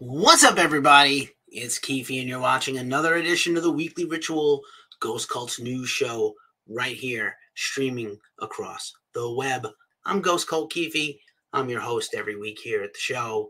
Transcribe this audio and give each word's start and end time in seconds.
What's 0.00 0.44
up, 0.44 0.58
everybody? 0.58 1.32
It's 1.48 1.80
Keefe, 1.80 2.10
and 2.10 2.28
you're 2.28 2.38
watching 2.38 2.78
another 2.78 3.16
edition 3.16 3.56
of 3.56 3.64
the 3.64 3.72
Weekly 3.72 4.04
Ritual 4.04 4.60
Ghost 5.00 5.28
Cults 5.28 5.58
News 5.58 5.88
Show 5.88 6.34
right 6.68 6.94
here, 6.94 7.34
streaming 7.56 8.16
across 8.40 8.92
the 9.12 9.28
web. 9.28 9.66
I'm 10.06 10.20
Ghost 10.20 10.46
Cult 10.46 10.70
Keefe. 10.70 11.16
I'm 11.52 11.68
your 11.68 11.80
host 11.80 12.14
every 12.16 12.36
week 12.36 12.60
here 12.62 12.84
at 12.84 12.92
the 12.92 13.00
show. 13.00 13.48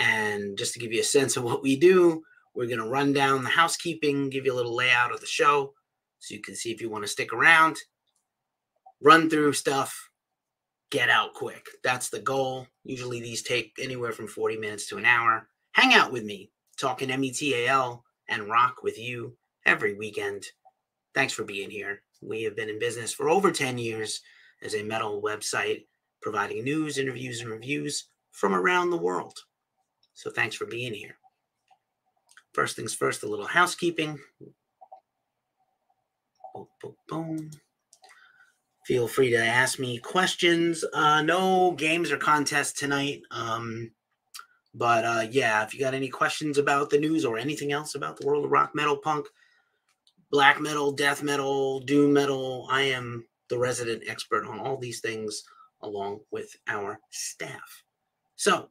And 0.00 0.58
just 0.58 0.72
to 0.72 0.80
give 0.80 0.92
you 0.92 1.00
a 1.00 1.04
sense 1.04 1.36
of 1.36 1.44
what 1.44 1.62
we 1.62 1.78
do, 1.78 2.24
we're 2.56 2.66
going 2.66 2.80
to 2.80 2.88
run 2.88 3.12
down 3.12 3.44
the 3.44 3.50
housekeeping, 3.50 4.30
give 4.30 4.46
you 4.46 4.52
a 4.52 4.56
little 4.56 4.74
layout 4.74 5.12
of 5.12 5.20
the 5.20 5.26
show 5.26 5.74
so 6.18 6.34
you 6.34 6.42
can 6.42 6.56
see 6.56 6.72
if 6.72 6.80
you 6.80 6.90
want 6.90 7.04
to 7.04 7.08
stick 7.08 7.32
around, 7.32 7.76
run 9.00 9.30
through 9.30 9.52
stuff, 9.52 10.10
get 10.90 11.08
out 11.08 11.34
quick. 11.34 11.68
That's 11.84 12.08
the 12.08 12.18
goal. 12.18 12.66
Usually 12.82 13.20
these 13.20 13.44
take 13.44 13.74
anywhere 13.80 14.10
from 14.10 14.26
40 14.26 14.56
minutes 14.56 14.88
to 14.88 14.96
an 14.96 15.04
hour 15.04 15.46
hang 15.74 15.92
out 15.92 16.10
with 16.12 16.24
me, 16.24 16.50
talking 16.78 17.08
METAL 17.08 18.02
and 18.28 18.48
rock 18.48 18.82
with 18.82 18.98
you 18.98 19.36
every 19.66 19.94
weekend. 19.94 20.44
Thanks 21.14 21.32
for 21.32 21.44
being 21.44 21.70
here. 21.70 22.02
We 22.22 22.42
have 22.44 22.56
been 22.56 22.70
in 22.70 22.78
business 22.78 23.12
for 23.12 23.28
over 23.28 23.52
10 23.52 23.76
years 23.78 24.22
as 24.62 24.74
a 24.74 24.82
metal 24.82 25.20
website 25.22 25.84
providing 26.22 26.64
news, 26.64 26.96
interviews, 26.96 27.40
and 27.40 27.50
reviews 27.50 28.06
from 28.32 28.54
around 28.54 28.90
the 28.90 28.96
world. 28.96 29.38
So 30.14 30.30
thanks 30.30 30.56
for 30.56 30.64
being 30.64 30.94
here. 30.94 31.16
First 32.54 32.76
things 32.76 32.94
first, 32.94 33.24
a 33.24 33.28
little 33.28 33.46
housekeeping. 33.46 34.18
Boom, 36.54 36.66
boom, 36.80 36.94
boom. 37.08 37.50
Feel 38.86 39.08
free 39.08 39.30
to 39.30 39.44
ask 39.44 39.78
me 39.78 39.98
questions. 39.98 40.84
Uh, 40.94 41.20
no 41.22 41.72
games 41.72 42.10
or 42.12 42.16
contests 42.16 42.72
tonight. 42.72 43.22
Um, 43.30 43.90
but 44.74 45.04
uh, 45.04 45.26
yeah, 45.30 45.62
if 45.64 45.72
you 45.72 45.80
got 45.80 45.94
any 45.94 46.08
questions 46.08 46.58
about 46.58 46.90
the 46.90 46.98
news 46.98 47.24
or 47.24 47.38
anything 47.38 47.72
else 47.72 47.94
about 47.94 48.18
the 48.18 48.26
world 48.26 48.44
of 48.44 48.50
rock, 48.50 48.74
metal, 48.74 48.96
punk, 48.96 49.26
black 50.30 50.60
metal, 50.60 50.90
death 50.90 51.22
metal, 51.22 51.80
doom 51.80 52.12
metal, 52.12 52.66
I 52.70 52.82
am 52.82 53.24
the 53.48 53.58
resident 53.58 54.02
expert 54.08 54.46
on 54.46 54.58
all 54.58 54.76
these 54.76 55.00
things 55.00 55.44
along 55.82 56.20
with 56.32 56.56
our 56.66 56.98
staff. 57.10 57.84
So 58.34 58.68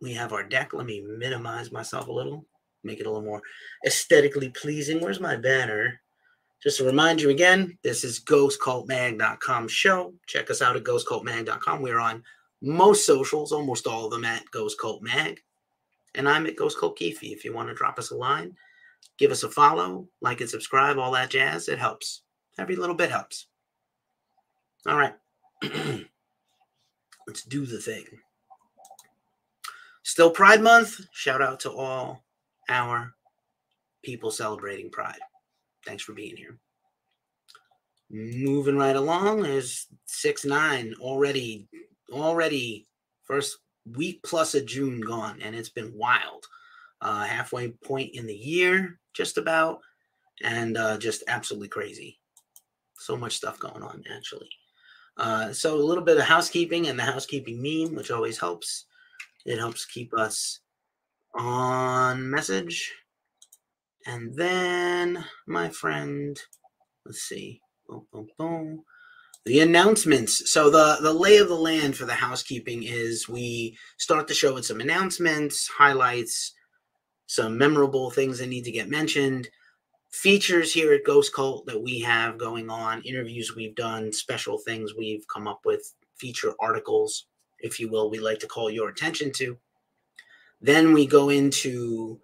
we 0.00 0.14
have 0.14 0.32
our 0.32 0.44
deck. 0.44 0.72
Let 0.72 0.86
me 0.86 1.02
minimize 1.02 1.70
myself 1.72 2.08
a 2.08 2.12
little, 2.12 2.46
make 2.82 3.00
it 3.00 3.06
a 3.06 3.10
little 3.10 3.24
more 3.24 3.42
aesthetically 3.86 4.48
pleasing. 4.48 5.00
Where's 5.00 5.20
my 5.20 5.36
banner? 5.36 6.00
Just 6.62 6.78
to 6.78 6.84
remind 6.84 7.20
you 7.20 7.30
again, 7.30 7.78
this 7.82 8.04
is 8.04 8.20
ghostcultmag.com 8.20 9.68
show. 9.68 10.14
Check 10.26 10.50
us 10.50 10.62
out 10.62 10.76
at 10.76 10.84
ghostcultmag.com. 10.84 11.82
We're 11.82 11.98
on 11.98 12.22
most 12.62 13.06
socials, 13.06 13.52
almost 13.52 13.86
all 13.86 14.06
of 14.06 14.10
them 14.10 14.24
at 14.24 14.50
Ghost 14.50 14.78
Cult 14.78 15.02
Mag. 15.02 15.40
And 16.14 16.28
I'm 16.28 16.46
at 16.46 16.56
Ghost 16.56 16.78
Cult 16.78 16.96
Keefe. 16.96 17.22
If 17.22 17.44
you 17.44 17.52
want 17.52 17.68
to 17.68 17.74
drop 17.74 17.98
us 17.98 18.10
a 18.10 18.16
line, 18.16 18.56
give 19.18 19.30
us 19.30 19.42
a 19.42 19.48
follow, 19.48 20.08
like 20.20 20.40
and 20.40 20.50
subscribe, 20.50 20.98
all 20.98 21.12
that 21.12 21.30
jazz, 21.30 21.68
it 21.68 21.78
helps. 21.78 22.22
Every 22.58 22.76
little 22.76 22.96
bit 22.96 23.10
helps. 23.10 23.46
All 24.86 24.96
right. 24.96 25.14
Let's 27.26 27.44
do 27.44 27.64
the 27.64 27.78
thing. 27.78 28.04
Still 30.02 30.30
Pride 30.30 30.62
Month. 30.62 31.00
Shout 31.12 31.42
out 31.42 31.60
to 31.60 31.70
all 31.70 32.24
our 32.68 33.14
people 34.02 34.30
celebrating 34.30 34.90
Pride. 34.90 35.20
Thanks 35.86 36.02
for 36.02 36.12
being 36.12 36.36
here. 36.36 36.58
Moving 38.10 38.76
right 38.76 38.96
along, 38.96 39.44
is 39.44 39.86
6 40.06 40.44
9 40.44 40.94
already 41.00 41.68
already 42.12 42.86
first 43.24 43.58
week 43.96 44.20
plus 44.24 44.54
of 44.54 44.66
June 44.66 45.00
gone, 45.00 45.40
and 45.42 45.54
it's 45.54 45.68
been 45.68 45.92
wild. 45.94 46.46
Uh, 47.00 47.24
halfway 47.24 47.68
point 47.68 48.14
in 48.14 48.26
the 48.26 48.34
year, 48.34 48.98
just 49.14 49.38
about, 49.38 49.80
and 50.42 50.76
uh, 50.76 50.98
just 50.98 51.24
absolutely 51.28 51.68
crazy. 51.68 52.18
So 52.98 53.16
much 53.16 53.36
stuff 53.36 53.58
going 53.58 53.82
on, 53.82 54.04
actually. 54.14 54.50
Uh, 55.16 55.52
so 55.52 55.76
a 55.76 55.82
little 55.82 56.04
bit 56.04 56.18
of 56.18 56.24
housekeeping 56.24 56.88
and 56.88 56.98
the 56.98 57.02
housekeeping 57.02 57.60
meme, 57.62 57.94
which 57.94 58.10
always 58.10 58.38
helps. 58.38 58.86
It 59.46 59.58
helps 59.58 59.86
keep 59.86 60.12
us 60.12 60.60
on 61.34 62.28
message. 62.30 62.92
And 64.06 64.34
then, 64.34 65.24
my 65.46 65.70
friend, 65.70 66.38
let's 67.06 67.22
see. 67.22 67.60
Boom, 67.88 68.06
boom, 68.12 68.28
boom 68.38 68.84
the 69.46 69.60
announcements. 69.60 70.52
So 70.52 70.70
the 70.70 70.98
the 71.00 71.12
lay 71.12 71.38
of 71.38 71.48
the 71.48 71.54
land 71.54 71.96
for 71.96 72.04
the 72.04 72.14
housekeeping 72.14 72.82
is 72.82 73.28
we 73.28 73.76
start 73.98 74.26
the 74.26 74.34
show 74.34 74.54
with 74.54 74.66
some 74.66 74.80
announcements, 74.80 75.68
highlights, 75.68 76.54
some 77.26 77.56
memorable 77.56 78.10
things 78.10 78.38
that 78.38 78.48
need 78.48 78.64
to 78.64 78.72
get 78.72 78.88
mentioned, 78.88 79.48
features 80.10 80.72
here 80.72 80.92
at 80.92 81.04
Ghost 81.04 81.32
Cult 81.32 81.66
that 81.66 81.82
we 81.82 82.00
have 82.00 82.38
going 82.38 82.68
on, 82.68 83.02
interviews 83.02 83.54
we've 83.54 83.76
done, 83.76 84.12
special 84.12 84.58
things 84.58 84.94
we've 84.96 85.24
come 85.32 85.46
up 85.46 85.60
with, 85.64 85.94
feature 86.16 86.52
articles, 86.60 87.26
if 87.60 87.78
you 87.78 87.88
will, 87.88 88.10
we 88.10 88.18
like 88.18 88.40
to 88.40 88.46
call 88.46 88.70
your 88.70 88.88
attention 88.88 89.32
to. 89.32 89.56
Then 90.60 90.92
we 90.92 91.06
go 91.06 91.28
into 91.30 92.20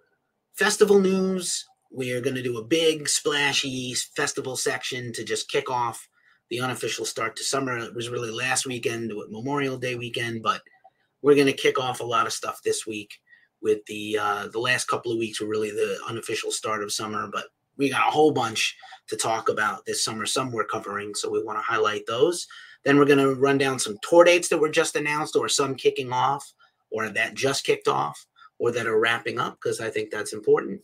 festival 0.53 0.99
news. 0.99 1.65
We 1.91 2.11
are 2.11 2.21
going 2.21 2.35
to 2.35 2.43
do 2.43 2.57
a 2.57 2.63
big 2.63 3.07
splashy 3.07 3.93
festival 4.15 4.55
section 4.55 5.13
to 5.13 5.23
just 5.23 5.49
kick 5.49 5.69
off 5.69 6.07
the 6.49 6.61
unofficial 6.61 7.05
start 7.05 7.35
to 7.35 7.43
summer. 7.43 7.77
It 7.77 7.95
was 7.95 8.09
really 8.09 8.31
last 8.31 8.65
weekend 8.65 9.11
with 9.13 9.31
Memorial 9.31 9.77
Day 9.77 9.95
weekend, 9.95 10.43
but 10.43 10.61
we're 11.21 11.35
going 11.35 11.47
to 11.47 11.53
kick 11.53 11.79
off 11.79 11.99
a 11.99 12.05
lot 12.05 12.25
of 12.25 12.33
stuff 12.33 12.61
this 12.63 12.85
week 12.85 13.19
with 13.61 13.85
the 13.87 14.17
uh, 14.19 14.47
the 14.47 14.59
last 14.59 14.87
couple 14.87 15.11
of 15.11 15.17
weeks 15.17 15.41
were 15.41 15.47
really 15.47 15.71
the 15.71 15.99
unofficial 16.07 16.51
start 16.51 16.83
of 16.83 16.91
summer, 16.91 17.27
but 17.31 17.45
we 17.77 17.89
got 17.89 18.07
a 18.07 18.11
whole 18.11 18.31
bunch 18.31 18.75
to 19.07 19.15
talk 19.15 19.49
about 19.49 19.85
this 19.85 20.03
summer. 20.03 20.25
Some 20.25 20.51
we're 20.51 20.65
covering, 20.65 21.13
so 21.15 21.29
we 21.29 21.43
want 21.43 21.57
to 21.59 21.63
highlight 21.63 22.05
those. 22.07 22.47
Then 22.83 22.97
we're 22.97 23.05
going 23.05 23.17
to 23.19 23.35
run 23.35 23.57
down 23.57 23.79
some 23.79 23.97
tour 24.07 24.23
dates 24.23 24.47
that 24.49 24.59
were 24.59 24.69
just 24.69 24.95
announced, 24.95 25.35
or 25.35 25.49
some 25.49 25.75
kicking 25.75 26.11
off, 26.11 26.53
or 26.91 27.09
that 27.09 27.33
just 27.33 27.65
kicked 27.65 27.87
off, 27.87 28.25
or 28.59 28.71
that 28.71 28.87
are 28.87 28.99
wrapping 28.99 29.39
up, 29.39 29.57
because 29.61 29.81
I 29.81 29.89
think 29.89 30.11
that's 30.11 30.33
important. 30.33 30.81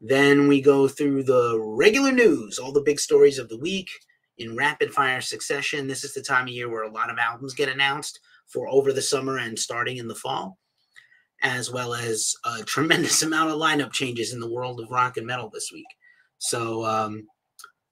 Then 0.00 0.48
we 0.48 0.60
go 0.60 0.88
through 0.88 1.24
the 1.24 1.58
regular 1.60 2.12
news, 2.12 2.58
all 2.58 2.72
the 2.72 2.80
big 2.80 2.98
stories 2.98 3.38
of 3.38 3.48
the 3.48 3.58
week 3.58 3.90
in 4.40 4.56
rapid 4.56 4.92
fire 4.92 5.20
succession. 5.20 5.86
This 5.86 6.02
is 6.02 6.14
the 6.14 6.22
time 6.22 6.44
of 6.44 6.48
year 6.48 6.68
where 6.68 6.84
a 6.84 6.90
lot 6.90 7.10
of 7.10 7.18
albums 7.18 7.54
get 7.54 7.68
announced 7.68 8.20
for 8.46 8.68
over 8.68 8.92
the 8.92 9.02
summer 9.02 9.38
and 9.38 9.58
starting 9.58 9.98
in 9.98 10.08
the 10.08 10.14
fall, 10.14 10.58
as 11.42 11.70
well 11.70 11.94
as 11.94 12.34
a 12.44 12.62
tremendous 12.64 13.22
amount 13.22 13.50
of 13.50 13.58
lineup 13.58 13.92
changes 13.92 14.32
in 14.32 14.40
the 14.40 14.50
world 14.50 14.80
of 14.80 14.90
rock 14.90 15.16
and 15.16 15.26
metal 15.26 15.50
this 15.52 15.70
week. 15.72 15.86
So, 16.38 16.84
um, 16.86 17.26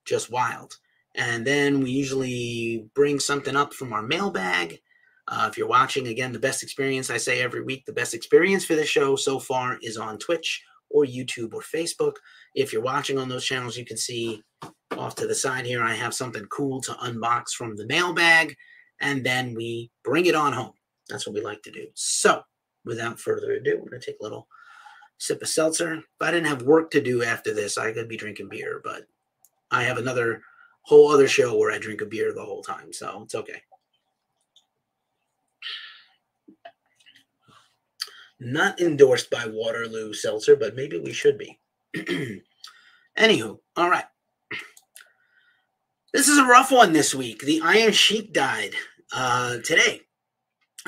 just 0.06 0.31
wild. 0.31 0.75
And 1.15 1.47
then 1.47 1.83
we 1.83 1.91
usually 1.91 2.87
bring 2.95 3.21
something 3.21 3.55
up 3.55 3.75
from 3.75 3.93
our 3.93 4.03
mailbag. 4.03 4.81
Uh, 5.27 5.47
if 5.50 5.59
you're 5.59 5.69
watching, 5.69 6.09
again, 6.09 6.33
the 6.33 6.39
best 6.39 6.62
experience, 6.62 7.11
I 7.11 7.19
say 7.19 7.43
every 7.43 7.62
week, 7.62 7.85
the 7.85 7.93
best 7.93 8.15
experience 8.15 8.65
for 8.65 8.75
the 8.75 8.87
show 8.87 9.17
so 9.17 9.39
far 9.39 9.79
is 9.83 9.99
on 9.99 10.17
Twitch 10.19 10.62
or 10.89 11.05
YouTube 11.05 11.53
or 11.53 11.61
Facebook. 11.61 12.15
If 12.55 12.73
you're 12.73 12.81
watching 12.81 13.19
on 13.19 13.29
those 13.29 13.45
channels, 13.45 13.77
you 13.77 13.85
can 13.85 13.99
see 13.99 14.43
off 14.96 15.14
to 15.17 15.26
the 15.26 15.35
side 15.35 15.67
here, 15.67 15.82
I 15.82 15.94
have 15.94 16.14
something 16.14 16.44
cool 16.46 16.81
to 16.82 16.93
unbox 16.93 17.50
from 17.50 17.76
the 17.76 17.87
mailbag, 17.87 18.56
and 19.00 19.25
then 19.25 19.55
we 19.55 19.90
bring 20.02 20.26
it 20.26 20.35
on 20.35 20.52
home. 20.52 20.73
That's 21.08 21.26
what 21.26 21.35
we 21.35 21.40
like 21.40 21.62
to 21.62 21.70
do. 21.70 21.87
So, 21.94 22.43
without 22.85 23.20
further 23.20 23.52
ado, 23.52 23.79
we're 23.79 23.90
going 23.90 24.00
to 24.00 24.06
take 24.06 24.20
a 24.20 24.23
little 24.23 24.49
sip 25.19 25.43
of 25.43 25.49
seltzer. 25.49 25.94
If 25.94 26.05
I 26.20 26.31
didn't 26.31 26.46
have 26.49 26.62
work 26.62 26.90
to 26.93 27.00
do 27.00 27.23
after 27.23 27.52
this, 27.52 27.79
I 27.79 27.93
could 27.93 28.08
be 28.08 28.17
drinking 28.17 28.49
beer, 28.49 28.81
but 28.82 29.06
I 29.70 29.82
have 29.85 29.99
another 29.99 30.43
whole 30.82 31.11
other 31.11 31.29
show 31.29 31.56
where 31.56 31.70
I 31.70 31.79
drink 31.79 32.00
a 32.00 32.06
beer 32.06 32.32
the 32.32 32.44
whole 32.44 32.62
time, 32.62 32.93
so 32.93 33.23
it's 33.25 33.35
okay. 33.35 33.62
Not 38.40 38.81
endorsed 38.81 39.31
by 39.31 39.44
Waterloo 39.46 40.12
Seltzer, 40.12 40.55
but 40.55 40.76
maybe 40.76 40.99
we 40.99 41.12
should 41.12 41.37
be. 41.37 41.58
Anywho, 43.19 43.58
all 43.76 43.90
right. 43.90 44.05
This 46.15 46.27
is 46.27 46.39
a 46.39 46.47
rough 46.47 46.73
one 46.73 46.95
this 46.95 47.15
week. 47.15 47.43
The 47.43 47.61
Iron 47.63 47.93
Sheik 47.93 48.33
died 48.33 48.73
uh, 49.13 49.59
today 49.63 50.01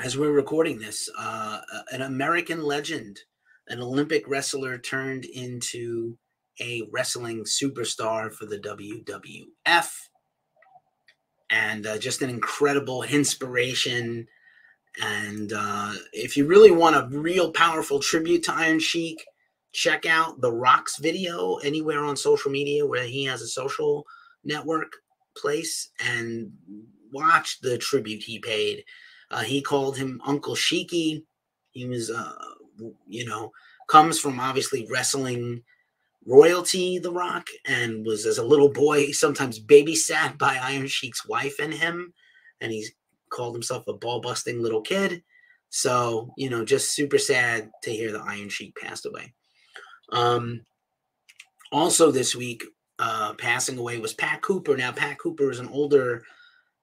as 0.03 0.17
we're 0.17 0.31
recording 0.31 0.79
this. 0.79 1.07
Uh, 1.15 1.61
an 1.91 2.01
American 2.01 2.63
legend, 2.63 3.19
an 3.67 3.81
Olympic 3.81 4.27
wrestler 4.27 4.79
turned 4.79 5.25
into 5.25 6.17
a 6.59 6.81
wrestling 6.91 7.43
superstar 7.43 8.33
for 8.33 8.47
the 8.47 8.57
WWF. 8.57 9.91
And 11.51 11.85
uh, 11.85 11.99
just 11.99 12.23
an 12.23 12.31
incredible 12.31 13.03
inspiration. 13.03 14.25
And 14.99 15.53
uh, 15.55 15.93
if 16.13 16.35
you 16.35 16.47
really 16.47 16.71
want 16.71 16.95
a 16.95 17.15
real 17.15 17.51
powerful 17.51 17.99
tribute 17.99 18.41
to 18.45 18.55
Iron 18.55 18.79
Sheik, 18.79 19.23
check 19.71 20.07
out 20.07 20.41
The 20.41 20.51
Rock's 20.51 20.97
video 20.97 21.57
anywhere 21.57 22.03
on 22.03 22.17
social 22.17 22.49
media 22.49 22.87
where 22.87 23.05
he 23.05 23.25
has 23.25 23.43
a 23.43 23.47
social 23.47 24.07
network 24.43 24.93
place 25.35 25.89
and 25.99 26.51
watch 27.11 27.59
the 27.61 27.77
tribute 27.77 28.23
he 28.23 28.39
paid. 28.39 28.83
Uh, 29.29 29.41
he 29.41 29.61
called 29.61 29.97
him 29.97 30.21
Uncle 30.25 30.55
Sheiky. 30.55 31.23
He 31.71 31.85
was 31.85 32.09
uh, 32.09 32.33
you 33.07 33.25
know, 33.25 33.51
comes 33.87 34.19
from 34.19 34.39
obviously 34.39 34.87
wrestling 34.89 35.63
royalty, 36.25 36.99
The 36.99 37.11
Rock, 37.11 37.47
and 37.65 38.05
was 38.05 38.25
as 38.25 38.37
a 38.37 38.45
little 38.45 38.69
boy 38.69 39.11
sometimes 39.11 39.59
babysat 39.59 40.37
by 40.37 40.57
Iron 40.61 40.87
Sheik's 40.87 41.25
wife 41.27 41.55
and 41.59 41.73
him, 41.73 42.13
and 42.59 42.71
he's 42.71 42.91
called 43.29 43.55
himself 43.55 43.87
a 43.87 43.93
ball 43.93 44.21
busting 44.21 44.61
little 44.61 44.81
kid. 44.81 45.23
So 45.69 46.33
you 46.37 46.49
know, 46.49 46.65
just 46.65 46.93
super 46.93 47.17
sad 47.17 47.71
to 47.83 47.91
hear 47.91 48.11
the 48.11 48.19
Iron 48.19 48.49
Sheik 48.49 48.75
passed 48.75 49.05
away. 49.05 49.33
Um, 50.11 50.65
also 51.71 52.11
this 52.11 52.35
week, 52.35 52.63
uh, 53.01 53.33
passing 53.33 53.79
away 53.79 53.97
was 53.97 54.13
Pat 54.13 54.41
Cooper. 54.43 54.77
Now, 54.77 54.91
Pat 54.91 55.17
Cooper 55.17 55.49
is 55.49 55.57
an 55.57 55.69
older 55.69 56.23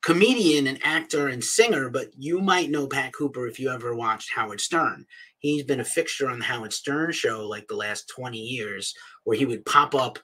comedian 0.02 0.66
and 0.66 0.80
actor 0.82 1.28
and 1.28 1.42
singer, 1.42 1.88
but 1.90 2.08
you 2.16 2.40
might 2.40 2.70
know 2.70 2.88
Pat 2.88 3.12
Cooper 3.12 3.46
if 3.46 3.60
you 3.60 3.70
ever 3.70 3.94
watched 3.94 4.32
Howard 4.34 4.60
Stern. 4.60 5.06
He's 5.38 5.62
been 5.62 5.78
a 5.78 5.84
fixture 5.84 6.28
on 6.28 6.40
the 6.40 6.44
Howard 6.44 6.72
Stern 6.72 7.12
show 7.12 7.46
like 7.46 7.68
the 7.68 7.76
last 7.76 8.08
20 8.08 8.36
years, 8.36 8.94
where 9.22 9.36
he 9.36 9.46
would 9.46 9.64
pop 9.64 9.94
up, 9.94 10.18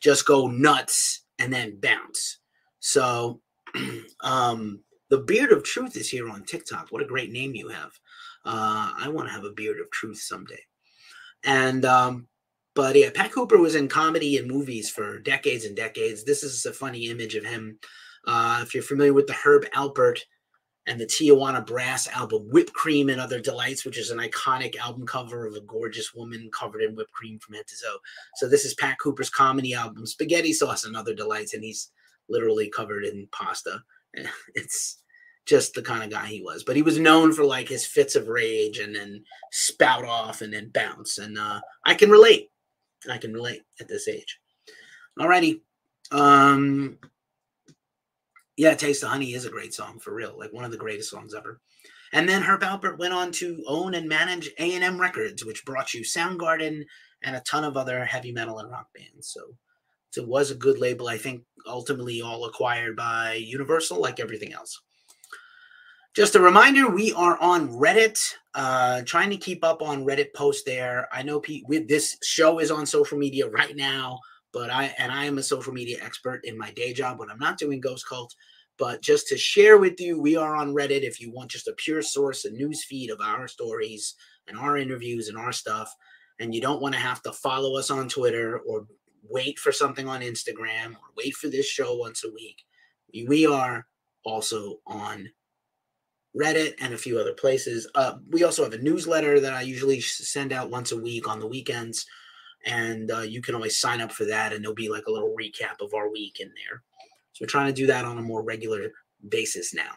just 0.00 0.24
go 0.24 0.46
nuts, 0.46 1.24
and 1.40 1.52
then 1.52 1.80
bounce. 1.80 2.38
So, 2.78 3.40
um, 4.22 4.84
the 5.08 5.18
Beard 5.18 5.50
of 5.50 5.64
Truth 5.64 5.96
is 5.96 6.08
here 6.08 6.30
on 6.30 6.44
TikTok. 6.44 6.88
What 6.90 7.02
a 7.02 7.06
great 7.06 7.32
name 7.32 7.56
you 7.56 7.68
have. 7.70 7.90
Uh, 8.44 8.92
I 8.96 9.08
want 9.08 9.26
to 9.26 9.34
have 9.34 9.44
a 9.44 9.50
Beard 9.50 9.80
of 9.80 9.90
Truth 9.90 10.20
someday. 10.20 10.62
And 11.44 11.84
um, 11.84 12.28
but 12.80 12.96
yeah, 12.96 13.10
Pat 13.14 13.30
Cooper 13.30 13.58
was 13.58 13.74
in 13.74 13.88
comedy 13.88 14.38
and 14.38 14.48
movies 14.48 14.88
for 14.88 15.18
decades 15.18 15.66
and 15.66 15.76
decades. 15.76 16.24
This 16.24 16.42
is 16.42 16.64
a 16.64 16.72
funny 16.72 17.10
image 17.10 17.34
of 17.34 17.44
him. 17.44 17.78
Uh, 18.26 18.60
if 18.62 18.72
you're 18.72 18.82
familiar 18.82 19.12
with 19.12 19.26
the 19.26 19.34
Herb 19.34 19.66
Alpert 19.74 20.20
and 20.86 20.98
the 20.98 21.04
Tijuana 21.04 21.66
Brass 21.66 22.08
album, 22.08 22.48
Whipped 22.50 22.72
Cream 22.72 23.10
and 23.10 23.20
Other 23.20 23.38
Delights, 23.38 23.84
which 23.84 23.98
is 23.98 24.10
an 24.10 24.16
iconic 24.16 24.78
album 24.78 25.06
cover 25.06 25.46
of 25.46 25.56
a 25.56 25.60
gorgeous 25.60 26.14
woman 26.14 26.48
covered 26.58 26.80
in 26.80 26.96
whipped 26.96 27.12
cream 27.12 27.38
from 27.38 27.54
head 27.54 27.66
to 27.66 27.74
toe. 27.76 27.98
So 28.36 28.48
this 28.48 28.64
is 28.64 28.72
Pat 28.72 28.96
Cooper's 28.98 29.28
comedy 29.28 29.74
album, 29.74 30.06
Spaghetti 30.06 30.54
Sauce 30.54 30.84
and 30.84 30.96
Other 30.96 31.12
Delights, 31.12 31.52
and 31.52 31.62
he's 31.62 31.90
literally 32.30 32.70
covered 32.70 33.04
in 33.04 33.28
pasta. 33.30 33.82
It's 34.54 35.02
just 35.44 35.74
the 35.74 35.82
kind 35.82 36.02
of 36.02 36.10
guy 36.10 36.26
he 36.26 36.40
was. 36.40 36.64
But 36.64 36.76
he 36.76 36.82
was 36.82 36.98
known 36.98 37.32
for 37.32 37.44
like 37.44 37.68
his 37.68 37.84
fits 37.84 38.14
of 38.14 38.28
rage 38.28 38.78
and 38.78 38.94
then 38.94 39.22
spout 39.52 40.04
off 40.04 40.40
and 40.40 40.52
then 40.52 40.70
bounce. 40.70 41.18
And 41.18 41.36
uh, 41.38 41.60
I 41.84 41.94
can 41.94 42.10
relate. 42.10 42.49
I 43.08 43.18
can 43.18 43.32
relate 43.32 43.62
at 43.80 43.88
this 43.88 44.08
age. 44.08 44.40
Alrighty. 45.18 45.60
Um 46.10 46.98
yeah, 48.56 48.74
Taste 48.74 49.02
of 49.02 49.08
Honey 49.08 49.32
is 49.32 49.46
a 49.46 49.50
great 49.50 49.72
song 49.72 49.98
for 49.98 50.12
real, 50.12 50.36
like 50.38 50.52
one 50.52 50.64
of 50.64 50.70
the 50.70 50.76
greatest 50.76 51.10
songs 51.10 51.34
ever. 51.34 51.60
And 52.12 52.28
then 52.28 52.42
Herb 52.42 52.62
Alpert 52.62 52.98
went 52.98 53.14
on 53.14 53.32
to 53.32 53.62
own 53.66 53.94
and 53.94 54.08
manage 54.08 54.50
A&M 54.58 55.00
Records, 55.00 55.44
which 55.44 55.64
brought 55.64 55.94
you 55.94 56.02
Soundgarden 56.02 56.84
and 57.22 57.36
a 57.36 57.40
ton 57.40 57.64
of 57.64 57.76
other 57.76 58.04
heavy 58.04 58.32
metal 58.32 58.58
and 58.58 58.70
rock 58.70 58.88
bands. 58.94 59.28
So, 59.28 59.40
so 60.10 60.22
it 60.22 60.28
was 60.28 60.50
a 60.50 60.56
good 60.56 60.78
label, 60.78 61.08
I 61.08 61.18
think, 61.18 61.44
ultimately 61.66 62.20
all 62.20 62.44
acquired 62.44 62.96
by 62.96 63.34
Universal, 63.34 64.00
like 64.00 64.18
everything 64.18 64.52
else. 64.52 64.80
Just 66.16 66.34
a 66.34 66.40
reminder, 66.40 66.90
we 66.90 67.12
are 67.12 67.38
on 67.40 67.68
Reddit, 67.68 68.18
uh, 68.56 69.02
trying 69.02 69.30
to 69.30 69.36
keep 69.36 69.62
up 69.62 69.80
on 69.80 70.04
Reddit 70.04 70.34
posts 70.34 70.64
there. 70.64 71.06
I 71.12 71.22
know 71.22 71.38
Pete, 71.38 71.64
with 71.68 71.86
this 71.86 72.16
show 72.24 72.58
is 72.58 72.72
on 72.72 72.84
social 72.84 73.16
media 73.16 73.48
right 73.48 73.76
now, 73.76 74.18
but 74.52 74.70
I 74.70 74.92
and 74.98 75.12
I 75.12 75.26
am 75.26 75.38
a 75.38 75.42
social 75.42 75.72
media 75.72 75.98
expert 76.02 76.44
in 76.44 76.58
my 76.58 76.72
day 76.72 76.92
job 76.92 77.20
when 77.20 77.30
I'm 77.30 77.38
not 77.38 77.58
doing 77.58 77.80
Ghost 77.80 78.08
Cult. 78.08 78.34
But 78.76 79.02
just 79.02 79.28
to 79.28 79.38
share 79.38 79.78
with 79.78 80.00
you, 80.00 80.20
we 80.20 80.34
are 80.34 80.56
on 80.56 80.74
Reddit. 80.74 81.02
If 81.02 81.20
you 81.20 81.30
want 81.30 81.52
just 81.52 81.68
a 81.68 81.74
pure 81.74 82.02
source, 82.02 82.44
a 82.44 82.50
news 82.50 82.82
feed 82.82 83.10
of 83.10 83.20
our 83.20 83.46
stories 83.46 84.16
and 84.48 84.58
our 84.58 84.76
interviews 84.76 85.28
and 85.28 85.38
our 85.38 85.52
stuff, 85.52 85.94
and 86.40 86.52
you 86.52 86.60
don't 86.60 86.82
want 86.82 86.94
to 86.94 87.00
have 87.00 87.22
to 87.22 87.32
follow 87.32 87.78
us 87.78 87.88
on 87.88 88.08
Twitter 88.08 88.58
or 88.66 88.88
wait 89.28 89.60
for 89.60 89.70
something 89.70 90.08
on 90.08 90.22
Instagram 90.22 90.94
or 90.94 91.12
wait 91.16 91.36
for 91.36 91.46
this 91.46 91.66
show 91.66 91.94
once 91.94 92.24
a 92.24 92.32
week, 92.32 92.64
we 93.28 93.46
are 93.46 93.86
also 94.24 94.80
on 94.88 95.30
Reddit, 96.38 96.74
and 96.80 96.94
a 96.94 96.98
few 96.98 97.18
other 97.18 97.32
places. 97.32 97.88
Uh, 97.94 98.14
we 98.28 98.44
also 98.44 98.62
have 98.62 98.72
a 98.72 98.78
newsletter 98.78 99.40
that 99.40 99.52
I 99.52 99.62
usually 99.62 100.00
send 100.00 100.52
out 100.52 100.70
once 100.70 100.92
a 100.92 101.00
week 101.00 101.28
on 101.28 101.40
the 101.40 101.46
weekends, 101.46 102.06
and 102.66 103.10
uh, 103.10 103.20
you 103.20 103.42
can 103.42 103.54
always 103.54 103.78
sign 103.78 104.00
up 104.00 104.12
for 104.12 104.24
that, 104.26 104.52
and 104.52 104.62
there'll 104.62 104.74
be 104.74 104.88
like 104.88 105.06
a 105.06 105.12
little 105.12 105.34
recap 105.38 105.84
of 105.84 105.94
our 105.94 106.10
week 106.10 106.38
in 106.40 106.48
there. 106.48 106.82
So 107.32 107.42
we're 107.42 107.48
trying 107.48 107.66
to 107.66 107.72
do 107.72 107.86
that 107.88 108.04
on 108.04 108.18
a 108.18 108.22
more 108.22 108.42
regular 108.42 108.92
basis 109.28 109.74
now. 109.74 109.92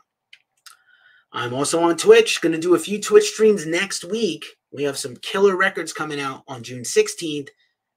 I'm 1.32 1.54
also 1.54 1.82
on 1.82 1.98
Twitch, 1.98 2.42
going 2.42 2.54
to 2.54 2.60
do 2.60 2.76
a 2.76 2.80
few 2.80 3.00
Twitch 3.02 3.32
streams 3.32 3.66
next 3.66 4.04
week. 4.04 4.46
We 4.72 4.84
have 4.84 4.98
some 4.98 5.16
killer 5.18 5.56
records 5.56 5.94
coming 5.94 6.20
out 6.20 6.44
on 6.48 6.64
June 6.64 6.84
16th, 6.84 7.50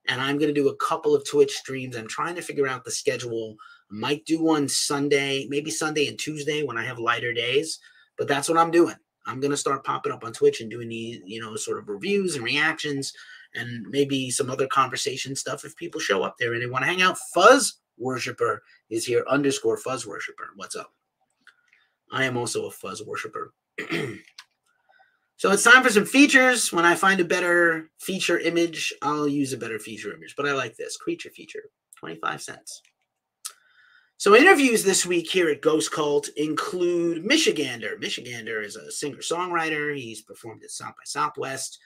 and 0.09 0.21
I'm 0.21 0.39
going 0.39 0.55
to 0.55 0.61
do 0.61 0.69
a 0.69 0.77
couple 0.77 1.15
of 1.15 1.27
Twitch 1.27 1.53
streams. 1.53 1.97
I'm 1.97 2.09
trying 2.09 2.35
to 2.37 2.43
figure 2.43 2.67
out 2.67 2.85
the 2.85 2.91
schedule. 2.91 3.57
Might 3.91 4.25
do 4.25 4.43
one 4.43 4.69
Sunday, 4.69 5.47
maybe 5.49 5.71
Sunday 5.71 6.09
and 6.09 6.19
Tuesday 6.19 6.63
when 6.63 6.79
I 6.79 6.85
have 6.85 6.99
lighter 6.99 7.33
days. 7.33 7.79
But 8.19 8.29
that's 8.29 8.49
what 8.49 8.59
I'm 8.59 8.71
doing. 8.71 8.97
I'm 9.27 9.41
gonna 9.41 9.57
start 9.57 9.85
popping 9.85 10.13
up 10.13 10.25
on 10.25 10.33
Twitch 10.33 10.61
and 10.61 10.71
doing 10.71 10.89
these, 10.89 11.21
you 11.25 11.41
know, 11.41 11.57
sort 11.57 11.79
of 11.79 11.89
reviews 11.89 12.37
and 12.37 12.45
reactions 12.45 13.13
and 13.55 13.87
maybe 13.89 14.31
some 14.31 14.51
other 14.51 14.67
conversation 14.67 15.35
stuff 15.35 15.65
if 15.65 15.77
people 15.77 16.01
show 16.01 16.23
up 16.23 16.37
there 16.39 16.53
and 16.53 16.63
they 16.63 16.67
want 16.67 16.83
to 16.83 16.89
hang 16.89 17.03
out. 17.03 17.19
Fuzz 17.35 17.79
worshiper 17.99 18.63
is 18.91 19.05
here 19.05 19.25
underscore 19.29 19.77
fuzz 19.77 20.07
worshiper. 20.07 20.51
What's 20.57 20.77
up? 20.77 20.93
I 22.13 22.25
am 22.25 22.37
also 22.37 22.67
a 22.67 22.71
fuzz 22.71 23.03
worshiper. 23.03 23.53
so 25.37 25.51
it's 25.51 25.65
time 25.65 25.83
for 25.83 25.91
some 25.91 26.07
features. 26.07 26.73
When 26.73 26.85
I 26.85 26.95
find 26.95 27.21
a 27.21 27.25
better 27.25 27.91
feature 27.99 28.39
image, 28.39 28.93
I'll 29.03 29.29
use 29.29 29.53
a 29.53 29.59
better 29.59 29.79
feature 29.79 30.15
image. 30.15 30.35
But 30.37 30.47
I 30.47 30.53
like 30.53 30.77
this 30.77 30.97
creature 30.97 31.31
feature, 31.31 31.71
25 31.99 32.43
cents. 32.43 32.83
So 34.19 34.35
interviews 34.35 34.83
this 34.83 35.05
week 35.05 35.31
here 35.31 35.51
at 35.51 35.61
Ghost 35.61 35.93
Cult 35.93 36.31
include 36.37 37.23
Michigander. 37.23 38.01
Michigander 38.03 38.65
is 38.65 38.75
a 38.75 38.91
singer-songwriter. 38.91 39.95
He's 39.95 40.23
performed 40.23 40.65
at 40.65 40.71
South 40.71 40.95
by 40.95 41.03
Southwest. 41.05 41.79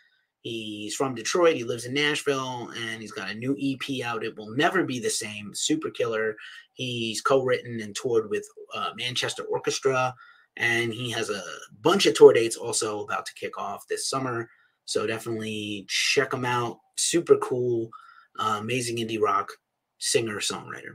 He's 0.42 0.94
from 0.94 1.16
Detroit. 1.16 1.56
He 1.56 1.64
lives 1.64 1.86
in 1.86 1.92
Nashville, 1.92 2.70
and 2.76 3.00
he's 3.02 3.10
got 3.10 3.30
a 3.30 3.34
new 3.34 3.56
EP 3.60 4.06
out. 4.06 4.22
It 4.22 4.38
will 4.38 4.54
never 4.54 4.84
be 4.84 5.00
the 5.00 5.10
same. 5.10 5.52
Super 5.54 5.90
killer. 5.90 6.36
He's 6.74 7.20
co-written 7.20 7.80
and 7.80 7.96
toured 7.96 8.30
with 8.30 8.46
uh, 8.76 8.92
Manchester 8.96 9.42
Orchestra, 9.42 10.14
and 10.56 10.94
he 10.94 11.10
has 11.10 11.30
a 11.30 11.42
bunch 11.80 12.06
of 12.06 12.14
tour 12.14 12.32
dates 12.32 12.56
also 12.56 13.02
about 13.02 13.26
to 13.26 13.34
kick 13.34 13.58
off 13.58 13.88
this 13.88 14.08
summer. 14.08 14.48
So 14.84 15.04
definitely 15.04 15.84
check 15.88 16.32
him 16.32 16.44
out. 16.44 16.78
Super 16.96 17.38
cool, 17.38 17.90
uh, 18.38 18.58
amazing 18.60 18.98
indie 18.98 19.20
rock 19.20 19.50
singer-songwriter. 19.98 20.94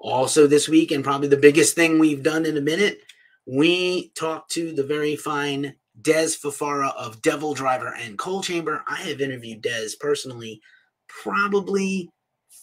Also, 0.00 0.46
this 0.46 0.68
week, 0.68 0.90
and 0.90 1.02
probably 1.02 1.28
the 1.28 1.36
biggest 1.36 1.74
thing 1.74 1.98
we've 1.98 2.22
done 2.22 2.46
in 2.46 2.56
a 2.56 2.60
minute, 2.60 3.00
we 3.46 4.10
talked 4.10 4.50
to 4.52 4.72
the 4.72 4.84
very 4.84 5.16
fine 5.16 5.74
Dez 6.02 6.38
Fafara 6.38 6.92
of 6.96 7.22
DevilDriver 7.22 7.92
and 8.00 8.18
Coal 8.18 8.42
Chamber. 8.42 8.82
I 8.86 8.96
have 8.96 9.20
interviewed 9.20 9.62
Dez 9.62 9.98
personally 9.98 10.60
probably 11.08 12.10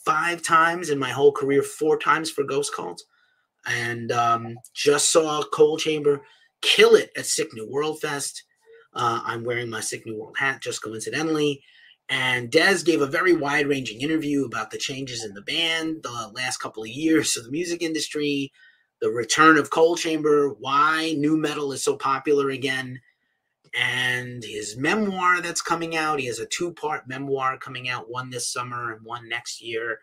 five 0.06 0.42
times 0.42 0.90
in 0.90 1.00
my 1.00 1.10
whole 1.10 1.32
career, 1.32 1.64
four 1.64 1.98
times 1.98 2.30
for 2.30 2.44
Ghost 2.44 2.74
Cult, 2.76 3.02
and 3.66 4.12
um, 4.12 4.58
just 4.74 5.12
saw 5.12 5.42
Coal 5.44 5.78
Chamber 5.78 6.22
kill 6.62 6.96
it 6.96 7.12
at 7.18 7.26
Sick 7.26 7.54
New 7.54 7.70
World 7.70 8.00
Fest. 8.00 8.44
Uh, 8.94 9.22
I'm 9.24 9.44
wearing 9.44 9.70
my 9.70 9.80
Sick 9.80 10.06
New 10.06 10.20
World 10.20 10.36
hat 10.38 10.62
just 10.62 10.84
coincidentally. 10.84 11.64
And 12.14 12.52
Dez 12.52 12.86
gave 12.86 13.02
a 13.02 13.08
very 13.08 13.34
wide 13.34 13.66
ranging 13.66 14.02
interview 14.02 14.46
about 14.46 14.70
the 14.70 14.78
changes 14.78 15.26
in 15.26 15.34
the 15.34 15.42
band 15.42 16.04
the 16.04 16.32
last 16.36 16.58
couple 16.58 16.84
of 16.84 16.90
years 16.90 17.36
of 17.36 17.44
the 17.44 17.50
music 17.50 17.82
industry, 17.82 18.52
the 19.02 19.10
return 19.10 19.58
of 19.58 19.72
Coal 19.72 19.96
Chamber, 19.96 20.50
why 20.60 21.16
nu 21.18 21.36
metal 21.36 21.72
is 21.72 21.84
so 21.84 21.98
popular 21.98 22.52
again, 22.52 23.02
and 23.74 24.44
his 24.44 24.78
memoir 24.78 25.42
that's 25.42 25.64
coming 25.64 25.96
out. 25.96 26.20
He 26.20 26.28
has 26.28 26.38
a 26.38 26.46
two 26.46 26.72
part 26.74 27.08
memoir 27.08 27.58
coming 27.58 27.90
out, 27.90 28.12
one 28.12 28.30
this 28.30 28.48
summer 28.48 28.94
and 28.94 29.04
one 29.04 29.28
next 29.28 29.60
year. 29.60 29.98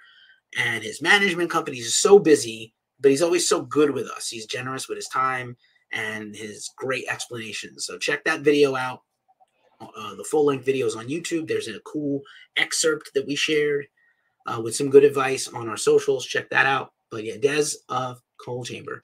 And 0.59 0.83
his 0.83 1.01
management 1.01 1.49
company 1.49 1.79
is 1.79 1.97
so 1.97 2.19
busy, 2.19 2.75
but 2.99 3.13
he's 3.13 3.23
always 3.23 3.49
so 3.49 3.63
good 3.63 3.93
with 3.93 4.09
us. 4.09 4.29
He's 4.29 4.47
generous 4.47 4.89
with 4.89 4.99
his 4.99 5.07
time 5.07 5.57
and 5.93 6.35
his 6.35 6.71
great 6.77 7.05
explanations. 7.09 7.87
So 7.87 7.99
check 7.99 8.25
that 8.25 8.41
video 8.41 8.75
out 8.75 9.03
uh, 9.81 10.15
the 10.15 10.25
full 10.25 10.47
length 10.47 10.67
videos 10.67 10.97
on 10.97 11.09
YouTube. 11.09 11.49
There's 11.49 11.69
a 11.69 11.81
cool 11.81 12.23
excerpt 12.57 13.11
that 13.15 13.27
we 13.27 13.35
shared 13.35 13.87
uh, 14.47 14.61
with 14.61 14.75
some 14.75 14.91
good 14.91 15.05
advice 15.05 15.49
on 15.49 15.69
our 15.69 15.77
socials. 15.77 16.27
Check 16.27 16.51
that 16.51 16.67
out. 16.67 16.93
But 17.11 17.25
yeah, 17.25 17.37
Dez 17.37 17.75
of 17.89 18.21
Coal 18.45 18.65
Chamber. 18.65 19.03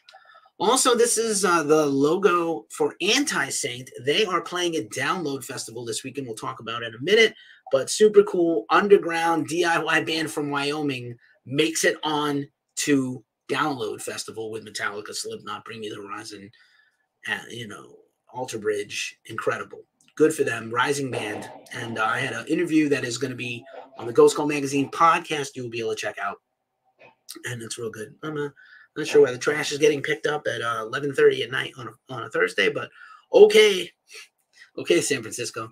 Also, 0.58 0.94
this 0.94 1.18
is 1.18 1.44
uh, 1.44 1.62
the 1.62 1.84
logo 1.84 2.64
for 2.70 2.94
Anti 3.02 3.50
Saint. 3.50 3.90
They 4.00 4.24
are 4.24 4.40
playing 4.40 4.76
a 4.76 4.88
download 4.88 5.44
festival 5.44 5.84
this 5.84 6.02
weekend. 6.02 6.26
We'll 6.26 6.36
talk 6.36 6.60
about 6.60 6.82
in 6.82 6.94
a 6.94 7.02
minute. 7.02 7.34
But 7.72 7.90
super 7.90 8.22
cool 8.22 8.64
underground 8.70 9.48
DIY 9.48 10.06
band 10.06 10.30
from 10.30 10.50
Wyoming 10.50 11.16
makes 11.44 11.84
it 11.84 11.96
on 12.02 12.46
to 12.76 13.24
Download 13.50 14.00
Festival 14.00 14.50
with 14.50 14.64
Metallica, 14.64 15.14
Slipknot, 15.14 15.64
Bring 15.64 15.80
Me 15.80 15.88
the 15.88 15.96
Horizon, 15.96 16.50
uh, 17.28 17.38
you 17.50 17.68
know, 17.68 17.96
Alter 18.32 18.58
Bridge. 18.58 19.18
Incredible 19.26 19.82
good 20.16 20.34
for 20.34 20.44
them, 20.44 20.70
rising 20.70 21.10
band. 21.10 21.48
And 21.72 21.98
uh, 21.98 22.04
I 22.04 22.18
had 22.18 22.32
an 22.32 22.46
interview 22.48 22.88
that 22.88 23.04
is 23.04 23.18
going 23.18 23.30
to 23.30 23.36
be 23.36 23.64
on 23.98 24.06
the 24.06 24.12
Ghost 24.12 24.34
Cult 24.34 24.48
Magazine 24.48 24.90
podcast. 24.90 25.50
You 25.54 25.62
will 25.62 25.70
be 25.70 25.80
able 25.80 25.90
to 25.90 25.96
check 25.96 26.18
out, 26.18 26.38
and 27.44 27.62
it's 27.62 27.78
real 27.78 27.90
good. 27.90 28.14
I'm 28.22 28.36
uh, 28.36 28.48
not 28.96 29.06
sure 29.06 29.22
why 29.22 29.30
the 29.30 29.38
trash 29.38 29.72
is 29.72 29.78
getting 29.78 30.02
picked 30.02 30.26
up 30.26 30.46
at 30.46 30.62
uh, 30.62 30.88
11:30 30.90 31.44
at 31.44 31.50
night 31.50 31.72
on 31.78 31.88
a, 31.88 32.12
on 32.12 32.24
a 32.24 32.30
Thursday, 32.30 32.70
but 32.70 32.90
okay, 33.32 33.90
okay, 34.78 35.00
San 35.00 35.22
Francisco. 35.22 35.70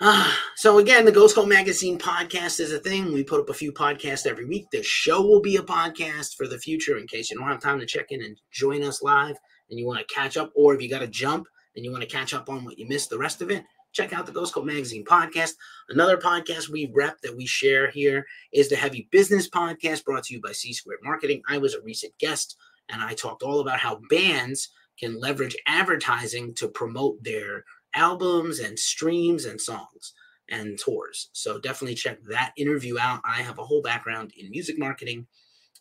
Uh, 0.00 0.32
so 0.56 0.78
again, 0.78 1.04
the 1.04 1.12
Ghost 1.12 1.34
Cult 1.34 1.48
Magazine 1.48 1.98
podcast 1.98 2.58
is 2.58 2.72
a 2.72 2.78
thing. 2.78 3.12
We 3.12 3.22
put 3.22 3.40
up 3.40 3.50
a 3.50 3.54
few 3.54 3.72
podcasts 3.72 4.26
every 4.26 4.46
week. 4.46 4.66
The 4.72 4.82
show 4.82 5.20
will 5.22 5.40
be 5.40 5.56
a 5.56 5.62
podcast 5.62 6.34
for 6.34 6.48
the 6.48 6.58
future 6.58 6.98
in 6.98 7.06
case 7.06 7.30
you 7.30 7.38
don't 7.38 7.46
have 7.46 7.60
time 7.60 7.78
to 7.78 7.86
check 7.86 8.06
in 8.10 8.22
and 8.22 8.36
join 8.50 8.82
us 8.82 9.02
live 9.02 9.36
and 9.70 9.78
you 9.78 9.86
want 9.86 10.00
to 10.00 10.14
catch 10.14 10.36
up, 10.36 10.50
or 10.56 10.74
if 10.74 10.82
you 10.82 10.88
got 10.88 11.00
to 11.00 11.06
jump 11.06 11.46
and 11.74 11.84
you 11.84 11.90
want 11.90 12.02
to 12.02 12.08
catch 12.08 12.34
up 12.34 12.48
on 12.48 12.64
what 12.64 12.78
you 12.78 12.86
missed 12.86 13.10
the 13.10 13.18
rest 13.18 13.42
of 13.42 13.50
it, 13.50 13.64
check 13.92 14.12
out 14.12 14.26
the 14.26 14.32
Ghost 14.32 14.54
Cult 14.54 14.66
Magazine 14.66 15.04
podcast. 15.04 15.52
Another 15.88 16.16
podcast 16.16 16.68
we 16.68 16.90
rep 16.94 17.20
that 17.22 17.36
we 17.36 17.46
share 17.46 17.90
here 17.90 18.26
is 18.52 18.68
the 18.68 18.76
Heavy 18.76 19.08
Business 19.10 19.48
Podcast 19.48 20.04
brought 20.04 20.24
to 20.24 20.34
you 20.34 20.40
by 20.40 20.52
C 20.52 20.72
Squared 20.72 21.00
Marketing. 21.02 21.42
I 21.48 21.58
was 21.58 21.74
a 21.74 21.82
recent 21.82 22.16
guest 22.18 22.56
and 22.88 23.02
I 23.02 23.14
talked 23.14 23.42
all 23.42 23.60
about 23.60 23.80
how 23.80 24.00
bands 24.10 24.70
can 24.98 25.18
leverage 25.18 25.56
advertising 25.66 26.54
to 26.54 26.68
promote 26.68 27.22
their 27.22 27.64
albums 27.94 28.58
and 28.58 28.78
streams 28.78 29.44
and 29.44 29.60
songs 29.60 30.14
and 30.48 30.78
tours. 30.78 31.30
So 31.32 31.58
definitely 31.58 31.94
check 31.94 32.18
that 32.28 32.52
interview 32.56 32.98
out. 32.98 33.20
I 33.24 33.42
have 33.42 33.58
a 33.58 33.64
whole 33.64 33.82
background 33.82 34.32
in 34.36 34.50
music 34.50 34.78
marketing 34.78 35.26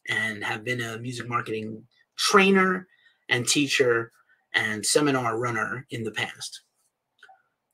and 0.07 0.43
have 0.43 0.63
been 0.63 0.81
a 0.81 0.97
music 0.97 1.27
marketing 1.27 1.83
trainer 2.17 2.87
and 3.29 3.47
teacher 3.47 4.11
and 4.53 4.85
seminar 4.85 5.37
runner 5.37 5.85
in 5.89 6.03
the 6.03 6.11
past. 6.11 6.61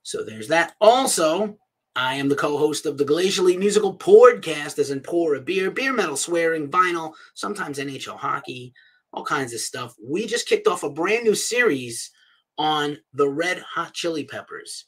So 0.04 0.24
there's 0.24 0.48
that. 0.50 0.76
Also, 0.80 1.58
I 1.96 2.16
am 2.16 2.30
the 2.30 2.36
co-host 2.36 2.86
of 2.86 2.98
the 2.98 3.06
Glacially 3.06 3.58
Musical 3.58 3.98
Podcast, 3.98 4.78
as 4.80 4.92
in 4.92 5.02
pour 5.02 5.36
a 5.36 5.42
beer, 5.42 5.72
beer 5.72 5.92
metal, 5.92 6.16
swearing, 6.16 6.70
vinyl, 6.70 7.14
sometimes 7.34 7.80
NHL 7.80 8.18
hockey, 8.18 8.74
all 9.12 9.26
kinds 9.26 9.54
of 9.54 9.60
stuff. 9.60 9.96
We 10.02 10.28
just 10.28 10.48
kicked 10.48 10.68
off 10.68 10.84
a 10.84 10.90
brand 10.90 11.24
new 11.24 11.36
series 11.36 12.12
on 12.58 12.98
the 13.14 13.28
Red 13.28 13.60
Hot 13.60 13.94
Chili 13.94 14.26
Peppers. 14.26 14.86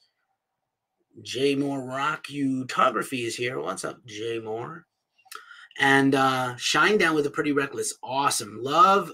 Jay 1.21 1.55
Moore 1.55 1.85
Rock 1.85 2.27
Utography 2.27 3.25
is 3.25 3.35
here. 3.35 3.59
What's 3.59 3.83
up, 3.83 4.05
Jay 4.05 4.39
Moore? 4.39 4.85
And 5.79 6.15
uh 6.15 6.55
Shinedown 6.57 7.15
with 7.15 7.25
a 7.25 7.31
Pretty 7.31 7.51
Reckless. 7.51 7.93
Awesome. 8.03 8.59
Love 8.61 9.11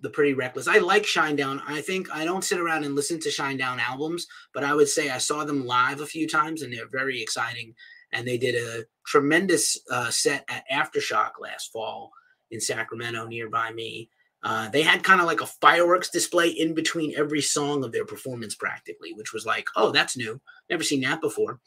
the 0.00 0.10
Pretty 0.10 0.34
Reckless. 0.34 0.68
I 0.68 0.78
like 0.78 1.04
Shinedown. 1.04 1.60
I 1.66 1.80
think 1.80 2.08
I 2.14 2.24
don't 2.24 2.44
sit 2.44 2.58
around 2.58 2.84
and 2.84 2.94
listen 2.94 3.20
to 3.20 3.28
Shinedown 3.28 3.78
albums, 3.78 4.26
but 4.52 4.64
I 4.64 4.74
would 4.74 4.88
say 4.88 5.10
I 5.10 5.18
saw 5.18 5.44
them 5.44 5.66
live 5.66 6.00
a 6.00 6.06
few 6.06 6.28
times 6.28 6.62
and 6.62 6.72
they're 6.72 6.88
very 6.90 7.20
exciting. 7.20 7.74
And 8.12 8.26
they 8.26 8.36
did 8.36 8.54
a 8.54 8.84
tremendous 9.06 9.80
uh, 9.90 10.10
set 10.10 10.44
at 10.48 10.64
Aftershock 10.70 11.32
last 11.40 11.72
fall 11.72 12.12
in 12.50 12.60
Sacramento 12.60 13.26
nearby 13.26 13.72
me. 13.72 14.10
Uh, 14.42 14.68
they 14.68 14.82
had 14.82 15.04
kind 15.04 15.20
of 15.20 15.26
like 15.26 15.40
a 15.40 15.46
fireworks 15.46 16.10
display 16.10 16.48
in 16.48 16.74
between 16.74 17.14
every 17.16 17.40
song 17.40 17.84
of 17.84 17.92
their 17.92 18.04
performance, 18.04 18.54
practically, 18.54 19.12
which 19.12 19.32
was 19.32 19.46
like, 19.46 19.66
oh, 19.76 19.92
that's 19.92 20.16
new. 20.16 20.40
Never 20.68 20.82
seen 20.82 21.00
that 21.02 21.20
before. 21.20 21.60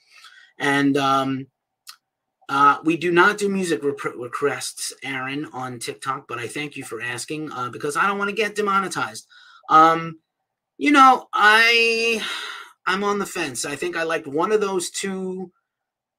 And 0.59 0.97
um, 0.97 1.47
uh, 2.47 2.77
we 2.83 2.97
do 2.97 3.11
not 3.11 3.37
do 3.37 3.49
music 3.49 3.83
requests, 3.83 4.93
Aaron, 5.03 5.45
on 5.53 5.79
TikTok, 5.79 6.27
but 6.27 6.37
I 6.37 6.47
thank 6.47 6.75
you 6.75 6.83
for 6.83 7.01
asking 7.01 7.51
uh, 7.51 7.69
because 7.69 7.97
I 7.97 8.07
don't 8.07 8.17
want 8.17 8.29
to 8.29 8.35
get 8.35 8.55
demonetized. 8.55 9.25
Um, 9.69 10.19
you 10.77 10.91
know, 10.91 11.27
I 11.33 12.23
I'm 12.85 13.03
on 13.03 13.19
the 13.19 13.25
fence. 13.25 13.65
I 13.65 13.75
think 13.75 13.95
I 13.95 14.03
liked 14.03 14.27
one 14.27 14.51
of 14.51 14.61
those 14.61 14.91
two 14.91 15.51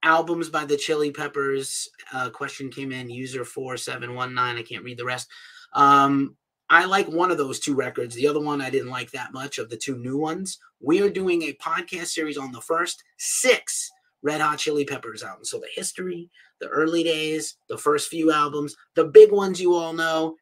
albums 0.03 0.49
by 0.49 0.65
the 0.65 0.77
Chili 0.77 1.13
Peppers. 1.13 1.89
Uh, 2.13 2.31
question 2.31 2.71
came 2.71 2.93
in 2.93 3.09
user 3.09 3.45
four 3.45 3.77
seven 3.77 4.15
one 4.15 4.35
nine. 4.35 4.57
I 4.57 4.63
can't 4.63 4.85
read 4.85 4.99
the 4.99 5.05
rest. 5.05 5.29
Um, 5.75 6.37
I 6.69 6.87
like 6.87 7.07
one 7.07 7.31
of 7.31 7.39
those 7.39 7.61
two 7.61 7.75
records. 7.75 8.17
The 8.17 8.27
other 8.27 8.41
one 8.41 8.61
I 8.61 8.71
didn't 8.71 8.91
like 8.91 9.13
that 9.13 9.33
much 9.33 9.59
of 9.59 9.71
the 9.71 9.77
two 9.77 9.97
new 9.97 10.19
ones. 10.19 10.59
We 10.81 11.01
are 11.03 11.11
doing 11.11 11.43
a 11.43 11.55
podcast 11.55 12.09
series 12.09 12.37
on 12.37 12.51
the 12.51 12.61
first 12.61 13.05
six 13.19 13.93
Red 14.27 14.41
Hot 14.41 14.59
Chili 14.59 14.85
Peppers 14.85 15.23
albums. 15.23 15.51
So 15.51 15.61
the 15.61 15.69
history, 15.73 16.29
the 16.61 16.67
early 16.67 17.05
days, 17.05 17.59
the 17.69 17.79
first 17.79 18.09
few 18.09 18.33
albums, 18.33 18.75
the 18.97 19.05
big 19.05 19.31
ones 19.31 19.61
you 19.61 19.75
all 19.75 19.93
know, 19.93 20.35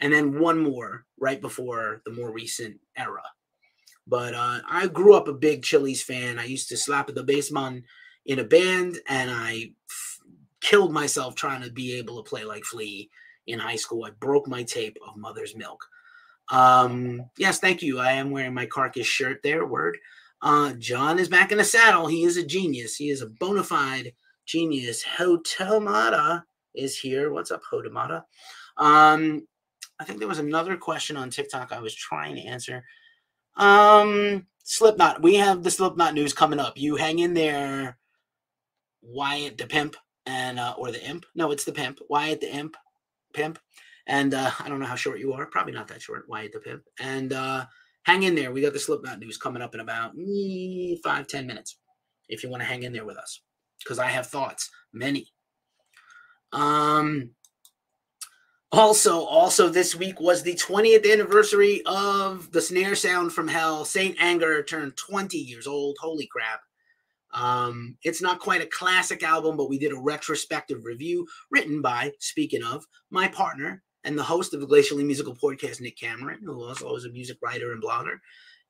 and 0.00 0.12
then 0.12 0.40
one 0.40 0.58
more 0.58 1.04
right 1.16 1.40
before 1.40 2.02
the 2.04 2.10
more 2.10 2.32
recent 2.32 2.80
era. 2.98 3.22
But 4.04 4.34
uh, 4.34 4.58
I 4.68 4.88
grew 4.88 5.14
up 5.14 5.28
a 5.28 5.32
big 5.32 5.62
Chili's 5.62 6.02
fan. 6.02 6.40
I 6.40 6.44
used 6.46 6.68
to 6.70 6.76
slap 6.76 7.08
at 7.08 7.14
the 7.14 7.22
bassman 7.22 7.84
in 8.26 8.40
a 8.40 8.44
band, 8.44 8.98
and 9.06 9.30
I 9.30 9.74
f- 9.88 10.18
killed 10.60 10.92
myself 10.92 11.36
trying 11.36 11.62
to 11.62 11.70
be 11.70 11.94
able 11.98 12.20
to 12.20 12.28
play 12.28 12.42
like 12.42 12.64
Flea 12.64 13.08
in 13.46 13.60
high 13.60 13.76
school. 13.76 14.04
I 14.04 14.10
broke 14.10 14.48
my 14.48 14.64
tape 14.64 14.98
of 15.06 15.16
Mother's 15.16 15.54
Milk. 15.54 15.86
Um, 16.50 17.30
yes, 17.38 17.60
thank 17.60 17.80
you. 17.80 18.00
I 18.00 18.12
am 18.12 18.32
wearing 18.32 18.54
my 18.54 18.66
carcass 18.66 19.06
shirt 19.06 19.40
there. 19.44 19.64
Word. 19.64 19.98
Uh, 20.42 20.72
John 20.74 21.18
is 21.18 21.28
back 21.28 21.52
in 21.52 21.58
the 21.58 21.64
saddle. 21.64 22.06
He 22.06 22.24
is 22.24 22.36
a 22.36 22.44
genius. 22.44 22.96
He 22.96 23.10
is 23.10 23.20
a 23.20 23.26
bona 23.26 23.62
fide 23.62 24.12
genius. 24.46 25.04
Hotomata 25.04 26.44
is 26.74 26.98
here. 26.98 27.32
What's 27.32 27.50
up, 27.50 27.62
Hotomata? 27.70 28.24
Um, 28.76 29.46
I 29.98 30.04
think 30.04 30.18
there 30.18 30.28
was 30.28 30.38
another 30.38 30.76
question 30.76 31.16
on 31.16 31.30
TikTok 31.30 31.72
I 31.72 31.80
was 31.80 31.94
trying 31.94 32.36
to 32.36 32.42
answer. 32.42 32.84
Um, 33.56 34.46
Slipknot. 34.64 35.22
We 35.22 35.34
have 35.36 35.62
the 35.62 35.70
Slipknot 35.70 36.14
news 36.14 36.32
coming 36.32 36.58
up. 36.58 36.78
You 36.78 36.96
hang 36.96 37.18
in 37.18 37.34
there, 37.34 37.98
Wyatt 39.02 39.58
the 39.58 39.66
pimp 39.66 39.96
and 40.26 40.58
uh, 40.58 40.74
or 40.78 40.90
the 40.90 41.04
imp. 41.04 41.26
No, 41.34 41.50
it's 41.50 41.64
the 41.64 41.72
pimp. 41.72 42.00
Wyatt 42.08 42.40
the 42.40 42.54
imp, 42.54 42.76
pimp. 43.34 43.58
And 44.06 44.32
uh, 44.32 44.50
I 44.58 44.68
don't 44.68 44.80
know 44.80 44.86
how 44.86 44.94
short 44.94 45.18
you 45.18 45.32
are. 45.34 45.46
Probably 45.46 45.72
not 45.72 45.88
that 45.88 46.02
short. 46.02 46.28
Wyatt 46.28 46.52
the 46.52 46.60
pimp. 46.60 46.84
And 46.98 47.32
uh, 47.32 47.66
hang 48.04 48.22
in 48.22 48.34
there. 48.34 48.52
We 48.52 48.62
got 48.62 48.72
the 48.72 48.78
Slipknot 48.78 49.18
news 49.18 49.36
coming 49.36 49.62
up 49.62 49.74
in 49.74 49.80
about 49.80 50.16
mm, 50.16 50.98
five, 51.02 51.26
ten 51.26 51.46
minutes. 51.46 51.78
If 52.28 52.42
you 52.42 52.50
want 52.50 52.62
to 52.62 52.68
hang 52.68 52.82
in 52.84 52.92
there 52.92 53.04
with 53.04 53.16
us, 53.16 53.42
because 53.82 53.98
I 53.98 54.06
have 54.06 54.26
thoughts, 54.26 54.70
many. 54.92 55.28
Um. 56.52 57.30
Also, 58.72 59.24
also 59.24 59.68
this 59.68 59.96
week 59.96 60.20
was 60.20 60.44
the 60.44 60.54
20th 60.54 61.10
anniversary 61.12 61.82
of 61.86 62.52
the 62.52 62.60
snare 62.60 62.94
sound 62.94 63.32
from 63.32 63.48
hell. 63.48 63.84
St. 63.84 64.14
Anger 64.20 64.62
turned 64.62 64.96
20 64.96 65.36
years 65.36 65.66
old. 65.66 65.96
Holy 66.00 66.28
crap. 66.28 66.60
Um, 67.32 67.96
it's 68.02 68.22
not 68.22 68.40
quite 68.40 68.62
a 68.62 68.66
classic 68.66 69.22
album, 69.22 69.56
but 69.56 69.68
we 69.68 69.78
did 69.78 69.92
a 69.92 69.98
retrospective 69.98 70.84
review 70.84 71.26
written 71.50 71.80
by, 71.80 72.12
speaking 72.18 72.62
of, 72.62 72.84
my 73.10 73.28
partner, 73.28 73.82
and 74.04 74.18
the 74.18 74.22
host 74.22 74.54
of 74.54 74.60
the 74.60 74.66
Glacially 74.66 75.04
Musical 75.04 75.34
Podcast, 75.34 75.80
Nick 75.80 75.98
Cameron, 75.98 76.40
who 76.44 76.64
also 76.64 76.94
is 76.96 77.04
a 77.04 77.10
music 77.10 77.38
writer 77.42 77.72
and 77.72 77.82
blogger 77.82 78.18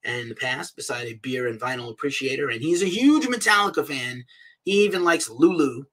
and 0.05 0.21
in 0.21 0.29
the 0.29 0.35
past, 0.35 0.77
beside 0.77 1.07
a 1.07 1.15
beer 1.15 1.47
and 1.47 1.61
vinyl 1.61 1.91
appreciator. 1.91 2.49
And 2.49 2.63
he's 2.63 2.83
a 2.83 2.87
huge 2.87 3.27
Metallica 3.27 3.87
fan. 3.87 4.25
He 4.65 4.85
even 4.85 5.05
likes 5.05 5.31
Lulu. 5.31 5.85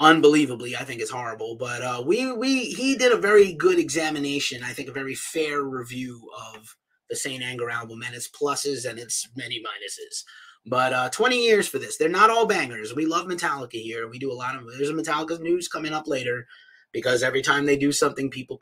Unbelievably, 0.00 0.76
I 0.76 0.84
think 0.84 1.00
it's 1.00 1.10
horrible. 1.10 1.56
But 1.56 1.82
uh, 1.82 2.02
we 2.06 2.32
we 2.32 2.66
he 2.66 2.94
did 2.94 3.12
a 3.12 3.16
very 3.16 3.52
good 3.52 3.80
examination, 3.80 4.62
I 4.62 4.72
think 4.72 4.88
a 4.88 4.92
very 4.92 5.16
fair 5.16 5.62
review 5.62 6.30
of 6.54 6.76
the 7.10 7.16
St. 7.16 7.42
Anger 7.42 7.68
album 7.68 8.02
and 8.06 8.14
its 8.14 8.28
pluses 8.28 8.88
and 8.88 8.98
its 8.98 9.28
many 9.36 9.60
minuses. 9.60 10.22
But 10.66 10.92
uh, 10.92 11.08
20 11.08 11.42
years 11.42 11.66
for 11.66 11.78
this. 11.78 11.96
They're 11.96 12.08
not 12.08 12.30
all 12.30 12.46
bangers. 12.46 12.94
We 12.94 13.06
love 13.06 13.26
Metallica 13.26 13.82
here. 13.82 14.08
We 14.08 14.20
do 14.20 14.30
a 14.30 14.34
lot 14.34 14.54
of 14.54 14.66
there's 14.76 14.90
a 14.90 14.92
Metallica 14.92 15.40
news 15.40 15.66
coming 15.66 15.92
up 15.92 16.06
later 16.06 16.46
because 16.92 17.22
every 17.22 17.42
time 17.42 17.66
they 17.66 17.76
do 17.76 17.92
something, 17.92 18.30
people 18.30 18.58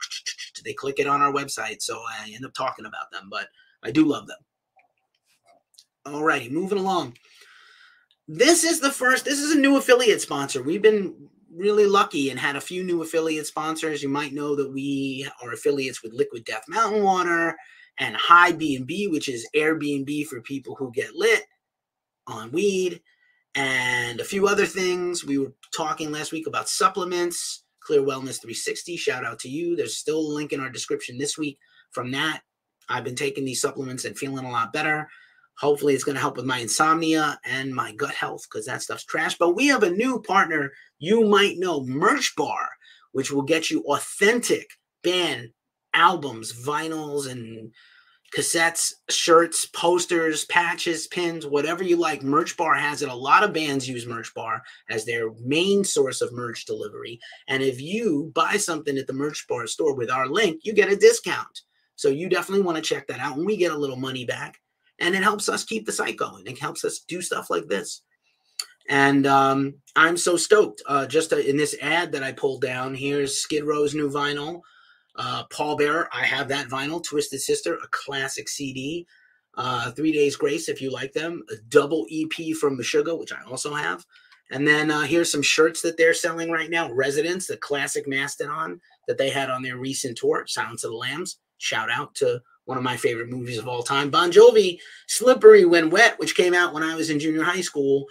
they 0.63 0.73
click 0.73 0.99
it 0.99 1.07
on 1.07 1.21
our 1.21 1.31
website. 1.31 1.81
So 1.81 1.97
I 1.97 2.31
end 2.33 2.45
up 2.45 2.53
talking 2.53 2.85
about 2.85 3.11
them, 3.11 3.27
but 3.29 3.47
I 3.83 3.91
do 3.91 4.05
love 4.05 4.27
them. 4.27 4.37
Alrighty, 6.05 6.51
moving 6.51 6.77
along. 6.77 7.17
This 8.27 8.63
is 8.63 8.79
the 8.79 8.91
first, 8.91 9.25
this 9.25 9.39
is 9.39 9.55
a 9.55 9.59
new 9.59 9.77
affiliate 9.77 10.21
sponsor. 10.21 10.61
We've 10.61 10.81
been 10.81 11.29
really 11.53 11.85
lucky 11.85 12.29
and 12.29 12.39
had 12.39 12.55
a 12.55 12.61
few 12.61 12.83
new 12.83 13.01
affiliate 13.01 13.47
sponsors. 13.47 14.03
You 14.03 14.09
might 14.09 14.33
know 14.33 14.55
that 14.55 14.71
we 14.71 15.29
are 15.41 15.51
affiliates 15.51 16.03
with 16.03 16.13
Liquid 16.13 16.43
Death 16.45 16.65
Mountain 16.67 17.03
Water 17.03 17.55
and 17.99 18.15
High 18.15 18.51
B&B, 18.51 19.07
which 19.07 19.29
is 19.29 19.47
Airbnb 19.55 20.25
for 20.27 20.41
people 20.41 20.75
who 20.75 20.91
get 20.91 21.15
lit 21.15 21.43
on 22.27 22.51
weed 22.51 23.01
and 23.55 24.19
a 24.19 24.25
few 24.25 24.47
other 24.47 24.65
things. 24.65 25.25
We 25.25 25.39
were 25.39 25.53
talking 25.75 26.11
last 26.11 26.31
week 26.31 26.47
about 26.47 26.69
supplements 26.69 27.63
Clear 27.87 28.01
Wellness 28.01 28.41
360. 28.41 28.97
Shout 28.97 29.23
out 29.23 29.39
to 29.39 29.49
you. 29.49 29.77
There's 29.77 29.95
still 29.95 30.19
a 30.19 30.33
link 30.35 30.51
in 30.51 30.59
our 30.59 30.69
description 30.69 31.17
this 31.17 31.37
week 31.37 31.57
from 31.91 32.11
that. 32.11 32.41
I've 32.89 33.05
been 33.05 33.15
taking 33.15 33.45
these 33.45 33.61
supplements 33.61 34.03
and 34.03 34.17
feeling 34.17 34.45
a 34.45 34.51
lot 34.51 34.73
better. 34.73 35.07
Hopefully, 35.59 35.93
it's 35.93 36.03
going 36.03 36.15
to 36.15 36.21
help 36.21 36.35
with 36.35 36.45
my 36.45 36.59
insomnia 36.59 37.39
and 37.45 37.73
my 37.73 37.93
gut 37.93 38.13
health 38.13 38.43
because 38.43 38.65
that 38.65 38.81
stuff's 38.81 39.05
trash. 39.05 39.37
But 39.37 39.55
we 39.55 39.67
have 39.67 39.83
a 39.83 39.89
new 39.89 40.21
partner 40.21 40.71
you 40.99 41.23
might 41.23 41.57
know, 41.57 41.81
Merchbar, 41.81 42.67
which 43.13 43.31
will 43.31 43.43
get 43.43 43.71
you 43.71 43.83
authentic 43.83 44.67
band 45.01 45.49
albums, 45.93 46.51
vinyls, 46.53 47.31
and 47.31 47.71
cassettes, 48.35 48.93
shirts, 49.09 49.65
posters, 49.65 50.45
patches, 50.45 51.07
pins, 51.07 51.45
whatever 51.45 51.83
you 51.83 51.95
like. 51.95 52.21
Merchbar 52.21 52.77
has 52.77 53.01
it. 53.01 53.09
A 53.09 53.15
lot 53.15 53.43
of 53.43 53.53
bands 53.53 53.87
use 53.87 54.05
Merchbar 54.05 54.61
as 54.89 55.05
their 55.05 55.31
main 55.43 55.83
source 55.83 56.21
of 56.21 56.33
merch 56.33 56.65
delivery. 56.65 57.19
And 57.47 57.63
if 57.63 57.81
you 57.81 58.31
buy 58.35 58.57
something 58.57 58.97
at 58.97 59.07
the 59.07 59.13
Merchbar 59.13 59.67
store 59.67 59.95
with 59.95 60.11
our 60.11 60.27
link, 60.27 60.61
you 60.63 60.73
get 60.73 60.91
a 60.91 60.95
discount. 60.95 61.61
So 61.95 62.09
you 62.09 62.29
definitely 62.29 62.63
want 62.63 62.77
to 62.77 62.83
check 62.83 63.07
that 63.07 63.19
out. 63.19 63.37
And 63.37 63.45
we 63.45 63.57
get 63.57 63.71
a 63.71 63.77
little 63.77 63.95
money 63.95 64.25
back. 64.25 64.59
And 64.99 65.15
it 65.15 65.23
helps 65.23 65.47
us 65.47 65.63
keep 65.63 65.85
the 65.85 65.91
site 65.91 66.17
going. 66.17 66.45
It 66.47 66.59
helps 66.59 66.83
us 66.83 66.99
do 66.99 67.21
stuff 67.21 67.49
like 67.49 67.67
this. 67.67 68.01
And 68.89 69.27
um, 69.27 69.75
I'm 69.95 70.17
so 70.17 70.37
stoked. 70.37 70.81
Uh, 70.85 71.05
just 71.05 71.33
uh, 71.33 71.37
in 71.37 71.57
this 71.57 71.75
ad 71.81 72.11
that 72.13 72.23
I 72.23 72.31
pulled 72.31 72.61
down, 72.61 72.95
here's 72.95 73.37
Skid 73.37 73.63
Row's 73.63 73.93
new 73.93 74.09
vinyl. 74.09 74.61
Uh, 75.17 75.45
Pallbearer, 75.47 76.07
I 76.13 76.23
have 76.25 76.47
that 76.49 76.67
vinyl. 76.67 77.03
Twisted 77.03 77.41
Sister, 77.41 77.75
a 77.75 77.87
classic 77.91 78.47
CD. 78.47 79.07
Uh, 79.55 79.91
Three 79.91 80.11
Days 80.11 80.35
Grace, 80.35 80.69
if 80.69 80.81
you 80.81 80.91
like 80.91 81.13
them. 81.13 81.43
A 81.51 81.55
double 81.69 82.05
EP 82.11 82.55
from 82.55 82.77
Meshuggah, 82.77 83.17
which 83.19 83.33
I 83.33 83.41
also 83.49 83.73
have. 83.73 84.05
And 84.51 84.67
then 84.67 84.91
uh, 84.91 85.01
here's 85.01 85.31
some 85.31 85.41
shirts 85.41 85.81
that 85.81 85.97
they're 85.97 86.13
selling 86.13 86.51
right 86.51 86.69
now. 86.69 86.91
Residents, 86.91 87.47
the 87.47 87.57
classic 87.57 88.07
Mastodon 88.07 88.79
that 89.07 89.17
they 89.17 89.29
had 89.29 89.49
on 89.49 89.61
their 89.61 89.77
recent 89.77 90.17
tour, 90.17 90.45
Silence 90.47 90.83
of 90.83 90.91
the 90.91 90.97
Lambs. 90.97 91.39
Shout 91.57 91.89
out 91.91 92.13
to 92.15 92.41
one 92.65 92.77
of 92.77 92.83
my 92.83 92.95
favorite 92.95 93.29
movies 93.29 93.57
of 93.57 93.67
all 93.67 93.81
time. 93.81 94.09
Bon 94.09 94.31
Jovi, 94.31 94.79
Slippery 95.07 95.65
When 95.65 95.89
Wet, 95.89 96.19
which 96.19 96.35
came 96.35 96.53
out 96.53 96.73
when 96.73 96.83
I 96.83 96.95
was 96.95 97.09
in 97.09 97.19
junior 97.19 97.43
high 97.43 97.61
school. 97.61 98.05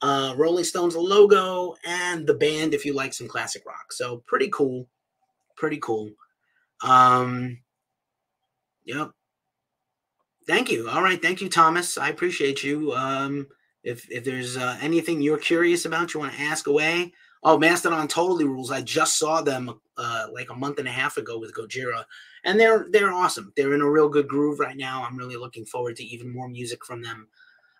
Uh, 0.00 0.34
Rolling 0.36 0.64
Stones 0.64 0.96
logo 0.96 1.76
and 1.84 2.26
the 2.26 2.34
band 2.34 2.74
if 2.74 2.84
you 2.84 2.92
like 2.92 3.14
some 3.14 3.28
classic 3.28 3.64
rock. 3.66 3.92
So 3.92 4.22
pretty 4.26 4.48
cool. 4.52 4.88
Pretty 5.56 5.78
cool. 5.78 6.10
Um, 6.82 7.58
yep. 8.84 9.10
Thank 10.46 10.70
you. 10.70 10.88
All 10.88 11.02
right. 11.02 11.20
Thank 11.20 11.40
you, 11.40 11.48
Thomas. 11.48 11.96
I 11.96 12.08
appreciate 12.08 12.64
you. 12.64 12.92
Um, 12.92 13.46
if 13.84 14.10
if 14.10 14.24
there's 14.24 14.56
uh, 14.56 14.76
anything 14.80 15.20
you're 15.20 15.38
curious 15.38 15.84
about, 15.84 16.14
you 16.14 16.20
want 16.20 16.32
to 16.32 16.40
ask 16.40 16.66
away. 16.66 17.12
Oh, 17.44 17.58
Mastodon 17.58 18.06
totally 18.06 18.44
rules. 18.44 18.70
I 18.70 18.82
just 18.82 19.18
saw 19.18 19.42
them 19.42 19.80
uh, 19.96 20.26
like 20.32 20.50
a 20.50 20.54
month 20.54 20.78
and 20.78 20.86
a 20.86 20.92
half 20.92 21.16
ago 21.16 21.38
with 21.38 21.54
Gojira, 21.54 22.04
and 22.44 22.58
they're 22.58 22.86
they're 22.90 23.12
awesome. 23.12 23.52
They're 23.56 23.74
in 23.74 23.80
a 23.82 23.90
real 23.90 24.08
good 24.08 24.28
groove 24.28 24.60
right 24.60 24.76
now. 24.76 25.04
I'm 25.04 25.16
really 25.16 25.36
looking 25.36 25.64
forward 25.64 25.96
to 25.96 26.04
even 26.04 26.32
more 26.32 26.48
music 26.48 26.84
from 26.84 27.02
them. 27.02 27.28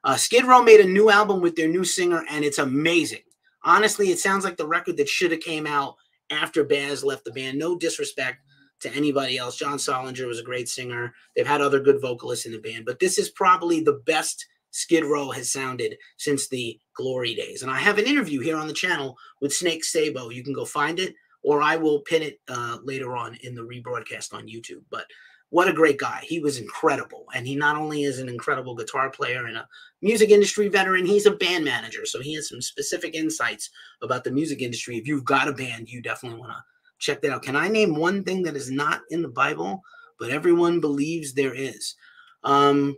Uh, 0.05 0.17
Skid 0.17 0.45
Row 0.45 0.63
made 0.63 0.81
a 0.81 0.89
new 0.89 1.11
album 1.11 1.41
with 1.41 1.55
their 1.55 1.69
new 1.69 1.85
singer, 1.85 2.25
and 2.29 2.45
it's 2.45 2.59
amazing. 2.59 3.23
Honestly, 3.65 4.11
it 4.11 4.19
sounds 4.19 4.45
like 4.45 4.57
the 4.57 4.67
record 4.67 4.97
that 4.97 5.09
should 5.09 5.31
have 5.31 5.41
came 5.41 5.67
out 5.67 5.97
after 6.31 6.65
Baz 6.65 7.05
left 7.05 7.25
the 7.25 7.31
band. 7.31 7.59
No 7.59 7.77
disrespect 7.77 8.39
to 8.83 8.95
anybody 8.95 9.39
else. 9.39 9.57
John 9.57 9.79
Solinger 9.79 10.27
was 10.27 10.39
a 10.39 10.45
great 10.45 10.69
singer. 10.69 11.15
They've 11.35 11.47
had 11.47 11.61
other 11.61 11.81
good 11.81 12.01
vocalists 12.01 12.47
in 12.47 12.53
the 12.53 12.59
band, 12.59 12.85
but 12.85 12.99
this 12.99 13.19
is 13.19 13.31
probably 13.31 13.81
the 13.81 14.03
best 14.07 14.47
Skid 14.73 15.05
Row 15.05 15.31
has 15.31 15.53
sounded 15.53 15.97
since 16.17 16.49
the 16.49 16.79
glory 16.95 17.35
days. 17.35 17.63
And 17.63 17.71
I 17.71 17.79
have 17.79 17.99
an 17.99 18.07
interview 18.07 18.41
here 18.41 18.57
on 18.57 18.67
the 18.67 18.73
channel 18.73 19.17
with 19.41 19.53
Snake 19.53 19.85
Sabo. 19.85 20.31
You 20.31 20.43
can 20.43 20.55
go 20.55 20.65
find 20.65 20.99
it, 20.99 21.15
or 21.43 21.63
I 21.63 21.77
will 21.77 22.01
pin 22.01 22.23
it 22.23 22.41
uh, 22.49 22.79
later 22.83 23.15
on 23.15 23.37
in 23.43 23.55
the 23.55 23.63
rebroadcast 23.63 24.33
on 24.33 24.49
YouTube. 24.49 24.83
But 24.91 25.05
what 25.51 25.69
a 25.69 25.75
great 25.75 25.99
guy. 25.99 26.25
He 26.27 26.41
was 26.41 26.59
incredible. 26.59 27.27
And 27.35 27.47
he 27.47 27.55
not 27.55 27.77
only 27.77 28.05
is 28.05 28.19
an 28.19 28.31
incredible 28.31 28.75
guitar 28.75 29.11
player 29.11 29.45
and 29.45 29.59
a 29.59 29.69
music 30.01 30.31
industry 30.31 30.69
veteran, 30.69 31.05
he's 31.05 31.27
a 31.27 31.33
band 31.33 31.67
manager. 31.67 32.07
So 32.07 32.21
he 32.21 32.35
has 32.37 32.49
some 32.49 32.63
specific 32.63 33.15
insights 33.15 33.69
about 34.01 34.25
the 34.25 34.31
music 34.31 34.63
industry. 34.63 34.97
If 34.97 35.07
you've 35.07 35.27
got 35.27 35.49
a 35.49 35.53
band, 35.53 35.91
you 35.91 36.01
definitely 36.01 36.41
want 36.41 36.53
to 36.53 36.65
check 37.03 37.21
that 37.21 37.33
out. 37.33 37.43
Can 37.43 37.57
I 37.57 37.69
name 37.69 37.95
one 37.95 38.25
thing 38.25 38.43
that 38.45 38.57
is 38.57 38.71
not 38.71 39.03
in 39.11 39.23
the 39.23 39.29
Bible, 39.29 39.83
but 40.19 40.31
everyone 40.31 40.81
believes 40.81 41.35
there 41.35 41.55
is? 41.55 41.95
Um, 42.45 42.97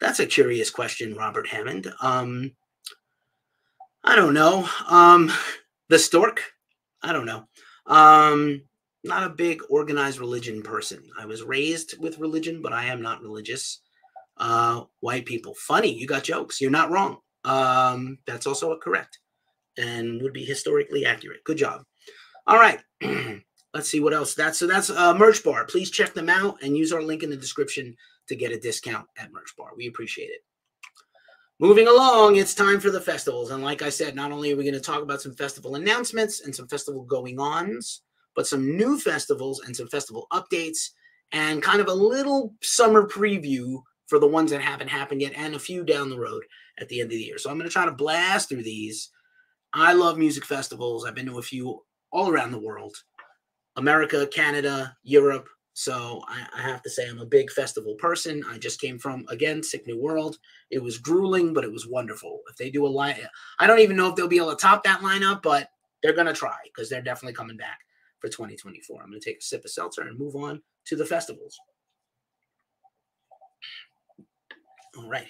that's 0.00 0.20
a 0.20 0.26
curious 0.26 0.70
question, 0.70 1.14
Robert 1.14 1.48
Hammond. 1.48 1.92
Um, 2.00 2.52
I 4.04 4.14
don't 4.14 4.34
know. 4.34 4.68
Um, 4.88 5.32
the 5.88 5.98
stork? 5.98 6.42
I 7.02 7.12
don't 7.12 7.26
know. 7.26 7.44
Um, 7.86 8.62
not 9.02 9.24
a 9.24 9.30
big 9.30 9.62
organized 9.70 10.20
religion 10.20 10.62
person. 10.62 11.02
I 11.18 11.24
was 11.24 11.42
raised 11.42 11.98
with 11.98 12.18
religion, 12.18 12.60
but 12.62 12.72
I 12.72 12.86
am 12.86 13.00
not 13.00 13.22
religious. 13.22 13.80
Uh, 14.36 14.82
white 15.00 15.26
people, 15.26 15.54
funny. 15.54 15.92
You 15.92 16.06
got 16.06 16.22
jokes. 16.22 16.60
You're 16.60 16.70
not 16.70 16.90
wrong. 16.90 17.18
Um, 17.44 18.18
that's 18.26 18.46
also 18.46 18.76
correct 18.76 19.18
and 19.78 20.20
would 20.22 20.32
be 20.32 20.44
historically 20.44 21.06
accurate. 21.06 21.42
Good 21.44 21.56
job. 21.56 21.82
All 22.48 22.56
right. 22.56 22.80
Let's 23.74 23.90
see 23.90 24.00
what 24.00 24.14
else. 24.14 24.34
That's 24.34 24.58
so 24.58 24.66
that's 24.66 24.88
uh, 24.88 25.14
Merchbar. 25.14 25.68
Please 25.68 25.90
check 25.90 26.14
them 26.14 26.30
out 26.30 26.56
and 26.62 26.74
use 26.74 26.92
our 26.92 27.02
link 27.02 27.22
in 27.22 27.28
the 27.28 27.36
description 27.36 27.94
to 28.26 28.34
get 28.34 28.52
a 28.52 28.58
discount 28.58 29.06
at 29.18 29.30
Merchbar. 29.30 29.76
We 29.76 29.86
appreciate 29.86 30.30
it. 30.30 30.40
Moving 31.60 31.88
along, 31.88 32.36
it's 32.36 32.54
time 32.54 32.80
for 32.80 32.90
the 32.90 33.00
festivals. 33.00 33.50
And 33.50 33.62
like 33.62 33.82
I 33.82 33.90
said, 33.90 34.14
not 34.14 34.32
only 34.32 34.52
are 34.52 34.56
we 34.56 34.64
going 34.64 34.72
to 34.72 34.80
talk 34.80 35.02
about 35.02 35.20
some 35.20 35.34
festival 35.34 35.74
announcements 35.74 36.40
and 36.40 36.54
some 36.54 36.68
festival 36.68 37.02
going 37.02 37.38
ons, 37.38 38.02
but 38.34 38.46
some 38.46 38.76
new 38.76 38.98
festivals 38.98 39.60
and 39.66 39.76
some 39.76 39.88
festival 39.88 40.26
updates 40.32 40.90
and 41.32 41.62
kind 41.62 41.80
of 41.80 41.88
a 41.88 41.94
little 41.94 42.54
summer 42.62 43.06
preview 43.06 43.82
for 44.06 44.18
the 44.18 44.26
ones 44.26 44.50
that 44.50 44.62
haven't 44.62 44.88
happened 44.88 45.20
yet 45.20 45.34
and 45.36 45.54
a 45.54 45.58
few 45.58 45.84
down 45.84 46.08
the 46.08 46.18
road 46.18 46.44
at 46.78 46.88
the 46.88 47.00
end 47.00 47.08
of 47.08 47.18
the 47.18 47.22
year. 47.22 47.36
So 47.36 47.50
I'm 47.50 47.58
going 47.58 47.68
to 47.68 47.72
try 47.72 47.84
to 47.84 47.92
blast 47.92 48.48
through 48.48 48.62
these 48.62 49.10
I 49.74 49.92
love 49.92 50.16
music 50.16 50.44
festivals. 50.44 51.04
I've 51.04 51.14
been 51.14 51.26
to 51.26 51.38
a 51.38 51.42
few 51.42 51.82
all 52.10 52.30
around 52.30 52.52
the 52.52 52.58
world 52.58 52.96
America, 53.76 54.26
Canada, 54.26 54.96
Europe. 55.04 55.48
So 55.72 56.22
I, 56.26 56.44
I, 56.56 56.62
have 56.62 56.82
to 56.82 56.90
say, 56.90 57.08
I'm 57.08 57.20
a 57.20 57.24
big 57.24 57.48
festival 57.52 57.94
person. 57.94 58.42
I 58.50 58.58
just 58.58 58.80
came 58.80 58.98
from, 58.98 59.24
again, 59.28 59.62
Sick 59.62 59.86
New 59.86 60.00
World. 60.00 60.36
It 60.72 60.82
was 60.82 60.98
grueling, 60.98 61.54
but 61.54 61.62
it 61.62 61.70
was 61.70 61.86
wonderful. 61.86 62.40
If 62.50 62.56
they 62.56 62.70
do 62.70 62.84
a 62.84 62.88
line, 62.88 63.14
I 63.60 63.68
don't 63.68 63.78
even 63.78 63.96
know 63.96 64.08
if 64.08 64.16
they'll 64.16 64.26
be 64.26 64.38
able 64.38 64.50
to 64.50 64.56
top 64.56 64.82
that 64.82 65.00
lineup, 65.00 65.42
but 65.42 65.70
they're 66.02 66.12
going 66.12 66.26
to 66.26 66.32
try 66.32 66.56
because 66.64 66.90
they're 66.90 67.02
definitely 67.02 67.34
coming 67.34 67.56
back 67.56 67.78
for 68.18 68.28
2024. 68.28 69.00
I'm 69.00 69.10
going 69.10 69.20
to 69.20 69.24
take 69.24 69.38
a 69.38 69.42
sip 69.42 69.64
of 69.64 69.70
seltzer 69.70 70.02
and 70.02 70.18
move 70.18 70.34
on 70.34 70.60
to 70.86 70.96
the 70.96 71.06
festivals. 71.06 71.56
All 74.96 75.08
right. 75.08 75.28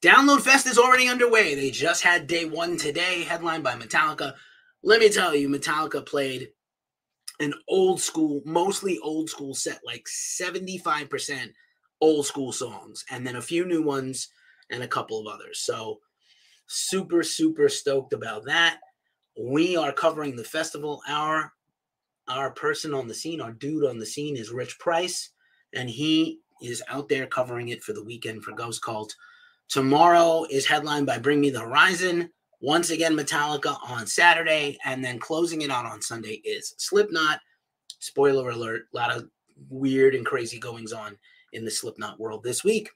Download 0.00 0.40
Fest 0.40 0.68
is 0.68 0.78
already 0.78 1.08
underway. 1.08 1.56
They 1.56 1.72
just 1.72 2.04
had 2.04 2.28
day 2.28 2.44
one 2.44 2.76
today, 2.76 3.24
headlined 3.24 3.64
by 3.64 3.74
Metallica. 3.74 4.34
Let 4.84 5.00
me 5.00 5.08
tell 5.08 5.34
you, 5.34 5.48
Metallica 5.48 6.06
played 6.06 6.50
an 7.40 7.52
old 7.68 8.00
school, 8.00 8.40
mostly 8.44 9.00
old 9.00 9.28
school 9.28 9.54
set, 9.54 9.80
like 9.84 10.06
75% 10.06 11.50
old 12.00 12.26
school 12.26 12.52
songs, 12.52 13.04
and 13.10 13.26
then 13.26 13.34
a 13.34 13.42
few 13.42 13.66
new 13.66 13.82
ones 13.82 14.28
and 14.70 14.84
a 14.84 14.88
couple 14.88 15.18
of 15.18 15.34
others. 15.34 15.58
So, 15.64 15.98
super, 16.68 17.24
super 17.24 17.68
stoked 17.68 18.12
about 18.12 18.44
that. 18.44 18.78
We 19.36 19.76
are 19.76 19.92
covering 19.92 20.36
the 20.36 20.44
festival. 20.44 21.02
Our 21.08 21.52
our 22.28 22.52
person 22.52 22.94
on 22.94 23.08
the 23.08 23.14
scene, 23.14 23.40
our 23.40 23.52
dude 23.52 23.84
on 23.84 23.98
the 23.98 24.06
scene 24.06 24.36
is 24.36 24.52
Rich 24.52 24.78
Price, 24.78 25.30
and 25.72 25.90
he 25.90 26.40
is 26.62 26.82
out 26.88 27.08
there 27.08 27.26
covering 27.26 27.68
it 27.68 27.82
for 27.82 27.94
the 27.94 28.04
weekend 28.04 28.44
for 28.44 28.52
Ghost 28.52 28.82
Cult. 28.82 29.16
Tomorrow 29.68 30.46
is 30.50 30.66
headlined 30.66 31.06
by 31.06 31.18
Bring 31.18 31.40
Me 31.40 31.50
the 31.50 31.60
Horizon. 31.60 32.30
Once 32.60 32.90
again, 32.90 33.14
Metallica 33.14 33.78
on 33.88 34.06
Saturday, 34.06 34.78
and 34.84 35.04
then 35.04 35.18
closing 35.18 35.62
it 35.62 35.70
out 35.70 35.84
on 35.84 36.00
Sunday 36.00 36.40
is 36.44 36.74
Slipknot. 36.78 37.40
Spoiler 37.98 38.48
alert: 38.48 38.86
a 38.92 38.96
lot 38.96 39.14
of 39.14 39.28
weird 39.68 40.14
and 40.14 40.24
crazy 40.24 40.58
goings 40.58 40.92
on 40.92 41.18
in 41.52 41.64
the 41.64 41.70
Slipknot 41.70 42.18
world 42.18 42.42
this 42.42 42.64
week. 42.64 42.90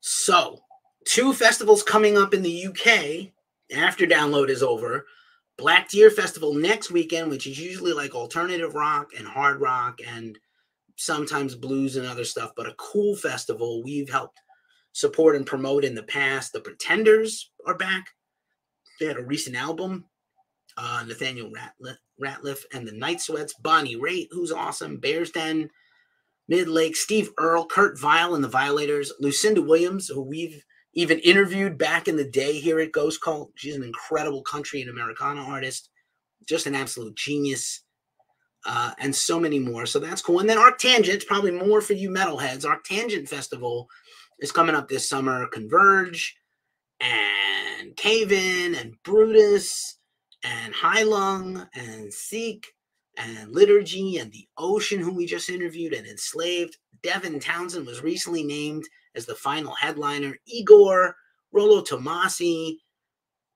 So, 0.00 0.60
two 1.04 1.32
festivals 1.32 1.82
coming 1.82 2.18
up 2.18 2.34
in 2.34 2.42
the 2.42 2.66
UK 2.66 3.32
after 3.74 4.06
download 4.06 4.50
is 4.50 4.62
over. 4.62 5.06
Black 5.56 5.88
Deer 5.88 6.10
Festival 6.10 6.52
next 6.52 6.90
weekend, 6.90 7.30
which 7.30 7.46
is 7.46 7.58
usually 7.58 7.94
like 7.94 8.14
alternative 8.14 8.74
rock 8.74 9.12
and 9.16 9.26
hard 9.26 9.60
rock 9.60 10.00
and 10.06 10.38
sometimes 10.96 11.54
blues 11.54 11.96
and 11.96 12.06
other 12.06 12.24
stuff, 12.24 12.52
but 12.56 12.66
a 12.66 12.74
cool 12.78 13.14
festival 13.14 13.82
we've 13.82 14.10
helped 14.10 14.40
support 14.92 15.36
and 15.36 15.46
promote 15.46 15.84
in 15.84 15.94
the 15.94 16.02
past. 16.02 16.52
The 16.52 16.60
Pretenders 16.60 17.50
are 17.66 17.76
back. 17.76 18.06
They 18.98 19.06
had 19.06 19.18
a 19.18 19.24
recent 19.24 19.56
album. 19.56 20.06
Uh, 20.78 21.04
Nathaniel 21.06 21.50
Ratliff, 21.50 21.96
Rateliff 22.22 22.62
and 22.72 22.86
the 22.86 22.92
Night 22.92 23.20
Sweats, 23.20 23.54
Bonnie 23.54 23.96
Raitt, 23.96 24.28
who's 24.30 24.52
awesome, 24.52 24.98
Bears 24.98 25.30
Den, 25.30 25.70
Midlake, 26.50 26.96
Steve 26.96 27.30
Earle, 27.38 27.66
Kurt 27.66 27.98
Vile 27.98 28.34
and 28.34 28.44
the 28.44 28.48
Violators, 28.48 29.10
Lucinda 29.18 29.62
Williams, 29.62 30.08
who 30.08 30.20
we've 30.20 30.62
even 30.92 31.18
interviewed 31.20 31.78
back 31.78 32.08
in 32.08 32.16
the 32.16 32.28
day 32.28 32.58
here 32.58 32.78
at 32.80 32.92
Ghost 32.92 33.22
Cult. 33.22 33.52
She's 33.54 33.76
an 33.76 33.82
incredible 33.82 34.42
country 34.42 34.82
and 34.82 34.90
Americana 34.90 35.42
artist, 35.42 35.88
just 36.46 36.66
an 36.66 36.74
absolute 36.74 37.16
genius 37.16 37.82
uh, 38.66 38.92
and 38.98 39.14
so 39.14 39.38
many 39.40 39.58
more. 39.58 39.86
So 39.86 39.98
that's 39.98 40.22
cool. 40.22 40.40
And 40.40 40.48
then 40.48 40.58
Arctangent, 40.58 41.26
probably 41.26 41.52
more 41.52 41.80
for 41.80 41.94
you 41.94 42.10
metalheads. 42.10 42.64
Arctangent 42.64 43.28
Festival 43.28 43.88
is 44.40 44.52
coming 44.52 44.74
up 44.74 44.88
this 44.88 45.08
summer. 45.08 45.46
Converge 45.46 46.36
and 47.00 47.96
Cave 47.96 48.32
In 48.32 48.74
and 48.74 48.94
Brutus 49.02 49.98
and 50.42 50.74
Heilung 50.74 51.68
and 51.74 52.12
Seek 52.12 52.66
and 53.16 53.54
Liturgy 53.54 54.18
and 54.18 54.30
The 54.30 54.46
Ocean, 54.58 55.00
who 55.00 55.14
we 55.14 55.26
just 55.26 55.48
interviewed, 55.48 55.92
and 55.92 56.06
Enslaved. 56.06 56.76
Devin 57.02 57.40
Townsend 57.40 57.86
was 57.86 58.02
recently 58.02 58.42
named 58.42 58.84
as 59.14 59.26
the 59.26 59.34
final 59.34 59.74
headliner. 59.74 60.36
Igorrr, 60.52 61.12
Rolo 61.52 61.82
Tomassi, 61.82 62.78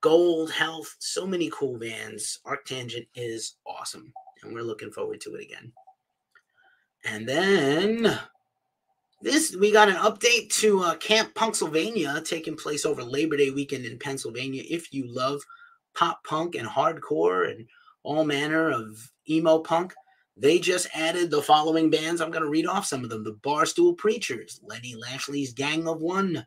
Gold, 0.00 0.50
Health, 0.50 0.96
so 0.98 1.26
many 1.26 1.50
cool 1.52 1.78
bands. 1.78 2.40
Arctangent 2.46 3.06
is 3.14 3.56
awesome, 3.66 4.12
and 4.42 4.52
we're 4.52 4.62
looking 4.62 4.90
forward 4.90 5.20
to 5.22 5.34
it 5.34 5.44
again. 5.44 5.72
And 7.04 7.28
then 7.28 8.18
this 9.22 9.54
we 9.54 9.70
got 9.72 9.88
an 9.88 9.96
update 9.96 10.50
to 10.60 10.80
uh, 10.80 10.96
Camp 10.96 11.34
Punksylvania 11.34 12.24
taking 12.24 12.56
place 12.56 12.84
over 12.84 13.02
Labor 13.02 13.36
Day 13.36 13.50
weekend 13.50 13.84
in 13.84 13.98
Pennsylvania. 13.98 14.62
If 14.68 14.92
you 14.92 15.12
love 15.12 15.42
pop 15.94 16.24
punk 16.24 16.54
and 16.54 16.68
hardcore 16.68 17.50
and 17.50 17.66
all 18.02 18.24
manner 18.24 18.70
of 18.70 19.10
emo 19.28 19.58
punk, 19.58 19.92
they 20.36 20.58
just 20.58 20.88
added 20.94 21.30
the 21.30 21.42
following 21.42 21.90
bands. 21.90 22.20
I'm 22.20 22.30
going 22.30 22.44
to 22.44 22.50
read 22.50 22.66
off 22.66 22.86
some 22.86 23.04
of 23.04 23.10
them: 23.10 23.24
the 23.24 23.34
Barstool 23.34 23.96
Preachers, 23.96 24.60
Lenny 24.62 24.94
Lashley's 24.94 25.52
Gang 25.52 25.86
of 25.86 26.00
One, 26.00 26.44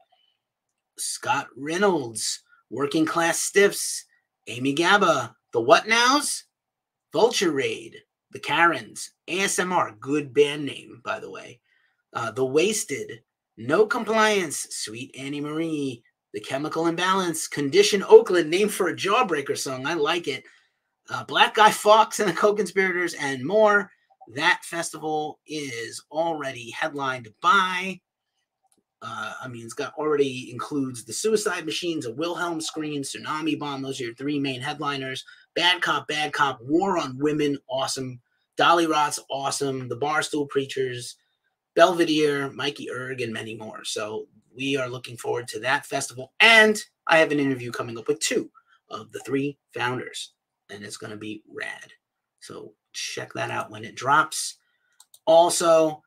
Scott 0.98 1.48
Reynolds, 1.56 2.42
Working 2.72 3.06
Class 3.06 3.40
Stiffs, 3.40 4.06
Amy 4.48 4.74
Gaba, 4.74 5.36
the 5.52 5.62
What 5.62 5.88
Nows, 5.88 6.46
Vulture 7.14 7.52
Raid, 7.52 7.98
the 8.32 8.40
Karens, 8.40 9.12
ASMR, 9.30 10.00
good 10.00 10.34
band 10.34 10.66
name 10.66 11.00
by 11.06 11.20
the 11.20 11.30
way 11.30 11.60
uh, 12.14 12.32
The 12.32 12.46
Wasted, 12.46 13.22
No 13.56 13.86
Compliance, 13.86 14.68
Sweet 14.72 15.16
Annie 15.18 15.40
Marie, 15.42 16.04
The 16.34 16.40
Chemical 16.40 16.88
Imbalance, 16.88 17.48
Condition 17.48 18.04
Oakland, 18.04 18.50
named 18.50 18.74
for 18.74 18.90
a 18.90 18.96
Jawbreaker 18.96 19.58
song. 19.58 19.86
I 19.86 19.94
like 19.94 20.28
it. 20.28 20.44
Uh, 21.10 21.24
Black 21.26 21.54
Guy 21.54 21.70
Fawkes 21.70 22.20
and 22.20 22.30
the 22.30 22.34
Co-Conspirators, 22.34 23.14
and 23.14 23.46
more. 23.46 23.92
That 24.36 24.62
festival 24.64 25.40
is 25.46 26.02
already 26.10 26.72
headlined 26.72 27.28
by. 27.42 28.00
Uh, 29.02 29.34
I 29.42 29.50
mean, 29.50 29.66
it's 29.66 29.74
got 29.74 29.94
already 29.96 30.50
includes 30.50 31.04
the 31.04 31.12
Suicide 31.12 31.66
Machines, 31.66 32.06
a 32.06 32.14
Wilhelm 32.14 32.62
Scream, 32.62 33.02
Tsunami 33.02 33.60
Bomb. 33.60 33.82
Those 33.82 34.00
are 34.00 34.06
your 34.06 34.16
three 34.16 34.40
main 34.40 34.62
headliners. 34.62 35.26
Bad 35.56 35.82
Cop, 35.82 36.08
Bad 36.08 36.34
Cop, 36.34 36.60
War 36.62 36.98
on 36.98 37.18
Women, 37.18 37.58
awesome. 37.70 38.20
Dolly 38.58 38.88
Rot's 38.88 39.20
awesome. 39.30 39.88
The 39.88 39.98
Barstool 39.98 40.50
Preachers, 40.50 41.16
Belvedere, 41.76 42.52
Mikey 42.52 42.92
Erg, 42.92 43.22
and 43.22 43.34
many 43.34 43.56
more. 43.56 43.84
So 43.84 44.28
we 44.56 44.78
are 44.78 44.90
looking 44.90 45.18
forward 45.18 45.48
to 45.50 45.60
that 45.62 45.86
festival. 45.86 46.34
And 46.40 46.82
I 47.08 47.18
have 47.18 47.32
an 47.32 47.40
interview 47.40 47.72
coming 47.72 47.98
up 47.98 48.08
with 48.08 48.20
two 48.20 48.50
of 48.90 49.12
the 49.12 49.20
three 49.20 49.58
founders, 49.74 50.34
and 50.70 50.84
it's 50.84 50.98
going 50.98 51.12
to 51.12 51.18
be 51.18 51.44
rad. 51.52 51.92
So 52.40 52.74
check 52.94 53.34
that 53.34 53.52
out 53.52 53.72
when 53.72 53.84
it 53.84 53.96
drops. 53.96 54.58
Also, 55.26 56.04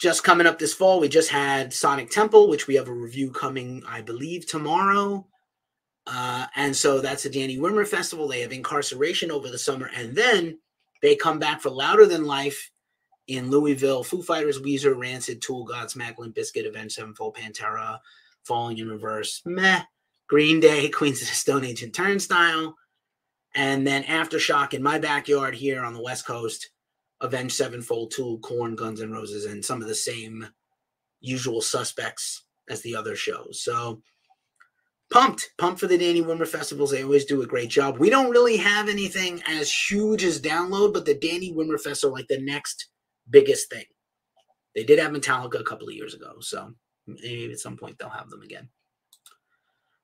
just 0.00 0.22
coming 0.22 0.46
up 0.46 0.58
this 0.58 0.74
fall, 0.74 1.00
we 1.00 1.08
just 1.08 1.30
had 1.30 1.72
Sonic 1.72 2.10
Temple, 2.10 2.48
which 2.48 2.66
we 2.68 2.76
have 2.76 2.88
a 2.88 2.92
review 2.92 3.32
coming, 3.32 3.82
I 3.88 4.00
believe, 4.00 4.46
tomorrow. 4.46 5.26
Uh, 6.10 6.46
and 6.56 6.74
so 6.74 7.00
that's 7.00 7.24
the 7.24 7.28
Danny 7.28 7.58
Wimmer 7.58 7.86
festival. 7.86 8.26
They 8.26 8.40
have 8.40 8.50
Inkcarceration 8.50 9.28
over 9.28 9.48
the 9.48 9.58
summer, 9.58 9.90
and 9.94 10.16
then 10.16 10.58
they 11.02 11.14
come 11.14 11.38
back 11.38 11.60
for 11.60 11.70
Louder 11.70 12.06
Than 12.06 12.24
Life 12.24 12.70
in 13.26 13.50
Louisville, 13.50 14.02
Foo 14.02 14.22
Fighters, 14.22 14.58
Weezer, 14.58 14.98
Rancid, 14.98 15.42
Tool, 15.42 15.66
Godsmack, 15.66 16.16
Limp 16.18 16.34
Bizkit, 16.34 16.66
Avenged 16.66 16.94
Sevenfold, 16.94 17.36
Pantera, 17.36 17.98
Falling 18.42 18.78
in 18.78 18.88
Reverse, 18.88 19.42
meh, 19.44 19.82
Green 20.28 20.60
Day, 20.60 20.88
Queens 20.88 21.20
of 21.20 21.28
the 21.28 21.34
Stone 21.34 21.64
Age, 21.64 21.82
and 21.82 21.92
Turnstile. 21.92 22.74
And 23.54 23.86
then 23.86 24.04
Aftershock 24.04 24.72
in 24.72 24.82
my 24.82 24.98
backyard 24.98 25.54
here 25.54 25.84
on 25.84 25.92
the 25.92 26.02
West 26.02 26.26
Coast, 26.26 26.70
Avenged 27.20 27.54
Sevenfold, 27.54 28.12
Tool, 28.12 28.38
Korn, 28.38 28.76
Guns 28.76 29.02
N' 29.02 29.12
Roses, 29.12 29.44
and 29.44 29.62
some 29.62 29.82
of 29.82 29.88
the 29.88 29.94
same 29.94 30.48
usual 31.20 31.60
suspects 31.60 32.44
as 32.70 32.80
the 32.80 32.96
other 32.96 33.14
shows. 33.14 33.60
So 33.60 34.00
pumped, 35.10 35.50
pumped 35.58 35.80
for 35.80 35.86
the 35.86 35.98
Danny 35.98 36.22
Wimmer 36.22 36.46
festivals. 36.46 36.90
They 36.90 37.02
always 37.02 37.24
do 37.24 37.42
a 37.42 37.46
great 37.46 37.70
job. 37.70 37.98
We 37.98 38.10
don't 38.10 38.30
really 38.30 38.56
have 38.56 38.88
anything 38.88 39.42
as 39.46 39.72
huge 39.72 40.24
as 40.24 40.40
download, 40.40 40.92
but 40.92 41.04
the 41.04 41.14
Danny 41.14 41.52
Wimmer 41.52 41.80
festival, 41.80 42.14
like 42.14 42.28
the 42.28 42.40
next 42.40 42.88
biggest 43.30 43.70
thing. 43.70 43.84
They 44.74 44.84
did 44.84 44.98
have 44.98 45.12
Metallica 45.12 45.60
a 45.60 45.64
couple 45.64 45.88
of 45.88 45.94
years 45.94 46.14
ago, 46.14 46.36
so 46.40 46.72
maybe 47.06 47.50
at 47.50 47.58
some 47.58 47.76
point 47.76 47.98
they'll 47.98 48.08
have 48.08 48.30
them 48.30 48.42
again. 48.42 48.68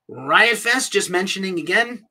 Riot 0.07 0.57
Fest, 0.57 0.91
just 0.91 1.09
mentioning 1.09 1.59
again, 1.59 2.05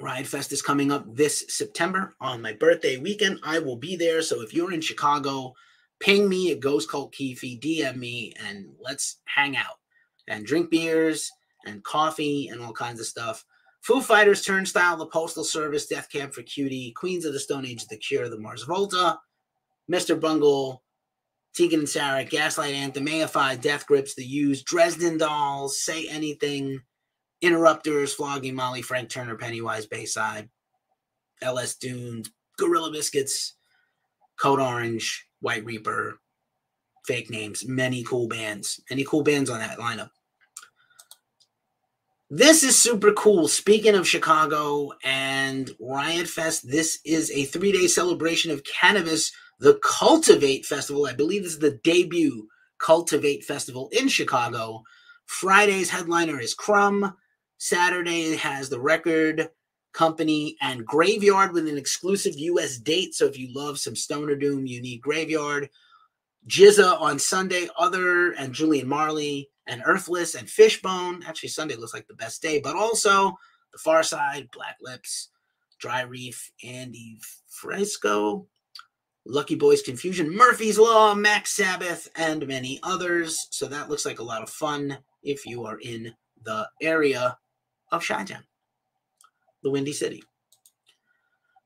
Riot 0.00 0.26
Fest 0.26 0.52
is 0.52 0.62
coming 0.62 0.90
up 0.90 1.04
this 1.14 1.44
September 1.48 2.14
on 2.20 2.42
my 2.42 2.52
birthday 2.52 2.96
weekend. 2.96 3.38
I 3.44 3.58
will 3.58 3.76
be 3.76 3.94
there. 3.94 4.22
So 4.22 4.40
if 4.40 4.52
you're 4.52 4.72
in 4.72 4.80
Chicago, 4.80 5.54
ping 6.00 6.28
me 6.28 6.50
at 6.50 6.60
Ghost 6.60 6.90
Cult 6.90 7.12
Keefe, 7.12 7.60
DM 7.60 7.96
me, 7.96 8.32
and 8.44 8.66
let's 8.80 9.20
hang 9.26 9.56
out 9.56 9.78
and 10.26 10.46
drink 10.46 10.70
beers 10.70 11.30
and 11.66 11.82
coffee 11.84 12.48
and 12.48 12.60
all 12.60 12.72
kinds 12.72 13.00
of 13.00 13.06
stuff. 13.06 13.44
Foo 13.82 14.00
Fighters, 14.00 14.44
Turnstile, 14.44 14.96
The 14.96 15.06
Postal 15.06 15.44
Service, 15.44 15.86
Death 15.86 16.08
Cab 16.10 16.32
for 16.32 16.42
Cutie, 16.42 16.92
Queens 16.92 17.24
of 17.24 17.32
the 17.32 17.40
Stone 17.40 17.66
Age, 17.66 17.86
The 17.86 17.96
Cure, 17.96 18.28
The 18.28 18.38
Mars 18.38 18.62
Volta, 18.62 19.18
Mr. 19.90 20.18
Bungle, 20.18 20.82
Tegan 21.54 21.80
and 21.80 21.88
Sara, 21.88 22.24
Gaslight 22.24 22.74
Anthem, 22.74 23.06
AFI, 23.06 23.60
Death 23.60 23.86
Grips, 23.86 24.14
The 24.14 24.24
Used, 24.24 24.64
Dresden 24.64 25.18
Dolls, 25.18 25.82
Say 25.82 26.06
Anything, 26.08 26.80
Interrupters, 27.40 28.14
Flogging 28.14 28.54
Molly, 28.54 28.82
Frank 28.82 29.10
Turner, 29.10 29.36
Pennywise, 29.36 29.86
Bayside, 29.86 30.48
LS 31.42 31.74
Dunes, 31.74 32.30
Gorilla 32.56 32.92
Biscuits, 32.92 33.54
Code 34.40 34.60
Orange, 34.60 35.26
White 35.40 35.64
Reaper, 35.64 36.20
Fake 37.06 37.30
Names, 37.30 37.66
many 37.66 38.04
cool 38.04 38.28
bands. 38.28 38.80
Any 38.90 39.04
cool 39.04 39.22
bands 39.22 39.50
on 39.50 39.58
that 39.58 39.78
lineup? 39.78 40.10
This 42.34 42.62
is 42.62 42.78
super 42.78 43.12
cool. 43.12 43.46
Speaking 43.46 43.94
of 43.94 44.08
Chicago 44.08 44.92
and 45.04 45.70
Riot 45.78 46.26
Fest, 46.26 46.66
this 46.66 46.98
is 47.04 47.30
a 47.30 47.44
three 47.44 47.72
day 47.72 47.86
celebration 47.86 48.50
of 48.50 48.64
cannabis 48.64 49.32
the 49.58 49.78
Cultivate 49.84 50.64
Festival. 50.64 51.04
I 51.04 51.12
believe 51.12 51.42
this 51.42 51.52
is 51.52 51.58
the 51.58 51.78
debut 51.84 52.48
Cultivate 52.78 53.44
Festival 53.44 53.90
in 53.92 54.08
Chicago. 54.08 54.82
Friday's 55.26 55.90
headliner 55.90 56.40
is 56.40 56.54
Crumb. 56.54 57.14
Saturday 57.58 58.34
has 58.36 58.70
the 58.70 58.80
record 58.80 59.50
company 59.92 60.56
and 60.62 60.86
Graveyard 60.86 61.52
with 61.52 61.68
an 61.68 61.76
exclusive 61.76 62.38
US 62.38 62.78
date. 62.78 63.14
So 63.14 63.26
if 63.26 63.38
you 63.38 63.52
love 63.54 63.78
some 63.78 63.94
Stoner 63.94 64.36
Doom, 64.36 64.64
you 64.64 64.80
need 64.80 65.02
Graveyard. 65.02 65.68
GZA 66.48 67.00
on 67.00 67.18
Sunday, 67.18 67.68
Other 67.78 68.32
and 68.32 68.52
Julian 68.52 68.88
Marley 68.88 69.48
and 69.66 69.82
Earthless 69.84 70.34
and 70.34 70.48
Fishbone. 70.48 71.22
Actually, 71.22 71.50
Sunday 71.50 71.76
looks 71.76 71.94
like 71.94 72.08
the 72.08 72.14
best 72.14 72.42
day, 72.42 72.60
but 72.60 72.76
also 72.76 73.32
The 73.72 73.78
Far 73.78 74.02
Side, 74.02 74.48
Black 74.52 74.76
Lips, 74.80 75.30
Dry 75.78 76.02
Reef, 76.02 76.50
Andy 76.64 77.18
Frasco, 77.62 78.46
Lucky 79.24 79.54
Boys 79.54 79.82
Confusion, 79.82 80.34
Murphy's 80.34 80.78
Law, 80.78 81.14
Mac 81.14 81.46
Sabbath, 81.46 82.08
and 82.16 82.46
many 82.48 82.80
others. 82.82 83.46
So 83.50 83.66
that 83.66 83.88
looks 83.88 84.04
like 84.04 84.18
a 84.18 84.24
lot 84.24 84.42
of 84.42 84.50
fun 84.50 84.98
if 85.22 85.46
you 85.46 85.64
are 85.64 85.78
in 85.78 86.12
the 86.44 86.68
area 86.80 87.38
of 87.92 88.04
Chi-Town, 88.04 88.42
the 89.62 89.70
Windy 89.70 89.92
City. 89.92 90.24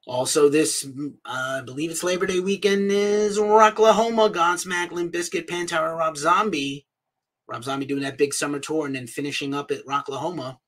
Also, 0.07 0.49
this, 0.49 0.87
uh, 1.25 1.59
I 1.59 1.62
believe 1.62 1.90
it's 1.90 2.05
Labor 2.05 2.27
Day 2.27 2.38
weekend, 2.38 2.92
is 2.92 3.38
Rocklahoma, 3.38 4.33
Godsmack, 4.33 4.92
Limp 4.92 5.12
Bizkit, 5.12 5.49
Pantera, 5.49 5.99
Rob 5.99 6.16
Zombie. 6.16 6.87
Rob 7.49 7.64
Zombie 7.64 7.87
doing 7.87 8.03
that 8.03 8.19
big 8.19 8.33
summer 8.33 8.61
tour 8.61 8.87
and 8.87 8.95
then 8.95 9.09
finishing 9.09 9.53
up 9.53 9.73
at 9.73 9.85
Rocklahoma. 9.85 10.59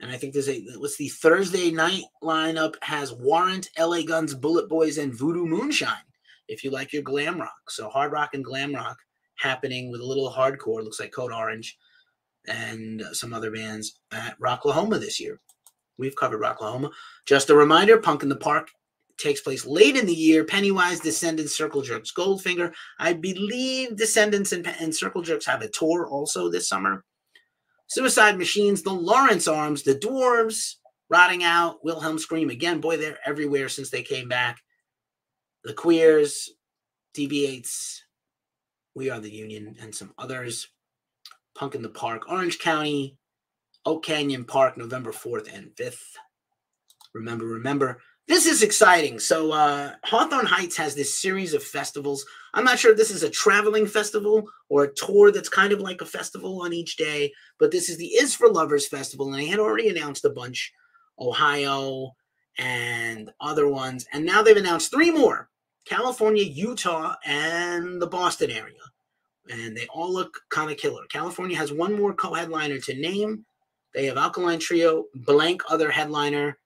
And 0.00 0.10
I 0.10 0.16
think 0.16 0.32
there's 0.32 0.48
a 0.48 0.60
what's 0.76 0.96
the 0.96 1.08
Thursday 1.08 1.70
night 1.70 2.04
lineup 2.22 2.74
has 2.82 3.12
Warrant, 3.12 3.68
LA 3.78 4.02
Guns, 4.02 4.34
Bullet 4.34 4.68
Boys, 4.68 4.98
and 4.98 5.16
Voodoo 5.16 5.44
Moonshine. 5.44 5.96
If 6.46 6.62
you 6.62 6.70
like 6.70 6.92
your 6.92 7.02
glam 7.02 7.40
rock, 7.40 7.70
so 7.70 7.88
hard 7.88 8.12
rock 8.12 8.30
and 8.34 8.44
glam 8.44 8.74
rock 8.74 8.96
happening 9.36 9.90
with 9.90 10.00
a 10.00 10.06
little 10.06 10.32
hardcore. 10.32 10.82
Looks 10.82 11.00
like 11.00 11.12
Code 11.12 11.32
Orange 11.32 11.76
and 12.46 13.02
some 13.12 13.32
other 13.32 13.50
bands 13.50 13.98
at 14.12 14.38
Rocklahoma 14.40 15.00
this 15.00 15.20
year. 15.20 15.40
We've 15.98 16.16
covered 16.16 16.40
Rocklahoma. 16.40 16.90
Just 17.26 17.50
a 17.50 17.54
reminder: 17.54 17.98
Punk 17.98 18.22
in 18.22 18.28
the 18.28 18.36
Park 18.36 18.70
takes 19.18 19.40
place 19.40 19.66
late 19.66 19.96
in 19.96 20.06
the 20.06 20.14
year. 20.14 20.44
Pennywise, 20.44 21.00
Descendants, 21.00 21.54
Circle 21.54 21.82
Jerks, 21.82 22.12
Goldfinger. 22.12 22.72
I 22.98 23.12
believe 23.12 23.96
Descendants 23.96 24.52
and, 24.52 24.66
and 24.66 24.94
Circle 24.94 25.22
Jerks 25.22 25.46
have 25.46 25.62
a 25.62 25.68
tour 25.68 26.06
also 26.06 26.50
this 26.50 26.68
summer. 26.68 27.04
Suicide 27.88 28.38
Machines, 28.38 28.82
the 28.82 28.92
Lawrence 28.92 29.48
Arms, 29.48 29.82
the 29.82 29.94
Dwarves, 29.94 30.74
Rotting 31.10 31.42
Out, 31.42 31.82
Wilhelm 31.82 32.18
Scream. 32.18 32.50
Again, 32.50 32.80
boy, 32.80 32.96
they're 32.96 33.18
everywhere 33.26 33.68
since 33.68 33.90
they 33.90 34.02
came 34.02 34.28
back. 34.28 34.58
The 35.64 35.72
Queers, 35.72 36.50
Deviates, 37.14 38.04
We 38.94 39.10
Are 39.10 39.20
the 39.20 39.30
Union, 39.30 39.74
and 39.80 39.94
some 39.94 40.12
others. 40.18 40.68
Punk 41.54 41.74
in 41.74 41.82
the 41.82 41.88
Park, 41.88 42.30
Orange 42.30 42.58
County, 42.58 43.16
Oak 43.88 44.04
Canyon 44.04 44.44
Park, 44.44 44.76
November 44.76 45.12
4th 45.12 45.48
and 45.56 45.74
5th. 45.74 46.12
Remember, 47.14 47.46
remember, 47.46 48.02
this 48.26 48.44
is 48.44 48.62
exciting. 48.62 49.18
So 49.18 49.50
uh, 49.52 49.92
Hawthorne 50.04 50.44
Heights 50.44 50.76
has 50.76 50.94
this 50.94 51.18
series 51.18 51.54
of 51.54 51.62
festivals. 51.62 52.26
I'm 52.52 52.64
not 52.64 52.78
sure 52.78 52.90
if 52.92 52.98
this 52.98 53.10
is 53.10 53.22
a 53.22 53.30
traveling 53.30 53.86
festival 53.86 54.46
or 54.68 54.84
a 54.84 54.94
tour 54.94 55.32
that's 55.32 55.48
kind 55.48 55.72
of 55.72 55.80
like 55.80 56.02
a 56.02 56.06
festival 56.06 56.60
on 56.60 56.74
each 56.74 56.98
day, 56.98 57.32
but 57.58 57.70
this 57.70 57.88
is 57.88 57.96
the 57.96 58.08
Is 58.08 58.34
for 58.34 58.50
Lovers 58.50 58.86
Festival, 58.86 59.32
and 59.32 59.36
they 59.36 59.46
had 59.46 59.58
already 59.58 59.88
announced 59.88 60.26
a 60.26 60.30
bunch, 60.30 60.70
Ohio 61.18 62.14
and 62.58 63.30
other 63.40 63.68
ones, 63.68 64.06
and 64.12 64.26
now 64.26 64.42
they've 64.42 64.56
announced 64.56 64.90
three 64.90 65.10
more: 65.10 65.48
California, 65.86 66.44
Utah, 66.44 67.14
and 67.24 68.02
the 68.02 68.06
Boston 68.06 68.50
area, 68.50 68.82
and 69.48 69.74
they 69.74 69.86
all 69.86 70.12
look 70.12 70.42
kind 70.50 70.70
of 70.70 70.76
killer. 70.76 71.04
California 71.08 71.56
has 71.56 71.72
one 71.72 71.96
more 71.96 72.12
co-headliner 72.12 72.78
to 72.80 72.94
name. 72.94 73.46
They 73.94 74.06
have 74.06 74.16
Alkaline 74.16 74.58
Trio, 74.58 75.04
blank 75.14 75.62
other 75.68 75.90
headliner 75.90 76.58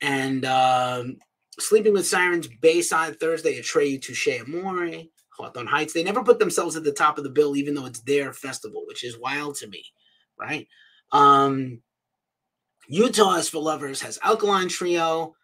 and 0.00 0.44
um, 0.44 1.16
Sleeping 1.58 1.92
with 1.92 2.06
Sirens, 2.06 2.48
Bayside 2.60 3.18
Thursday, 3.18 3.60
Atreyu 3.60 4.00
Touche 4.00 4.28
Amore, 4.40 5.04
Hawthorne 5.36 5.66
Heights. 5.66 5.92
They 5.92 6.04
never 6.04 6.22
put 6.22 6.38
themselves 6.38 6.76
at 6.76 6.84
the 6.84 6.92
top 6.92 7.18
of 7.18 7.24
the 7.24 7.30
bill, 7.30 7.56
even 7.56 7.74
though 7.74 7.86
it's 7.86 8.00
their 8.00 8.32
festival, 8.32 8.84
which 8.86 9.04
is 9.04 9.18
wild 9.18 9.56
to 9.56 9.68
me, 9.68 9.84
right? 10.38 10.68
Um, 11.12 11.80
Utah 12.88 13.34
is 13.34 13.48
for 13.48 13.62
lovers 13.62 14.00
has 14.02 14.18
Alkaline 14.22 14.68
Trio. 14.68 15.34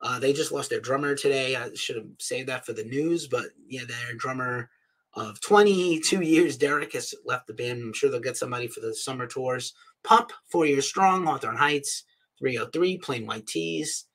Uh, 0.00 0.18
they 0.18 0.32
just 0.32 0.52
lost 0.52 0.70
their 0.70 0.80
drummer 0.80 1.14
today. 1.14 1.56
I 1.56 1.70
should 1.74 1.96
have 1.96 2.06
saved 2.18 2.48
that 2.48 2.66
for 2.66 2.72
the 2.72 2.84
news, 2.84 3.26
but 3.26 3.46
yeah, 3.66 3.82
their 3.86 4.14
drummer 4.16 4.70
of 5.14 5.40
22 5.40 6.20
years, 6.22 6.56
Derek, 6.56 6.92
has 6.92 7.14
left 7.24 7.46
the 7.46 7.54
band. 7.54 7.82
I'm 7.82 7.92
sure 7.92 8.10
they'll 8.10 8.20
get 8.20 8.36
somebody 8.36 8.68
for 8.68 8.80
the 8.80 8.94
summer 8.94 9.26
tours. 9.26 9.74
Pup, 10.04 10.32
four 10.50 10.66
years 10.66 10.86
strong, 10.86 11.26
Hawthorne 11.26 11.56
Heights. 11.56 12.04
303, 12.38 12.98
plain 12.98 13.26
white 13.26 13.46
tees. 13.46 14.06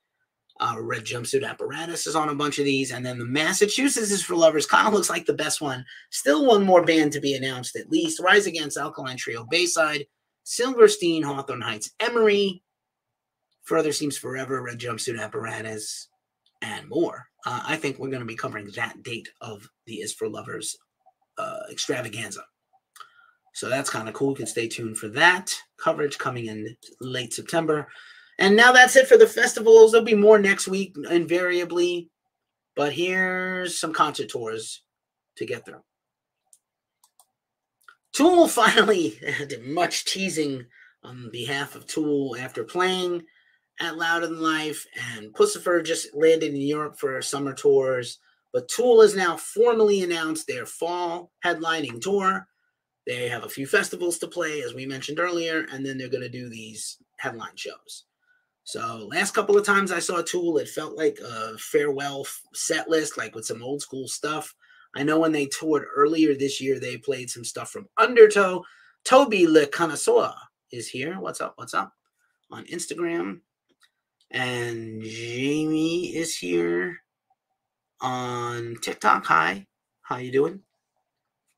Uh, 0.62 0.75
red 0.78 1.06
jumpsuit 1.06 1.47
apparatus 1.47 2.06
is 2.06 2.17
on 2.17 2.30
a 2.30 2.36
bunch 2.36 2.60
of 2.60 2.65
these. 2.65 2.91
And 2.91 3.06
then 3.06 3.17
the 3.17 3.25
Massachusetts 3.25 4.12
is 4.12 4.23
for 4.23 4.36
lovers. 4.36 4.65
Kind 4.65 4.88
of 4.88 4.93
looks 4.93 5.10
like 5.10 5.25
the 5.25 5.34
best 5.34 5.62
one. 5.62 5.86
Still 6.10 6.45
one 6.45 6.65
more 6.65 6.84
band 6.84 7.13
to 7.13 7.21
be 7.21 7.34
announced 7.34 7.78
at 7.78 7.89
least. 7.89 8.19
Rise 8.19 8.45
Against 8.45 8.78
Alkaline 8.78 9.17
Trio 9.17 9.45
Bayside, 9.49 10.06
Silverstein, 10.43 11.23
Hawthorne 11.23 11.62
Heights, 11.62 11.91
Emery, 12.02 12.62
Further 13.63 13.93
Seems 13.93 14.17
Forever, 14.17 14.62
Red 14.62 14.80
Jumpsuit 14.80 15.19
Apparatus, 15.19 16.10
and 16.62 16.89
more. 16.89 17.28
Uh, 17.45 17.62
I 17.65 17.78
think 17.78 17.97
we're 17.97 18.10
going 18.10 18.19
to 18.19 18.25
be 18.25 18.36
covering 18.36 18.69
that 18.75 19.02
date 19.02 19.30
of 19.39 19.69
the 19.86 20.02
Is 20.02 20.13
for 20.13 20.28
Lovers 20.28 20.75
uh, 21.38 21.62
extravaganza. 21.71 22.43
So 23.59 23.67
that's 23.67 23.89
kind 23.89 24.07
of 24.07 24.13
cool. 24.13 24.29
You 24.29 24.37
can 24.37 24.47
stay 24.47 24.69
tuned 24.69 24.97
for 24.97 25.09
that 25.09 25.53
coverage 25.75 26.17
coming 26.17 26.45
in 26.45 26.77
late 27.01 27.33
September. 27.33 27.89
And 28.37 28.55
now 28.55 28.71
that's 28.71 28.95
it 28.95 29.05
for 29.05 29.17
the 29.17 29.27
festivals. 29.27 29.91
There'll 29.91 30.05
be 30.05 30.15
more 30.15 30.39
next 30.39 30.69
week, 30.69 30.95
invariably. 31.11 32.09
But 32.77 32.93
here's 32.93 33.77
some 33.77 33.91
concert 33.91 34.29
tours 34.29 34.81
to 35.35 35.45
get 35.45 35.65
through. 35.65 35.83
Tool 38.13 38.47
finally 38.47 39.19
much 39.65 40.05
teasing 40.05 40.65
on 41.03 41.29
behalf 41.29 41.75
of 41.75 41.85
Tool 41.85 42.37
after 42.39 42.63
playing 42.63 43.23
at 43.81 43.97
Louder 43.97 44.27
Than 44.27 44.41
Life, 44.41 44.85
and 45.15 45.33
Puscifer 45.33 45.83
just 45.83 46.15
landed 46.15 46.53
in 46.53 46.61
Europe 46.61 46.97
for 46.97 47.21
summer 47.21 47.53
tours. 47.53 48.19
But 48.53 48.69
Tool 48.69 49.01
has 49.01 49.17
now 49.17 49.35
formally 49.35 50.01
announced 50.01 50.47
their 50.47 50.65
fall 50.65 51.33
headlining 51.43 51.99
tour. 51.99 52.47
They 53.09 53.27
have 53.27 53.43
a 53.43 53.49
few 53.49 53.65
festivals 53.65 54.19
to 54.19 54.27
play, 54.27 54.61
as 54.61 54.75
we 54.75 54.85
mentioned 54.85 55.19
earlier, 55.19 55.65
and 55.71 55.83
then 55.83 55.97
they're 55.97 56.09
going 56.09 56.21
to 56.21 56.29
do 56.29 56.47
these 56.47 56.99
headline 57.17 57.55
shows. 57.55 58.03
So 58.65 59.09
last 59.11 59.33
couple 59.33 59.57
of 59.57 59.65
times 59.65 59.91
I 59.91 59.97
saw 59.97 60.21
Tool, 60.21 60.59
it 60.59 60.69
felt 60.69 60.95
like 60.95 61.17
a 61.17 61.57
farewell 61.57 62.27
set 62.53 62.87
list, 62.87 63.17
like 63.17 63.33
with 63.33 63.47
some 63.47 63.63
old 63.63 63.81
school 63.81 64.07
stuff. 64.07 64.53
I 64.95 65.01
know 65.01 65.17
when 65.17 65.31
they 65.31 65.47
toured 65.47 65.87
earlier 65.95 66.35
this 66.35 66.61
year, 66.61 66.79
they 66.79 66.97
played 66.97 67.31
some 67.31 67.43
stuff 67.43 67.71
from 67.71 67.87
Undertow. 67.97 68.63
Toby 69.05 69.47
Le 69.47 69.65
Connoisseur 69.65 70.31
is 70.71 70.87
here. 70.87 71.19
What's 71.19 71.41
up? 71.41 71.53
What's 71.55 71.73
up? 71.73 71.91
On 72.51 72.63
Instagram. 72.65 73.39
And 74.29 75.01
Jamie 75.01 76.15
is 76.15 76.37
here 76.37 76.95
on 78.01 78.75
TikTok. 78.83 79.25
Hi. 79.25 79.65
How 80.03 80.17
you 80.17 80.31
doing? 80.31 80.61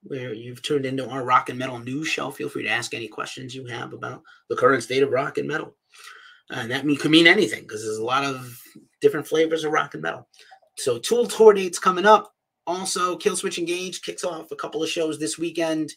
Where 0.03 0.33
you've 0.33 0.63
turned 0.63 0.85
into 0.85 1.07
our 1.07 1.23
rock 1.23 1.49
and 1.49 1.59
metal 1.59 1.79
news 1.79 2.07
show. 2.07 2.31
Feel 2.31 2.49
free 2.49 2.63
to 2.63 2.69
ask 2.69 2.93
any 2.93 3.07
questions 3.07 3.53
you 3.53 3.65
have 3.67 3.93
about 3.93 4.23
the 4.49 4.55
current 4.55 4.83
state 4.83 5.03
of 5.03 5.11
rock 5.11 5.37
and 5.37 5.47
metal. 5.47 5.75
And 6.49 6.71
that 6.71 6.85
mean, 6.85 6.97
could 6.97 7.11
mean 7.11 7.27
anything 7.27 7.61
because 7.61 7.83
there's 7.83 7.97
a 7.97 8.03
lot 8.03 8.23
of 8.23 8.59
different 8.99 9.27
flavors 9.27 9.63
of 9.63 9.71
rock 9.71 9.93
and 9.93 10.03
metal. 10.03 10.27
So 10.77 10.97
Tool 10.97 11.27
tour 11.27 11.53
dates 11.53 11.79
coming 11.79 12.05
up. 12.05 12.33
Also, 12.67 13.17
Killswitch 13.17 13.57
Engage 13.57 14.01
kicks 14.01 14.23
off 14.23 14.51
a 14.51 14.55
couple 14.55 14.83
of 14.83 14.89
shows 14.89 15.19
this 15.19 15.37
weekend. 15.37 15.93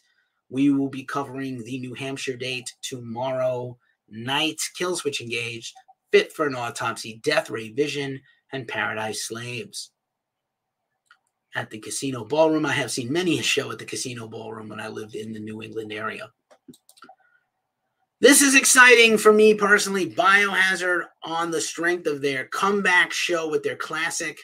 We 0.49 0.69
will 0.69 0.89
be 0.89 1.03
covering 1.03 1.63
the 1.63 1.79
New 1.79 1.93
Hampshire 1.93 2.37
date 2.37 2.71
tomorrow 2.81 3.77
night. 4.09 4.59
Killswitch 4.79 5.21
Engage, 5.21 5.73
Fit 6.11 6.31
for 6.31 6.45
an 6.47 6.55
Autopsy, 6.55 7.19
Death 7.23 7.49
Ray 7.49 7.69
Vision, 7.69 8.21
and 8.51 8.67
Paradise 8.67 9.27
Slaves. 9.27 9.91
At 11.55 11.69
the 11.69 11.79
Casino 11.79 12.25
Ballroom, 12.25 12.65
I 12.65 12.73
have 12.73 12.91
seen 12.91 13.11
many 13.11 13.39
a 13.39 13.43
show 13.43 13.71
at 13.71 13.79
the 13.79 13.85
Casino 13.85 14.27
Ballroom 14.27 14.67
when 14.67 14.81
I 14.81 14.89
lived 14.89 15.15
in 15.15 15.31
the 15.31 15.39
New 15.39 15.61
England 15.61 15.93
area. 15.93 16.29
This 18.19 18.41
is 18.41 18.55
exciting 18.55 19.17
for 19.17 19.31
me 19.31 19.53
personally. 19.53 20.09
Biohazard 20.09 21.05
on 21.23 21.51
the 21.51 21.61
strength 21.61 22.07
of 22.07 22.21
their 22.21 22.45
comeback 22.47 23.13
show 23.13 23.49
with 23.49 23.63
their 23.63 23.75
classic 23.75 24.37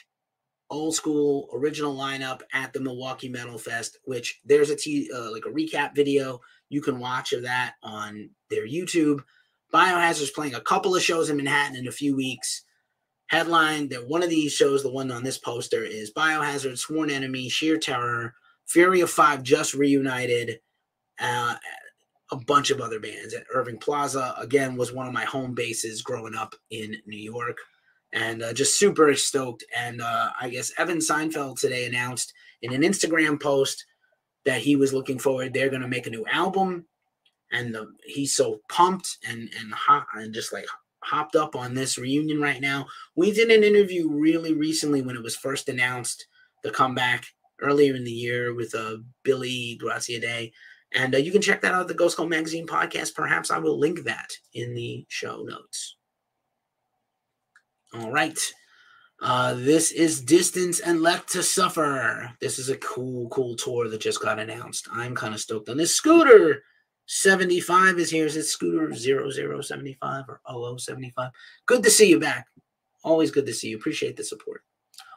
old 0.70 0.94
school 0.94 1.50
original 1.52 1.94
lineup 1.94 2.40
at 2.54 2.72
the 2.72 2.80
Milwaukee 2.80 3.28
Metal 3.28 3.58
Fest, 3.58 3.98
which 4.04 4.40
there's 4.44 4.70
a 4.70 4.76
t- 4.76 5.10
uh, 5.14 5.30
like 5.30 5.44
a 5.44 5.50
recap 5.50 5.94
video 5.94 6.40
you 6.70 6.80
can 6.80 6.98
watch 6.98 7.34
of 7.34 7.42
that 7.42 7.74
on 7.82 8.30
their 8.48 8.66
YouTube. 8.66 9.22
Biohazard's 9.72 10.30
playing 10.30 10.54
a 10.54 10.60
couple 10.60 10.96
of 10.96 11.02
shows 11.02 11.28
in 11.28 11.36
Manhattan 11.36 11.76
in 11.76 11.88
a 11.88 11.92
few 11.92 12.16
weeks. 12.16 12.62
Headline 13.32 13.88
that 13.88 14.06
one 14.06 14.22
of 14.22 14.28
these 14.28 14.52
shows, 14.52 14.82
the 14.82 14.92
one 14.92 15.10
on 15.10 15.24
this 15.24 15.38
poster, 15.38 15.82
is 15.82 16.12
Biohazard, 16.12 16.76
Sworn 16.76 17.08
Enemy, 17.08 17.48
Sheer 17.48 17.78
Terror, 17.78 18.34
Fury 18.66 19.00
of 19.00 19.08
Five 19.08 19.42
just 19.42 19.72
reunited, 19.72 20.60
uh, 21.18 21.54
a 22.30 22.36
bunch 22.36 22.70
of 22.70 22.82
other 22.82 23.00
bands. 23.00 23.32
At 23.32 23.46
Irving 23.54 23.78
Plaza, 23.78 24.34
again, 24.36 24.76
was 24.76 24.92
one 24.92 25.06
of 25.06 25.14
my 25.14 25.24
home 25.24 25.54
bases 25.54 26.02
growing 26.02 26.34
up 26.34 26.54
in 26.70 26.94
New 27.06 27.18
York. 27.18 27.56
And 28.12 28.42
uh, 28.42 28.52
just 28.52 28.78
super 28.78 29.14
stoked. 29.14 29.64
And 29.74 30.02
uh, 30.02 30.28
I 30.38 30.50
guess 30.50 30.70
Evan 30.76 30.98
Seinfeld 30.98 31.58
today 31.58 31.86
announced 31.86 32.34
in 32.60 32.74
an 32.74 32.82
Instagram 32.82 33.40
post 33.40 33.82
that 34.44 34.60
he 34.60 34.76
was 34.76 34.92
looking 34.92 35.18
forward. 35.18 35.54
They're 35.54 35.70
going 35.70 35.80
to 35.80 35.88
make 35.88 36.06
a 36.06 36.10
new 36.10 36.26
album. 36.30 36.84
And 37.50 37.74
the, 37.74 37.86
he's 38.04 38.34
so 38.34 38.60
pumped 38.68 39.16
and 39.26 39.48
and 39.58 39.72
hot 39.72 40.06
and 40.14 40.34
just 40.34 40.52
like 40.52 40.66
hopped 41.02 41.36
up 41.36 41.54
on 41.56 41.74
this 41.74 41.98
reunion 41.98 42.40
right 42.40 42.60
now. 42.60 42.86
We 43.14 43.32
did 43.32 43.50
an 43.50 43.64
interview 43.64 44.08
really 44.10 44.54
recently 44.54 45.02
when 45.02 45.16
it 45.16 45.22
was 45.22 45.36
first 45.36 45.68
announced, 45.68 46.26
the 46.62 46.70
comeback 46.70 47.26
earlier 47.60 47.94
in 47.94 48.04
the 48.04 48.10
year 48.10 48.54
with 48.54 48.74
uh, 48.74 48.96
Billy 49.24 49.78
Graziadei 49.82 50.52
and 50.94 51.14
uh, 51.14 51.18
you 51.18 51.32
can 51.32 51.42
check 51.42 51.60
that 51.62 51.74
out 51.74 51.88
the 51.88 51.94
Ghost 51.94 52.16
Cult 52.16 52.28
Magazine 52.28 52.66
podcast. 52.66 53.14
Perhaps 53.14 53.50
I 53.50 53.58
will 53.58 53.78
link 53.78 54.04
that 54.04 54.30
in 54.52 54.74
the 54.74 55.06
show 55.08 55.42
notes. 55.42 55.96
All 57.94 58.10
right. 58.10 58.38
Uh, 59.20 59.54
this 59.54 59.92
is 59.92 60.20
Distance 60.20 60.80
and 60.80 61.00
Left 61.00 61.30
to 61.30 61.42
Suffer. 61.42 62.30
This 62.40 62.58
is 62.58 62.68
a 62.68 62.76
cool, 62.78 63.28
cool 63.28 63.54
tour 63.54 63.88
that 63.88 64.00
just 64.00 64.20
got 64.20 64.38
announced. 64.38 64.88
I'm 64.92 65.14
kind 65.14 65.32
of 65.32 65.40
stoked 65.40 65.68
on 65.68 65.76
this. 65.76 65.94
Scooter 65.94 66.62
75 67.06 67.98
is 67.98 68.10
here. 68.10 68.26
Is 68.26 68.36
it 68.36 68.44
Scooter 68.44 68.94
0075 68.94 70.24
or 70.28 70.78
0075? 70.78 71.30
Good 71.66 71.82
to 71.82 71.90
see 71.90 72.08
you 72.08 72.20
back. 72.20 72.46
Always 73.04 73.30
good 73.30 73.46
to 73.46 73.54
see 73.54 73.68
you. 73.68 73.76
Appreciate 73.76 74.16
the 74.16 74.24
support. 74.24 74.62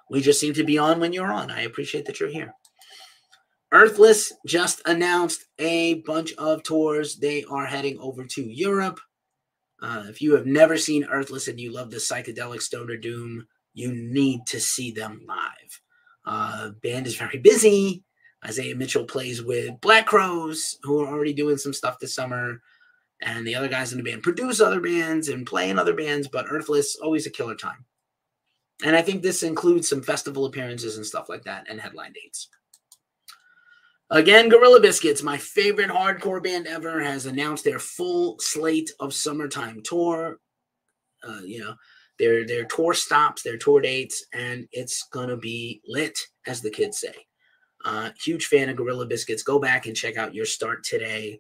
We 0.10 0.22
just 0.22 0.40
seem 0.40 0.54
to 0.54 0.64
be 0.64 0.78
on 0.78 1.00
when 1.00 1.14
you're 1.14 1.32
on. 1.32 1.52
I 1.52 1.62
appreciate 1.62 2.06
that 2.06 2.20
you're 2.20 2.30
here. 2.30 2.54
Earthless 3.72 4.32
just 4.46 4.82
announced 4.86 5.46
a 5.60 5.96
bunch 6.02 6.34
of 6.36 6.64
tours. 6.64 7.18
They 7.18 7.44
are 7.46 7.66
heading 7.66 7.98
over 8.00 8.24
to 8.24 8.42
Europe. 8.42 9.00
Uh, 9.82 10.06
if 10.08 10.22
you 10.22 10.34
have 10.36 10.46
never 10.46 10.78
seen 10.78 11.04
Earthless 11.06 11.48
and 11.48 11.60
you 11.60 11.74
love 11.74 11.92
the 11.92 11.98
psychedelic 11.98 12.62
stoner 12.62 12.98
doom, 12.98 13.46
you 13.74 13.92
need 13.92 14.46
to 14.48 14.60
see 14.60 14.92
them 14.92 15.22
live. 15.28 15.82
Uh, 16.26 16.70
band 16.82 17.06
is 17.08 17.18
very 17.18 17.38
busy. 17.38 18.04
Isaiah 18.46 18.76
Mitchell 18.76 19.06
plays 19.06 19.42
with 19.44 19.82
Black 19.82 20.06
Crowes, 20.06 20.78
who 20.84 21.02
are 21.02 21.08
already 21.08 21.34
doing 21.34 21.58
some 21.58 21.74
stuff 21.74 22.00
this 22.00 22.16
summer. 22.16 22.62
And 23.22 23.48
the 23.48 23.56
other 23.56 23.70
guys 23.70 23.92
in 23.92 23.98
the 23.98 24.04
band 24.04 24.24
produce 24.24 24.62
other 24.62 24.80
bands 24.80 25.30
and 25.30 25.48
play 25.48 25.70
in 25.70 25.80
other 25.80 25.96
bands, 25.96 26.28
but 26.28 26.46
Earthless, 26.50 26.98
always 27.02 27.26
a 27.26 27.32
killer 27.32 27.56
time. 27.56 27.86
And 28.84 28.96
I 28.96 29.02
think 29.02 29.24
this 29.24 29.42
includes 29.42 29.88
some 29.90 30.04
festival 30.04 30.46
appearances 30.46 30.98
and 30.98 31.06
stuff 31.06 31.30
like 31.30 31.44
that 31.44 31.66
and 31.70 31.80
headline 31.80 32.14
dates. 32.14 32.50
Again, 34.12 34.50
Gorilla 34.50 34.80
Biscuits, 34.82 35.24
my 35.24 35.38
favorite 35.38 35.90
hardcore 35.90 36.44
band 36.44 36.68
ever, 36.68 37.02
has 37.02 37.26
announced 37.26 37.64
their 37.64 37.80
full 37.80 38.38
slate 38.40 38.92
of 39.00 39.14
summertime 39.14 39.82
tour. 39.82 40.40
uh, 41.28 41.42
you 41.44 41.60
know, 41.60 41.76
their 42.20 42.46
their 42.46 42.66
tour 42.66 42.94
stops, 42.94 43.44
their 43.44 43.58
tour 43.58 43.82
dates, 43.82 44.26
and 44.34 44.68
it's 44.72 45.04
gonna 45.12 45.38
be 45.38 45.82
lit, 45.88 46.18
as 46.48 46.62
the 46.62 46.70
kids 46.70 47.00
say. 47.00 47.16
Uh, 47.86 48.10
huge 48.20 48.48
fan 48.48 48.68
of 48.68 48.76
Gorilla 48.76 49.06
Biscuits. 49.06 49.44
Go 49.44 49.60
back 49.60 49.86
and 49.86 49.96
check 49.96 50.18
out 50.18 50.34
your 50.34 50.46
start 50.46 50.84
today, 50.84 51.40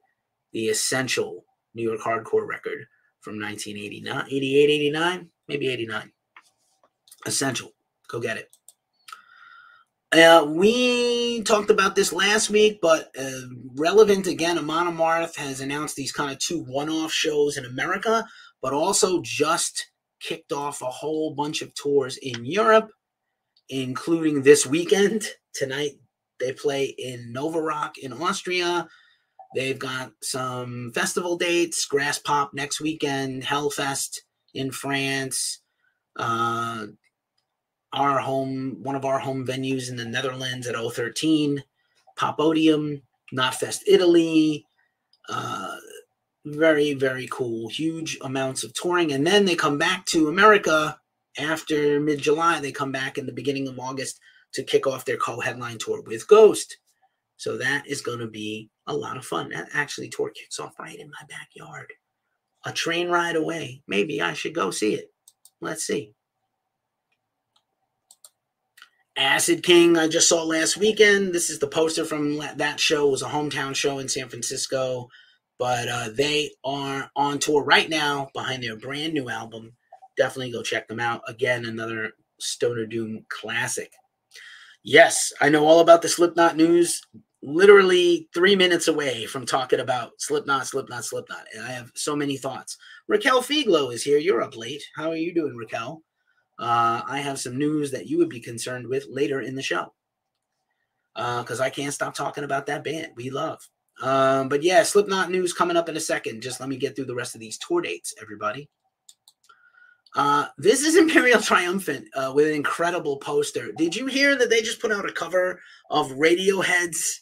the 0.53 0.67
essential 0.67 1.43
New 1.73 1.81
York 1.81 1.99
hardcore 1.99 2.47
record 2.47 2.85
from 3.19 3.41
1989, 3.41 4.25
88, 4.27 4.69
89, 4.69 5.29
maybe 5.47 5.67
89. 5.69 6.11
Essential. 7.25 7.71
Go 8.07 8.19
get 8.19 8.37
it. 8.37 8.49
Uh, 10.11 10.45
we 10.47 11.41
talked 11.41 11.71
about 11.71 11.95
this 11.95 12.13
last 12.13 12.51
week, 12.51 12.79
but 12.79 13.09
uh, 13.19 13.41
relevant 13.75 14.27
again, 14.27 14.59
Amon 14.59 14.95
Amarth 14.95 15.35
has 15.35 15.59
announced 15.59 15.95
these 15.95 16.11
kind 16.11 16.31
of 16.31 16.37
two 16.37 16.63
one 16.63 16.89
off 16.89 17.11
shows 17.11 17.57
in 17.57 17.65
America, 17.65 18.23
but 18.61 18.71
also 18.71 19.19
just 19.23 19.91
kicked 20.21 20.51
off 20.51 20.81
a 20.81 20.85
whole 20.85 21.33
bunch 21.33 21.61
of 21.61 21.73
tours 21.73 22.17
in 22.17 22.45
Europe, 22.45 22.91
including 23.67 24.43
this 24.43 24.65
weekend. 24.65 25.27
Tonight, 25.53 25.91
they 26.45 26.53
play 26.53 26.85
in 26.85 27.31
Nova 27.31 27.59
Rock 27.59 27.97
in 27.97 28.13
Austria. 28.13 28.87
They've 29.55 29.79
got 29.79 30.11
some 30.21 30.91
festival 30.93 31.37
dates, 31.37 31.87
Graspop 31.87 32.49
next 32.53 32.79
weekend, 32.79 33.43
Hellfest 33.43 34.19
in 34.53 34.71
France, 34.71 35.61
uh, 36.17 36.87
our 37.93 38.19
home, 38.19 38.77
one 38.83 38.95
of 38.95 39.05
our 39.05 39.19
home 39.19 39.45
venues 39.45 39.89
in 39.89 39.95
the 39.95 40.05
Netherlands 40.05 40.67
at 40.67 40.75
013, 40.75 41.63
Popodium, 42.17 43.01
Knotfest 43.33 43.81
Italy. 43.87 44.67
Uh, 45.27 45.77
very, 46.45 46.93
very 46.93 47.27
cool. 47.31 47.69
Huge 47.69 48.19
amounts 48.21 48.63
of 48.63 48.73
touring. 48.73 49.11
And 49.11 49.25
then 49.25 49.45
they 49.45 49.55
come 49.55 49.79
back 49.79 50.05
to 50.07 50.27
America 50.27 50.99
after 51.39 51.99
mid 51.99 52.19
July. 52.19 52.59
They 52.59 52.71
come 52.71 52.91
back 52.91 53.17
in 53.17 53.25
the 53.25 53.31
beginning 53.31 53.67
of 53.67 53.79
August 53.79 54.19
to 54.55 54.63
kick 54.63 54.87
off 54.87 55.05
their 55.05 55.17
co 55.17 55.39
headline 55.39 55.77
tour 55.77 56.01
with 56.01 56.27
Ghost. 56.27 56.77
So 57.37 57.57
that 57.57 57.85
is 57.87 58.01
going 58.01 58.19
to 58.19 58.27
be 58.27 58.69
a 58.87 58.95
lot 58.95 59.17
of 59.17 59.25
fun. 59.25 59.49
That 59.49 59.69
actually 59.73 60.09
tour 60.09 60.31
kicks 60.31 60.59
off 60.59 60.79
right 60.79 60.97
in 60.97 61.09
my 61.09 61.25
backyard. 61.27 61.91
A 62.65 62.71
train 62.71 63.09
ride 63.09 63.35
away. 63.35 63.83
Maybe 63.87 64.21
I 64.21 64.33
should 64.33 64.55
go 64.55 64.71
see 64.71 64.95
it. 64.95 65.11
Let's 65.61 65.85
see. 65.85 66.13
Acid 69.17 69.63
King, 69.63 69.97
I 69.97 70.09
just 70.09 70.27
saw 70.27 70.43
last 70.43 70.75
weekend. 70.75 71.33
This 71.33 71.49
is 71.49 71.59
the 71.59 71.67
poster 71.67 72.03
from 72.03 72.37
that 72.57 72.79
show. 72.79 73.07
It 73.07 73.11
was 73.11 73.21
a 73.21 73.27
hometown 73.27 73.73
show 73.73 73.99
in 73.99 74.09
San 74.09 74.27
Francisco, 74.27 75.09
but 75.57 75.87
uh, 75.87 76.09
they 76.13 76.51
are 76.65 77.09
on 77.15 77.39
tour 77.39 77.63
right 77.63 77.89
now 77.89 78.29
behind 78.33 78.61
their 78.61 78.75
brand 78.75 79.13
new 79.13 79.29
album. 79.29 79.71
Definitely 80.17 80.51
go 80.51 80.63
check 80.63 80.89
them 80.89 80.99
out. 80.99 81.21
Again, 81.29 81.63
another 81.63 82.11
Stoner 82.39 82.85
Doom 82.85 83.25
classic. 83.29 83.93
Yes, 84.87 85.33
I 85.41 85.49
know 85.49 85.65
all 85.65 85.79
about 85.79 86.03
the 86.03 86.07
Slipknot 86.07 86.55
news. 86.55 87.01
Literally 87.41 88.29
three 88.33 88.55
minutes 88.55 88.87
away 88.87 89.25
from 89.25 89.45
talking 89.45 89.79
about 89.79 90.11
Slipknot, 90.19 90.67
Slipknot, 90.67 91.03
Slipknot. 91.03 91.45
And 91.53 91.65
I 91.65 91.71
have 91.71 91.91
so 91.95 92.15
many 92.15 92.37
thoughts. 92.37 92.77
Raquel 93.07 93.41
Figlo 93.41 93.93
is 93.93 94.03
here. 94.03 94.19
You're 94.19 94.41
up 94.41 94.55
late. 94.55 94.83
How 94.95 95.09
are 95.09 95.15
you 95.17 95.33
doing, 95.33 95.55
Raquel? 95.55 96.03
uh, 96.59 97.01
I 97.07 97.19
have 97.19 97.39
some 97.39 97.57
news 97.57 97.91
that 97.91 98.07
you 98.07 98.17
would 98.17 98.29
be 98.29 98.39
concerned 98.39 98.87
with 98.87 99.05
later 99.09 99.41
in 99.41 99.55
the 99.55 99.61
show. 99.61 99.93
Because 101.15 101.61
uh, 101.61 101.63
I 101.63 101.69
can't 101.69 101.93
stop 101.93 102.13
talking 102.13 102.43
about 102.43 102.65
that 102.67 102.83
band 102.83 103.13
we 103.15 103.29
love. 103.29 103.59
Um, 104.01 104.49
but 104.49 104.63
yeah, 104.63 104.83
Slipknot 104.83 105.31
news 105.31 105.53
coming 105.53 105.77
up 105.77 105.87
in 105.87 105.95
a 105.95 106.01
second. 106.01 106.41
Just 106.41 106.59
let 106.59 106.67
me 106.67 106.75
get 106.75 106.95
through 106.95 107.05
the 107.05 107.15
rest 107.15 107.35
of 107.35 107.41
these 107.41 107.57
tour 107.57 107.81
dates, 107.81 108.13
everybody. 108.21 108.69
Uh, 110.15 110.47
this 110.57 110.81
is 110.81 110.95
Imperial 110.97 111.41
Triumphant 111.41 112.07
uh, 112.15 112.31
with 112.33 112.47
an 112.47 112.53
incredible 112.53 113.17
poster. 113.17 113.71
Did 113.73 113.95
you 113.95 114.05
hear 114.07 114.35
that 114.37 114.49
they 114.49 114.61
just 114.61 114.81
put 114.81 114.91
out 114.91 115.07
a 115.07 115.13
cover 115.13 115.59
of 115.91 116.11
Radiohead's 116.11 117.21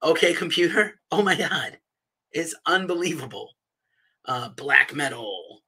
OK 0.00 0.34
Computer? 0.34 0.98
Oh 1.10 1.22
my 1.22 1.36
God. 1.36 1.78
It's 2.32 2.54
unbelievable. 2.64 3.50
Uh, 4.24 4.48
black 4.50 4.94
metal, 4.94 5.60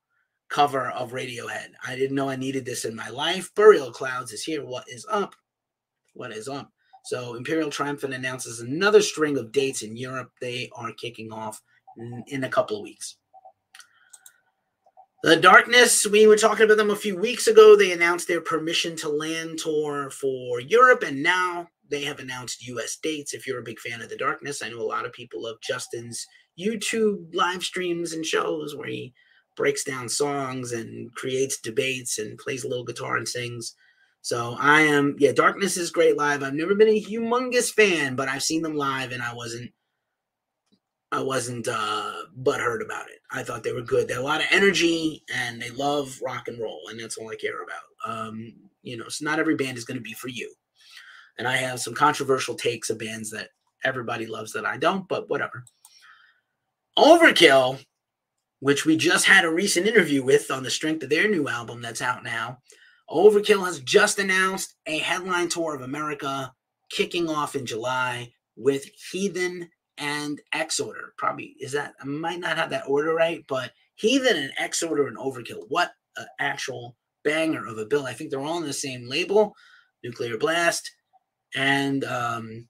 cover 0.48 0.88
of 0.92 1.12
Radiohead. 1.12 1.68
I 1.86 1.96
didn't 1.96 2.16
know 2.16 2.30
I 2.30 2.36
needed 2.36 2.64
this 2.64 2.86
in 2.86 2.96
my 2.96 3.10
life. 3.10 3.50
Burial 3.54 3.92
Clouds 3.92 4.32
is 4.32 4.42
here. 4.42 4.64
What 4.64 4.84
is 4.88 5.04
up? 5.10 5.34
What 6.14 6.32
is 6.32 6.48
up? 6.48 6.72
So 7.04 7.34
Imperial 7.34 7.68
Triumphant 7.68 8.14
announces 8.14 8.60
another 8.60 9.02
string 9.02 9.36
of 9.36 9.52
dates 9.52 9.82
in 9.82 9.98
Europe. 9.98 10.30
They 10.40 10.70
are 10.74 10.92
kicking 10.92 11.30
off 11.30 11.60
in, 11.98 12.24
in 12.28 12.44
a 12.44 12.48
couple 12.48 12.78
of 12.78 12.84
weeks. 12.84 13.16
The 15.24 15.36
Darkness, 15.36 16.06
we 16.06 16.26
were 16.26 16.36
talking 16.36 16.66
about 16.66 16.76
them 16.76 16.90
a 16.90 16.96
few 16.96 17.16
weeks 17.16 17.46
ago. 17.46 17.76
They 17.76 17.92
announced 17.92 18.28
their 18.28 18.42
permission 18.42 18.94
to 18.96 19.08
land 19.08 19.58
tour 19.58 20.10
for 20.10 20.60
Europe, 20.60 21.02
and 21.02 21.22
now 21.22 21.68
they 21.88 22.02
have 22.04 22.18
announced 22.18 22.68
US 22.68 22.98
dates. 23.02 23.32
If 23.32 23.46
you're 23.46 23.58
a 23.58 23.62
big 23.62 23.78
fan 23.78 24.02
of 24.02 24.10
The 24.10 24.18
Darkness, 24.18 24.62
I 24.62 24.68
know 24.68 24.82
a 24.82 24.82
lot 24.82 25.06
of 25.06 25.14
people 25.14 25.44
love 25.44 25.56
Justin's 25.66 26.26
YouTube 26.60 27.34
live 27.34 27.62
streams 27.62 28.12
and 28.12 28.26
shows 28.26 28.76
where 28.76 28.88
he 28.88 29.14
breaks 29.56 29.82
down 29.82 30.10
songs 30.10 30.72
and 30.72 31.10
creates 31.14 31.58
debates 31.58 32.18
and 32.18 32.36
plays 32.36 32.62
a 32.62 32.68
little 32.68 32.84
guitar 32.84 33.16
and 33.16 33.26
sings. 33.26 33.74
So 34.20 34.58
I 34.60 34.82
am, 34.82 35.16
yeah, 35.18 35.32
Darkness 35.32 35.78
is 35.78 35.90
great 35.90 36.18
live. 36.18 36.42
I've 36.42 36.52
never 36.52 36.74
been 36.74 36.88
a 36.88 37.02
humongous 37.02 37.72
fan, 37.72 38.14
but 38.14 38.28
I've 38.28 38.42
seen 38.42 38.60
them 38.60 38.76
live 38.76 39.10
and 39.10 39.22
I 39.22 39.32
wasn't, 39.32 39.70
I 41.14 41.22
wasn't 41.22 41.68
uh 41.68 42.12
butthurt 42.42 42.84
about 42.84 43.08
it. 43.08 43.20
I 43.30 43.42
thought 43.42 43.62
they 43.62 43.72
were 43.72 43.82
good. 43.82 44.08
They 44.08 44.14
had 44.14 44.20
a 44.20 44.24
lot 44.24 44.40
of 44.40 44.46
energy 44.50 45.22
and 45.34 45.60
they 45.60 45.70
love 45.70 46.18
rock 46.22 46.48
and 46.48 46.60
roll, 46.60 46.82
and 46.90 46.98
that's 46.98 47.16
all 47.16 47.30
I 47.30 47.36
care 47.36 47.62
about. 47.62 47.82
Um, 48.06 48.54
you 48.82 48.96
know, 48.96 49.08
so 49.08 49.24
not 49.24 49.38
every 49.38 49.56
band 49.56 49.78
is 49.78 49.84
going 49.84 49.96
to 49.96 50.02
be 50.02 50.12
for 50.12 50.28
you. 50.28 50.52
And 51.38 51.48
I 51.48 51.56
have 51.56 51.80
some 51.80 51.94
controversial 51.94 52.54
takes 52.54 52.90
of 52.90 52.98
bands 52.98 53.30
that 53.30 53.48
everybody 53.84 54.26
loves 54.26 54.52
that 54.52 54.66
I 54.66 54.76
don't, 54.76 55.08
but 55.08 55.28
whatever. 55.28 55.64
Overkill 56.98 57.80
which 58.64 58.86
we 58.86 58.96
just 58.96 59.26
had 59.26 59.44
a 59.44 59.50
recent 59.50 59.86
interview 59.86 60.24
with 60.24 60.50
on 60.50 60.62
the 60.62 60.70
strength 60.70 61.02
of 61.02 61.10
their 61.10 61.28
new 61.28 61.48
album 61.48 61.82
that's 61.82 62.00
out 62.00 62.24
now. 62.24 62.56
Overkill 63.10 63.66
has 63.66 63.80
just 63.80 64.18
announced 64.18 64.76
a 64.86 65.00
headline 65.00 65.50
tour 65.50 65.74
of 65.74 65.82
America 65.82 66.50
kicking 66.90 67.28
off 67.28 67.54
in 67.54 67.66
July 67.66 68.32
with 68.56 68.86
Heathen 69.10 69.68
and 69.98 70.40
Exhorder. 70.54 71.10
Probably 71.16 71.56
is 71.60 71.72
that 71.72 71.94
I 72.00 72.04
might 72.04 72.40
not 72.40 72.56
have 72.56 72.70
that 72.70 72.88
order 72.88 73.14
right, 73.14 73.44
but 73.48 73.72
Heathen 73.96 74.36
and 74.36 74.52
Exhorder 74.60 75.06
and 75.06 75.16
Overkill. 75.16 75.64
What 75.68 75.92
an 76.16 76.26
actual 76.38 76.96
banger 77.22 77.66
of 77.66 77.78
a 77.78 77.86
bill. 77.86 78.06
I 78.06 78.12
think 78.12 78.30
they're 78.30 78.40
all 78.40 78.56
on 78.56 78.64
the 78.64 78.72
same 78.72 79.08
label, 79.08 79.54
Nuclear 80.02 80.36
Blast. 80.36 80.90
And 81.54 82.04
um, 82.04 82.68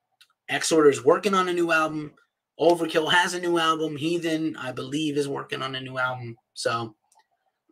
Exhorder 0.50 0.90
is 0.90 1.04
working 1.04 1.34
on 1.34 1.48
a 1.48 1.52
new 1.52 1.72
album. 1.72 2.12
Overkill 2.60 3.10
has 3.12 3.34
a 3.34 3.40
new 3.40 3.58
album. 3.58 3.96
Heathen, 3.96 4.56
I 4.56 4.72
believe, 4.72 5.16
is 5.16 5.28
working 5.28 5.62
on 5.62 5.74
a 5.74 5.80
new 5.80 5.98
album. 5.98 6.36
So 6.54 6.94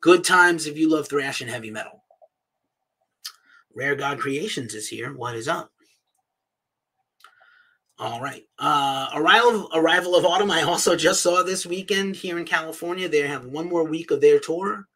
good 0.00 0.24
times 0.24 0.66
if 0.66 0.76
you 0.76 0.90
love 0.90 1.08
thrash 1.08 1.40
and 1.40 1.50
heavy 1.50 1.70
metal. 1.70 2.02
Rare 3.74 3.94
God 3.94 4.18
Creations 4.18 4.74
is 4.74 4.88
here. 4.88 5.14
What 5.14 5.36
is 5.36 5.48
up? 5.48 5.70
All 8.02 8.20
right. 8.20 8.42
Uh, 8.58 9.10
arrival, 9.14 9.68
arrival 9.72 10.16
of 10.16 10.24
autumn. 10.24 10.50
I 10.50 10.62
also 10.62 10.96
just 10.96 11.22
saw 11.22 11.44
this 11.44 11.64
weekend 11.64 12.16
here 12.16 12.36
in 12.36 12.44
California. 12.44 13.08
They 13.08 13.20
have 13.20 13.44
one 13.44 13.68
more 13.68 13.84
week 13.84 14.10
of 14.10 14.20
their 14.20 14.40
tour. 14.40 14.88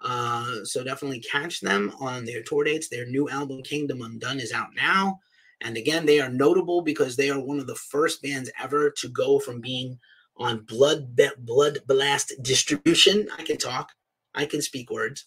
Uh, 0.00 0.64
so 0.64 0.82
definitely 0.82 1.20
catch 1.20 1.60
them 1.60 1.92
on 2.00 2.24
their 2.24 2.42
tour 2.42 2.64
dates. 2.64 2.88
Their 2.88 3.04
new 3.04 3.28
album, 3.28 3.62
Kingdom 3.62 4.00
Undone, 4.00 4.40
is 4.40 4.54
out 4.54 4.70
now. 4.74 5.20
And 5.60 5.76
again, 5.76 6.06
they 6.06 6.18
are 6.18 6.30
notable 6.30 6.80
because 6.80 7.14
they 7.14 7.28
are 7.28 7.38
one 7.38 7.60
of 7.60 7.66
the 7.66 7.74
first 7.74 8.22
bands 8.22 8.50
ever 8.58 8.90
to 8.90 9.08
go 9.10 9.38
from 9.38 9.60
being 9.60 9.98
on 10.38 10.60
Blood 10.60 11.14
Blood 11.36 11.80
Blast 11.86 12.32
distribution. 12.40 13.28
I 13.38 13.42
can 13.42 13.58
talk. 13.58 13.92
I 14.34 14.46
can 14.46 14.62
speak 14.62 14.90
words. 14.90 15.26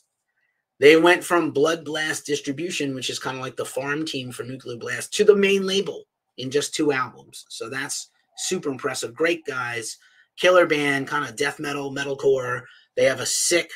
They 0.80 0.98
went 0.98 1.24
from 1.24 1.52
Blood 1.52 1.86
Blast 1.86 2.26
distribution, 2.26 2.96
which 2.96 3.12
is 3.12 3.20
kind 3.20 3.38
of 3.38 3.44
like 3.44 3.56
the 3.56 3.66
farm 3.66 4.04
team 4.04 4.32
for 4.32 4.42
Nuclear 4.42 4.78
Blast, 4.78 5.14
to 5.14 5.24
the 5.24 5.36
main 5.36 5.68
label 5.68 6.06
in 6.40 6.52
just 6.52 6.74
two 6.74 6.92
albums. 6.92 7.46
So 7.50 7.70
that's 7.70 8.10
super 8.38 8.70
impressive. 8.70 9.14
Great 9.14 9.46
guys, 9.46 9.98
killer 10.38 10.66
band, 10.66 11.08
kind 11.08 11.28
of 11.28 11.36
death 11.36 11.60
metal, 11.60 11.94
metalcore. 11.94 12.62
They 12.96 13.06
have 13.06 13.20
a 13.20 13.26
sick 13.26 13.70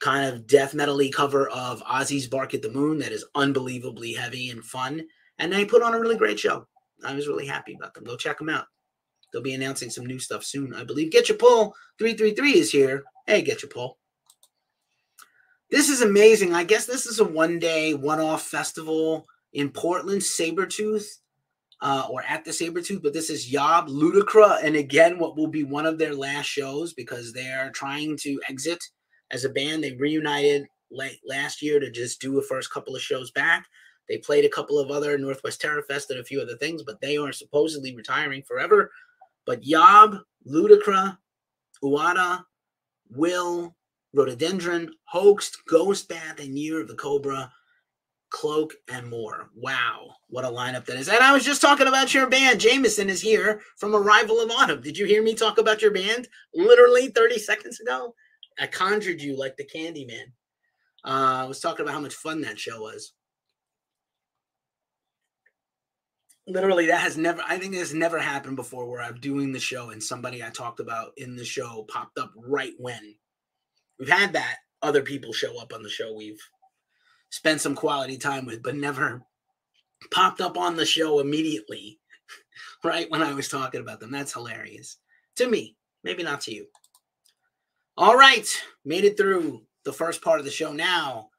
kind 0.00 0.26
of 0.32 0.46
death 0.46 0.74
metal 0.74 1.00
cover 1.12 1.48
of 1.50 1.82
Ozzy's 1.82 2.26
Bark 2.26 2.54
at 2.54 2.62
the 2.62 2.70
Moon 2.70 2.98
that 2.98 3.12
is 3.12 3.26
unbelievably 3.34 4.14
heavy 4.14 4.50
and 4.50 4.64
fun 4.64 5.02
and 5.40 5.52
they 5.52 5.64
put 5.64 5.82
on 5.82 5.94
a 5.94 5.98
really 5.98 6.16
great 6.16 6.38
show. 6.38 6.66
I 7.04 7.14
was 7.14 7.26
really 7.26 7.46
happy 7.46 7.74
about 7.74 7.94
them. 7.94 8.04
Go 8.04 8.16
check 8.16 8.38
them 8.38 8.50
out. 8.50 8.66
They'll 9.32 9.42
be 9.42 9.54
announcing 9.54 9.90
some 9.90 10.04
new 10.04 10.18
stuff 10.18 10.44
soon, 10.44 10.74
I 10.74 10.84
believe. 10.84 11.10
Get 11.10 11.28
your 11.28 11.38
pull 11.38 11.74
333 11.98 12.58
is 12.58 12.70
here. 12.70 13.04
Hey, 13.26 13.42
get 13.42 13.62
your 13.62 13.70
pull. 13.70 13.98
This 15.70 15.88
is 15.88 16.02
amazing. 16.02 16.52
I 16.52 16.64
guess 16.64 16.84
this 16.84 17.06
is 17.06 17.20
a 17.20 17.24
one 17.24 17.58
day, 17.58 17.94
one 17.94 18.20
off 18.20 18.42
festival 18.42 19.26
in 19.52 19.70
Portland, 19.70 20.20
Sabretooth, 20.20 21.06
uh, 21.82 22.06
or 22.10 22.22
at 22.28 22.44
the 22.44 22.50
Sabretooth, 22.50 23.02
but 23.02 23.12
this 23.12 23.30
is 23.30 23.50
Yob 23.50 23.88
Ludicra. 23.88 24.62
And 24.62 24.76
again, 24.76 25.18
what 25.18 25.36
will 25.36 25.46
be 25.46 25.64
one 25.64 25.86
of 25.86 25.98
their 25.98 26.14
last 26.14 26.46
shows 26.46 26.92
because 26.92 27.32
they're 27.32 27.70
trying 27.70 28.16
to 28.18 28.40
exit 28.48 28.82
as 29.30 29.44
a 29.44 29.48
band. 29.48 29.82
They 29.82 29.92
reunited 29.92 30.66
late 30.90 31.20
last 31.26 31.62
year 31.62 31.80
to 31.80 31.90
just 31.90 32.20
do 32.20 32.38
a 32.38 32.42
first 32.42 32.72
couple 32.72 32.94
of 32.94 33.02
shows 33.02 33.30
back. 33.30 33.66
They 34.08 34.18
played 34.18 34.44
a 34.44 34.50
couple 34.50 34.78
of 34.78 34.90
other 34.90 35.16
Northwest 35.16 35.60
Terror 35.60 35.82
Fest 35.82 36.10
and 36.10 36.20
a 36.20 36.24
few 36.24 36.40
other 36.40 36.56
things, 36.56 36.82
but 36.82 37.00
they 37.00 37.16
are 37.16 37.32
supposedly 37.32 37.94
retiring 37.94 38.42
forever. 38.42 38.90
But 39.46 39.64
Yob, 39.64 40.18
Ludicra, 40.46 41.16
Uada, 41.82 42.44
Will, 43.10 43.74
Rhododendron, 44.12 44.92
Hoaxed, 45.04 45.58
Ghost 45.68 46.08
Bath, 46.08 46.40
and 46.40 46.58
Year 46.58 46.80
of 46.80 46.88
the 46.88 46.94
Cobra, 46.94 47.52
Cloak, 48.30 48.74
and 48.88 49.08
more. 49.08 49.50
Wow, 49.54 50.14
what 50.28 50.44
a 50.44 50.48
lineup 50.48 50.84
that 50.86 50.96
is. 50.96 51.08
And 51.08 51.18
I 51.18 51.32
was 51.32 51.44
just 51.44 51.60
talking 51.60 51.88
about 51.88 52.14
your 52.14 52.28
band. 52.28 52.60
Jameson 52.60 53.10
is 53.10 53.20
here 53.20 53.60
from 53.76 53.94
Arrival 53.94 54.40
of 54.40 54.50
Autumn. 54.50 54.80
Did 54.80 54.96
you 54.96 55.04
hear 55.04 55.22
me 55.22 55.34
talk 55.34 55.58
about 55.58 55.82
your 55.82 55.90
band 55.90 56.28
literally 56.54 57.08
30 57.08 57.38
seconds 57.38 57.80
ago? 57.80 58.14
I 58.58 58.66
conjured 58.66 59.20
you 59.20 59.36
like 59.36 59.56
the 59.56 59.66
Candyman. 59.66 60.32
Uh, 61.04 61.42
I 61.42 61.44
was 61.44 61.60
talking 61.60 61.82
about 61.82 61.94
how 61.94 62.00
much 62.00 62.14
fun 62.14 62.40
that 62.42 62.58
show 62.58 62.82
was. 62.82 63.12
Literally, 66.46 66.86
that 66.86 67.00
has 67.00 67.16
never, 67.16 67.42
I 67.46 67.58
think 67.58 67.72
this 67.72 67.92
never 67.92 68.18
happened 68.18 68.56
before 68.56 68.88
where 68.88 69.02
I'm 69.02 69.20
doing 69.20 69.52
the 69.52 69.60
show 69.60 69.90
and 69.90 70.02
somebody 70.02 70.42
I 70.42 70.50
talked 70.50 70.80
about 70.80 71.12
in 71.16 71.36
the 71.36 71.44
show 71.44 71.84
popped 71.88 72.18
up 72.18 72.32
right 72.36 72.74
when. 72.78 73.14
We've 73.98 74.08
had 74.08 74.32
that 74.32 74.56
other 74.82 75.02
people 75.02 75.32
show 75.32 75.60
up 75.60 75.72
on 75.72 75.82
the 75.82 75.90
show 75.90 76.14
we've 76.14 76.40
spent 77.30 77.60
some 77.60 77.74
quality 77.74 78.18
time 78.18 78.44
with, 78.44 78.62
but 78.62 78.76
never 78.76 79.22
popped 80.10 80.40
up 80.40 80.56
on 80.56 80.76
the 80.76 80.86
show 80.86 81.20
immediately, 81.20 81.98
right 82.84 83.10
when 83.10 83.22
I 83.22 83.32
was 83.32 83.48
talking 83.48 83.80
about 83.80 84.00
them. 84.00 84.10
That's 84.10 84.32
hilarious 84.32 84.98
to 85.36 85.48
me, 85.48 85.76
maybe 86.04 86.22
not 86.22 86.42
to 86.42 86.54
you. 86.54 86.66
All 87.96 88.16
right, 88.16 88.46
made 88.84 89.04
it 89.04 89.16
through 89.16 89.62
the 89.84 89.92
first 89.92 90.22
part 90.22 90.38
of 90.38 90.44
the 90.44 90.50
show 90.50 90.72
now. 90.72 91.30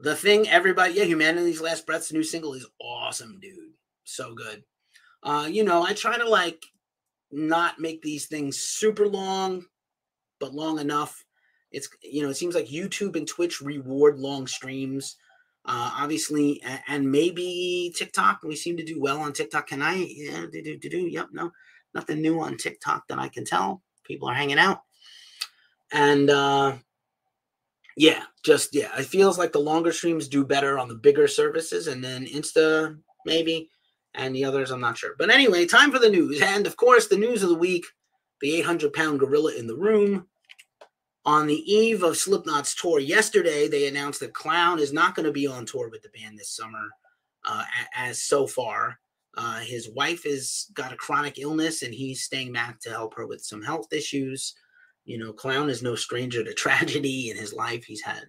The 0.00 0.14
thing 0.14 0.48
everybody, 0.48 0.94
yeah, 0.94 1.04
Humanity's 1.04 1.60
Last 1.60 1.86
Breath's 1.86 2.12
new 2.12 2.22
single 2.22 2.54
is 2.54 2.66
awesome, 2.80 3.38
dude. 3.40 3.72
So 4.04 4.34
good. 4.34 4.62
Uh, 5.22 5.48
you 5.50 5.64
know, 5.64 5.82
I 5.82 5.92
try 5.92 6.16
to 6.16 6.28
like 6.28 6.64
not 7.32 7.80
make 7.80 8.02
these 8.02 8.26
things 8.26 8.58
super 8.58 9.08
long, 9.08 9.64
but 10.38 10.54
long 10.54 10.78
enough. 10.78 11.24
It's 11.72 11.88
you 12.02 12.22
know, 12.22 12.30
it 12.30 12.36
seems 12.36 12.54
like 12.54 12.66
YouTube 12.66 13.16
and 13.16 13.26
Twitch 13.26 13.60
reward 13.60 14.18
long 14.18 14.46
streams. 14.46 15.16
Uh, 15.64 15.90
obviously, 15.98 16.62
and, 16.86 17.10
maybe 17.10 17.92
TikTok. 17.94 18.40
We 18.42 18.56
seem 18.56 18.78
to 18.78 18.84
do 18.84 18.98
well 18.98 19.20
on 19.20 19.34
TikTok. 19.34 19.66
Can 19.66 19.82
I? 19.82 19.96
Yeah, 19.96 20.46
do 20.50 20.62
do 20.62 20.78
do 20.78 20.88
do. 20.88 21.06
Yep, 21.06 21.28
no, 21.32 21.52
nothing 21.94 22.22
new 22.22 22.40
on 22.40 22.56
TikTok 22.56 23.06
that 23.08 23.18
I 23.18 23.28
can 23.28 23.44
tell. 23.44 23.82
People 24.04 24.28
are 24.28 24.34
hanging 24.34 24.58
out, 24.58 24.80
and 25.92 26.30
uh, 26.30 26.76
yeah, 27.98 28.22
just 28.44 28.74
yeah, 28.74 28.96
it 28.98 29.06
feels 29.06 29.36
like 29.36 29.52
the 29.52 29.58
longer 29.58 29.92
streams 29.92 30.28
do 30.28 30.44
better 30.44 30.78
on 30.78 30.88
the 30.88 30.94
bigger 30.94 31.28
services, 31.28 31.86
and 31.88 32.02
then 32.02 32.24
Insta 32.24 32.96
maybe, 33.26 33.68
and 34.14 34.34
the 34.34 34.44
others 34.44 34.70
I'm 34.70 34.80
not 34.80 34.96
sure. 34.96 35.16
But 35.18 35.30
anyway, 35.30 35.66
time 35.66 35.90
for 35.90 35.98
the 35.98 36.08
news, 36.08 36.40
and 36.40 36.66
of 36.66 36.76
course 36.76 37.08
the 37.08 37.18
news 37.18 37.42
of 37.42 37.50
the 37.50 37.54
week: 37.54 37.84
the 38.40 38.54
800 38.56 38.94
pound 38.94 39.20
gorilla 39.20 39.52
in 39.54 39.66
the 39.66 39.76
room. 39.76 40.28
On 41.28 41.46
the 41.46 41.70
eve 41.70 42.04
of 42.04 42.16
Slipknot's 42.16 42.74
tour 42.74 42.98
yesterday, 42.98 43.68
they 43.68 43.86
announced 43.86 44.20
that 44.20 44.32
Clown 44.32 44.78
is 44.78 44.94
not 44.94 45.14
going 45.14 45.26
to 45.26 45.30
be 45.30 45.46
on 45.46 45.66
tour 45.66 45.90
with 45.90 46.00
the 46.00 46.08
band 46.08 46.38
this 46.38 46.56
summer, 46.56 46.82
uh, 47.44 47.64
as 47.94 48.22
so 48.22 48.46
far. 48.46 48.98
Uh, 49.36 49.58
his 49.58 49.90
wife 49.90 50.24
has 50.24 50.70
got 50.72 50.90
a 50.90 50.96
chronic 50.96 51.38
illness, 51.38 51.82
and 51.82 51.92
he's 51.92 52.22
staying 52.22 52.54
back 52.54 52.80
to 52.80 52.88
help 52.88 53.14
her 53.14 53.26
with 53.26 53.42
some 53.42 53.60
health 53.60 53.92
issues. 53.92 54.54
You 55.04 55.18
know, 55.18 55.34
Clown 55.34 55.68
is 55.68 55.82
no 55.82 55.94
stranger 55.96 56.42
to 56.42 56.54
tragedy 56.54 57.28
in 57.28 57.36
his 57.36 57.52
life. 57.52 57.84
He's 57.84 58.00
had 58.00 58.24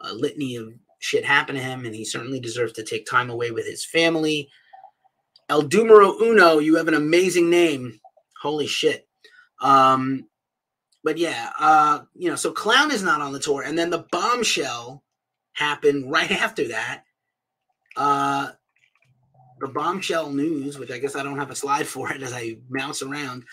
a 0.00 0.12
litany 0.12 0.56
of 0.56 0.74
shit 0.98 1.24
happen 1.24 1.54
to 1.54 1.62
him, 1.62 1.84
and 1.84 1.94
he 1.94 2.04
certainly 2.04 2.40
deserves 2.40 2.72
to 2.72 2.82
take 2.82 3.06
time 3.06 3.30
away 3.30 3.52
with 3.52 3.66
his 3.66 3.84
family. 3.84 4.50
El 5.48 5.62
Numero 5.62 6.18
Uno, 6.20 6.58
you 6.58 6.74
have 6.74 6.88
an 6.88 6.94
amazing 6.94 7.50
name. 7.50 8.00
Holy 8.40 8.66
shit. 8.66 9.06
Um, 9.60 10.26
but 11.04 11.18
yeah, 11.18 11.50
uh, 11.58 12.00
you 12.14 12.28
know, 12.28 12.36
so 12.36 12.52
Clown 12.52 12.90
is 12.90 13.02
not 13.02 13.20
on 13.20 13.32
the 13.32 13.40
tour, 13.40 13.62
and 13.62 13.78
then 13.78 13.90
the 13.90 14.06
bombshell 14.10 15.02
happened 15.52 16.10
right 16.10 16.30
after 16.42 16.68
that. 16.68 17.04
Uh, 17.96 18.50
the 19.60 19.68
bombshell 19.68 20.30
news, 20.30 20.78
which 20.78 20.90
I 20.90 20.98
guess 20.98 21.14
I 21.14 21.22
don't 21.22 21.38
have 21.38 21.50
a 21.50 21.56
slide 21.56 21.86
for 21.86 22.12
it 22.12 22.22
as 22.22 22.32
I 22.32 22.56
mouse 22.68 23.00
around, 23.00 23.44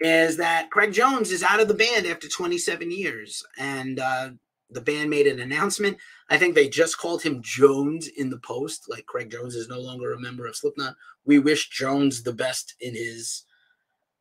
is 0.00 0.36
that 0.36 0.70
Craig 0.70 0.92
Jones 0.92 1.32
is 1.32 1.42
out 1.42 1.60
of 1.60 1.68
the 1.68 1.74
band 1.74 2.06
after 2.06 2.28
27 2.28 2.90
years. 2.90 3.44
And 3.58 3.98
uh, 3.98 4.30
the 4.70 4.80
band 4.80 5.10
made 5.10 5.26
an 5.26 5.40
announcement. 5.40 5.96
I 6.30 6.38
think 6.38 6.54
they 6.54 6.68
just 6.68 6.98
called 6.98 7.22
him 7.22 7.42
Jones 7.42 8.06
in 8.06 8.30
the 8.30 8.38
post. 8.38 8.84
Like 8.88 9.06
Craig 9.06 9.30
Jones 9.30 9.56
is 9.56 9.68
no 9.68 9.80
longer 9.80 10.12
a 10.12 10.20
member 10.20 10.46
of 10.46 10.56
Slipknot. 10.56 10.94
We 11.24 11.40
wish 11.40 11.70
Jones 11.70 12.22
the 12.22 12.32
best 12.32 12.74
in 12.80 12.94
his 12.94 13.44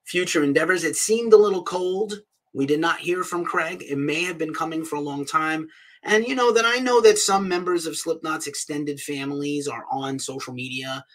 future 0.06 0.44
endeavors. 0.44 0.84
It 0.84 0.96
seemed 0.96 1.34
a 1.34 1.38
little 1.38 1.64
cold. 1.64 2.22
We 2.54 2.66
did 2.66 2.80
not 2.80 3.00
hear 3.00 3.24
from 3.24 3.45
Craig. 3.45 3.84
It 3.88 3.98
may 3.98 4.24
have 4.24 4.38
been 4.38 4.54
coming 4.54 4.84
for 4.84 4.95
a 4.95 5.02
long 5.02 5.26
time. 5.26 5.68
And 6.04 6.28
you 6.28 6.36
know 6.36 6.52
that 6.54 6.66
I 6.66 6.80
know 6.80 7.02
that 7.02 7.18
some 7.18 7.48
members 7.48 7.86
of 7.86 7.98
Slipknot's 7.98 8.48
extended 8.48 9.00
families 9.00 9.68
are 9.68 9.86
on 9.91 10.20
social 10.20 10.54
media 10.54 11.06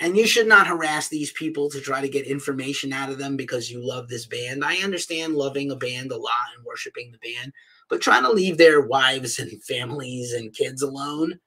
and 0.00 0.16
you 0.16 0.26
should 0.26 0.48
not 0.48 0.66
harass 0.66 1.08
these 1.08 1.32
people 1.32 1.70
to 1.70 1.80
try 1.80 2.00
to 2.00 2.08
get 2.08 2.26
information 2.26 2.92
out 2.92 3.10
of 3.10 3.18
them 3.18 3.36
because 3.36 3.70
you 3.70 3.86
love 3.86 4.08
this 4.08 4.26
band. 4.26 4.64
I 4.64 4.76
understand 4.76 5.34
loving 5.34 5.70
a 5.70 5.76
band 5.76 6.10
a 6.10 6.16
lot 6.16 6.32
and 6.56 6.64
worshiping 6.64 7.12
the 7.12 7.18
band, 7.18 7.52
but 7.88 8.00
trying 8.00 8.24
to 8.24 8.32
leave 8.32 8.58
their 8.58 8.80
wives 8.80 9.38
and 9.38 9.62
families 9.62 10.32
and 10.32 10.52
kids 10.52 10.82
alone. 10.82 11.38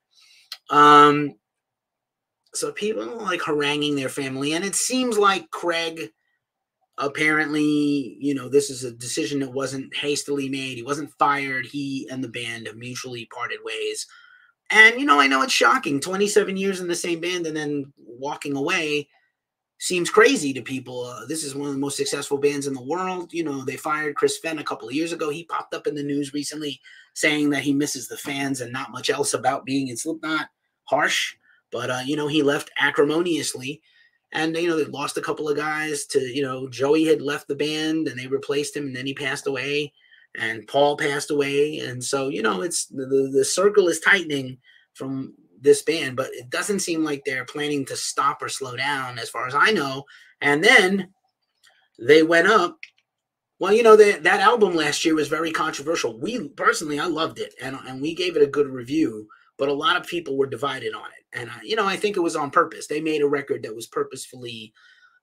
Um, 0.70 1.36
so 2.54 2.72
people 2.72 3.06
like 3.18 3.42
haranguing 3.42 3.96
their 3.96 4.10
family, 4.10 4.54
and 4.54 4.64
it 4.64 4.76
seems 4.76 5.18
like 5.18 5.52
Craig 5.52 6.12
apparently, 6.98 8.18
you 8.20 8.34
know, 8.34 8.50
this 8.50 8.70
is 8.70 8.84
a 8.84 8.92
decision 8.92 9.40
that 9.40 9.54
wasn't 9.54 9.96
hastily 9.96 10.50
made. 10.50 10.78
He 10.78 10.84
wasn't 10.84 11.14
fired. 11.18 11.66
He 11.66 12.08
and 12.12 12.24
the 12.24 12.30
band 12.30 12.70
mutually 12.76 13.26
parted 13.26 13.60
ways. 13.64 14.08
And 14.70 15.00
you 15.00 15.06
know, 15.06 15.20
I 15.20 15.28
know 15.28 15.44
it's 15.44 15.54
shocking. 15.54 16.00
27 16.00 16.58
years 16.58 16.80
in 16.80 16.88
the 16.88 16.96
same 16.96 17.22
band 17.22 17.48
and 17.48 17.56
then 17.56 17.94
walking 17.98 18.56
away 18.56 19.08
seems 19.80 20.10
crazy 20.10 20.54
to 20.54 20.62
people. 20.62 21.06
Uh, 21.06 21.26
this 21.28 21.44
is 21.44 21.56
one 21.56 21.68
of 21.68 21.74
the 21.74 21.80
most 21.80 21.98
successful 21.98 22.38
bands 22.38 22.68
in 22.68 22.74
the 22.74 22.82
world. 22.82 23.32
You 23.32 23.44
know, 23.44 23.64
they 23.64 23.78
fired 23.78 24.16
Chris 24.16 24.40
Fehn 24.44 24.60
a 24.60 24.64
couple 24.64 24.88
of 24.88 24.94
years 24.94 25.14
ago. 25.14 25.30
He 25.30 25.46
popped 25.46 25.74
up 25.74 25.88
in 25.88 25.96
the 25.96 26.04
news 26.04 26.34
recently 26.34 26.82
saying 27.14 27.52
that 27.52 27.64
he 27.64 27.74
misses 27.74 28.08
the 28.08 28.18
fans 28.18 28.62
and 28.62 28.74
not 28.74 28.92
much 28.92 29.10
else 29.10 29.34
about 29.34 29.66
being 29.66 29.88
in 29.88 29.98
Slipknot. 29.98 30.48
Harsh, 30.86 31.36
but 31.72 31.90
uh, 31.90 32.02
you 32.06 32.16
know, 32.16 32.28
he 32.28 32.42
left 32.42 32.72
acrimoniously. 32.80 33.82
And 34.34 34.56
you 34.56 34.68
know, 34.68 34.78
they 34.78 34.86
lost 34.86 35.18
a 35.18 35.22
couple 35.22 35.48
of 35.48 35.58
guys 35.58 36.06
to, 36.08 36.20
you 36.20 36.44
know, 36.44 36.68
Joey 36.68 37.06
had 37.06 37.22
left 37.22 37.48
the 37.48 37.56
band 37.56 38.08
and 38.08 38.20
they 38.20 38.28
replaced 38.28 38.76
him 38.76 38.88
and 38.88 38.96
then 38.96 39.06
he 39.06 39.14
passed 39.14 39.48
away 39.48 39.94
and 40.38 40.68
Paul 40.68 40.98
passed 40.98 41.32
away, 41.32 41.80
and 41.80 42.04
so 42.04 42.30
you 42.30 42.42
know 42.42 42.62
it's 42.62 42.86
the, 42.86 43.30
the, 43.34 43.44
circle 43.44 43.88
is 43.88 44.00
tightening 44.00 44.58
from 44.94 45.34
this 45.60 45.82
band, 45.82 46.16
but 46.16 46.30
it 46.34 46.50
doesn't 46.50 46.80
seem 46.80 47.04
like 47.04 47.24
they're 47.26 47.46
planning 47.46 47.86
to 47.86 47.96
stop 47.96 48.42
or 48.42 48.50
slow 48.50 48.76
down, 48.76 49.18
as 49.18 49.30
far 49.30 49.48
as 49.48 49.56
I 49.56 49.72
know. 49.72 50.06
And 50.42 50.64
then 50.64 51.10
they 52.00 52.24
went 52.24 52.48
up. 52.48 52.78
Well, 53.60 53.74
you 53.74 53.82
know 53.82 53.96
that 53.96 54.24
that 54.24 54.40
album 54.40 54.76
last 54.76 55.04
year 55.04 55.16
was 55.16 55.28
very 55.28 55.52
controversial. 55.52 56.20
We 56.20 56.50
personally, 56.50 57.00
I 57.00 57.08
loved 57.08 57.40
it, 57.40 57.56
and 57.62 57.76
and 57.88 58.02
we 58.02 58.14
gave 58.14 58.36
it 58.36 58.44
a 58.44 58.48
good 58.48 58.68
review. 58.68 59.28
But 59.58 59.70
a 59.70 59.74
lot 59.74 59.98
of 59.98 60.06
people 60.06 60.38
were 60.38 60.48
divided 60.48 60.94
on 60.94 61.06
it, 61.06 61.40
and 61.40 61.50
you 61.64 61.76
know 61.76 61.86
I 61.86 61.98
think 61.98 62.16
it 62.16 62.22
was 62.22 62.36
on 62.36 62.52
purpose. 62.52 62.88
They 62.88 63.02
made 63.02 63.22
a 63.22 63.28
record 63.28 63.64
that 63.64 63.76
was 63.76 63.88
purposefully 63.88 64.74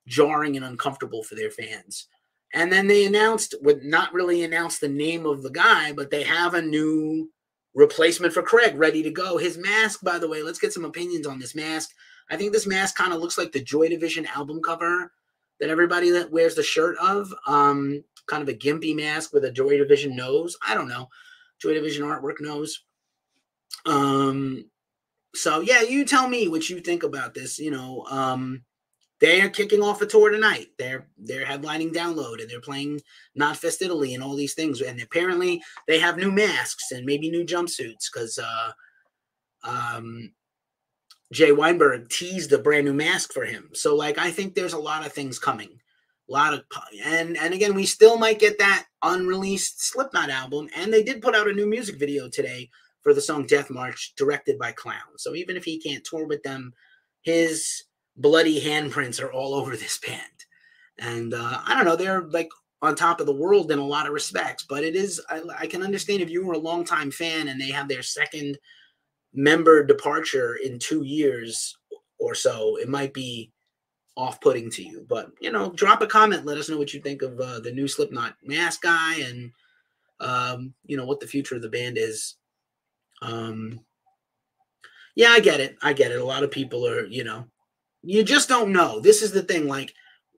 jarring 0.07 0.55
and 0.55 0.65
uncomfortable 0.65 1.23
for 1.23 1.35
their 1.35 1.51
fans. 1.51 2.07
And 2.53 2.71
then 2.71 2.87
they 2.87 3.05
announced, 3.05 3.55
would 3.61 3.83
not 3.83 4.13
really 4.13 4.43
announce 4.43 4.79
the 4.79 4.87
name 4.87 5.25
of 5.25 5.43
the 5.43 5.49
guy, 5.49 5.91
but 5.91 6.09
they 6.09 6.23
have 6.23 6.53
a 6.53 6.61
new 6.61 7.29
replacement 7.73 8.33
for 8.33 8.41
Craig 8.41 8.75
ready 8.75 9.03
to 9.03 9.11
go. 9.11 9.37
His 9.37 9.57
mask, 9.57 10.01
by 10.03 10.17
the 10.17 10.29
way, 10.29 10.41
let's 10.41 10.59
get 10.59 10.71
some 10.71 10.85
opinions 10.85 11.27
on 11.27 11.39
this 11.39 11.53
mask. 11.55 11.89
I 12.29 12.37
think 12.37 12.53
this 12.53 12.65
mask 12.65 12.95
kind 12.95 13.13
of 13.13 13.19
looks 13.19 13.37
like 13.37 13.51
the 13.51 13.61
Joy 13.61 13.89
Division 13.89 14.25
album 14.27 14.61
cover 14.61 15.11
that 15.59 15.69
everybody 15.69 16.09
that 16.11 16.31
wears 16.31 16.55
the 16.55 16.63
shirt 16.63 16.95
of. 16.97 17.33
Um, 17.45 18.03
kind 18.27 18.41
of 18.41 18.49
a 18.49 18.57
gimpy 18.57 18.95
mask 18.95 19.33
with 19.33 19.45
a 19.45 19.51
Joy 19.51 19.77
Division 19.77 20.15
nose. 20.15 20.57
I 20.65 20.73
don't 20.73 20.87
know. 20.87 21.09
Joy 21.59 21.73
Division 21.73 22.05
artwork 22.05 22.39
nose. 22.39 22.85
Um, 23.85 24.69
so 25.35 25.59
yeah, 25.59 25.81
you 25.81 26.05
tell 26.05 26.27
me 26.27 26.47
what 26.47 26.69
you 26.69 26.79
think 26.79 27.03
about 27.03 27.33
this. 27.33 27.59
You 27.59 27.71
know, 27.71 28.05
um, 28.09 28.63
they 29.21 29.41
are 29.41 29.49
kicking 29.49 29.81
off 29.81 30.01
a 30.01 30.05
tour 30.05 30.29
tonight. 30.29 30.67
They're 30.77 31.07
they're 31.17 31.45
headlining 31.45 31.93
Download 31.93 32.41
and 32.41 32.49
they're 32.49 32.61
playing 32.61 33.01
Knotfest 33.39 33.81
Italy 33.81 34.13
and 34.13 34.23
all 34.23 34.35
these 34.35 34.53
things. 34.53 34.81
And 34.81 35.01
apparently 35.01 35.61
they 35.87 35.99
have 35.99 36.17
new 36.17 36.31
masks 36.31 36.91
and 36.91 37.05
maybe 37.05 37.29
new 37.29 37.45
jumpsuits 37.45 38.09
because 38.11 38.37
uh, 38.37 38.71
um, 39.63 40.33
Jay 41.31 41.51
Weinberg 41.51 42.09
teased 42.09 42.51
a 42.53 42.57
brand 42.57 42.85
new 42.85 42.93
mask 42.93 43.33
for 43.33 43.45
him. 43.45 43.69
So 43.73 43.95
like 43.95 44.17
I 44.17 44.31
think 44.31 44.53
there's 44.53 44.73
a 44.73 44.79
lot 44.79 45.05
of 45.05 45.13
things 45.13 45.39
coming. 45.39 45.79
A 46.27 46.31
lot 46.31 46.53
of 46.53 46.63
and 47.05 47.37
and 47.37 47.53
again 47.53 47.75
we 47.75 47.85
still 47.85 48.17
might 48.17 48.39
get 48.39 48.57
that 48.57 48.85
unreleased 49.03 49.81
Slipknot 49.81 50.29
album, 50.29 50.69
and 50.75 50.91
they 50.91 51.03
did 51.03 51.21
put 51.21 51.35
out 51.35 51.47
a 51.47 51.53
new 51.53 51.67
music 51.67 51.99
video 51.99 52.27
today 52.27 52.69
for 53.05 53.13
the 53.13 53.21
song 53.21 53.45
Death 53.45 53.69
March, 53.69 54.13
directed 54.17 54.57
by 54.57 54.71
Clown. 54.71 55.15
So 55.17 55.35
even 55.35 55.55
if 55.55 55.63
he 55.63 55.79
can't 55.79 56.03
tour 56.03 56.25
with 56.25 56.41
them, 56.41 56.73
his 57.21 57.83
bloody 58.17 58.59
handprints 58.59 59.23
are 59.23 59.31
all 59.31 59.53
over 59.53 59.77
this 59.77 59.99
band. 59.99 60.21
And 60.97 61.35
uh, 61.35 61.59
I 61.63 61.75
don't 61.75 61.85
know, 61.85 61.95
they're 61.95 62.23
like 62.23 62.49
on 62.81 62.95
top 62.95 63.19
of 63.19 63.27
the 63.27 63.35
world 63.35 63.71
in 63.71 63.77
a 63.77 63.85
lot 63.85 64.07
of 64.07 64.13
respects, 64.13 64.65
but 64.67 64.83
it 64.83 64.95
is, 64.95 65.21
I, 65.29 65.41
I 65.59 65.67
can 65.67 65.83
understand 65.83 66.23
if 66.23 66.31
you 66.31 66.43
were 66.43 66.55
a 66.55 66.57
longtime 66.57 67.11
fan 67.11 67.47
and 67.47 67.61
they 67.61 67.69
have 67.69 67.87
their 67.87 68.01
second 68.01 68.57
member 69.35 69.83
departure 69.83 70.55
in 70.55 70.79
two 70.79 71.03
years 71.03 71.77
or 72.17 72.33
so, 72.33 72.77
it 72.77 72.89
might 72.89 73.13
be 73.13 73.51
off-putting 74.17 74.71
to 74.71 74.81
you. 74.81 75.05
But 75.07 75.29
you 75.39 75.51
know, 75.51 75.73
drop 75.73 76.01
a 76.01 76.07
comment. 76.07 76.45
Let 76.45 76.57
us 76.57 76.69
know 76.69 76.77
what 76.77 76.93
you 76.93 77.01
think 77.01 77.21
of 77.21 77.39
uh, 77.39 77.59
the 77.59 77.71
new 77.71 77.87
Slipknot 77.87 78.35
mask 78.43 78.81
guy, 78.81 79.19
and 79.19 79.51
um, 80.19 80.73
you 80.85 80.97
know 80.97 81.05
what 81.05 81.19
the 81.19 81.27
future 81.27 81.55
of 81.55 81.61
the 81.61 81.69
band 81.69 81.97
is. 81.97 82.35
Um, 83.21 83.79
yeah, 85.15 85.29
I 85.29 85.39
get 85.39 85.59
it. 85.59 85.77
I 85.81 85.93
get 85.93 86.11
it. 86.11 86.19
A 86.19 86.25
lot 86.25 86.43
of 86.43 86.51
people 86.51 86.85
are, 86.85 87.05
you 87.05 87.23
know, 87.23 87.45
you 88.03 88.23
just 88.23 88.49
don't 88.49 88.73
know. 88.73 88.99
This 88.99 89.21
is 89.21 89.31
the 89.31 89.41
thing. 89.41 89.67
Like, 89.67 89.93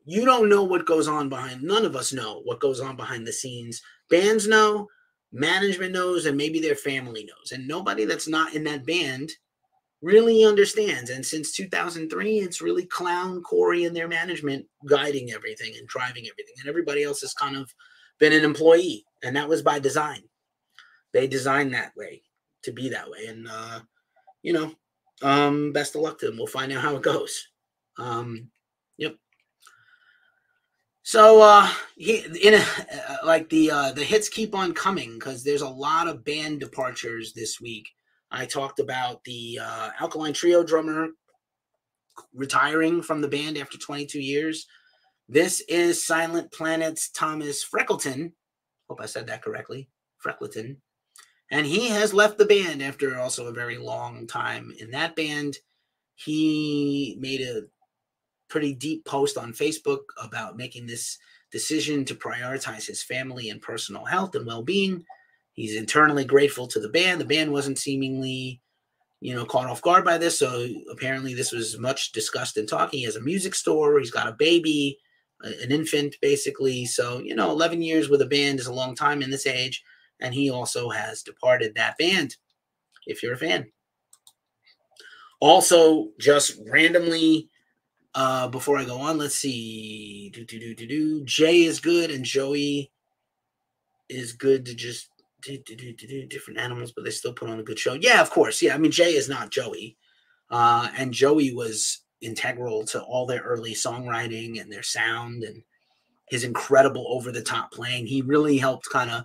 you 0.05 0.23
don't 0.23 0.49
know 0.49 0.63
what 0.63 0.85
goes 0.85 1.07
on 1.07 1.29
behind. 1.29 1.63
None 1.63 1.83
of 1.83 1.95
us 1.95 2.13
know 2.13 2.41
what 2.45 2.61
goes 2.61 2.79
on 2.79 2.95
behind 2.95 3.27
the 3.27 3.33
scenes. 3.33 3.81
Bands 4.09 4.47
know, 4.47 4.87
management 5.33 5.91
knows, 5.91 6.25
and 6.25 6.37
maybe 6.37 6.61
their 6.61 6.75
family 6.75 7.25
knows. 7.25 7.51
And 7.51 7.67
nobody 7.67 8.05
that's 8.05 8.27
not 8.27 8.53
in 8.53 8.63
that 8.65 8.85
band 8.85 9.31
really 10.01 10.45
understands. 10.45 11.09
And 11.09 11.25
since 11.25 11.51
2003, 11.53 12.39
it's 12.39 12.61
really 12.61 12.85
Clown, 12.85 13.41
Corey, 13.41 13.85
and 13.85 13.95
their 13.95 14.07
management 14.07 14.65
guiding 14.87 15.31
everything 15.31 15.73
and 15.77 15.87
driving 15.87 16.27
everything. 16.27 16.55
And 16.59 16.69
everybody 16.69 17.03
else 17.03 17.21
has 17.21 17.33
kind 17.33 17.57
of 17.57 17.73
been 18.19 18.31
an 18.31 18.45
employee. 18.45 19.05
And 19.23 19.35
that 19.35 19.49
was 19.49 19.63
by 19.63 19.79
design. 19.79 20.21
They 21.13 21.27
designed 21.27 21.73
that 21.73 21.93
way 21.97 22.21
to 22.67 22.73
be 22.73 22.89
that 22.89 23.09
way. 23.09 23.25
And, 23.27 23.47
uh, 23.49 23.79
you 24.43 24.53
know, 24.53 24.73
um, 25.23 25.73
best 25.73 25.95
of 25.95 26.01
luck 26.01 26.19
to 26.19 26.27
them. 26.27 26.37
We'll 26.37 26.47
find 26.47 26.71
out 26.71 26.83
how 26.83 26.95
it 26.95 27.01
goes. 27.01 27.47
Um, 27.97 28.49
yep. 28.97 29.15
So 31.01 31.41
uh 31.41 31.71
he 31.95 32.17
in 32.43 32.53
a, 32.53 32.57
uh, 32.57 33.17
like 33.25 33.49
the 33.49 33.71
uh 33.71 33.91
the 33.93 34.03
hits 34.03 34.27
keep 34.27 34.53
on 34.53 34.73
coming 34.73 35.13
because 35.13 35.43
there's 35.43 35.61
a 35.61 35.69
lot 35.69 36.07
of 36.07 36.25
band 36.25 36.59
departures 36.59 37.33
this 37.33 37.61
week. 37.61 37.87
I 38.29 38.45
talked 38.45 38.79
about 38.79 39.23
the 39.23 39.59
uh, 39.63 39.91
Alkaline 40.01 40.33
Trio 40.33 40.63
drummer 40.63 41.07
retiring 42.33 43.01
from 43.01 43.21
the 43.21 43.27
band 43.27 43.57
after 43.57 43.77
22 43.77 44.19
years. 44.19 44.67
This 45.29 45.61
is 45.61 46.03
Silent 46.03 46.51
Planet's 46.51 47.09
Thomas 47.09 47.65
Freckleton. 47.65 48.33
Hope 48.89 48.99
I 49.01 49.05
said 49.05 49.27
that 49.27 49.41
correctly. 49.41 49.89
Freckleton. 50.23 50.77
And 51.51 51.65
he 51.65 51.89
has 51.89 52.13
left 52.13 52.37
the 52.37 52.45
band 52.45 52.81
after 52.81 53.17
also 53.17 53.47
a 53.47 53.53
very 53.53 53.77
long 53.77 54.27
time 54.27 54.73
in 54.79 54.91
that 54.91 55.15
band. 55.15 55.57
He 56.15 57.17
made 57.19 57.41
a 57.41 57.63
pretty 58.49 58.73
deep 58.73 59.05
post 59.05 59.37
on 59.37 59.53
Facebook 59.53 59.99
about 60.21 60.57
making 60.57 60.87
this 60.87 61.17
decision 61.51 62.03
to 62.05 62.15
prioritize 62.15 62.85
his 62.85 63.03
family 63.03 63.49
and 63.49 63.61
personal 63.61 64.05
health 64.05 64.35
and 64.35 64.45
well 64.45 64.63
being. 64.63 65.05
He's 65.53 65.75
internally 65.75 66.25
grateful 66.25 66.67
to 66.67 66.79
the 66.79 66.89
band. 66.89 67.19
The 67.19 67.25
band 67.25 67.51
wasn't 67.51 67.79
seemingly, 67.79 68.61
you 69.21 69.33
know, 69.33 69.45
caught 69.45 69.67
off 69.67 69.81
guard 69.81 70.05
by 70.05 70.17
this. 70.17 70.37
So 70.37 70.67
apparently, 70.91 71.33
this 71.33 71.51
was 71.51 71.79
much 71.79 72.11
discussed 72.11 72.57
and 72.57 72.67
talking. 72.67 72.99
He 72.99 73.05
has 73.05 73.15
a 73.15 73.21
music 73.21 73.55
store. 73.55 73.99
He's 73.99 74.11
got 74.11 74.27
a 74.27 74.33
baby, 74.33 74.99
an 75.41 75.71
infant, 75.71 76.15
basically. 76.21 76.85
So 76.85 77.19
you 77.19 77.35
know, 77.35 77.51
11 77.51 77.81
years 77.81 78.09
with 78.09 78.21
a 78.21 78.27
band 78.27 78.59
is 78.59 78.67
a 78.67 78.73
long 78.73 78.93
time 78.93 79.21
in 79.21 79.31
this 79.31 79.47
age. 79.47 79.83
And 80.19 80.33
he 80.33 80.49
also 80.49 80.89
has 80.89 81.21
departed 81.21 81.75
that 81.75 81.97
band. 81.97 82.35
If 83.05 83.23
you're 83.23 83.33
a 83.33 83.37
fan. 83.37 83.71
Also, 85.39 86.09
just 86.19 86.59
randomly, 86.69 87.49
uh, 88.15 88.47
before 88.47 88.77
I 88.77 88.83
go 88.83 88.99
on, 88.99 89.19
let's 89.19 89.35
see. 89.35 90.31
Do 90.33 90.43
do 90.43 90.59
do 90.59 90.73
do 90.73 90.87
do. 90.87 91.23
Jay 91.23 91.63
is 91.63 91.79
good, 91.79 92.09
and 92.09 92.25
Joey 92.25 92.91
is 94.09 94.33
good 94.33 94.65
to 94.65 94.73
just 94.73 95.09
do 95.43 95.57
do 95.59 95.75
do 95.75 95.93
do 95.93 96.25
different 96.25 96.59
animals, 96.59 96.91
but 96.91 97.03
they 97.03 97.11
still 97.11 97.33
put 97.33 97.49
on 97.49 97.59
a 97.59 97.63
good 97.63 97.77
show. 97.77 97.93
Yeah, 97.93 98.19
of 98.21 98.31
course. 98.31 98.61
Yeah, 98.61 98.73
I 98.73 98.79
mean 98.79 98.91
Jay 98.91 99.13
is 99.13 99.29
not 99.29 99.51
Joey, 99.51 99.97
uh, 100.49 100.89
and 100.97 101.13
Joey 101.13 101.53
was 101.53 101.99
integral 102.21 102.83
to 102.85 103.01
all 103.03 103.27
their 103.27 103.41
early 103.41 103.75
songwriting 103.75 104.59
and 104.59 104.71
their 104.71 104.81
sound 104.81 105.43
and 105.43 105.61
his 106.29 106.43
incredible 106.43 107.05
over 107.09 107.31
the 107.31 107.43
top 107.43 107.71
playing. 107.71 108.07
He 108.07 108.21
really 108.23 108.57
helped 108.57 108.89
kind 108.89 109.11
of. 109.11 109.23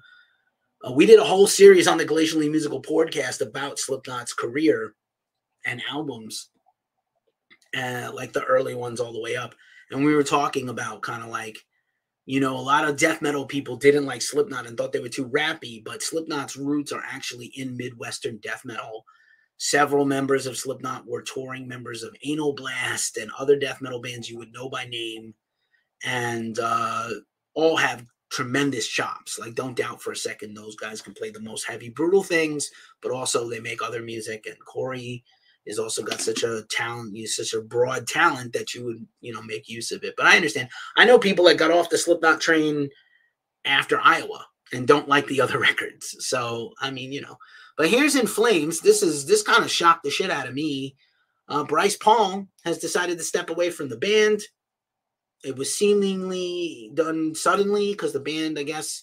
Uh, 0.84 0.92
we 0.92 1.06
did 1.06 1.20
a 1.20 1.24
whole 1.24 1.46
series 1.46 1.86
on 1.86 1.96
the 1.96 2.04
Glacially 2.04 2.50
Musical 2.50 2.82
podcast 2.82 3.40
about 3.40 3.78
Slipknot's 3.78 4.32
career 4.32 4.94
and 5.64 5.80
albums, 5.90 6.50
uh, 7.76 8.10
like 8.12 8.32
the 8.32 8.42
early 8.44 8.74
ones 8.74 8.98
all 8.98 9.12
the 9.12 9.20
way 9.20 9.36
up, 9.36 9.54
and 9.90 10.04
we 10.04 10.14
were 10.14 10.24
talking 10.24 10.68
about 10.68 11.02
kind 11.02 11.22
of 11.22 11.28
like 11.28 11.58
you 12.24 12.38
know, 12.38 12.56
a 12.56 12.60
lot 12.60 12.88
of 12.88 12.96
death 12.96 13.20
metal 13.20 13.44
people 13.44 13.76
didn't 13.76 14.06
like 14.06 14.22
Slipknot 14.22 14.66
and 14.66 14.76
thought 14.76 14.92
they 14.92 15.00
were 15.00 15.08
too 15.08 15.28
rappy, 15.28 15.82
but 15.84 16.02
Slipknot's 16.02 16.56
roots 16.56 16.92
are 16.92 17.02
actually 17.04 17.46
in 17.56 17.76
Midwestern 17.76 18.36
death 18.38 18.62
metal. 18.64 19.04
Several 19.56 20.04
members 20.04 20.46
of 20.46 20.56
Slipknot 20.56 21.06
were 21.06 21.22
touring 21.22 21.66
members 21.66 22.02
of 22.02 22.14
Anal 22.24 22.54
Blast 22.54 23.16
and 23.16 23.30
other 23.38 23.58
death 23.58 23.80
metal 23.80 24.00
bands 24.00 24.30
you 24.30 24.38
would 24.38 24.52
know 24.52 24.68
by 24.68 24.86
name, 24.86 25.34
and 26.04 26.58
uh, 26.60 27.10
all 27.54 27.76
have 27.76 28.04
tremendous 28.32 28.88
chops. 28.88 29.38
Like, 29.38 29.54
don't 29.54 29.76
doubt 29.76 30.02
for 30.02 30.12
a 30.12 30.16
second, 30.16 30.54
those 30.54 30.74
guys 30.74 31.02
can 31.02 31.12
play 31.12 31.30
the 31.30 31.40
most 31.40 31.66
heavy, 31.68 31.90
brutal 31.90 32.22
things, 32.22 32.70
but 33.02 33.12
also 33.12 33.48
they 33.48 33.60
make 33.60 33.82
other 33.82 34.02
music. 34.02 34.46
And 34.46 34.56
Corey 34.64 35.22
is 35.66 35.78
also 35.78 36.02
got 36.02 36.20
such 36.20 36.42
a 36.42 36.64
talent, 36.70 37.14
you 37.14 37.26
such 37.26 37.52
a 37.52 37.60
broad 37.60 38.08
talent 38.08 38.54
that 38.54 38.74
you 38.74 38.84
would, 38.86 39.06
you 39.20 39.34
know, 39.34 39.42
make 39.42 39.68
use 39.68 39.92
of 39.92 40.02
it. 40.02 40.14
But 40.16 40.26
I 40.26 40.36
understand. 40.36 40.70
I 40.96 41.04
know 41.04 41.18
people 41.18 41.44
that 41.44 41.58
got 41.58 41.70
off 41.70 41.90
the 41.90 41.98
Slipknot 41.98 42.40
train 42.40 42.88
after 43.66 44.00
Iowa 44.02 44.46
and 44.72 44.88
don't 44.88 45.08
like 45.08 45.26
the 45.26 45.42
other 45.42 45.58
records. 45.60 46.16
So 46.20 46.72
I 46.80 46.90
mean, 46.90 47.12
you 47.12 47.20
know. 47.20 47.36
But 47.76 47.88
here's 47.88 48.16
in 48.16 48.26
flames. 48.26 48.80
This 48.80 49.02
is 49.02 49.26
this 49.26 49.42
kind 49.42 49.62
of 49.62 49.70
shocked 49.70 50.04
the 50.04 50.10
shit 50.10 50.30
out 50.30 50.48
of 50.48 50.54
me. 50.54 50.96
Uh, 51.48 51.64
Bryce 51.64 51.96
Paul 51.96 52.46
has 52.64 52.78
decided 52.78 53.18
to 53.18 53.24
step 53.24 53.50
away 53.50 53.70
from 53.70 53.88
the 53.88 53.96
band. 53.96 54.40
It 55.44 55.56
was 55.56 55.76
seemingly 55.76 56.90
done 56.94 57.34
suddenly 57.34 57.92
because 57.92 58.12
the 58.12 58.20
band, 58.20 58.58
I 58.58 58.62
guess, 58.62 59.02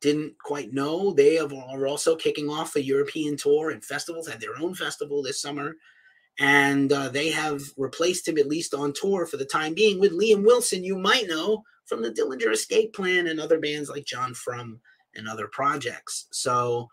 didn't 0.00 0.38
quite 0.38 0.72
know. 0.72 1.12
They 1.12 1.38
are 1.38 1.86
also 1.86 2.16
kicking 2.16 2.48
off 2.48 2.76
a 2.76 2.82
European 2.82 3.36
tour 3.36 3.70
and 3.70 3.84
festivals, 3.84 4.28
had 4.28 4.40
their 4.40 4.58
own 4.60 4.74
festival 4.74 5.22
this 5.22 5.40
summer. 5.40 5.76
And 6.40 6.92
uh, 6.92 7.08
they 7.08 7.30
have 7.30 7.62
replaced 7.76 8.28
him, 8.28 8.38
at 8.38 8.46
least 8.46 8.74
on 8.74 8.92
tour 8.92 9.26
for 9.26 9.36
the 9.36 9.44
time 9.44 9.74
being, 9.74 9.98
with 9.98 10.12
Liam 10.12 10.44
Wilson, 10.44 10.84
you 10.84 10.96
might 10.96 11.26
know 11.26 11.64
from 11.86 12.02
the 12.02 12.12
Dillinger 12.12 12.52
Escape 12.52 12.92
Plan 12.92 13.26
and 13.26 13.40
other 13.40 13.58
bands 13.58 13.88
like 13.88 14.04
John 14.04 14.34
Frum 14.34 14.80
and 15.14 15.28
other 15.28 15.48
projects. 15.48 16.28
So 16.30 16.88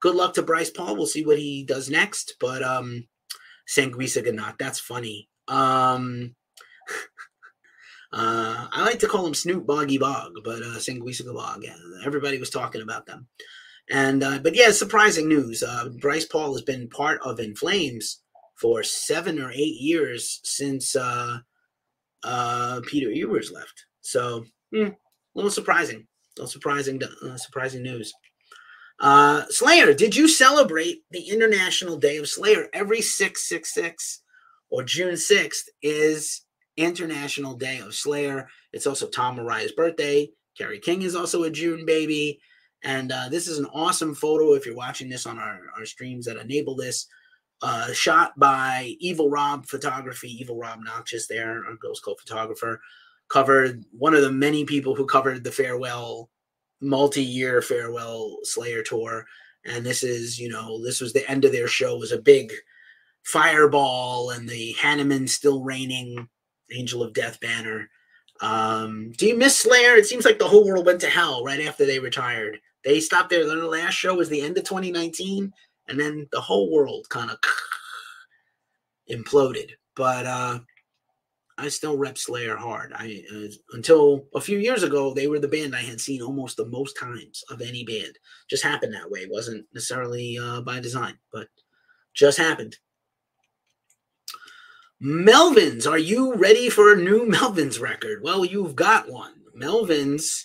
good 0.00 0.14
luck 0.16 0.34
to 0.34 0.42
Bryce 0.42 0.70
Paul. 0.70 0.96
We'll 0.96 1.06
see 1.06 1.24
what 1.24 1.38
he 1.38 1.62
does 1.62 1.90
next. 1.90 2.36
But 2.40 2.62
um 2.62 3.06
Sanguisugabogg, 3.68 4.58
that's 4.58 4.80
funny. 4.80 5.28
Um 5.46 6.34
Uh, 8.12 8.66
I 8.72 8.82
like 8.82 8.98
to 9.00 9.08
call 9.08 9.26
him 9.26 9.34
Snoop 9.34 9.66
Boggy 9.66 9.98
Bog, 9.98 10.32
but 10.44 10.62
uh, 10.62 10.78
Sanguisugabogg. 10.78 11.64
Everybody 12.04 12.38
was 12.38 12.50
talking 12.50 12.82
about 12.82 13.06
them. 13.06 13.26
And 13.90 14.22
uh, 14.22 14.38
but 14.38 14.54
yeah, 14.54 14.70
surprising 14.70 15.28
news. 15.28 15.62
Uh, 15.62 15.88
Bryce 16.00 16.24
Paul 16.24 16.52
has 16.52 16.62
been 16.62 16.88
part 16.88 17.20
of 17.24 17.40
In 17.40 17.54
Flames 17.54 18.22
for 18.56 18.82
seven 18.82 19.40
or 19.40 19.50
eight 19.50 19.80
years 19.80 20.40
since 20.44 20.94
uh, 20.94 21.38
uh, 22.22 22.80
Peter 22.86 23.08
Iwers 23.08 23.52
left. 23.52 23.86
So 24.00 24.44
hmm, 24.72 24.88
a 24.88 24.96
little 25.34 25.50
surprising. 25.50 26.06
A 26.38 26.42
little 26.42 26.50
surprising. 26.50 27.00
Uh, 27.22 27.36
surprising 27.36 27.82
news. 27.82 28.12
Uh, 29.00 29.44
Slayer, 29.48 29.94
did 29.94 30.14
you 30.14 30.28
celebrate 30.28 31.04
the 31.10 31.22
International 31.28 31.96
Day 31.96 32.18
of 32.18 32.28
Slayer 32.28 32.68
every 32.72 33.00
six 33.00 33.48
six 33.48 33.72
six 33.72 34.22
or 34.68 34.82
June 34.82 35.16
sixth? 35.16 35.68
Is 35.82 36.42
International 36.76 37.54
Day 37.54 37.78
of 37.78 37.94
Slayer. 37.94 38.48
It's 38.72 38.86
also 38.86 39.08
Tom 39.08 39.38
Araya's 39.38 39.72
birthday. 39.72 40.30
Kerry 40.56 40.78
King 40.78 41.02
is 41.02 41.16
also 41.16 41.44
a 41.44 41.50
June 41.50 41.84
baby. 41.86 42.40
And 42.82 43.12
uh, 43.12 43.28
this 43.28 43.46
is 43.46 43.58
an 43.58 43.66
awesome 43.66 44.14
photo 44.14 44.54
if 44.54 44.64
you're 44.64 44.74
watching 44.74 45.08
this 45.08 45.26
on 45.26 45.38
our, 45.38 45.60
our 45.76 45.84
streams 45.84 46.26
that 46.26 46.36
enable 46.36 46.76
this. 46.76 47.06
Uh, 47.62 47.92
shot 47.92 48.32
by 48.38 48.94
Evil 49.00 49.28
Rob 49.28 49.66
Photography, 49.66 50.28
Evil 50.28 50.56
Rob 50.56 50.80
Noxious 50.82 51.26
there, 51.26 51.62
our 51.66 51.76
Ghost 51.76 52.02
Cult 52.02 52.18
photographer. 52.18 52.80
Covered 53.28 53.84
one 53.92 54.14
of 54.14 54.22
the 54.22 54.32
many 54.32 54.64
people 54.64 54.94
who 54.94 55.04
covered 55.04 55.44
the 55.44 55.52
farewell, 55.52 56.30
multi 56.80 57.22
year 57.22 57.60
farewell 57.60 58.38
Slayer 58.44 58.82
tour. 58.82 59.26
And 59.66 59.84
this 59.84 60.02
is, 60.02 60.38
you 60.38 60.48
know, 60.48 60.82
this 60.82 61.02
was 61.02 61.12
the 61.12 61.30
end 61.30 61.44
of 61.44 61.52
their 61.52 61.68
show, 61.68 61.96
it 61.96 62.00
was 62.00 62.12
a 62.12 62.22
big 62.22 62.50
fireball 63.22 64.30
and 64.30 64.48
the 64.48 64.74
Hanneman 64.78 65.28
still 65.28 65.62
raining 65.62 66.28
Angel 66.72 67.02
of 67.02 67.12
Death 67.12 67.40
banner. 67.40 67.88
Um, 68.40 69.12
do 69.16 69.26
you 69.26 69.36
miss 69.36 69.58
Slayer? 69.58 69.96
It 69.96 70.06
seems 70.06 70.24
like 70.24 70.38
the 70.38 70.48
whole 70.48 70.66
world 70.66 70.86
went 70.86 71.00
to 71.02 71.10
hell 71.10 71.44
right 71.44 71.66
after 71.66 71.84
they 71.84 71.98
retired. 71.98 72.58
They 72.84 73.00
stopped 73.00 73.30
there. 73.30 73.46
Their 73.46 73.56
last 73.64 73.94
show 73.94 74.14
was 74.14 74.28
the 74.28 74.40
end 74.40 74.56
of 74.56 74.64
2019, 74.64 75.52
and 75.88 76.00
then 76.00 76.26
the 76.32 76.40
whole 76.40 76.72
world 76.72 77.06
kind 77.10 77.30
of 77.30 77.38
imploded. 79.10 79.72
But 79.94 80.26
uh, 80.26 80.60
I 81.58 81.68
still 81.68 81.98
rep 81.98 82.16
Slayer 82.16 82.56
hard. 82.56 82.92
I 82.94 83.22
uh, 83.34 83.48
until 83.72 84.26
a 84.34 84.40
few 84.40 84.58
years 84.58 84.82
ago, 84.82 85.12
they 85.12 85.26
were 85.26 85.38
the 85.38 85.48
band 85.48 85.76
I 85.76 85.82
had 85.82 86.00
seen 86.00 86.22
almost 86.22 86.56
the 86.56 86.66
most 86.66 86.98
times 86.98 87.44
of 87.50 87.60
any 87.60 87.84
band. 87.84 88.18
Just 88.48 88.64
happened 88.64 88.94
that 88.94 89.10
way. 89.10 89.20
It 89.20 89.30
wasn't 89.30 89.66
necessarily 89.74 90.38
uh, 90.38 90.62
by 90.62 90.80
design, 90.80 91.18
but 91.32 91.48
just 92.14 92.38
happened. 92.38 92.76
Melvins, 95.02 95.86
are 95.86 95.98
you 95.98 96.34
ready 96.34 96.68
for 96.68 96.92
a 96.92 96.96
new 96.96 97.24
Melvins 97.26 97.80
record? 97.80 98.22
Well, 98.22 98.44
you've 98.44 98.76
got 98.76 99.08
one. 99.08 99.32
Melvins, 99.58 100.44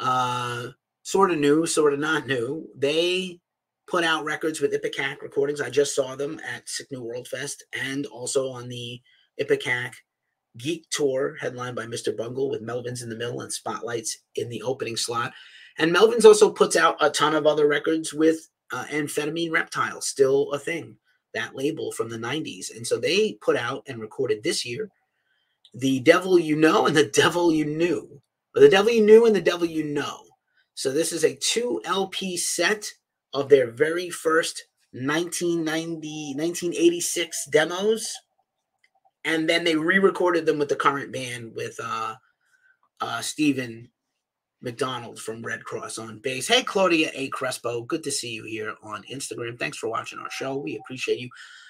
uh, 0.00 0.68
sort 1.02 1.30
of 1.30 1.38
new, 1.38 1.64
sort 1.64 1.92
of 1.92 2.00
not 2.00 2.26
new. 2.26 2.68
They 2.76 3.38
put 3.86 4.02
out 4.02 4.24
records 4.24 4.60
with 4.60 4.72
Ipecac 4.72 5.22
recordings. 5.22 5.60
I 5.60 5.70
just 5.70 5.94
saw 5.94 6.16
them 6.16 6.40
at 6.44 6.68
Sick 6.68 6.88
New 6.90 7.02
World 7.02 7.28
Fest 7.28 7.62
and 7.72 8.04
also 8.06 8.48
on 8.48 8.68
the 8.68 9.00
Ipecac 9.40 9.92
Geek 10.58 10.86
Tour, 10.90 11.36
headlined 11.40 11.76
by 11.76 11.86
Mr. 11.86 12.16
Bungle 12.16 12.50
with 12.50 12.66
Melvins 12.66 13.02
in 13.02 13.08
the 13.08 13.16
middle 13.16 13.42
and 13.42 13.52
Spotlights 13.52 14.18
in 14.34 14.48
the 14.48 14.62
opening 14.62 14.96
slot. 14.96 15.32
And 15.78 15.94
Melvins 15.94 16.24
also 16.24 16.50
puts 16.50 16.74
out 16.74 16.96
a 17.00 17.10
ton 17.10 17.34
of 17.34 17.46
other 17.46 17.68
records 17.68 18.12
with 18.12 18.48
uh, 18.72 18.86
Amphetamine 18.86 19.52
Reptile, 19.52 20.00
still 20.00 20.50
a 20.52 20.58
thing 20.58 20.96
that 21.34 21.56
label 21.56 21.92
from 21.92 22.08
the 22.08 22.16
90s. 22.18 22.74
And 22.74 22.86
so 22.86 22.98
they 22.98 23.34
put 23.40 23.56
out 23.56 23.84
and 23.86 24.00
recorded 24.00 24.42
this 24.42 24.64
year 24.64 24.90
The 25.74 26.00
Devil 26.00 26.38
You 26.38 26.56
Know 26.56 26.86
and 26.86 26.96
The 26.96 27.06
Devil 27.06 27.52
You 27.52 27.64
Knew. 27.64 28.20
Or 28.54 28.60
the 28.60 28.68
Devil 28.68 28.92
You 28.92 29.04
Knew 29.04 29.26
and 29.26 29.34
The 29.34 29.40
Devil 29.40 29.66
You 29.66 29.84
Know. 29.84 30.20
So 30.74 30.90
this 30.90 31.12
is 31.12 31.24
a 31.24 31.36
two 31.36 31.80
LP 31.84 32.36
set 32.36 32.90
of 33.32 33.48
their 33.48 33.70
very 33.70 34.10
first 34.10 34.64
1990 34.92 36.34
1986 36.36 37.48
demos 37.50 38.14
and 39.24 39.48
then 39.48 39.64
they 39.64 39.74
re-recorded 39.74 40.46
them 40.46 40.58
with 40.58 40.68
the 40.68 40.76
current 40.76 41.12
band 41.12 41.52
with 41.56 41.76
uh 41.82 42.14
uh 43.00 43.20
Stephen 43.20 43.90
McDonald 44.64 45.20
from 45.20 45.42
Red 45.42 45.62
Cross 45.62 45.98
on 45.98 46.18
bass. 46.18 46.48
Hey, 46.48 46.62
Claudia 46.62 47.10
A. 47.14 47.28
Crespo, 47.28 47.82
good 47.82 48.02
to 48.02 48.10
see 48.10 48.30
you 48.30 48.44
here 48.44 48.74
on 48.82 49.04
Instagram. 49.12 49.58
Thanks 49.58 49.76
for 49.76 49.88
watching 49.88 50.18
our 50.18 50.30
show. 50.30 50.56
We 50.56 50.78
appreciate 50.78 51.20
you. 51.20 51.28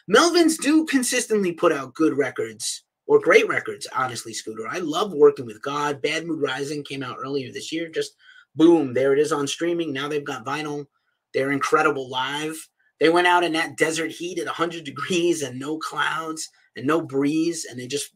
Melvins 0.09 0.57
do 0.57 0.87
consistently 0.87 1.53
put 1.53 1.73
out 1.73 1.95
good 1.95 2.17
records 2.17 2.85
or 3.07 3.19
great 3.19 3.49
records, 3.49 3.89
honestly, 3.95 4.33
Scooter. 4.33 4.69
I 4.69 4.79
love 4.79 5.13
working 5.13 5.45
with 5.45 5.61
God. 5.61 6.01
Bad 6.01 6.27
Mood 6.27 6.41
Rising 6.41 6.85
came 6.85 7.03
out 7.03 7.19
earlier 7.21 7.53
this 7.53 7.73
year. 7.73 7.89
Just 7.89 8.15
boom, 8.55 8.95
there 8.95 9.13
it 9.13 9.19
is 9.19 9.33
on 9.33 9.49
streaming. 9.49 9.93
Now 9.93 10.09
they've 10.09 10.25
got 10.25 10.47
vinyl. 10.47 10.87
They're 11.35 11.53
incredible 11.53 12.09
live. 12.09 12.57
They 13.01 13.09
went 13.09 13.27
out 13.27 13.43
in 13.43 13.53
that 13.55 13.77
desert 13.77 14.13
heat 14.13 14.39
at 14.39 14.47
100 14.47 14.85
degrees 14.85 15.43
and 15.43 15.59
no 15.59 15.79
clouds 15.79 16.49
and 16.77 16.87
no 16.87 17.03
breeze, 17.03 17.67
and 17.69 17.79
they 17.79 17.89
just 17.89 18.13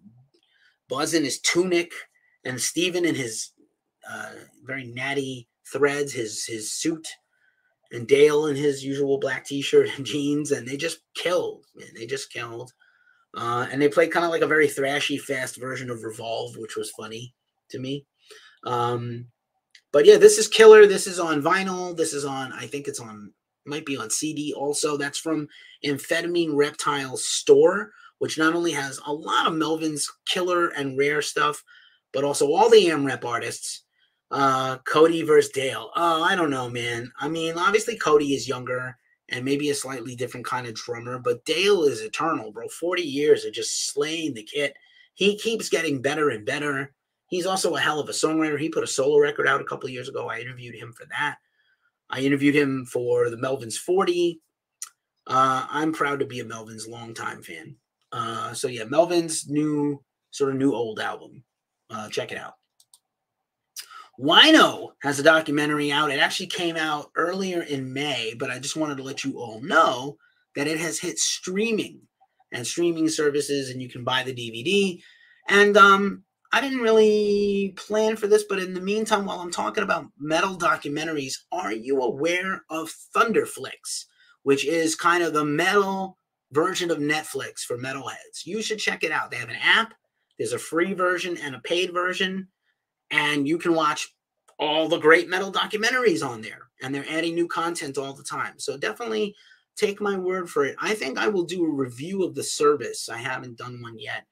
buzz 0.88 1.14
in 1.14 1.24
his 1.24 1.40
tunic 1.40 1.90
and 2.44 2.60
Stephen 2.60 3.04
in 3.04 3.16
his 3.16 3.50
uh, 4.10 4.30
very 4.64 4.86
natty 4.86 5.48
threads, 5.70 6.12
his 6.12 6.44
his 6.44 6.72
suit, 6.72 7.08
and 7.92 8.06
Dale 8.06 8.46
in 8.46 8.56
his 8.56 8.84
usual 8.84 9.18
black 9.18 9.44
t-shirt 9.44 9.88
and 9.96 10.06
jeans, 10.06 10.52
and 10.52 10.66
they 10.66 10.76
just 10.76 11.00
killed, 11.14 11.64
man. 11.74 11.88
They 11.94 12.06
just 12.06 12.32
killed. 12.32 12.72
Uh, 13.36 13.66
and 13.70 13.80
they 13.80 13.88
played 13.88 14.10
kind 14.10 14.24
of 14.24 14.30
like 14.30 14.42
a 14.42 14.46
very 14.46 14.66
thrashy, 14.66 15.20
fast 15.20 15.60
version 15.60 15.90
of 15.90 16.02
Revolve, 16.02 16.56
which 16.56 16.76
was 16.76 16.90
funny 16.90 17.34
to 17.70 17.78
me. 17.78 18.06
Um, 18.64 19.26
but 19.92 20.06
yeah, 20.06 20.16
this 20.16 20.38
is 20.38 20.48
killer. 20.48 20.86
This 20.86 21.06
is 21.06 21.18
on 21.18 21.42
vinyl. 21.42 21.96
This 21.96 22.14
is 22.14 22.24
on, 22.24 22.52
I 22.52 22.66
think 22.66 22.88
it's 22.88 23.00
on, 23.00 23.32
might 23.66 23.86
be 23.86 23.96
on 23.96 24.10
CD 24.10 24.54
also. 24.54 24.96
That's 24.96 25.18
from 25.18 25.48
Amphetamine 25.84 26.56
Reptile 26.56 27.16
Store, 27.16 27.92
which 28.18 28.38
not 28.38 28.54
only 28.54 28.72
has 28.72 28.98
a 29.06 29.12
lot 29.12 29.46
of 29.46 29.54
Melvin's 29.54 30.10
killer 30.26 30.68
and 30.68 30.98
rare 30.98 31.22
stuff, 31.22 31.62
but 32.12 32.24
also 32.24 32.52
all 32.52 32.70
the 32.70 32.86
AmRep 32.86 33.24
artists 33.24 33.84
uh, 34.30 34.78
Coady 34.78 35.22
versus 35.22 35.50
Dale. 35.50 35.90
Oh, 35.96 36.22
I 36.22 36.34
don't 36.34 36.50
know, 36.50 36.68
man. 36.68 37.10
I 37.18 37.28
mean, 37.28 37.56
obviously 37.56 37.96
Coady 37.96 38.34
is 38.34 38.48
younger 38.48 38.96
and 39.30 39.44
maybe 39.44 39.70
a 39.70 39.74
slightly 39.74 40.16
different 40.16 40.46
kind 40.46 40.66
of 40.66 40.74
drummer, 40.74 41.18
but 41.18 41.44
Dale 41.44 41.84
is 41.84 42.00
eternal, 42.00 42.50
bro. 42.50 42.68
40 42.68 43.02
years 43.02 43.44
of 43.44 43.52
just 43.52 43.92
slaying 43.92 44.34
the 44.34 44.42
kit. 44.42 44.74
He 45.14 45.36
keeps 45.36 45.68
getting 45.68 46.00
better 46.00 46.30
and 46.30 46.46
better. 46.46 46.92
He's 47.28 47.46
also 47.46 47.74
a 47.76 47.80
hell 47.80 48.00
of 48.00 48.08
a 48.08 48.12
songwriter. 48.12 48.58
He 48.58 48.70
put 48.70 48.84
a 48.84 48.86
solo 48.86 49.18
record 49.18 49.46
out 49.46 49.60
a 49.60 49.64
couple 49.64 49.88
years 49.90 50.08
ago. 50.08 50.28
I 50.28 50.40
interviewed 50.40 50.74
him 50.74 50.92
for 50.92 51.04
that. 51.06 51.36
I 52.08 52.20
interviewed 52.20 52.54
him 52.54 52.86
for 52.86 53.28
the 53.28 53.36
Melvins 53.36 53.76
40. 53.76 54.40
Uh, 55.26 55.66
I'm 55.68 55.92
proud 55.92 56.20
to 56.20 56.26
be 56.26 56.40
a 56.40 56.44
Melvins 56.44 56.88
longtime 56.88 57.42
fan. 57.42 57.76
Uh, 58.12 58.54
so 58.54 58.68
yeah, 58.68 58.84
Melvins 58.84 59.48
new 59.48 60.02
sort 60.30 60.50
of 60.50 60.56
new 60.56 60.72
old 60.72 61.00
album. 61.00 61.44
Uh, 61.90 62.08
check 62.08 62.32
it 62.32 62.38
out. 62.38 62.54
Wino 64.18 64.90
has 65.02 65.20
a 65.20 65.22
documentary 65.22 65.92
out. 65.92 66.10
It 66.10 66.18
actually 66.18 66.48
came 66.48 66.76
out 66.76 67.10
earlier 67.14 67.62
in 67.62 67.92
May, 67.92 68.34
but 68.36 68.50
I 68.50 68.58
just 68.58 68.76
wanted 68.76 68.96
to 68.96 69.04
let 69.04 69.22
you 69.22 69.38
all 69.38 69.60
know 69.60 70.16
that 70.56 70.66
it 70.66 70.78
has 70.78 70.98
hit 70.98 71.18
streaming 71.18 72.00
and 72.52 72.66
streaming 72.66 73.08
services, 73.08 73.70
and 73.70 73.80
you 73.80 73.88
can 73.88 74.02
buy 74.02 74.24
the 74.24 74.34
DVD. 74.34 75.00
And 75.48 75.76
um, 75.76 76.24
I 76.52 76.60
didn't 76.60 76.80
really 76.80 77.74
plan 77.76 78.16
for 78.16 78.26
this, 78.26 78.44
but 78.48 78.58
in 78.58 78.74
the 78.74 78.80
meantime, 78.80 79.24
while 79.24 79.38
I'm 79.38 79.52
talking 79.52 79.84
about 79.84 80.06
metal 80.18 80.56
documentaries, 80.56 81.34
are 81.52 81.72
you 81.72 82.00
aware 82.02 82.64
of 82.70 82.92
Thunderflix, 83.14 84.06
which 84.42 84.66
is 84.66 84.96
kind 84.96 85.22
of 85.22 85.32
the 85.32 85.44
metal 85.44 86.18
version 86.50 86.90
of 86.90 86.98
Netflix 86.98 87.60
for 87.60 87.78
metalheads? 87.78 88.46
You 88.46 88.62
should 88.62 88.78
check 88.78 89.04
it 89.04 89.12
out. 89.12 89.30
They 89.30 89.36
have 89.36 89.50
an 89.50 89.56
app. 89.62 89.94
There's 90.38 90.54
a 90.54 90.58
free 90.58 90.94
version 90.94 91.36
and 91.36 91.54
a 91.54 91.60
paid 91.60 91.92
version 91.92 92.48
and 93.10 93.46
you 93.46 93.58
can 93.58 93.74
watch 93.74 94.14
all 94.58 94.88
the 94.88 94.98
great 94.98 95.28
metal 95.28 95.52
documentaries 95.52 96.26
on 96.26 96.42
there 96.42 96.68
and 96.82 96.94
they're 96.94 97.08
adding 97.08 97.34
new 97.34 97.46
content 97.46 97.98
all 97.98 98.12
the 98.12 98.22
time. 98.22 98.58
So 98.58 98.76
definitely 98.76 99.34
take 99.76 100.00
my 100.00 100.16
word 100.16 100.50
for 100.50 100.64
it. 100.64 100.76
I 100.80 100.94
think 100.94 101.18
i 101.18 101.28
will 101.28 101.44
do 101.44 101.64
a 101.64 101.70
review 101.70 102.24
of 102.24 102.34
the 102.34 102.42
service. 102.42 103.08
I 103.08 103.18
haven't 103.18 103.58
done 103.58 103.80
one 103.80 103.98
yet 103.98 104.24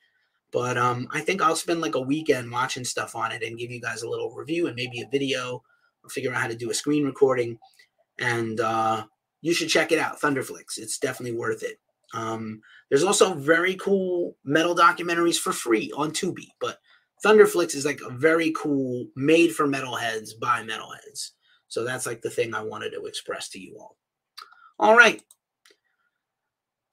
but 0.53 0.79
um, 0.79 1.09
i 1.13 1.21
think 1.21 1.43
i'll 1.43 1.57
spend 1.57 1.81
like 1.81 1.95
a 1.97 2.01
weekend 2.01 2.51
watching 2.51 2.85
stuff 2.85 3.15
on 3.15 3.33
it 3.33 3.43
and 3.43 3.59
give 3.59 3.71
you 3.71 3.81
guys 3.81 4.03
a 4.03 4.09
little 4.09 4.35
review 4.35 4.67
and 4.67 4.77
maybe 4.77 5.01
a 5.01 5.09
video. 5.09 5.63
I'll 6.03 6.11
figure 6.11 6.33
out 6.33 6.41
how 6.41 6.49
to 6.49 6.57
do 6.57 6.71
a 6.71 6.75
screen 6.75 7.05
recording 7.05 7.59
and 8.19 8.61
uh, 8.61 9.05
you 9.43 9.53
should 9.53 9.69
check 9.69 9.93
it 9.93 9.99
out 9.99 10.21
thunderflix. 10.21 10.79
It's 10.79 10.99
definitely 10.99 11.37
worth 11.37 11.63
it. 11.63 11.79
Um, 12.15 12.63
there's 12.89 13.03
also 13.03 13.35
very 13.35 13.75
cool 13.75 14.37
metal 14.45 14.75
documentaries 14.75 15.37
for 15.37 15.53
free 15.53 15.93
on 15.97 16.13
tubi 16.13 16.49
but 16.61 16.79
Thunderflix 17.25 17.75
is 17.75 17.85
like 17.85 18.01
a 18.07 18.11
very 18.11 18.53
cool, 18.57 19.09
made 19.17 19.55
for 19.55 19.67
metalheads 19.67 20.31
by 20.41 20.63
metalheads. 20.63 21.31
So 21.69 21.85
that's 21.85 22.07
like 22.07 22.23
the 22.23 22.31
thing 22.31 22.55
I 22.55 22.63
wanted 22.63 22.91
to 22.91 23.07
express 23.07 23.49
to 23.51 23.59
you 23.59 23.79
all. 23.79 23.97
All 24.79 24.97
right. 24.97 25.23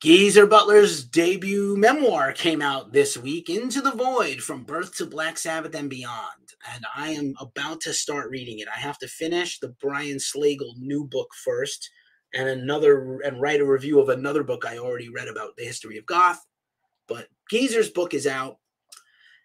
Geezer 0.01 0.47
Butler's 0.47 1.05
debut 1.05 1.78
memoir 1.78 2.34
came 2.34 2.61
out 2.61 2.91
this 2.91 3.15
week, 3.17 3.49
Into 3.49 3.80
the 3.80 3.91
Void 3.91 4.41
From 4.41 4.63
Birth 4.63 4.97
to 4.97 5.05
Black 5.05 5.38
Sabbath 5.38 5.74
and 5.76 5.89
Beyond. 5.89 6.53
And 6.74 6.86
I 6.95 7.11
am 7.11 7.34
about 7.39 7.82
to 7.82 7.93
start 7.93 8.30
reading 8.30 8.59
it. 8.59 8.67
I 8.74 8.80
have 8.80 8.97
to 8.99 9.07
finish 9.07 9.59
the 9.59 9.76
Brian 9.80 10.17
Slagel 10.17 10.78
new 10.78 11.05
book 11.05 11.30
first 11.34 11.89
and 12.34 12.49
another 12.49 13.19
and 13.21 13.39
write 13.39 13.61
a 13.61 13.65
review 13.65 13.99
of 13.99 14.09
another 14.09 14.43
book 14.43 14.65
I 14.65 14.78
already 14.78 15.09
read 15.09 15.28
about 15.28 15.55
the 15.55 15.63
history 15.63 15.97
of 15.97 16.05
goth. 16.05 16.45
But 17.07 17.28
Geezer's 17.49 17.89
book 17.89 18.13
is 18.13 18.28
out. 18.28 18.57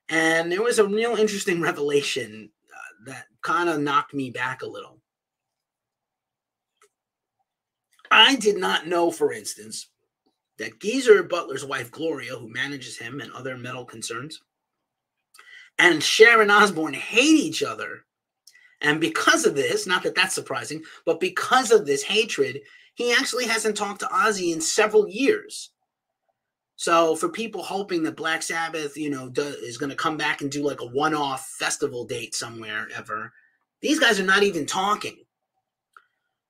And 0.08 0.50
there 0.50 0.62
was 0.62 0.78
a 0.78 0.86
real 0.86 1.16
interesting 1.16 1.60
revelation 1.62 2.50
uh, 2.72 3.10
that 3.10 3.26
kind 3.42 3.68
of 3.68 3.80
knocked 3.80 4.14
me 4.14 4.30
back 4.30 4.62
a 4.62 4.66
little. 4.66 5.00
I 8.10 8.36
did 8.36 8.56
not 8.56 8.86
know, 8.86 9.10
for 9.10 9.32
instance, 9.32 9.88
that 10.58 10.80
Geezer 10.80 11.22
Butler's 11.22 11.64
wife, 11.64 11.90
Gloria, 11.90 12.36
who 12.36 12.48
manages 12.48 12.98
him 12.98 13.20
and 13.20 13.30
other 13.32 13.56
metal 13.56 13.84
concerns, 13.84 14.40
and 15.78 16.02
Sharon 16.02 16.50
Osbourne 16.50 16.94
hate 16.94 17.36
each 17.36 17.62
other. 17.62 18.04
And 18.80 19.00
because 19.00 19.44
of 19.44 19.54
this, 19.54 19.86
not 19.86 20.02
that 20.04 20.14
that's 20.14 20.34
surprising, 20.34 20.82
but 21.04 21.20
because 21.20 21.70
of 21.70 21.86
this 21.86 22.02
hatred, 22.02 22.60
he 22.94 23.12
actually 23.12 23.46
hasn't 23.46 23.76
talked 23.76 24.00
to 24.00 24.06
Ozzy 24.06 24.52
in 24.52 24.60
several 24.60 25.08
years. 25.08 25.70
So 26.78 27.16
for 27.16 27.28
people 27.28 27.64
hoping 27.64 28.04
that 28.04 28.14
Black 28.14 28.40
Sabbath, 28.40 28.96
you 28.96 29.10
know, 29.10 29.28
do, 29.28 29.42
is 29.42 29.78
going 29.78 29.90
to 29.90 29.96
come 29.96 30.16
back 30.16 30.42
and 30.42 30.50
do 30.50 30.64
like 30.64 30.80
a 30.80 30.86
one-off 30.86 31.44
festival 31.58 32.04
date 32.04 32.36
somewhere 32.36 32.86
ever, 32.94 33.32
these 33.82 33.98
guys 33.98 34.20
are 34.20 34.24
not 34.24 34.44
even 34.44 34.64
talking, 34.64 35.16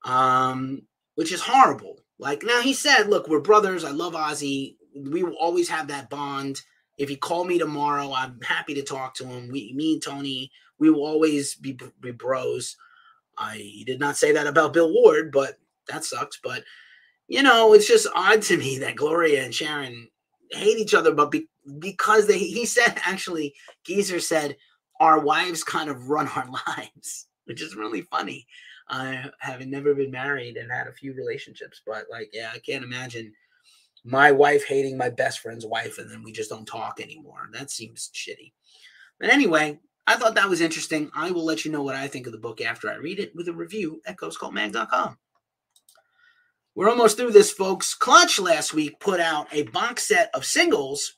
um, 0.04 0.82
which 1.14 1.32
is 1.32 1.40
horrible. 1.40 2.00
Like 2.18 2.42
now 2.44 2.60
he 2.60 2.74
said, 2.74 3.04
look, 3.08 3.26
we're 3.26 3.40
brothers. 3.40 3.84
I 3.84 3.90
love 3.90 4.12
Ozzy. 4.12 4.76
We 4.94 5.22
will 5.22 5.36
always 5.40 5.70
have 5.70 5.88
that 5.88 6.10
bond. 6.10 6.60
If 6.98 7.08
he 7.08 7.16
call 7.16 7.46
me 7.46 7.58
tomorrow, 7.58 8.12
I'm 8.12 8.38
happy 8.42 8.74
to 8.74 8.82
talk 8.82 9.14
to 9.14 9.24
him. 9.24 9.48
We, 9.48 9.72
me 9.74 9.94
and 9.94 10.02
Tony, 10.02 10.50
we 10.78 10.90
will 10.90 11.06
always 11.06 11.54
be, 11.54 11.78
be 12.00 12.10
bros. 12.10 12.76
I 13.38 13.82
did 13.86 13.98
not 13.98 14.18
say 14.18 14.32
that 14.32 14.46
about 14.46 14.74
Bill 14.74 14.92
Ward, 14.92 15.32
but 15.32 15.58
that 15.88 16.04
sucks. 16.04 16.38
But 16.44 16.64
you 17.28 17.42
know, 17.42 17.72
it's 17.72 17.88
just 17.88 18.08
odd 18.14 18.42
to 18.42 18.58
me 18.58 18.78
that 18.80 18.96
Gloria 18.96 19.42
and 19.42 19.54
Sharon 19.54 20.08
hate 20.52 20.78
each 20.78 20.94
other, 20.94 21.12
but 21.12 21.30
be, 21.30 21.48
because 21.78 22.26
they, 22.26 22.38
he 22.38 22.66
said 22.66 23.00
actually, 23.04 23.54
Geezer 23.84 24.20
said, 24.20 24.56
our 25.00 25.20
wives 25.20 25.62
kind 25.62 25.90
of 25.90 26.08
run 26.08 26.28
our 26.28 26.48
lives, 26.76 27.26
which 27.44 27.62
is 27.62 27.76
really 27.76 28.02
funny. 28.02 28.46
I 28.88 29.30
having 29.38 29.70
never 29.70 29.94
been 29.94 30.10
married 30.10 30.56
and 30.56 30.70
had 30.70 30.86
a 30.86 30.92
few 30.92 31.12
relationships, 31.14 31.82
but 31.86 32.06
like, 32.10 32.30
yeah, 32.32 32.50
I 32.54 32.58
can't 32.58 32.84
imagine 32.84 33.32
my 34.04 34.32
wife 34.32 34.64
hating 34.66 34.96
my 34.96 35.10
best 35.10 35.40
friend's 35.40 35.66
wife 35.66 35.98
and 35.98 36.10
then 36.10 36.22
we 36.22 36.32
just 36.32 36.48
don't 36.50 36.66
talk 36.66 37.00
anymore. 37.00 37.48
That 37.52 37.70
seems 37.70 38.10
shitty. 38.14 38.52
But 39.20 39.30
anyway, 39.30 39.78
I 40.06 40.16
thought 40.16 40.36
that 40.36 40.48
was 40.48 40.62
interesting. 40.62 41.10
I 41.14 41.30
will 41.30 41.44
let 41.44 41.64
you 41.64 41.70
know 41.70 41.82
what 41.82 41.96
I 41.96 42.08
think 42.08 42.26
of 42.26 42.32
the 42.32 42.38
book 42.38 42.62
after 42.62 42.90
I 42.90 42.94
read 42.94 43.18
it 43.18 43.34
with 43.34 43.48
a 43.48 43.52
review 43.52 44.00
at 44.06 44.16
ghostcultmag.com. 44.16 45.18
We're 46.78 46.90
almost 46.90 47.16
through 47.16 47.32
this, 47.32 47.50
folks. 47.50 47.92
Clutch 47.92 48.38
last 48.38 48.72
week 48.72 49.00
put 49.00 49.18
out 49.18 49.52
a 49.52 49.64
box 49.64 50.06
set 50.06 50.30
of 50.32 50.44
singles, 50.44 51.16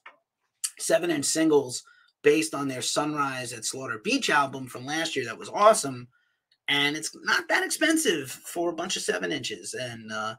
seven 0.78 1.10
inch 1.10 1.26
singles, 1.26 1.82
based 2.22 2.54
on 2.54 2.66
their 2.66 2.80
Sunrise 2.80 3.52
at 3.52 3.66
Slaughter 3.66 4.00
Beach 4.02 4.30
album 4.30 4.66
from 4.66 4.86
last 4.86 5.14
year. 5.14 5.26
That 5.26 5.36
was 5.36 5.50
awesome. 5.50 6.08
And 6.68 6.96
it's 6.96 7.14
not 7.24 7.46
that 7.48 7.62
expensive 7.62 8.30
for 8.30 8.70
a 8.70 8.74
bunch 8.74 8.96
of 8.96 9.02
seven 9.02 9.32
inches. 9.32 9.74
And 9.74 10.10
uh, 10.10 10.36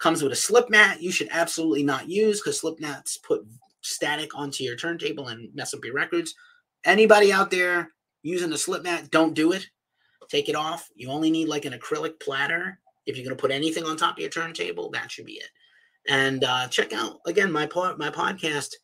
comes 0.00 0.22
with 0.22 0.32
a 0.32 0.36
slip 0.36 0.68
mat 0.68 1.00
you 1.00 1.12
should 1.12 1.30
absolutely 1.30 1.82
not 1.82 2.10
use 2.10 2.42
because 2.42 2.60
slip 2.60 2.78
mats 2.78 3.16
put 3.16 3.40
static 3.80 4.36
onto 4.36 4.64
your 4.64 4.76
turntable 4.76 5.28
and 5.28 5.48
mess 5.54 5.72
up 5.72 5.82
your 5.82 5.94
records. 5.94 6.34
Anybody 6.84 7.32
out 7.32 7.50
there 7.50 7.92
using 8.22 8.52
a 8.52 8.58
slip 8.58 8.82
mat, 8.82 9.10
don't 9.10 9.32
do 9.32 9.52
it. 9.52 9.66
Take 10.28 10.50
it 10.50 10.56
off. 10.56 10.90
You 10.94 11.08
only 11.08 11.30
need 11.30 11.48
like 11.48 11.64
an 11.64 11.72
acrylic 11.72 12.20
platter 12.20 12.78
if 13.08 13.16
you're 13.16 13.24
going 13.24 13.36
to 13.36 13.40
put 13.40 13.50
anything 13.50 13.84
on 13.84 13.96
top 13.96 14.16
of 14.16 14.20
your 14.20 14.28
turntable, 14.28 14.90
that 14.90 15.10
should 15.10 15.24
be 15.24 15.32
it. 15.32 15.48
And 16.08 16.44
uh, 16.44 16.68
check 16.68 16.92
out 16.92 17.20
again 17.26 17.50
my 17.50 17.66
pod, 17.66 17.98
my 17.98 18.10
podcast, 18.10 18.74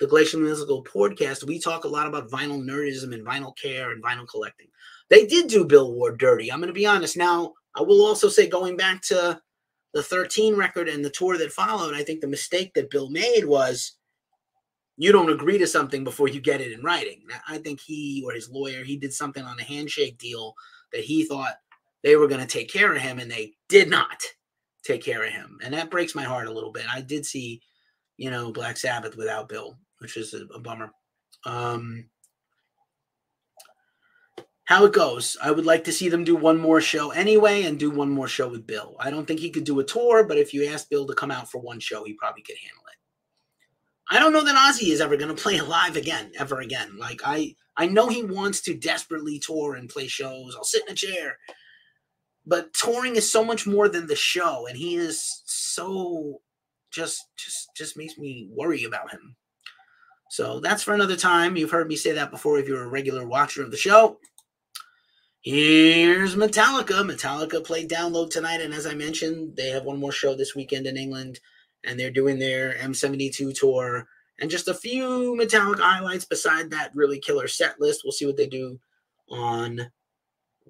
the 0.00 0.06
Glacial 0.06 0.40
Musical 0.40 0.82
Podcast. 0.82 1.46
We 1.46 1.58
talk 1.58 1.84
a 1.84 1.88
lot 1.88 2.06
about 2.06 2.30
vinyl 2.30 2.62
nerdism 2.62 3.14
and 3.14 3.24
vinyl 3.24 3.56
care 3.56 3.92
and 3.92 4.02
vinyl 4.02 4.26
collecting. 4.28 4.68
They 5.10 5.26
did 5.26 5.48
do 5.48 5.64
Bill 5.64 5.92
Ward 5.92 6.18
dirty. 6.18 6.50
I'm 6.50 6.58
going 6.58 6.68
to 6.68 6.74
be 6.74 6.86
honest. 6.86 7.16
Now, 7.16 7.52
I 7.74 7.82
will 7.82 8.04
also 8.04 8.28
say, 8.28 8.48
going 8.48 8.76
back 8.76 9.02
to 9.02 9.40
the 9.92 10.02
13 10.02 10.56
record 10.56 10.88
and 10.88 11.04
the 11.04 11.10
tour 11.10 11.38
that 11.38 11.52
followed, 11.52 11.94
I 11.94 12.02
think 12.02 12.20
the 12.20 12.26
mistake 12.26 12.72
that 12.74 12.90
Bill 12.90 13.10
made 13.10 13.44
was 13.44 13.92
you 14.96 15.12
don't 15.12 15.30
agree 15.30 15.58
to 15.58 15.66
something 15.66 16.02
before 16.02 16.28
you 16.28 16.40
get 16.40 16.62
it 16.62 16.72
in 16.72 16.82
writing. 16.82 17.22
I 17.46 17.58
think 17.58 17.80
he 17.80 18.22
or 18.24 18.32
his 18.32 18.48
lawyer, 18.50 18.82
he 18.82 18.96
did 18.96 19.12
something 19.12 19.44
on 19.44 19.60
a 19.60 19.64
handshake 19.64 20.16
deal 20.18 20.54
that 20.92 21.02
he 21.02 21.24
thought 21.24 21.56
they 22.02 22.16
were 22.16 22.28
going 22.28 22.40
to 22.40 22.46
take 22.46 22.72
care 22.72 22.92
of 22.92 23.00
him 23.00 23.18
and 23.18 23.30
they 23.30 23.54
did 23.68 23.88
not 23.88 24.22
take 24.84 25.02
care 25.02 25.24
of 25.24 25.32
him. 25.32 25.58
And 25.62 25.74
that 25.74 25.90
breaks 25.90 26.14
my 26.14 26.22
heart 26.22 26.46
a 26.46 26.52
little 26.52 26.72
bit. 26.72 26.84
I 26.92 27.00
did 27.00 27.26
see, 27.26 27.60
you 28.16 28.30
know, 28.30 28.52
Black 28.52 28.76
Sabbath 28.76 29.16
without 29.16 29.48
Bill, 29.48 29.76
which 29.98 30.16
is 30.16 30.34
a, 30.34 30.44
a 30.54 30.60
bummer. 30.60 30.92
Um, 31.44 32.06
how 34.66 34.84
it 34.84 34.92
goes. 34.92 35.36
I 35.42 35.52
would 35.52 35.64
like 35.64 35.84
to 35.84 35.92
see 35.92 36.08
them 36.08 36.24
do 36.24 36.34
one 36.34 36.58
more 36.58 36.80
show 36.80 37.10
anyway 37.10 37.62
and 37.62 37.78
do 37.78 37.88
one 37.88 38.10
more 38.10 38.28
show 38.28 38.48
with 38.48 38.66
Bill. 38.66 38.96
I 38.98 39.10
don't 39.10 39.24
think 39.24 39.40
he 39.40 39.50
could 39.50 39.64
do 39.64 39.78
a 39.78 39.84
tour, 39.84 40.24
but 40.24 40.38
if 40.38 40.52
you 40.52 40.66
ask 40.66 40.88
Bill 40.88 41.06
to 41.06 41.14
come 41.14 41.30
out 41.30 41.50
for 41.50 41.60
one 41.60 41.78
show, 41.78 42.04
he 42.04 42.14
probably 42.14 42.42
could 42.42 42.56
handle 42.56 42.82
it. 42.88 42.96
I 44.10 44.18
don't 44.18 44.32
know 44.32 44.44
that 44.44 44.56
Ozzy 44.56 44.90
is 44.90 45.00
ever 45.00 45.16
going 45.16 45.34
to 45.34 45.40
play 45.40 45.60
live 45.62 45.96
again, 45.96 46.32
ever 46.38 46.60
again. 46.60 46.96
Like 46.98 47.20
I, 47.24 47.54
I 47.76 47.86
know 47.86 48.08
he 48.08 48.24
wants 48.24 48.60
to 48.62 48.74
desperately 48.74 49.38
tour 49.38 49.76
and 49.76 49.88
play 49.88 50.08
shows. 50.08 50.56
I'll 50.56 50.64
sit 50.64 50.82
in 50.86 50.92
a 50.92 50.96
chair 50.96 51.38
but 52.46 52.72
touring 52.72 53.16
is 53.16 53.30
so 53.30 53.44
much 53.44 53.66
more 53.66 53.88
than 53.88 54.06
the 54.06 54.16
show 54.16 54.66
and 54.66 54.76
he 54.76 54.96
is 54.96 55.42
so 55.46 56.40
just 56.90 57.26
just 57.36 57.68
just 57.76 57.96
makes 57.96 58.16
me 58.16 58.48
worry 58.50 58.84
about 58.84 59.10
him. 59.10 59.36
So 60.30 60.60
that's 60.60 60.82
for 60.82 60.94
another 60.94 61.16
time. 61.16 61.56
You've 61.56 61.70
heard 61.70 61.88
me 61.88 61.96
say 61.96 62.12
that 62.12 62.30
before 62.30 62.58
if 62.58 62.66
you're 62.66 62.82
a 62.82 62.88
regular 62.88 63.26
watcher 63.26 63.62
of 63.62 63.70
the 63.70 63.76
show. 63.76 64.18
Here's 65.40 66.34
metallica. 66.34 67.04
Metallica 67.08 67.64
played 67.64 67.88
download 67.88 68.30
tonight 68.30 68.60
and 68.60 68.74
as 68.74 68.86
i 68.86 68.94
mentioned 68.94 69.56
they 69.56 69.68
have 69.70 69.84
one 69.84 69.98
more 69.98 70.12
show 70.12 70.34
this 70.34 70.54
weekend 70.56 70.86
in 70.86 70.96
england 70.96 71.38
and 71.84 71.98
they're 71.98 72.10
doing 72.10 72.38
their 72.38 72.74
m72 72.74 73.54
tour 73.54 74.08
and 74.40 74.50
just 74.50 74.68
a 74.68 74.74
few 74.74 75.36
metallica 75.40 75.80
highlights 75.80 76.24
beside 76.24 76.70
that 76.70 76.94
really 76.94 77.18
killer 77.18 77.48
set 77.48 77.80
list. 77.80 78.02
We'll 78.04 78.12
see 78.12 78.26
what 78.26 78.36
they 78.36 78.46
do 78.46 78.78
on 79.30 79.90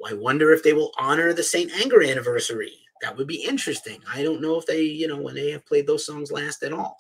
I 0.05 0.15
wonder 0.15 0.53
if 0.53 0.63
they 0.63 0.73
will 0.73 0.93
honor 0.99 1.33
the 1.33 1.43
St. 1.43 1.71
Anger 1.81 2.03
anniversary. 2.03 2.73
That 3.03 3.17
would 3.17 3.27
be 3.27 3.45
interesting. 3.45 4.01
I 4.13 4.23
don't 4.23 4.41
know 4.41 4.59
if 4.59 4.67
they, 4.67 4.83
you 4.83 5.07
know, 5.07 5.21
when 5.21 5.35
they 5.35 5.51
have 5.51 5.67
played 5.67 5.87
those 5.87 6.07
songs 6.07 6.31
last 6.31 6.63
at 6.63 6.73
all. 6.73 6.97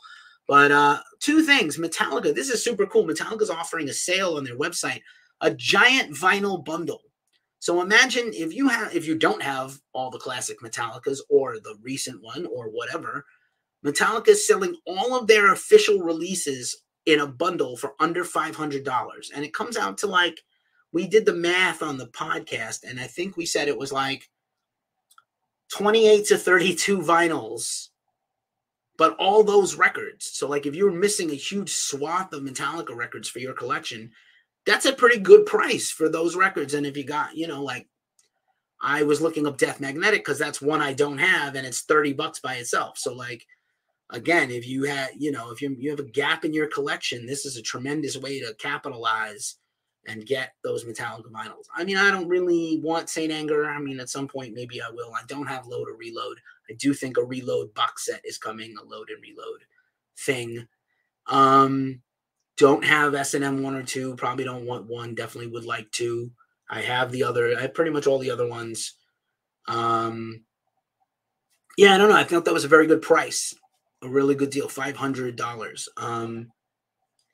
But 0.46 0.70
uh, 0.70 1.00
two 1.20 1.42
things 1.42 1.76
Metallica, 1.76 2.34
this 2.34 2.50
is 2.50 2.62
super 2.62 2.86
cool. 2.86 3.06
Metallica's 3.06 3.50
offering 3.50 3.88
a 3.88 3.92
sale 3.92 4.36
on 4.36 4.44
their 4.44 4.56
website, 4.56 5.02
a 5.40 5.52
giant 5.52 6.14
vinyl 6.14 6.64
bundle. 6.64 7.02
So 7.58 7.80
imagine 7.80 8.30
if 8.32 8.54
you 8.54 8.68
have 8.68 8.94
if 8.94 9.06
you 9.06 9.16
don't 9.16 9.42
have 9.42 9.80
all 9.92 10.10
the 10.10 10.18
classic 10.18 10.60
Metallicas 10.60 11.18
or 11.28 11.58
the 11.58 11.76
recent 11.82 12.22
one 12.22 12.46
or 12.46 12.68
whatever, 12.68 13.24
Metallica 13.84 14.28
is 14.28 14.46
selling 14.46 14.76
all 14.86 15.18
of 15.18 15.26
their 15.26 15.52
official 15.52 16.00
releases 16.00 16.76
in 17.06 17.20
a 17.20 17.26
bundle 17.26 17.76
for 17.76 17.94
under 18.00 18.24
$500 18.24 19.26
and 19.34 19.44
it 19.44 19.54
comes 19.54 19.76
out 19.76 19.96
to 19.98 20.06
like 20.06 20.40
we 20.96 21.06
did 21.06 21.26
the 21.26 21.34
math 21.34 21.82
on 21.82 21.98
the 21.98 22.06
podcast, 22.06 22.82
and 22.88 22.98
I 22.98 23.06
think 23.06 23.36
we 23.36 23.44
said 23.44 23.68
it 23.68 23.76
was 23.76 23.92
like 23.92 24.30
28 25.70 26.24
to 26.28 26.38
32 26.38 27.00
vinyls, 27.00 27.88
but 28.96 29.14
all 29.18 29.44
those 29.44 29.74
records. 29.74 30.30
So, 30.32 30.48
like, 30.48 30.64
if 30.64 30.74
you're 30.74 30.90
missing 30.90 31.30
a 31.30 31.34
huge 31.34 31.68
swath 31.68 32.32
of 32.32 32.44
Metallica 32.44 32.96
records 32.96 33.28
for 33.28 33.40
your 33.40 33.52
collection, 33.52 34.10
that's 34.64 34.86
a 34.86 34.92
pretty 34.94 35.18
good 35.18 35.44
price 35.44 35.90
for 35.90 36.08
those 36.08 36.34
records. 36.34 36.72
And 36.72 36.86
if 36.86 36.96
you 36.96 37.04
got, 37.04 37.36
you 37.36 37.46
know, 37.46 37.62
like, 37.62 37.86
I 38.80 39.02
was 39.02 39.20
looking 39.20 39.46
up 39.46 39.58
Death 39.58 39.80
Magnetic 39.80 40.24
because 40.24 40.38
that's 40.38 40.62
one 40.62 40.80
I 40.80 40.94
don't 40.94 41.18
have, 41.18 41.56
and 41.56 41.66
it's 41.66 41.82
30 41.82 42.14
bucks 42.14 42.40
by 42.40 42.54
itself. 42.54 42.96
So, 42.96 43.12
like, 43.12 43.44
again, 44.08 44.50
if 44.50 44.66
you 44.66 44.84
had, 44.84 45.10
you 45.18 45.30
know, 45.30 45.50
if 45.50 45.60
you, 45.60 45.76
you 45.78 45.90
have 45.90 46.00
a 46.00 46.04
gap 46.04 46.46
in 46.46 46.54
your 46.54 46.68
collection, 46.68 47.26
this 47.26 47.44
is 47.44 47.58
a 47.58 47.62
tremendous 47.62 48.16
way 48.16 48.40
to 48.40 48.54
capitalize 48.54 49.56
and 50.08 50.26
get 50.26 50.54
those 50.62 50.84
Metallica 50.84 51.30
vinyls. 51.30 51.66
I 51.74 51.84
mean, 51.84 51.96
I 51.96 52.10
don't 52.10 52.28
really 52.28 52.80
want 52.82 53.10
St. 53.10 53.32
Anger. 53.32 53.68
I 53.70 53.78
mean, 53.78 54.00
at 54.00 54.08
some 54.08 54.28
point, 54.28 54.54
maybe 54.54 54.80
I 54.80 54.90
will. 54.90 55.12
I 55.14 55.22
don't 55.26 55.46
have 55.46 55.66
load 55.66 55.88
or 55.88 55.96
reload. 55.96 56.38
I 56.70 56.74
do 56.74 56.94
think 56.94 57.16
a 57.16 57.24
reload 57.24 57.74
box 57.74 58.06
set 58.06 58.20
is 58.24 58.38
coming, 58.38 58.74
a 58.76 58.84
load 58.84 59.10
and 59.10 59.22
reload 59.22 59.64
thing. 60.18 60.66
Um, 61.26 62.02
don't 62.56 62.84
have 62.84 63.14
S&M 63.14 63.62
one 63.62 63.74
or 63.74 63.82
two. 63.82 64.16
Probably 64.16 64.44
don't 64.44 64.66
want 64.66 64.86
one. 64.86 65.14
Definitely 65.14 65.50
would 65.52 65.64
like 65.64 65.90
two. 65.90 66.30
I 66.70 66.80
have 66.80 67.12
the 67.12 67.22
other. 67.22 67.56
I 67.56 67.62
have 67.62 67.74
pretty 67.74 67.90
much 67.90 68.06
all 68.06 68.18
the 68.18 68.30
other 68.30 68.48
ones. 68.48 68.94
Um, 69.68 70.44
yeah, 71.76 71.94
I 71.94 71.98
don't 71.98 72.08
know. 72.08 72.16
I 72.16 72.24
thought 72.24 72.44
that 72.44 72.54
was 72.54 72.64
a 72.64 72.68
very 72.68 72.86
good 72.86 73.02
price, 73.02 73.54
a 74.02 74.08
really 74.08 74.34
good 74.34 74.50
deal, 74.50 74.68
five 74.68 74.96
hundred 74.96 75.36
dollars. 75.36 75.88
Um, 75.96 76.50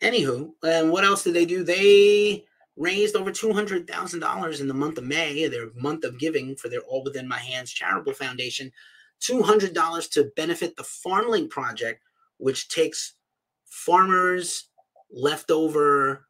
anywho, 0.00 0.50
and 0.64 0.90
what 0.90 1.04
else 1.04 1.24
did 1.24 1.34
they 1.34 1.46
do? 1.46 1.62
They 1.64 2.44
raised 2.76 3.16
over 3.16 3.30
$200,000 3.30 4.60
in 4.60 4.68
the 4.68 4.74
month 4.74 4.98
of 4.98 5.04
May, 5.04 5.46
their 5.48 5.70
month 5.74 6.04
of 6.04 6.18
giving 6.18 6.56
for 6.56 6.68
their 6.68 6.80
All 6.80 7.04
Within 7.04 7.28
My 7.28 7.38
Hands 7.38 7.70
charitable 7.70 8.14
foundation, 8.14 8.72
$200 9.20 10.10
to 10.12 10.32
benefit 10.36 10.76
the 10.76 10.82
FarmLink 10.82 11.50
project, 11.50 12.02
which 12.38 12.68
takes 12.68 13.14
farmers' 13.66 14.68
leftover 15.10 16.26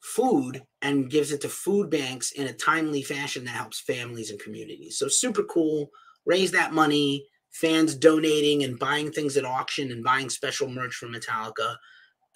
food 0.00 0.62
and 0.82 1.10
gives 1.10 1.32
it 1.32 1.40
to 1.42 1.48
food 1.48 1.90
banks 1.90 2.32
in 2.32 2.46
a 2.46 2.52
timely 2.52 3.02
fashion 3.02 3.44
that 3.44 3.50
helps 3.50 3.80
families 3.80 4.30
and 4.30 4.40
communities. 4.40 4.98
So 4.98 5.08
super 5.08 5.42
cool. 5.44 5.90
Raise 6.24 6.52
that 6.52 6.72
money, 6.72 7.26
fans 7.50 7.94
donating 7.94 8.64
and 8.64 8.78
buying 8.78 9.10
things 9.10 9.36
at 9.36 9.44
auction 9.44 9.90
and 9.90 10.04
buying 10.04 10.30
special 10.30 10.68
merch 10.68 10.94
from 10.94 11.12
Metallica 11.12 11.76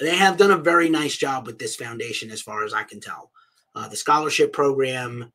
they 0.01 0.17
have 0.17 0.37
done 0.37 0.51
a 0.51 0.57
very 0.57 0.89
nice 0.89 1.17
job 1.17 1.47
with 1.47 1.59
this 1.59 1.77
foundation, 1.77 2.31
as 2.31 2.43
far 2.43 2.65
as 2.65 2.75
I 2.75 2.83
can 2.83 3.01
tell. 3.01 3.31
Uh, 3.75 3.89
the 3.89 3.97
scholarship 3.97 4.53
program, 4.53 5.33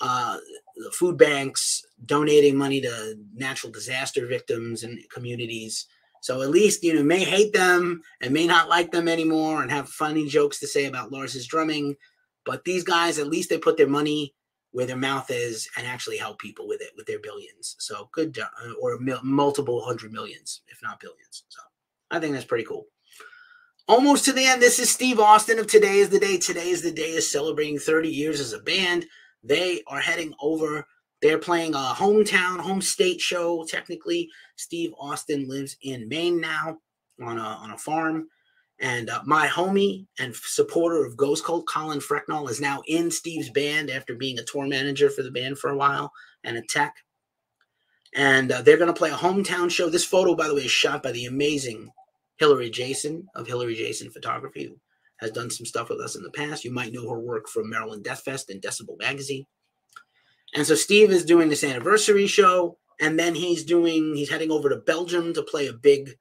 uh, 0.00 0.36
the 0.76 0.90
food 0.90 1.16
banks, 1.16 1.84
donating 2.04 2.56
money 2.56 2.80
to 2.80 3.16
natural 3.34 3.72
disaster 3.72 4.26
victims 4.26 4.82
and 4.82 4.98
communities. 5.10 5.86
So 6.22 6.40
at 6.42 6.50
least 6.50 6.84
you 6.84 6.94
know 6.94 7.02
may 7.02 7.24
hate 7.24 7.52
them 7.52 8.02
and 8.20 8.32
may 8.32 8.46
not 8.46 8.68
like 8.68 8.92
them 8.92 9.08
anymore 9.08 9.62
and 9.62 9.70
have 9.70 9.88
funny 9.88 10.28
jokes 10.28 10.60
to 10.60 10.66
say 10.66 10.86
about 10.86 11.12
Lars's 11.12 11.46
drumming, 11.46 11.96
but 12.44 12.64
these 12.64 12.84
guys 12.84 13.18
at 13.18 13.26
least 13.28 13.50
they 13.50 13.58
put 13.58 13.76
their 13.76 13.88
money 13.88 14.34
where 14.70 14.86
their 14.86 14.96
mouth 14.96 15.30
is 15.30 15.68
and 15.76 15.86
actually 15.86 16.16
help 16.16 16.38
people 16.38 16.66
with 16.66 16.80
it 16.80 16.92
with 16.96 17.06
their 17.06 17.18
billions. 17.18 17.76
So 17.78 18.08
good 18.12 18.34
job, 18.34 18.48
or 18.80 18.98
mil- 18.98 19.20
multiple 19.22 19.82
hundred 19.84 20.12
millions, 20.12 20.62
if 20.68 20.78
not 20.82 21.00
billions. 21.00 21.44
So 21.48 21.60
I 22.10 22.18
think 22.18 22.32
that's 22.32 22.46
pretty 22.46 22.64
cool. 22.64 22.86
Almost 23.88 24.24
to 24.24 24.32
the 24.32 24.44
end. 24.44 24.62
This 24.62 24.78
is 24.78 24.90
Steve 24.90 25.18
Austin 25.18 25.58
of 25.58 25.66
Today 25.66 25.98
is 25.98 26.08
the 26.08 26.18
Day. 26.18 26.38
Today 26.38 26.70
is 26.70 26.82
the 26.82 26.92
Day 26.92 27.10
is 27.10 27.30
celebrating 27.30 27.78
30 27.78 28.08
years 28.08 28.40
as 28.40 28.52
a 28.52 28.60
band. 28.60 29.06
They 29.42 29.82
are 29.86 30.00
heading 30.00 30.34
over. 30.40 30.86
They're 31.20 31.38
playing 31.38 31.74
a 31.74 31.94
hometown, 31.96 32.58
home 32.58 32.82
state 32.82 33.20
show. 33.20 33.64
Technically, 33.68 34.28
Steve 34.56 34.92
Austin 35.00 35.48
lives 35.48 35.76
in 35.82 36.08
Maine 36.08 36.40
now 36.40 36.78
on 37.22 37.38
a 37.38 37.42
on 37.42 37.70
a 37.70 37.78
farm. 37.78 38.28
And 38.80 39.10
uh, 39.10 39.20
my 39.24 39.46
homie 39.46 40.06
and 40.18 40.34
supporter 40.34 41.04
of 41.04 41.16
Ghost 41.16 41.44
Cult, 41.44 41.66
Colin 41.68 42.00
Frecknell, 42.00 42.48
is 42.48 42.60
now 42.60 42.82
in 42.88 43.12
Steve's 43.12 43.50
band 43.50 43.90
after 43.90 44.16
being 44.16 44.38
a 44.38 44.44
tour 44.44 44.66
manager 44.66 45.08
for 45.08 45.22
the 45.22 45.30
band 45.30 45.58
for 45.58 45.70
a 45.70 45.76
while 45.76 46.12
and 46.42 46.56
a 46.56 46.62
tech. 46.62 46.94
And 48.14 48.50
uh, 48.50 48.62
they're 48.62 48.78
going 48.78 48.92
to 48.92 48.98
play 48.98 49.10
a 49.10 49.14
hometown 49.14 49.70
show. 49.70 49.88
This 49.88 50.04
photo, 50.04 50.34
by 50.34 50.48
the 50.48 50.54
way, 50.54 50.62
is 50.62 50.70
shot 50.70 51.02
by 51.02 51.12
the 51.12 51.26
amazing 51.26 51.90
Hillary 52.38 52.70
Jason 52.70 53.26
of 53.34 53.46
Hillary 53.46 53.74
Jason 53.74 54.10
Photography, 54.10 54.64
who 54.64 54.78
has 55.20 55.30
done 55.30 55.50
some 55.50 55.66
stuff 55.66 55.88
with 55.88 56.00
us 56.00 56.16
in 56.16 56.22
the 56.22 56.30
past. 56.30 56.64
You 56.64 56.72
might 56.72 56.92
know 56.92 57.08
her 57.08 57.20
work 57.20 57.48
from 57.48 57.70
Maryland 57.70 58.04
Death 58.04 58.22
Fest 58.24 58.50
and 58.50 58.60
Decibel 58.60 58.98
Magazine. 58.98 59.46
And 60.54 60.66
so 60.66 60.74
Steve 60.74 61.10
is 61.10 61.24
doing 61.24 61.48
this 61.48 61.64
anniversary 61.64 62.26
show, 62.26 62.78
and 63.00 63.18
then 63.18 63.34
he's 63.34 63.64
doing 63.64 64.14
he's 64.14 64.30
heading 64.30 64.50
over 64.50 64.68
to 64.68 64.76
Belgium 64.76 65.32
to 65.34 65.42
play 65.42 65.68
a 65.68 65.72
big 65.72 66.16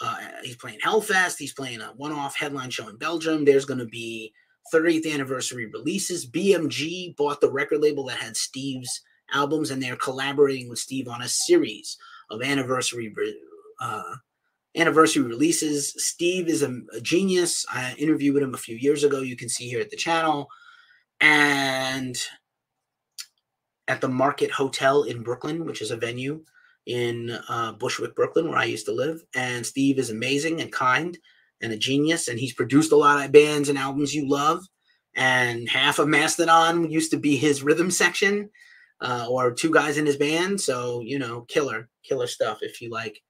uh, 0.00 0.16
he's 0.42 0.56
playing 0.56 0.80
Hellfest. 0.80 1.36
He's 1.38 1.54
playing 1.54 1.80
a 1.80 1.92
one-off 1.96 2.36
headline 2.36 2.70
show 2.70 2.88
in 2.88 2.96
Belgium. 2.96 3.44
There's 3.44 3.64
going 3.64 3.78
to 3.78 3.86
be 3.86 4.32
30th 4.72 5.12
anniversary 5.12 5.66
releases. 5.66 6.28
BMG 6.28 7.16
bought 7.16 7.40
the 7.40 7.52
record 7.52 7.80
label 7.80 8.06
that 8.06 8.18
had 8.18 8.36
Steve's 8.36 9.02
albums, 9.32 9.70
and 9.70 9.82
they're 9.82 9.96
collaborating 9.96 10.68
with 10.68 10.78
Steve 10.78 11.08
on 11.08 11.22
a 11.22 11.28
series 11.28 11.96
of 12.30 12.42
anniversary 12.42 13.14
uh, 13.80 14.16
anniversary 14.76 15.22
releases. 15.22 15.94
Steve 15.96 16.48
is 16.48 16.62
a, 16.62 16.80
a, 16.92 17.00
genius. 17.00 17.64
I 17.72 17.94
interviewed 17.98 18.42
him 18.42 18.54
a 18.54 18.58
few 18.58 18.76
years 18.76 19.04
ago. 19.04 19.20
You 19.20 19.36
can 19.36 19.48
see 19.48 19.68
here 19.68 19.80
at 19.80 19.90
the 19.90 19.96
channel, 19.96 20.48
and 21.20 22.16
at 23.88 24.00
the 24.00 24.08
Market 24.08 24.50
Hotel 24.50 25.02
in 25.02 25.22
Brooklyn, 25.22 25.66
which 25.66 25.82
is 25.82 25.90
a 25.90 25.96
venue 25.96 26.42
in 26.86 27.38
uh, 27.48 27.72
Bushwick, 27.72 28.14
Brooklyn, 28.14 28.48
where 28.48 28.58
I 28.58 28.64
used 28.64 28.86
to 28.86 28.92
live. 28.92 29.22
And 29.34 29.64
Steve 29.64 29.98
is 29.98 30.10
amazing 30.10 30.60
and 30.60 30.72
kind 30.72 31.16
and 31.60 31.72
a 31.72 31.76
genius. 31.76 32.28
And 32.28 32.38
he's 32.38 32.54
produced 32.54 32.92
a 32.92 32.96
lot 32.96 33.24
of 33.24 33.32
bands 33.32 33.68
and 33.68 33.78
albums 33.78 34.14
you 34.14 34.28
love. 34.28 34.64
And 35.16 35.68
half 35.68 35.98
of 35.98 36.08
Mastodon 36.08 36.90
used 36.90 37.10
to 37.12 37.16
be 37.18 37.36
his 37.36 37.62
rhythm 37.62 37.90
section 37.90 38.50
uh, 39.00 39.26
or 39.28 39.52
two 39.52 39.70
guys 39.70 39.96
in 39.96 40.06
his 40.06 40.16
band. 40.16 40.60
So, 40.60 41.00
you 41.02 41.18
know, 41.18 41.42
killer, 41.42 41.88
killer 42.02 42.26
stuff 42.26 42.58
if 42.62 42.80
you 42.80 42.90
like. 42.90 43.20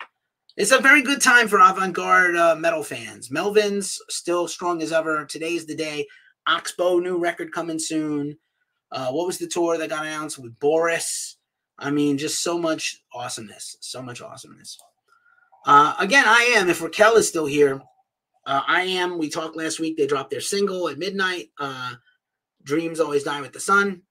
It's 0.57 0.71
a 0.71 0.79
very 0.79 1.03
good 1.03 1.21
time 1.21 1.49
for 1.49 1.59
avant 1.59 1.95
garde 1.95 2.37
uh, 2.37 2.55
metal 2.55 2.85
fans. 2.85 3.29
Melvins 3.29 3.99
still 4.09 4.47
strong 4.47 4.83
as 4.83 4.93
ever. 4.93 5.25
Today's 5.25 5.67
the 5.67 5.75
day. 5.75 6.07
Oxbow 6.47 7.01
new 7.01 7.19
record 7.19 7.51
coming 7.51 7.79
soon. 7.79 8.39
Uh, 8.93 9.11
what 9.11 9.27
was 9.27 9.39
the 9.39 9.49
tour 9.49 9.77
that 9.77 9.91
got 9.91 10.07
announced 10.07 10.39
with 10.39 10.57
Boris? 10.61 11.39
I 11.77 11.91
mean, 11.91 12.19
just 12.19 12.41
so 12.41 12.57
much 12.57 13.03
awesomeness, 13.13 13.79
so 13.81 14.01
much 14.01 14.23
awesomeness. 14.23 14.79
Uh, 15.67 15.95
again, 15.99 16.25
I 16.25 16.55
am. 16.57 16.71
If 16.71 16.81
Raquel 16.81 17.17
is 17.17 17.27
still 17.27 17.47
here, 17.47 17.83
uh, 18.47 18.63
I 18.65 18.83
am. 18.83 19.19
We 19.19 19.31
talked 19.31 19.57
last 19.57 19.81
week. 19.81 19.97
They 19.97 20.07
dropped 20.07 20.31
their 20.31 20.41
single 20.41 20.89
at 20.89 20.99
midnight. 20.99 21.51
Uh, 21.59 21.95
Dreams 22.63 23.01
always 23.01 23.25
die 23.25 23.41
with 23.41 23.53
the 23.53 23.61
sun, 23.61 24.03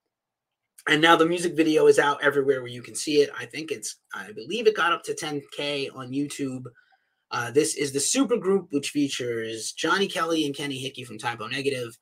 and 0.88 1.01
now 1.01 1.15
the 1.15 1.25
music 1.25 1.55
video 1.55 1.88
is 1.88 1.99
out 1.99 2.23
everywhere 2.23 2.61
where 2.61 2.71
you 2.71 2.81
can 2.81 2.95
see 2.95 3.21
it. 3.21 3.29
I 3.38 3.45
think 3.45 3.71
it's. 3.71 3.97
I 4.13 4.31
believe 4.34 4.67
it 4.67 4.75
got 4.75 4.91
up 4.91 5.03
to 5.03 5.13
10k 5.13 5.95
on 5.95 6.11
YouTube. 6.11 6.65
Uh, 7.31 7.51
this 7.51 7.75
is 7.75 7.91
the 7.91 7.99
super 7.99 8.38
group, 8.38 8.67
which 8.71 8.89
features 8.89 9.71
Johnny 9.71 10.07
Kelly 10.07 10.45
and 10.45 10.55
Kenny 10.55 10.77
Hickey 10.77 11.03
from 11.03 11.17
Type 11.17 11.41
O 11.41 11.47
Negative, 11.47 11.97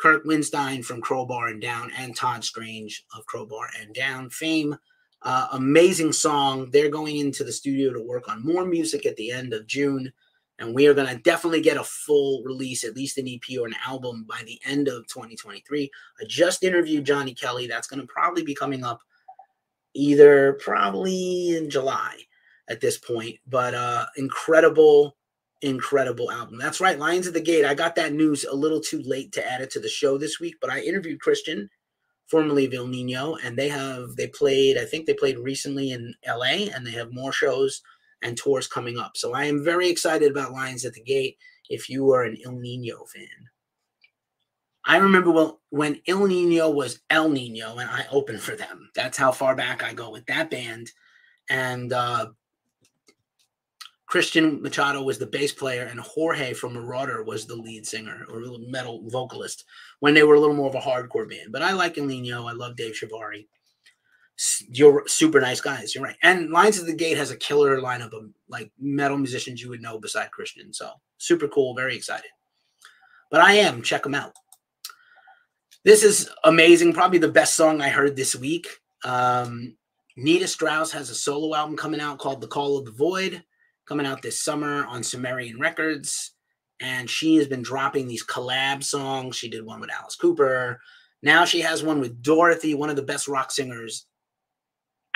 Kirk 0.00 0.24
Windstein 0.24 0.84
from 0.84 1.00
Crowbar 1.00 1.48
and 1.48 1.62
Down, 1.62 1.90
and 1.96 2.14
Todd 2.14 2.44
Strange 2.44 3.04
of 3.16 3.24
Crowbar 3.26 3.68
and 3.80 3.94
Down 3.94 4.30
fame. 4.30 4.76
Uh, 5.22 5.48
amazing 5.52 6.12
song. 6.12 6.70
They're 6.70 6.90
going 6.90 7.16
into 7.16 7.44
the 7.44 7.52
studio 7.52 7.92
to 7.92 8.02
work 8.02 8.28
on 8.28 8.44
more 8.44 8.64
music 8.64 9.06
at 9.06 9.16
the 9.16 9.30
end 9.30 9.52
of 9.52 9.66
June. 9.66 10.12
And 10.58 10.74
we 10.74 10.86
are 10.86 10.94
going 10.94 11.08
to 11.08 11.22
definitely 11.22 11.60
get 11.60 11.76
a 11.76 11.84
full 11.84 12.42
release, 12.44 12.82
at 12.82 12.96
least 12.96 13.18
an 13.18 13.28
EP 13.28 13.58
or 13.58 13.66
an 13.66 13.76
album 13.86 14.26
by 14.28 14.42
the 14.44 14.60
end 14.66 14.88
of 14.88 15.06
2023. 15.06 15.90
I 16.20 16.24
just 16.26 16.64
interviewed 16.64 17.04
Johnny 17.04 17.32
Kelly. 17.32 17.66
That's 17.66 17.86
going 17.86 18.00
to 18.00 18.06
probably 18.06 18.42
be 18.42 18.54
coming 18.54 18.84
up 18.84 19.00
either 19.94 20.54
probably 20.54 21.56
in 21.56 21.70
July 21.70 22.16
at 22.68 22.80
this 22.80 22.98
point. 22.98 23.36
But 23.46 23.74
uh 23.74 24.06
incredible, 24.16 25.16
incredible 25.62 26.30
album. 26.30 26.58
That's 26.58 26.80
right, 26.80 26.98
Lions 26.98 27.26
at 27.26 27.34
the 27.34 27.40
Gate. 27.40 27.64
I 27.64 27.74
got 27.74 27.94
that 27.96 28.12
news 28.12 28.44
a 28.44 28.54
little 28.54 28.80
too 28.80 29.02
late 29.02 29.32
to 29.32 29.50
add 29.50 29.60
it 29.60 29.70
to 29.72 29.80
the 29.80 29.88
show 29.88 30.18
this 30.18 30.38
week, 30.40 30.56
but 30.60 30.70
I 30.70 30.80
interviewed 30.80 31.20
Christian 31.20 31.68
formerly 32.26 32.66
of 32.66 32.74
Ill 32.74 32.86
Niño, 32.86 33.38
and 33.42 33.56
they 33.56 33.68
have 33.68 34.16
they 34.16 34.28
played. 34.28 34.76
I 34.76 34.84
think 34.84 35.06
they 35.06 35.14
played 35.14 35.38
recently 35.38 35.92
in 35.92 36.14
L.A. 36.24 36.70
and 36.70 36.86
they 36.86 36.92
have 36.92 37.12
more 37.12 37.32
shows 37.32 37.82
and 38.22 38.36
tours 38.36 38.66
coming 38.66 38.98
up. 38.98 39.16
So 39.16 39.34
I 39.34 39.44
am 39.44 39.64
very 39.64 39.88
excited 39.88 40.30
about 40.30 40.52
Lions 40.52 40.84
at 40.84 40.92
the 40.92 41.02
Gate. 41.02 41.36
If 41.68 41.88
you 41.88 42.10
are 42.12 42.24
an 42.24 42.36
Ill 42.44 42.52
Niño 42.52 43.08
fan, 43.08 43.48
I 44.84 44.96
remember 44.96 45.30
well 45.30 45.60
when 45.68 46.00
Ill 46.06 46.20
Niño 46.20 46.72
was 46.72 47.00
El 47.10 47.28
Nino 47.28 47.76
and 47.76 47.90
I 47.90 48.06
opened 48.10 48.40
for 48.40 48.56
them. 48.56 48.90
That's 48.94 49.18
how 49.18 49.32
far 49.32 49.54
back 49.54 49.82
I 49.82 49.92
go 49.92 50.10
with 50.10 50.24
that 50.26 50.50
band. 50.50 50.90
And 51.50 51.92
uh, 51.92 52.28
Christian 54.06 54.62
Machado 54.62 55.02
was 55.02 55.18
the 55.18 55.26
bass 55.26 55.52
player, 55.52 55.84
and 55.84 56.00
Jorge 56.00 56.54
from 56.54 56.74
Merauder 56.74 57.24
was 57.24 57.46
the 57.46 57.54
lead 57.54 57.86
singer 57.86 58.24
or 58.30 58.40
metal 58.66 59.02
vocalist 59.10 59.64
when 60.00 60.14
they 60.14 60.22
were 60.22 60.36
a 60.36 60.40
little 60.40 60.56
more 60.56 60.68
of 60.68 60.74
a 60.74 60.80
hardcore 60.80 61.28
band. 61.28 61.52
But 61.52 61.62
I 61.62 61.72
like 61.72 61.98
El 61.98 62.06
Nino. 62.06 62.46
I 62.46 62.52
love 62.52 62.74
Dave 62.76 62.94
Chavarri. 62.94 63.46
You're 64.70 65.06
super 65.08 65.40
nice 65.40 65.60
guys. 65.60 65.94
You're 65.94 66.04
right. 66.04 66.16
And 66.22 66.50
Lions 66.50 66.78
of 66.78 66.86
the 66.86 66.94
Gate 66.94 67.16
has 67.16 67.30
a 67.30 67.36
killer 67.36 67.80
lineup 67.80 68.12
of 68.12 68.30
like 68.48 68.70
metal 68.78 69.18
musicians 69.18 69.60
you 69.60 69.68
would 69.68 69.82
know 69.82 69.98
beside 69.98 70.30
Christian. 70.30 70.72
So 70.72 70.90
super 71.18 71.48
cool. 71.48 71.74
Very 71.74 71.96
excited. 71.96 72.30
But 73.30 73.40
I 73.40 73.54
am. 73.54 73.82
Check 73.82 74.04
them 74.04 74.14
out. 74.14 74.32
This 75.84 76.02
is 76.02 76.30
amazing. 76.44 76.92
Probably 76.92 77.18
the 77.18 77.28
best 77.28 77.54
song 77.54 77.80
I 77.80 77.88
heard 77.88 78.14
this 78.14 78.36
week. 78.36 78.68
Um, 79.04 79.76
Nita 80.16 80.46
Strauss 80.46 80.92
has 80.92 81.10
a 81.10 81.14
solo 81.14 81.56
album 81.56 81.76
coming 81.76 82.00
out 82.00 82.18
called 82.18 82.40
The 82.40 82.48
Call 82.48 82.78
of 82.78 82.84
the 82.84 82.92
Void 82.92 83.42
coming 83.88 84.06
out 84.06 84.20
this 84.20 84.40
summer 84.40 84.84
on 84.86 85.02
Sumerian 85.02 85.58
Records. 85.58 86.32
And 86.80 87.08
she 87.10 87.36
has 87.36 87.48
been 87.48 87.62
dropping 87.62 88.06
these 88.06 88.24
collab 88.24 88.84
songs. 88.84 89.34
She 89.34 89.48
did 89.48 89.64
one 89.64 89.80
with 89.80 89.90
Alice 89.90 90.14
Cooper. 90.14 90.80
Now 91.22 91.44
she 91.44 91.60
has 91.62 91.82
one 91.82 91.98
with 91.98 92.22
Dorothy, 92.22 92.74
one 92.74 92.90
of 92.90 92.96
the 92.96 93.02
best 93.02 93.26
rock 93.26 93.50
singers 93.50 94.06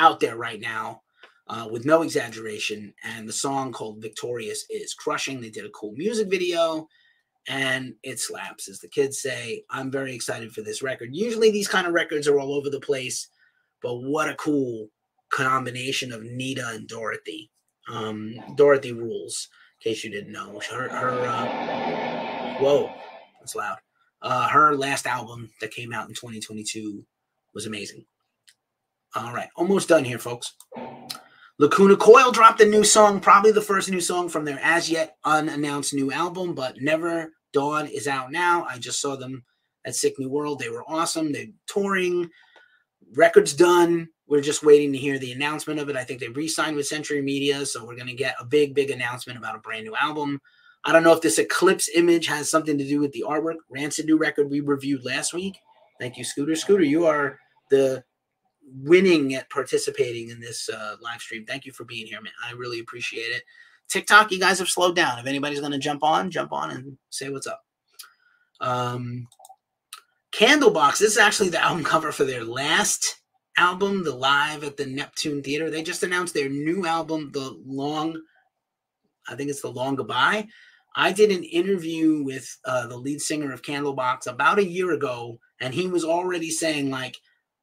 out 0.03 0.18
there 0.18 0.36
right 0.36 0.61
now, 0.61 1.00
uh, 1.46 1.68
with 1.70 1.86
no 1.86 2.03
exaggeration. 2.03 2.92
And 3.05 3.28
the 3.28 3.32
song 3.32 3.72
called 3.72 4.03
Victorious 4.03 4.64
is 4.68 4.94
crushing. 4.94 5.40
They 5.40 5.50
did 5.50 5.64
a 5.64 5.70
cool 5.70 5.92
music 5.92 6.28
video 6.28 6.88
and 7.48 7.94
it 8.03 8.18
slaps, 8.18 8.68
as 8.68 8.80
the 8.80 8.88
kids 8.88 9.22
say. 9.22 9.64
I'm 9.70 9.90
very 9.90 10.12
excited 10.14 10.53
for 10.53 10.62
this 10.62 10.82
record. 10.82 11.11
Usually 11.12 11.53
these 11.53 11.68
kind 11.68 11.86
of 11.86 11.92
records 11.92 12.26
are 12.26 12.40
all 12.40 12.53
over 12.55 12.68
the 12.68 12.80
place, 12.80 13.28
but 13.80 13.98
what 13.98 14.28
a 14.28 14.34
cool 14.34 14.88
combination 15.30 16.12
of 16.12 16.24
Nita 16.24 16.66
and 16.68 16.88
Dorothy. 16.88 17.50
Um, 17.88 18.34
Dorothy 18.57 18.92
rules. 18.92 19.48
In 19.80 19.90
case 19.90 20.05
you 20.05 20.11
didn't 20.11 20.32
know, 20.32 20.61
her 20.70 20.88
her 20.88 21.11
uh, 21.11 22.55
whoa, 22.61 22.92
that's 23.40 23.57
loud. 23.57 23.78
Uh, 24.20 24.48
her 24.48 24.76
last 24.76 25.07
album 25.07 25.50
that 25.61 25.72
came 25.72 25.92
out 25.92 26.09
in 26.09 26.14
2022 26.14 27.05
was 27.55 27.66
amazing. 27.66 28.05
All 29.14 29.32
right, 29.32 29.48
almost 29.56 29.88
done 29.88 30.04
here, 30.04 30.18
folks. 30.18 30.54
Lacuna 31.58 31.96
Coil 31.96 32.32
dropped 32.32 32.62
a 32.62 32.66
new 32.66 32.82
song, 32.82 33.20
probably 33.20 33.52
the 33.52 33.60
first 33.60 33.90
new 33.90 34.00
song 34.00 34.28
from 34.28 34.44
their 34.44 34.58
as 34.62 34.90
yet 34.90 35.16
unannounced 35.24 35.92
new 35.92 36.10
album, 36.10 36.54
but 36.54 36.80
Never 36.80 37.30
Dawn 37.52 37.86
is 37.86 38.08
out 38.08 38.32
now. 38.32 38.64
I 38.64 38.78
just 38.78 39.00
saw 39.00 39.16
them 39.16 39.44
at 39.84 39.94
Sick 39.94 40.18
New 40.18 40.30
World. 40.30 40.58
They 40.58 40.70
were 40.70 40.84
awesome. 40.88 41.30
They're 41.30 41.46
touring, 41.66 42.30
records 43.14 43.52
done. 43.52 44.08
We're 44.26 44.40
just 44.40 44.62
waiting 44.62 44.92
to 44.92 44.98
hear 44.98 45.18
the 45.18 45.32
announcement 45.32 45.78
of 45.78 45.90
it. 45.90 45.96
I 45.96 46.04
think 46.04 46.20
they 46.20 46.28
re-signed 46.28 46.76
with 46.76 46.86
Century 46.86 47.20
Media, 47.20 47.66
so 47.66 47.84
we're 47.84 47.96
going 47.96 48.06
to 48.06 48.14
get 48.14 48.34
a 48.40 48.46
big, 48.46 48.74
big 48.74 48.90
announcement 48.90 49.38
about 49.38 49.56
a 49.56 49.60
brand 49.60 49.84
new 49.84 49.94
album. 50.00 50.40
I 50.84 50.92
don't 50.92 51.04
know 51.04 51.12
if 51.12 51.20
this 51.20 51.38
eclipse 51.38 51.90
image 51.94 52.26
has 52.28 52.50
something 52.50 52.78
to 52.78 52.88
do 52.88 52.98
with 52.98 53.12
the 53.12 53.24
artwork. 53.28 53.56
Rancid 53.68 54.06
new 54.06 54.16
record 54.16 54.50
we 54.50 54.60
reviewed 54.60 55.04
last 55.04 55.34
week. 55.34 55.58
Thank 56.00 56.16
you, 56.16 56.24
Scooter. 56.24 56.56
Scooter, 56.56 56.82
you 56.82 57.04
are 57.04 57.38
the 57.68 58.02
winning 58.74 59.34
at 59.34 59.50
participating 59.50 60.30
in 60.30 60.40
this 60.40 60.68
uh, 60.68 60.96
live 61.00 61.20
stream. 61.20 61.44
Thank 61.44 61.66
you 61.66 61.72
for 61.72 61.84
being 61.84 62.06
here, 62.06 62.20
man. 62.20 62.32
I 62.46 62.52
really 62.52 62.80
appreciate 62.80 63.30
it. 63.30 63.42
TikTok, 63.88 64.32
you 64.32 64.40
guys 64.40 64.58
have 64.58 64.68
slowed 64.68 64.96
down. 64.96 65.18
If 65.18 65.26
anybody's 65.26 65.60
going 65.60 65.72
to 65.72 65.78
jump 65.78 66.02
on, 66.02 66.30
jump 66.30 66.52
on 66.52 66.70
and 66.70 66.96
say 67.10 67.28
what's 67.28 67.46
up. 67.46 67.62
Um, 68.60 69.26
Candlebox. 70.32 70.98
This 70.98 71.12
is 71.12 71.18
actually 71.18 71.50
the 71.50 71.62
album 71.62 71.84
cover 71.84 72.10
for 72.10 72.24
their 72.24 72.44
last 72.44 73.20
album, 73.56 74.02
the 74.02 74.14
live 74.14 74.64
at 74.64 74.76
the 74.76 74.86
Neptune 74.86 75.42
Theater. 75.42 75.68
They 75.68 75.82
just 75.82 76.02
announced 76.02 76.32
their 76.32 76.48
new 76.48 76.86
album, 76.86 77.30
The 77.32 77.54
Long, 77.66 78.16
I 79.28 79.36
think 79.36 79.50
it's 79.50 79.60
The 79.60 79.68
Long 79.68 79.94
Goodbye. 79.94 80.48
I 80.94 81.12
did 81.12 81.30
an 81.30 81.44
interview 81.44 82.22
with 82.22 82.58
uh, 82.64 82.86
the 82.86 82.96
lead 82.96 83.20
singer 83.20 83.52
of 83.52 83.62
Candlebox 83.62 84.26
about 84.26 84.58
a 84.58 84.64
year 84.64 84.92
ago, 84.92 85.38
and 85.60 85.72
he 85.72 85.86
was 85.86 86.04
already 86.04 86.50
saying 86.50 86.90
like, 86.90 87.16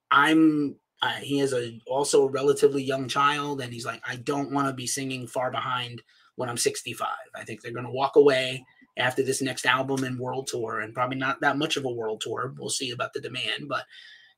"I'm." 0.10 0.76
Uh, 1.02 1.14
he 1.14 1.39
has 1.39 1.54
a 1.54 1.80
also 1.88 2.24
a 2.24 2.32
relatively 2.32 2.84
young 2.84 3.08
child, 3.08 3.62
and 3.62 3.74
he's 3.74 3.86
like, 3.86 4.02
"I 4.08 4.18
don't 4.18 4.52
want 4.52 4.68
to 4.68 4.74
be 4.74 4.88
singing 4.88 5.28
far 5.28 5.50
behind 5.52 6.02
when 6.36 6.50
I'm 6.50 6.58
65. 6.58 7.08
I 7.36 7.43
think 7.43 7.62
they're 7.62 7.72
going 7.72 7.86
to 7.86 7.91
walk 7.91 8.16
away 8.16 8.66
after 8.97 9.24
this 9.24 9.41
next 9.41 9.66
album 9.66 10.04
and 10.04 10.20
world 10.20 10.47
tour, 10.47 10.82
and 10.82 10.93
probably 10.93 11.18
not 11.18 11.41
that 11.41 11.58
much 11.58 11.78
of 11.78 11.86
a 11.86 11.91
world 11.91 12.22
tour. 12.22 12.54
We'll 12.58 12.70
see 12.70 12.91
about 12.91 13.14
the 13.14 13.22
demand, 13.22 13.68
but 13.70 13.86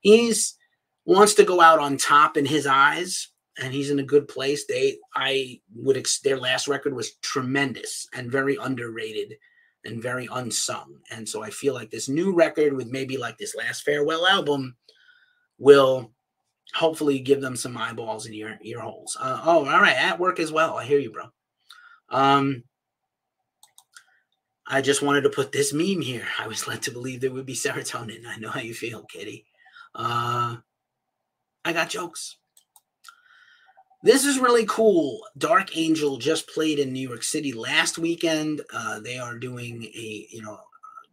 he's 0.02 0.56
wants 1.06 1.34
to 1.36 1.44
go 1.44 1.62
out 1.62 1.80
on 1.80 1.98
top 1.98 2.38
in 2.38 2.46
his 2.46 2.68
eyes 2.68 3.30
and 3.62 3.74
he's 3.74 3.90
in 3.90 4.00
a 4.00 4.04
good 4.04 4.28
place. 4.28 4.66
They, 4.66 4.98
I 5.16 5.60
would, 5.76 5.98
ex- 5.98 6.20
their 6.20 6.38
last 6.38 6.68
record 6.68 6.94
was 6.94 7.16
tremendous 7.18 8.08
and 8.14 8.32
very 8.32 8.56
underrated 8.56 9.34
and 9.84 10.02
very 10.02 10.28
unsung. 10.32 11.00
And 11.10 11.28
so 11.28 11.44
I 11.44 11.50
feel 11.50 11.74
like 11.74 11.90
this 11.90 12.08
new 12.08 12.34
record 12.34 12.74
with 12.74 12.88
maybe 12.88 13.18
like 13.18 13.38
this 13.38 13.56
last 13.56 13.84
farewell 13.84 14.28
album 14.28 14.76
will 15.58 16.14
hopefully 16.74 17.20
give 17.20 17.42
them 17.42 17.56
some 17.56 17.78
eyeballs 17.78 18.26
in 18.26 18.34
your 18.34 18.58
ear 18.62 18.80
holes. 18.80 19.18
Uh, 19.20 19.42
oh, 19.44 19.66
all 19.66 19.82
right, 19.82 19.96
at 19.96 20.20
work 20.20 20.40
as 20.40 20.52
well. 20.52 20.78
I 20.78 20.86
hear 20.86 21.00
you, 21.00 21.12
bro. 21.12 21.26
Um, 22.10 22.64
I 24.68 24.82
just 24.82 25.02
wanted 25.02 25.22
to 25.22 25.30
put 25.30 25.52
this 25.52 25.74
meme 25.74 26.02
here. 26.02 26.28
I 26.40 26.48
was 26.48 26.68
led 26.68 26.82
to 26.84 26.92
believe 26.92 27.20
there 27.20 27.32
would 27.32 27.46
be 27.46 27.56
serotonin. 27.56 28.26
I 28.26 28.38
know 28.38 28.50
how 28.50 28.62
you 28.62 28.74
feel, 28.74 29.04
Kitty. 29.04 29.46
Uh, 29.94 30.58
I 31.66 31.74
got 31.74 31.90
jokes. 31.90 32.38
This 34.04 34.26
is 34.26 34.40
really 34.40 34.66
cool. 34.66 35.22
Dark 35.38 35.78
Angel 35.78 36.18
just 36.18 36.50
played 36.50 36.80
in 36.80 36.92
New 36.92 37.08
York 37.08 37.22
City 37.22 37.54
last 37.54 38.00
weekend. 38.00 38.62
Uh, 38.74 39.00
they 39.00 39.20
are 39.20 39.38
doing 39.38 39.84
a, 39.84 40.28
you 40.32 40.42
know, 40.42 40.60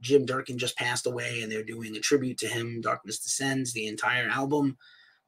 Jim 0.00 0.24
Durkin 0.24 0.56
just 0.56 0.76
passed 0.76 1.06
away 1.06 1.42
and 1.42 1.50
they're 1.50 1.62
doing 1.62 1.96
a 1.96 2.00
tribute 2.00 2.38
to 2.38 2.46
him. 2.46 2.80
Darkness 2.80 3.18
Descends, 3.18 3.72
the 3.72 3.88
entire 3.88 4.28
album. 4.28 4.78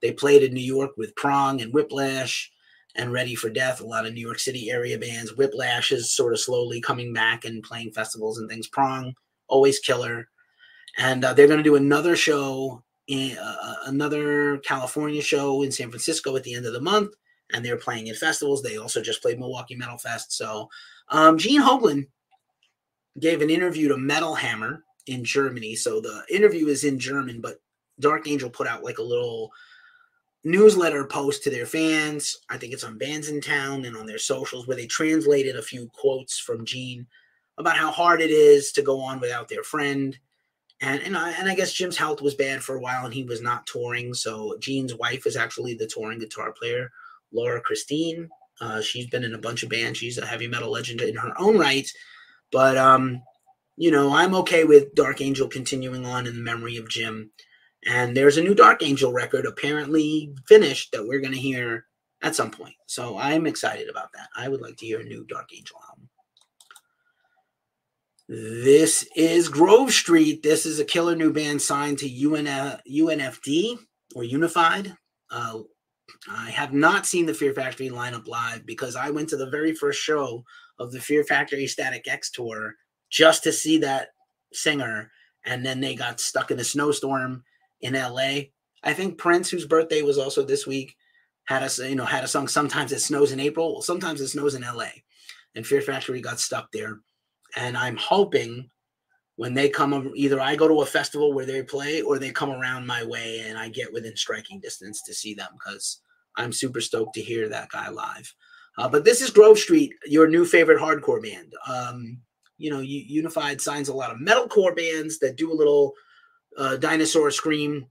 They 0.03 0.13
played 0.13 0.43
in 0.43 0.55
New 0.55 0.61
York 0.61 0.93
with 0.97 1.15
Prong 1.17 1.61
and 1.61 1.73
Whiplash 1.73 2.51
and 2.97 3.13
Ready 3.13 3.35
for 3.35 3.51
Death, 3.51 3.81
a 3.81 3.87
lot 3.87 4.07
of 4.07 4.15
New 4.15 4.21
York 4.21 4.39
City 4.39 4.71
area 4.71 4.99
bands. 4.99 5.37
Whiplash 5.37 5.93
is 5.93 6.13
sort 6.13 6.33
of 6.33 6.41
slowly 6.41 6.81
coming 6.81 7.13
back 7.13 7.45
and 7.45 7.63
playing 7.63 7.93
festivals 7.93 8.39
and 8.39 8.49
things. 8.49 8.67
Prong, 8.67 9.15
always 9.49 9.79
killer. 9.79 10.29
And 10.99 11.25
uh, 11.25 11.35
they're 11.35 11.47
going 11.47 11.59
to 11.59 11.65
do 11.65 11.77
another 11.77 12.17
show, 12.17 12.83
in, 13.07 13.39
uh, 13.39 13.57
uh, 13.63 13.75
another 13.87 14.59
California 14.59 15.23
show 15.23 15.63
in 15.63 15.71
San 15.71 15.91
Francisco 15.91 16.35
at 16.37 16.43
the 16.43 16.55
end 16.55 16.67
of 16.67 16.73
the 16.73 16.81
month 16.81 17.15
and 17.53 17.65
they're 17.65 17.77
playing 17.77 18.07
in 18.07 18.15
festivals. 18.15 18.63
They 18.63 18.77
also 18.77 19.03
just 19.03 19.23
played 19.23 19.39
Milwaukee 19.39 19.77
Metal 19.77 19.99
Fest. 19.99 20.33
So 20.33 20.69
um, 21.09 21.39
Gene 21.39 21.63
Hoglan 21.63 22.07
gave 23.19 23.43
an 23.43 23.51
interview 23.51 23.89
to 23.89 23.97
Metal 23.97 24.35
Hammer 24.35 24.85
in 25.07 25.25
Germany. 25.25 25.75
So 25.75 26.01
the 26.01 26.23
interview 26.31 26.69
is 26.69 26.85
in 26.85 26.99
German, 26.99 27.41
but 27.41 27.61
Dark 27.99 28.29
Angel 28.29 28.51
put 28.51 28.67
out 28.67 28.85
like 28.85 28.99
a 28.99 29.03
little 29.03 29.51
newsletter 30.45 31.05
post 31.05 31.43
to 31.45 31.51
their 31.51 31.67
fans. 31.67 32.37
I 32.49 32.57
think 32.57 32.73
it's 32.73 32.85
on 32.85 32.99
Bands 32.99 33.29
in 33.29 33.41
Town 33.41 33.85
and 33.85 33.97
on 33.97 34.07
their 34.07 34.19
socials 34.19 34.67
where 34.67 34.77
they 34.77 34.87
translated 34.87 35.57
a 35.57 35.63
few 35.63 35.89
quotes 35.93 36.39
from 36.39 36.65
Gene 36.65 37.07
about 37.59 37.77
how 37.77 37.91
hard 37.91 38.21
it 38.21 38.31
is 38.31 38.73
to 38.73 38.83
go 38.83 39.01
on 39.01 39.21
without 39.21 39.49
their 39.49 39.63
friend. 39.63 40.19
And 40.81 41.03
and 41.03 41.17
I, 41.17 41.33
and 41.33 41.49
I 41.49 41.55
guess 41.55 41.75
Jim's 41.75 41.99
health 41.99 42.23
was 42.23 42.35
bad 42.35 42.63
for 42.63 42.75
a 42.75 42.81
while 42.81 43.05
and 43.05 43.13
he 43.13 43.25
was 43.25 43.43
not 43.43 43.67
touring. 43.67 44.15
So 44.15 44.57
Gene's 44.59 44.95
wife 44.95 45.27
is 45.27 45.37
actually 45.37 45.75
the 45.75 45.87
touring 45.87 46.19
guitar 46.19 46.53
player. 46.53 46.91
Laura 47.33 47.61
Christine. 47.61 48.29
Uh, 48.61 48.83
she's 48.83 49.07
been 49.07 49.25
in 49.25 49.35
a 49.35 49.39
bunch 49.39 49.63
of 49.63 49.71
bands. 49.71 49.99
She's 49.99 50.19
a 50.19 50.27
heavy 50.27 50.47
metal 50.47 50.71
legend 50.71 51.01
in 51.01 51.17
her 51.17 51.33
own 51.39 51.59
right. 51.59 51.89
But 52.53 52.77
um, 52.77 53.23
you 53.77 53.91
know, 53.91 54.13
I'm 54.15 54.35
okay 54.37 54.65
with 54.65 54.95
Dark 54.95 55.21
Angel 55.21 55.49
continuing 55.49 56.05
on 56.05 56.27
in 56.27 56.35
the 56.35 56.43
memory 56.43 56.77
of 56.77 56.89
Jim. 56.89 57.31
And 57.87 58.17
there's 58.17 58.37
a 58.37 58.43
new 58.43 58.55
Dark 58.55 58.83
Angel 58.83 59.13
record 59.13 59.47
apparently 59.47 60.35
finished 60.47 60.93
that 60.93 61.07
we're 61.07 61.21
going 61.21 61.33
to 61.33 61.39
hear 61.39 61.87
at 62.23 62.37
some 62.37 62.51
point. 62.51 62.75
So 62.87 63.17
I'm 63.19 63.47
excited 63.47 63.89
about 63.89 64.13
that. 64.13 64.29
I 64.37 64.49
would 64.49 64.61
like 64.61 64.77
to 64.79 64.87
hear 64.87 65.01
a 65.01 65.05
new 65.05 65.25
Dark 65.25 65.49
Angel 65.55 65.79
album. 65.89 66.09
This 68.29 69.09
is 69.17 69.49
Grove 69.49 69.91
Street. 69.91 70.43
This 70.43 70.65
is 70.65 70.79
a 70.79 70.85
killer 70.85 71.17
new 71.17 71.33
band 71.33 71.61
signed 71.61 71.99
to 71.99 72.09
UN, 72.09 72.47
UNFD 72.47 73.79
or 74.15 74.23
Unified. 74.23 74.95
Uh, 75.31 75.61
I 76.31 76.51
have 76.51 76.73
not 76.73 77.07
seen 77.07 77.27
the 77.27 77.35
Fear 77.35 77.55
Factory 77.55 77.89
lineup 77.89 78.29
live 78.29 78.67
because 78.67 78.95
I 78.95 79.11
went 79.11 79.29
to 79.31 79.37
the 79.37 79.51
very 79.51 79.75
first 79.75 80.01
show 80.01 80.45
of 80.79 80.93
the 80.93 81.01
Fear 81.01 81.25
Factory 81.25 81.67
Static 81.67 82.07
X 82.07 82.31
tour 82.31 82.75
just 83.09 83.43
to 83.45 83.53
see 83.53 83.79
that 83.79 84.11
singer, 84.53 85.11
and 85.45 85.65
then 85.65 85.81
they 85.81 85.95
got 85.95 86.21
stuck 86.21 86.51
in 86.51 86.61
a 86.61 86.65
snowstorm 86.65 87.43
in 87.81 87.95
LA. 87.95 88.51
I 88.83 88.95
think 88.95 89.19
Prince, 89.19 89.51
whose 89.51 89.67
birthday 89.67 90.03
was 90.03 90.19
also 90.19 90.43
this 90.43 90.67
week, 90.67 90.97
had 91.45 91.63
a 91.63 91.89
you 91.89 91.97
know 91.97 92.05
had 92.05 92.25
a 92.25 92.29
song. 92.29 92.49
Sometimes 92.49 92.93
it 92.93 93.01
snows 93.01 93.33
in 93.33 93.41
April. 93.41 93.73
Well, 93.73 93.83
sometimes 93.83 94.21
it 94.21 94.29
snows 94.29 94.55
in 94.55 94.63
LA, 94.63 94.91
and 95.55 95.67
Fear 95.67 95.83
Factory 95.83 96.21
got 96.21 96.41
stuck 96.41 96.71
there. 96.73 97.01
And 97.57 97.77
I'm 97.77 97.97
hoping 97.97 98.71
when 99.37 99.55
they 99.55 99.69
come, 99.69 100.13
either 100.15 100.41
I 100.41 100.55
go 100.55 100.69
to 100.69 100.83
a 100.83 100.87
festival 100.87 101.33
where 101.33 101.47
they 101.47 101.63
play, 101.63 102.03
or 102.03 102.19
they 102.19 102.31
come 102.31 102.51
around 102.51 102.87
my 102.87 103.05
way, 103.05 103.41
and 103.41 103.59
I 103.59 103.69
get 103.69 103.93
within 103.93 104.17
striking 104.17 104.61
distance 104.61 105.03
to 105.03 105.15
see 105.15 105.35
them 105.35 105.49
because 105.55 106.03
I'm 106.37 106.53
super 106.53 106.81
stoked 106.81 107.15
to 107.15 107.23
hear 107.23 107.49
that 107.49 107.71
guy 107.71 107.89
live. 107.89 108.35
Uh, 108.79 108.89
but 108.89 109.05
this 109.05 109.21
is 109.21 109.31
Grove 109.31 109.59
Street, 109.59 109.93
your 110.07 110.29
new 110.29 110.45
favorite 110.45 110.81
hardcore 110.81 111.23
band. 111.23 111.53
Um, 111.69 112.19
you 112.59 112.71
know, 112.71 112.81
Unified 112.81 113.61
signs 113.61 113.89
a 113.89 113.95
lot 113.95 114.11
of 114.11 114.19
metalcore 114.19 114.77
bands 114.77 115.19
that 115.19 115.37
do 115.37 115.51
a 115.51 115.55
little 115.55 115.95
uh, 116.57 116.77
dinosaur 116.77 117.31
scream, 117.31 117.87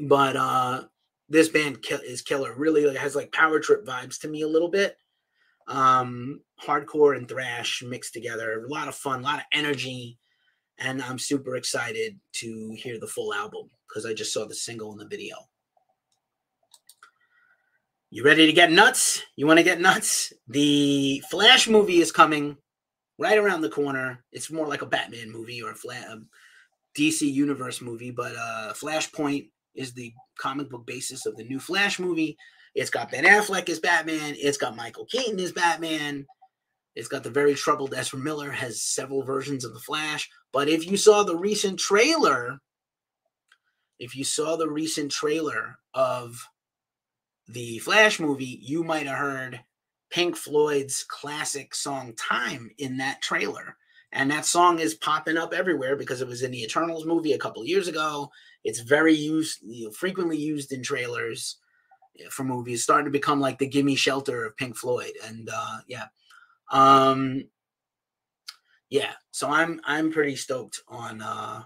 but 0.00 0.36
uh, 0.36 0.84
this 1.28 1.48
band 1.48 1.84
is 2.04 2.22
killer. 2.22 2.54
Really 2.54 2.96
has 2.96 3.14
like 3.14 3.32
power 3.32 3.60
trip 3.60 3.84
vibes 3.84 4.20
to 4.20 4.28
me 4.28 4.42
a 4.42 4.48
little 4.48 4.68
bit. 4.68 4.96
Um, 5.68 6.40
hardcore 6.62 7.16
and 7.16 7.28
thrash 7.28 7.82
mixed 7.82 8.12
together. 8.12 8.64
A 8.64 8.68
lot 8.68 8.88
of 8.88 8.94
fun, 8.94 9.20
a 9.20 9.22
lot 9.22 9.38
of 9.38 9.44
energy, 9.52 10.18
and 10.78 11.02
I'm 11.02 11.18
super 11.18 11.56
excited 11.56 12.18
to 12.34 12.76
hear 12.78 13.00
the 13.00 13.08
full 13.08 13.34
album 13.34 13.70
because 13.88 14.06
I 14.06 14.14
just 14.14 14.32
saw 14.32 14.46
the 14.46 14.54
single 14.54 14.92
in 14.92 14.98
the 14.98 15.06
video. 15.06 15.36
You 18.10 18.24
ready 18.24 18.46
to 18.46 18.52
get 18.52 18.70
nuts? 18.70 19.22
You 19.34 19.46
want 19.46 19.58
to 19.58 19.64
get 19.64 19.80
nuts? 19.80 20.32
The 20.46 21.22
Flash 21.28 21.68
movie 21.68 22.00
is 22.00 22.12
coming 22.12 22.56
right 23.18 23.36
around 23.36 23.62
the 23.62 23.68
corner. 23.68 24.24
It's 24.30 24.50
more 24.50 24.68
like 24.68 24.82
a 24.82 24.86
Batman 24.86 25.30
movie 25.30 25.60
or 25.60 25.72
a, 25.72 25.74
Fla- 25.74 25.94
a 25.94 26.20
DC 26.96 27.20
Universe 27.22 27.80
movie, 27.80 28.10
but 28.10 28.34
uh, 28.36 28.72
Flashpoint 28.72 29.50
is 29.74 29.92
the 29.92 30.12
comic 30.38 30.70
book 30.70 30.86
basis 30.86 31.26
of 31.26 31.36
the 31.36 31.44
new 31.44 31.60
Flash 31.60 31.98
movie. 31.98 32.36
It's 32.74 32.90
got 32.90 33.10
Ben 33.10 33.24
Affleck 33.24 33.68
as 33.68 33.78
Batman. 33.78 34.34
It's 34.36 34.58
got 34.58 34.76
Michael 34.76 35.06
Keaton 35.06 35.40
as 35.40 35.52
Batman. 35.52 36.26
It's 36.94 37.08
got 37.08 37.22
the 37.22 37.30
very 37.30 37.54
troubled 37.54 37.94
Ezra 37.94 38.18
Miller 38.18 38.50
has 38.50 38.82
several 38.82 39.22
versions 39.22 39.64
of 39.64 39.74
the 39.74 39.80
Flash. 39.80 40.28
But 40.52 40.68
if 40.68 40.90
you 40.90 40.96
saw 40.96 41.22
the 41.22 41.36
recent 41.36 41.78
trailer, 41.78 42.58
if 43.98 44.16
you 44.16 44.24
saw 44.24 44.56
the 44.56 44.68
recent 44.68 45.12
trailer 45.12 45.78
of 45.94 46.38
the 47.48 47.78
Flash 47.78 48.18
movie, 48.18 48.60
you 48.62 48.82
might 48.82 49.06
have 49.06 49.18
heard 49.18 49.60
Pink 50.10 50.36
Floyd's 50.36 51.04
classic 51.04 51.74
song 51.74 52.14
Time 52.14 52.70
in 52.78 52.96
that 52.96 53.22
trailer. 53.22 53.76
And 54.16 54.30
that 54.30 54.46
song 54.46 54.78
is 54.78 54.94
popping 54.94 55.36
up 55.36 55.52
everywhere 55.52 55.94
because 55.94 56.22
it 56.22 56.26
was 56.26 56.42
in 56.42 56.50
the 56.50 56.62
Eternals 56.62 57.04
movie 57.04 57.34
a 57.34 57.38
couple 57.38 57.62
years 57.66 57.86
ago. 57.86 58.30
It's 58.64 58.80
very 58.80 59.12
used, 59.12 59.58
you 59.62 59.84
know, 59.84 59.90
frequently 59.90 60.38
used 60.38 60.72
in 60.72 60.82
trailers 60.82 61.58
for 62.30 62.42
movies, 62.42 62.82
starting 62.82 63.04
to 63.04 63.10
become 63.10 63.40
like 63.40 63.58
the 63.58 63.68
Gimme 63.68 63.94
Shelter 63.94 64.46
of 64.46 64.56
Pink 64.56 64.74
Floyd. 64.74 65.12
And 65.22 65.50
uh, 65.52 65.78
yeah. 65.86 66.06
Um, 66.72 67.44
yeah, 68.88 69.12
so 69.32 69.50
I'm 69.50 69.82
I'm 69.84 70.10
pretty 70.10 70.36
stoked 70.36 70.80
on 70.88 71.20
uh 71.20 71.64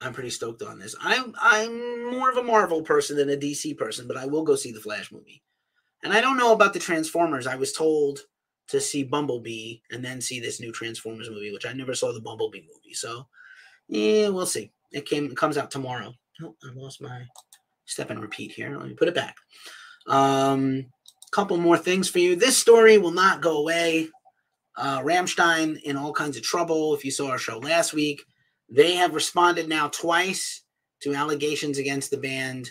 I'm 0.00 0.14
pretty 0.14 0.30
stoked 0.30 0.62
on 0.62 0.78
this. 0.78 0.96
I'm 0.98 1.34
I'm 1.38 2.10
more 2.10 2.30
of 2.30 2.38
a 2.38 2.42
Marvel 2.42 2.80
person 2.80 3.18
than 3.18 3.28
a 3.28 3.36
DC 3.36 3.76
person, 3.76 4.08
but 4.08 4.16
I 4.16 4.24
will 4.24 4.44
go 4.44 4.56
see 4.56 4.72
the 4.72 4.80
Flash 4.80 5.12
movie. 5.12 5.42
And 6.02 6.14
I 6.14 6.22
don't 6.22 6.38
know 6.38 6.52
about 6.52 6.72
the 6.72 6.78
Transformers. 6.78 7.46
I 7.46 7.56
was 7.56 7.74
told 7.74 8.20
to 8.68 8.80
see 8.80 9.02
Bumblebee 9.02 9.78
and 9.90 10.04
then 10.04 10.20
see 10.20 10.40
this 10.40 10.60
new 10.60 10.72
Transformers 10.72 11.30
movie, 11.30 11.52
which 11.52 11.66
I 11.66 11.72
never 11.72 11.94
saw 11.94 12.12
the 12.12 12.20
Bumblebee 12.20 12.62
movie. 12.62 12.94
So 12.94 13.26
yeah, 13.88 14.28
we'll 14.28 14.46
see. 14.46 14.70
It 14.92 15.06
came 15.06 15.26
it 15.26 15.36
comes 15.36 15.58
out 15.58 15.70
tomorrow. 15.70 16.14
Oh, 16.42 16.54
I 16.64 16.72
lost 16.74 17.02
my 17.02 17.22
step 17.84 18.10
and 18.10 18.20
repeat 18.20 18.52
here. 18.52 18.76
Let 18.76 18.88
me 18.88 18.94
put 18.94 19.08
it 19.08 19.14
back. 19.14 19.36
Um 20.06 20.86
couple 21.32 21.56
more 21.56 21.78
things 21.78 22.08
for 22.08 22.18
you. 22.18 22.36
This 22.36 22.56
story 22.56 22.98
will 22.98 23.10
not 23.10 23.40
go 23.40 23.56
away. 23.56 24.08
Uh, 24.76 25.00
Rammstein 25.00 25.80
in 25.82 25.96
all 25.96 26.12
kinds 26.12 26.36
of 26.36 26.42
trouble. 26.42 26.94
If 26.94 27.04
you 27.04 27.10
saw 27.10 27.30
our 27.30 27.38
show 27.38 27.58
last 27.58 27.92
week, 27.92 28.22
they 28.68 28.94
have 28.94 29.14
responded 29.14 29.68
now 29.68 29.88
twice 29.88 30.62
to 31.00 31.14
allegations 31.14 31.78
against 31.78 32.10
the 32.10 32.18
band, 32.18 32.70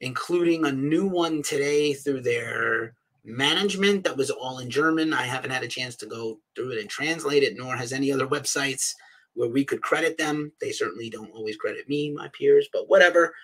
including 0.00 0.64
a 0.64 0.72
new 0.72 1.06
one 1.06 1.42
today 1.42 1.94
through 1.94 2.20
their 2.20 2.94
management 3.24 4.04
that 4.04 4.16
was 4.16 4.30
all 4.30 4.58
in 4.58 4.70
German. 4.70 5.12
I 5.12 5.22
haven't 5.22 5.50
had 5.50 5.62
a 5.62 5.68
chance 5.68 5.96
to 5.96 6.06
go 6.06 6.40
through 6.54 6.72
it 6.72 6.80
and 6.80 6.90
translate 6.90 7.42
it, 7.42 7.56
nor 7.56 7.76
has 7.76 7.92
any 7.92 8.12
other 8.12 8.26
websites 8.26 8.94
where 9.34 9.48
we 9.48 9.64
could 9.64 9.82
credit 9.82 10.18
them. 10.18 10.52
They 10.60 10.72
certainly 10.72 11.08
don't 11.08 11.32
always 11.32 11.56
credit 11.56 11.88
me, 11.88 12.12
my 12.12 12.28
peers, 12.36 12.68
but 12.72 12.88
whatever. 12.88 13.34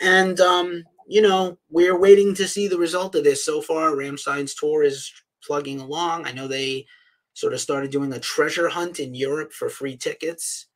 And 0.00 0.40
um, 0.40 0.84
you 1.06 1.20
know, 1.20 1.58
we're 1.70 1.98
waiting 1.98 2.34
to 2.34 2.48
see 2.48 2.68
the 2.68 2.78
result 2.78 3.14
of 3.14 3.24
this. 3.24 3.44
So 3.44 3.60
far, 3.60 3.96
Rammstein's 3.96 4.54
tour 4.54 4.82
is 4.82 5.12
plugging 5.44 5.80
along. 5.80 6.26
I 6.26 6.32
know 6.32 6.48
they 6.48 6.86
sort 7.34 7.54
of 7.54 7.60
started 7.60 7.90
doing 7.90 8.12
a 8.12 8.20
treasure 8.20 8.68
hunt 8.68 9.00
in 9.00 9.14
Europe 9.14 9.52
for 9.52 9.68
free 9.68 9.96
tickets. 9.96 10.66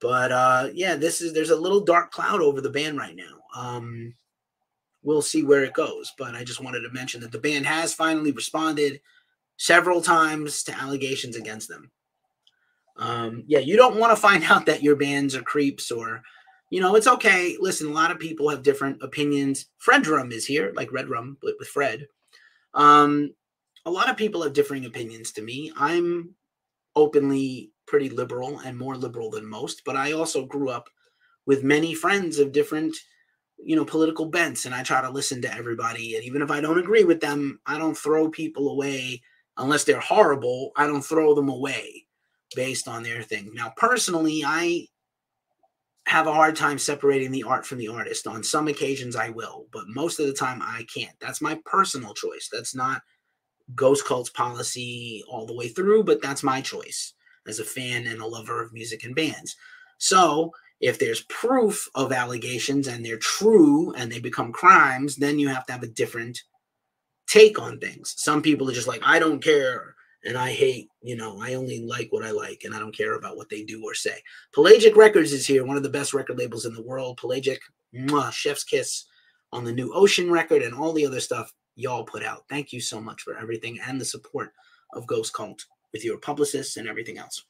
But 0.00 0.32
uh, 0.32 0.70
yeah, 0.74 0.96
this 0.96 1.20
is 1.20 1.32
there's 1.32 1.50
a 1.50 1.56
little 1.56 1.80
dark 1.80 2.10
cloud 2.10 2.40
over 2.40 2.60
the 2.60 2.70
band 2.70 2.98
right 2.98 3.14
now. 3.14 3.38
Um, 3.56 4.14
we'll 5.02 5.22
see 5.22 5.42
where 5.42 5.64
it 5.64 5.74
goes. 5.74 6.12
But 6.18 6.34
I 6.34 6.44
just 6.44 6.62
wanted 6.62 6.80
to 6.80 6.92
mention 6.92 7.20
that 7.20 7.32
the 7.32 7.38
band 7.38 7.66
has 7.66 7.94
finally 7.94 8.32
responded 8.32 9.00
several 9.56 10.00
times 10.00 10.62
to 10.64 10.74
allegations 10.74 11.36
against 11.36 11.68
them. 11.68 11.90
Um, 12.96 13.44
yeah, 13.46 13.58
you 13.58 13.76
don't 13.76 13.98
want 13.98 14.14
to 14.14 14.20
find 14.20 14.44
out 14.48 14.66
that 14.66 14.82
your 14.82 14.96
bands 14.96 15.34
are 15.34 15.42
creeps 15.42 15.90
or, 15.90 16.22
you 16.70 16.80
know, 16.80 16.94
it's 16.94 17.06
okay. 17.06 17.56
Listen, 17.60 17.88
a 17.88 17.92
lot 17.92 18.10
of 18.10 18.18
people 18.18 18.48
have 18.48 18.62
different 18.62 19.02
opinions. 19.02 19.66
Fred 19.78 20.02
Drum 20.02 20.32
is 20.32 20.46
here, 20.46 20.72
like 20.74 20.92
Red 20.92 21.08
Rum 21.08 21.36
with, 21.42 21.56
with 21.58 21.68
Fred. 21.68 22.06
Um, 22.74 23.34
a 23.84 23.90
lot 23.90 24.08
of 24.08 24.16
people 24.16 24.42
have 24.42 24.52
differing 24.52 24.84
opinions 24.84 25.32
to 25.32 25.42
me. 25.42 25.72
I'm 25.76 26.34
openly 26.94 27.72
pretty 27.86 28.08
liberal 28.08 28.60
and 28.60 28.78
more 28.78 28.96
liberal 28.96 29.30
than 29.30 29.46
most, 29.46 29.82
but 29.84 29.96
I 29.96 30.12
also 30.12 30.46
grew 30.46 30.70
up 30.70 30.88
with 31.46 31.64
many 31.64 31.94
friends 31.94 32.38
of 32.38 32.52
different 32.52 32.96
you 33.64 33.76
know 33.76 33.84
political 33.84 34.26
bents 34.26 34.64
and 34.64 34.74
i 34.74 34.82
try 34.82 35.00
to 35.00 35.10
listen 35.10 35.40
to 35.42 35.54
everybody 35.54 36.16
and 36.16 36.24
even 36.24 36.42
if 36.42 36.50
i 36.50 36.60
don't 36.60 36.78
agree 36.78 37.04
with 37.04 37.20
them 37.20 37.60
i 37.66 37.78
don't 37.78 37.96
throw 37.96 38.28
people 38.28 38.70
away. 38.70 39.20
Unless 39.58 39.84
they're 39.84 40.00
horrible 40.00 40.72
i 40.76 40.86
don't 40.86 41.04
throw 41.04 41.34
them 41.34 41.48
away 41.48 42.06
based 42.54 42.88
on 42.88 43.02
their 43.02 43.22
thing. 43.22 43.50
Now 43.54 43.72
personally 43.76 44.42
i 44.44 44.86
have 46.06 46.26
a 46.26 46.34
hard 46.34 46.56
time 46.56 46.78
separating 46.78 47.30
the 47.30 47.44
art 47.44 47.64
from 47.64 47.78
the 47.78 47.88
artist. 47.88 48.26
On 48.26 48.42
some 48.42 48.68
occasions 48.68 49.14
i 49.14 49.28
will 49.28 49.66
but 49.72 49.84
most 49.88 50.18
of 50.18 50.26
the 50.26 50.32
time 50.32 50.60
i 50.62 50.86
can't. 50.92 51.16
That's 51.20 51.42
my 51.42 51.60
personal 51.64 52.14
choice. 52.14 52.48
That's 52.52 52.74
not 52.74 53.02
ghost 53.74 54.04
cult's 54.06 54.30
policy 54.30 55.22
all 55.28 55.46
the 55.46 55.54
way 55.54 55.68
through 55.68 56.04
but 56.04 56.20
that's 56.20 56.42
my 56.42 56.60
choice 56.60 57.14
as 57.46 57.58
a 57.58 57.64
fan 57.64 58.06
and 58.06 58.20
a 58.20 58.26
lover 58.26 58.62
of 58.62 58.72
music 58.72 59.04
and 59.04 59.14
bands. 59.14 59.56
So 59.98 60.50
if 60.82 60.98
there's 60.98 61.22
proof 61.22 61.88
of 61.94 62.12
allegations 62.12 62.88
and 62.88 63.06
they're 63.06 63.16
true 63.18 63.92
and 63.94 64.10
they 64.10 64.18
become 64.18 64.52
crimes, 64.52 65.16
then 65.16 65.38
you 65.38 65.48
have 65.48 65.64
to 65.66 65.72
have 65.72 65.84
a 65.84 65.88
different 65.88 66.42
take 67.28 67.58
on 67.58 67.78
things. 67.78 68.14
Some 68.18 68.42
people 68.42 68.68
are 68.68 68.74
just 68.74 68.88
like, 68.88 69.00
I 69.04 69.20
don't 69.20 69.42
care 69.42 69.94
and 70.24 70.36
I 70.36 70.50
hate, 70.50 70.88
you 71.00 71.16
know, 71.16 71.40
I 71.40 71.54
only 71.54 71.84
like 71.86 72.08
what 72.10 72.24
I 72.24 72.32
like 72.32 72.62
and 72.64 72.74
I 72.74 72.80
don't 72.80 72.96
care 72.96 73.14
about 73.14 73.36
what 73.36 73.48
they 73.48 73.62
do 73.62 73.82
or 73.84 73.94
say. 73.94 74.20
Pelagic 74.52 74.96
Records 74.96 75.32
is 75.32 75.46
here, 75.46 75.64
one 75.64 75.76
of 75.76 75.84
the 75.84 75.88
best 75.88 76.12
record 76.14 76.36
labels 76.36 76.66
in 76.66 76.74
the 76.74 76.82
world. 76.82 77.16
Pelagic, 77.16 77.60
mwah, 77.94 78.32
chef's 78.32 78.64
kiss 78.64 79.04
on 79.52 79.62
the 79.62 79.72
new 79.72 79.92
Ocean 79.94 80.32
record 80.32 80.62
and 80.62 80.74
all 80.74 80.92
the 80.92 81.06
other 81.06 81.20
stuff 81.20 81.52
y'all 81.76 82.04
put 82.04 82.24
out. 82.24 82.42
Thank 82.48 82.72
you 82.72 82.80
so 82.80 83.00
much 83.00 83.22
for 83.22 83.38
everything 83.38 83.78
and 83.86 84.00
the 84.00 84.04
support 84.04 84.52
of 84.94 85.06
Ghost 85.06 85.32
Cult 85.32 85.64
with 85.92 86.04
your 86.04 86.18
publicists 86.18 86.76
and 86.76 86.88
everything 86.88 87.18
else. 87.18 87.44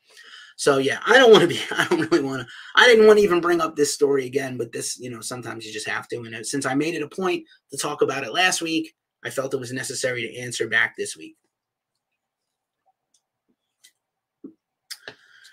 So 0.56 0.78
yeah, 0.78 1.00
I 1.06 1.16
don't 1.18 1.30
want 1.30 1.42
to 1.42 1.48
be. 1.48 1.60
I 1.70 1.86
don't 1.88 2.10
really 2.10 2.22
want 2.22 2.42
to. 2.42 2.48
I 2.76 2.86
didn't 2.86 3.06
want 3.06 3.18
to 3.18 3.24
even 3.24 3.40
bring 3.40 3.60
up 3.60 3.76
this 3.76 3.94
story 3.94 4.26
again, 4.26 4.56
but 4.56 4.72
this, 4.72 4.98
you 4.98 5.10
know, 5.10 5.20
sometimes 5.20 5.66
you 5.66 5.72
just 5.72 5.88
have 5.88 6.08
to. 6.08 6.16
And 6.18 6.34
uh, 6.34 6.44
since 6.44 6.66
I 6.66 6.74
made 6.74 6.94
it 6.94 7.02
a 7.02 7.08
point 7.08 7.44
to 7.70 7.78
talk 7.78 8.02
about 8.02 8.24
it 8.24 8.32
last 8.32 8.62
week, 8.62 8.94
I 9.24 9.30
felt 9.30 9.54
it 9.54 9.60
was 9.60 9.72
necessary 9.72 10.22
to 10.22 10.38
answer 10.38 10.68
back 10.68 10.94
this 10.96 11.16
week. 11.16 11.36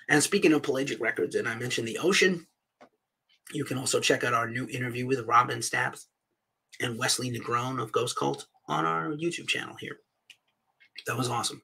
And 0.10 0.24
speaking 0.24 0.54
of 0.54 0.64
pelagic 0.64 1.00
records, 1.00 1.36
and 1.36 1.48
I 1.48 1.56
mentioned 1.56 1.88
the 1.88 2.00
ocean, 2.00 2.48
you 3.54 3.64
can 3.64 3.78
also 3.78 4.00
check 4.00 4.24
out 4.24 4.34
our 4.34 4.50
new 4.50 4.68
interview 4.68 5.06
with 5.06 5.26
Robin 5.28 5.62
Staps 5.62 6.08
and 6.82 6.98
Wesley 6.98 7.32
Negron 7.32 7.82
of 7.82 7.92
Ghost 7.92 8.16
Cult 8.16 8.48
on 8.68 8.86
our 8.86 9.10
YouTube 9.10 9.48
channel 9.48 9.76
here. 9.80 9.98
That 11.06 11.18
was 11.18 11.30
awesome. 11.30 11.62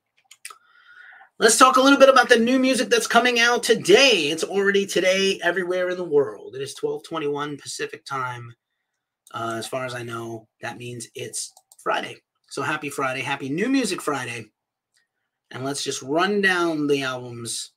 Let's 1.37 1.57
talk 1.57 1.75
a 1.75 1.81
little 1.81 1.99
bit 1.99 2.07
about 2.07 2.29
the 2.29 2.39
new 2.39 2.57
music 2.57 2.89
that's 2.89 3.07
coming 3.07 3.41
out 3.41 3.61
today. 3.61 4.29
It's 4.29 4.45
already 4.45 4.85
today 4.85 5.37
everywhere 5.43 5.89
in 5.89 5.97
the 5.97 6.03
world. 6.05 6.55
It 6.55 6.61
is 6.61 6.73
1221 6.79 7.57
Pacific 7.57 8.05
time. 8.05 8.53
Uh, 9.33 9.55
as 9.57 9.67
far 9.67 9.85
as 9.85 9.93
I 9.93 10.01
know, 10.01 10.47
that 10.61 10.77
means 10.77 11.09
it's 11.13 11.51
Friday. 11.83 12.15
So 12.49 12.61
happy 12.61 12.89
Friday. 12.89 13.19
Happy 13.19 13.49
New 13.49 13.67
Music 13.67 14.01
Friday. 14.01 14.45
And 15.51 15.65
let's 15.65 15.83
just 15.83 16.01
run 16.01 16.39
down 16.39 16.87
the 16.87 17.03
albums 17.03 17.73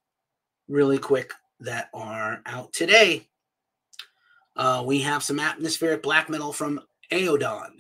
really 0.69 0.99
quick 0.99 1.35
that 1.59 1.89
are 1.93 2.41
out 2.47 2.73
today. 2.73 3.27
Uh, 4.55 4.85
we 4.87 5.01
have 5.01 5.25
some 5.25 5.41
atmospheric 5.41 6.05
black 6.05 6.31
metal 6.31 6.53
from 6.53 6.79
Aeodon. 7.11 7.73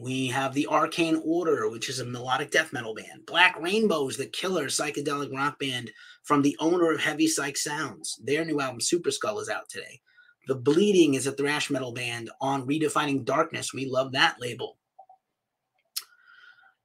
We 0.00 0.28
have 0.28 0.54
the 0.54 0.66
Arcane 0.66 1.20
Order, 1.26 1.68
which 1.68 1.90
is 1.90 2.00
a 2.00 2.06
melodic 2.06 2.50
death 2.50 2.72
metal 2.72 2.94
band. 2.94 3.26
Black 3.26 3.60
Rainbows, 3.60 4.16
the 4.16 4.24
killer 4.26 4.66
psychedelic 4.66 5.30
rock 5.30 5.58
band 5.58 5.90
from 6.22 6.40
the 6.40 6.56
owner 6.58 6.90
of 6.90 7.00
Heavy 7.00 7.26
Psych 7.26 7.58
Sounds. 7.58 8.18
Their 8.24 8.46
new 8.46 8.60
album, 8.62 8.80
Super 8.80 9.10
Skull, 9.10 9.40
is 9.40 9.50
out 9.50 9.68
today. 9.68 10.00
The 10.48 10.54
Bleeding 10.54 11.14
is 11.14 11.26
a 11.26 11.32
thrash 11.32 11.68
metal 11.68 11.92
band 11.92 12.30
on 12.40 12.66
Redefining 12.66 13.26
Darkness. 13.26 13.74
We 13.74 13.84
love 13.84 14.12
that 14.12 14.36
label. 14.40 14.78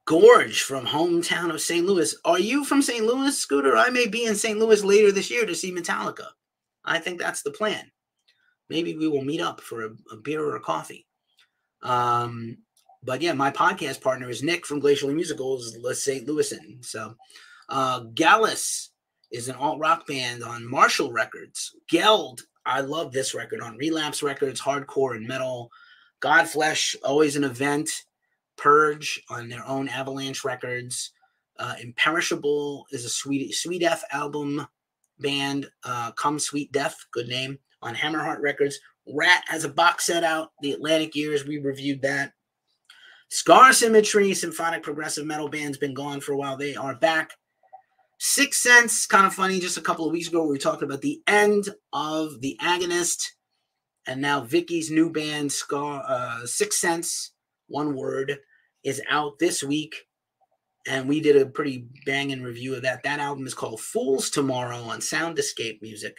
Gorge 0.04 0.62
from 0.62 0.86
hometown 0.86 1.54
of 1.54 1.62
St. 1.62 1.86
Louis. 1.86 2.14
Are 2.26 2.38
you 2.38 2.66
from 2.66 2.82
St. 2.82 3.06
Louis, 3.06 3.38
Scooter? 3.38 3.78
I 3.78 3.90
may 3.92 4.08
be 4.08 4.26
in 4.26 4.36
St. 4.36 4.60
Louis 4.60 4.84
later 4.84 5.14
this 5.14 5.32
year 5.32 5.46
to 5.46 5.56
see 5.56 5.74
Metallica. 5.74 6.28
I 6.84 7.00
think 7.00 7.20
that's 7.20 7.44
the 7.44 7.52
plan. 7.52 7.90
Maybe 8.70 8.98
we 8.98 9.08
will 9.08 9.24
meet 9.24 9.42
up 9.42 9.62
for 9.62 9.86
a, 9.86 9.90
a 10.12 10.18
beer 10.18 10.44
or 10.44 10.58
a 10.58 10.62
coffee. 10.62 11.08
Um, 11.82 12.58
but 13.06 13.22
yeah, 13.22 13.34
my 13.34 13.52
podcast 13.52 14.02
partner 14.02 14.30
is 14.30 14.44
Nick 14.44 14.65
from 14.65 14.82
Glacially 14.82 15.14
Musicals, 15.14 15.77
Les 15.77 16.02
St. 16.02 16.27
Louisan. 16.27 16.84
So 16.84 17.15
uh, 17.69 18.02
Gallus 18.14 18.91
is 19.32 19.48
an 19.48 19.56
alt 19.56 19.80
rock 19.80 20.07
band 20.07 20.44
on 20.44 20.69
Marshall 20.69 21.11
Records. 21.11 21.76
Geld, 21.88 22.41
I 22.65 22.82
love 22.82 23.11
this 23.11 23.36
record 23.36 23.61
on 23.61 23.77
Relapse 23.77 24.23
Records, 24.23 24.60
hardcore 24.60 25.15
and 25.15 25.27
metal. 25.27 25.72
Godflesh, 26.22 26.95
always 27.03 27.36
an 27.36 27.44
event. 27.44 27.90
Purge 28.57 29.22
on 29.30 29.49
their 29.49 29.65
own 29.68 29.88
Avalanche 29.90 30.44
Records. 30.44 31.11
Uh, 31.60 31.76
Imperishable 31.82 32.86
is 32.91 33.06
a 33.06 33.10
sweet 33.10 33.53
sweet 33.53 33.80
Death 33.80 34.03
album 34.11 34.65
band. 35.19 35.68
Uh, 35.84 36.11
Come 36.14 36.40
Sweet 36.40 36.72
Death, 36.72 36.98
good 37.11 37.27
name 37.27 37.60
on 37.82 37.95
Hammerheart 37.95 38.41
Records. 38.41 38.80
Ratt 39.14 39.44
has 39.48 39.64
a 39.64 39.69
box 39.69 40.06
set 40.06 40.23
out. 40.23 40.52
The 40.61 40.72
Atlantic 40.72 41.15
Years, 41.15 41.45
we 41.45 41.60
reviewed 41.60 42.02
that. 42.02 42.34
Scar 43.36 43.74
Symmetry, 43.74 44.34
symphonic 44.34 44.82
progressive 44.82 45.26
metal 45.26 45.49
band's 45.49 45.78
been 45.78 45.94
gone 45.94 46.22
for 46.22 46.32
a 46.32 46.38
while. 46.38 46.56
They 46.56 46.74
are 46.74 46.95
back. 46.95 47.32
Six 48.18 48.64
Sense, 48.64 49.06
kind 49.06 49.28
of 49.28 49.34
funny. 49.34 49.60
Just 49.60 49.78
a 49.78 49.82
couple 49.82 50.06
of 50.06 50.14
weeks 50.14 50.30
ago, 50.30 50.44
we 50.44 50.52
were 50.52 50.57
talking 50.57 50.88
about 50.88 51.02
the 51.02 51.22
end 51.28 51.68
of 51.91 52.40
the 52.40 52.57
Agonist, 52.64 53.26
and 54.07 54.22
now 54.22 54.40
Vicky's 54.40 54.90
new 54.90 55.12
band, 55.12 55.52
Scar 55.52 56.02
uh, 56.07 56.45
Six 56.45 56.80
Sense, 56.80 57.34
one 57.68 57.94
word, 57.94 58.38
is 58.86 59.02
out 59.10 59.38
this 59.38 59.62
week, 59.62 60.06
and 60.88 61.10
we 61.10 61.20
did 61.20 61.36
a 61.36 61.45
pretty 61.45 61.90
banging 62.06 62.41
review 62.41 62.74
of 62.76 62.84
that. 62.84 63.03
That 63.03 63.20
album 63.20 63.45
is 63.45 63.53
called 63.53 63.82
Fools 63.82 64.30
Tomorrow 64.30 64.78
on 64.84 65.02
Sound 65.02 65.38
Escape 65.38 65.82
Music. 65.82 66.16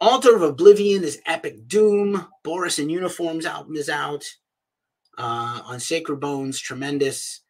Altar 0.00 0.34
of 0.34 0.40
Oblivion 0.40 1.04
is 1.04 1.20
Epic 1.26 1.68
Doom. 1.68 2.28
Boris 2.44 2.78
in 2.78 2.88
Uniforms 2.88 3.44
album 3.44 3.76
is 3.76 3.90
out 3.90 4.24
uh, 5.18 5.60
on 5.64 5.80
Sacred 5.80 6.20
Bones, 6.20 6.58
tremendous. 6.58 7.40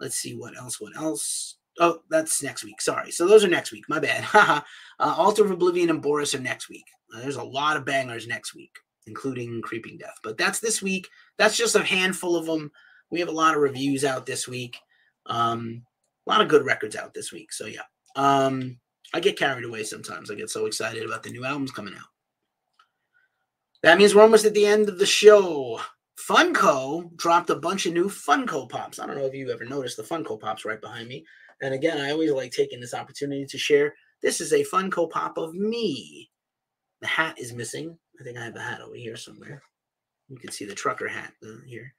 Let's 0.00 0.16
see 0.16 0.34
what 0.34 0.56
else. 0.56 0.80
What 0.80 0.96
else? 0.96 1.56
Oh, 1.78 2.00
that's 2.10 2.42
next 2.42 2.64
week. 2.64 2.80
Sorry. 2.80 3.10
So 3.12 3.26
those 3.26 3.44
are 3.44 3.48
next 3.48 3.70
week. 3.70 3.84
My 3.88 4.00
bad. 4.00 4.26
uh, 4.34 4.60
Altar 4.98 5.44
of 5.44 5.50
Oblivion 5.50 5.90
and 5.90 6.02
Boris 6.02 6.34
are 6.34 6.40
next 6.40 6.68
week. 6.68 6.86
Uh, 7.14 7.20
there's 7.20 7.36
a 7.36 7.42
lot 7.42 7.76
of 7.76 7.84
bangers 7.84 8.26
next 8.26 8.54
week, 8.54 8.74
including 9.06 9.62
Creeping 9.62 9.98
Death. 9.98 10.18
But 10.24 10.38
that's 10.38 10.58
this 10.58 10.82
week. 10.82 11.08
That's 11.38 11.56
just 11.56 11.76
a 11.76 11.84
handful 11.84 12.36
of 12.36 12.46
them. 12.46 12.72
We 13.10 13.20
have 13.20 13.28
a 13.28 13.32
lot 13.32 13.54
of 13.54 13.60
reviews 13.60 14.04
out 14.04 14.26
this 14.26 14.48
week. 14.48 14.76
Um, 15.26 15.84
a 16.26 16.30
lot 16.30 16.40
of 16.40 16.48
good 16.48 16.64
records 16.64 16.96
out 16.96 17.14
this 17.14 17.30
week. 17.30 17.52
So 17.52 17.66
yeah. 17.66 17.82
Um, 18.16 18.78
I 19.14 19.20
get 19.20 19.38
carried 19.38 19.64
away 19.64 19.84
sometimes. 19.84 20.30
I 20.30 20.34
get 20.34 20.50
so 20.50 20.66
excited 20.66 21.04
about 21.04 21.22
the 21.22 21.30
new 21.30 21.44
albums 21.44 21.70
coming 21.70 21.94
out. 21.94 22.08
That 23.82 23.98
means 23.98 24.14
we're 24.14 24.22
almost 24.22 24.44
at 24.44 24.54
the 24.54 24.66
end 24.66 24.88
of 24.88 24.98
the 24.98 25.06
show. 25.06 25.80
Funko 26.28 27.14
dropped 27.16 27.50
a 27.50 27.56
bunch 27.56 27.86
of 27.86 27.94
new 27.94 28.08
Funko 28.08 28.68
Pops. 28.68 28.98
I 28.98 29.06
don't 29.06 29.16
know 29.16 29.26
if 29.26 29.34
you 29.34 29.50
ever 29.50 29.64
noticed 29.64 29.96
the 29.96 30.02
Funko 30.02 30.38
Pops 30.38 30.64
right 30.64 30.80
behind 30.80 31.08
me. 31.08 31.24
And 31.60 31.74
again, 31.74 31.98
I 31.98 32.10
always 32.10 32.30
like 32.30 32.52
taking 32.52 32.80
this 32.80 32.94
opportunity 32.94 33.46
to 33.46 33.58
share. 33.58 33.94
This 34.20 34.40
is 34.40 34.52
a 34.52 34.64
Funko 34.64 35.10
Pop 35.10 35.36
of 35.38 35.54
me. 35.54 36.30
The 37.00 37.08
hat 37.08 37.38
is 37.38 37.52
missing. 37.52 37.98
I 38.20 38.24
think 38.24 38.38
I 38.38 38.44
have 38.44 38.56
a 38.56 38.60
hat 38.60 38.80
over 38.80 38.94
here 38.94 39.16
somewhere. 39.16 39.62
You 40.28 40.38
can 40.38 40.52
see 40.52 40.64
the 40.64 40.74
trucker 40.74 41.08
hat 41.08 41.32
uh, 41.44 41.62
here. 41.66 41.92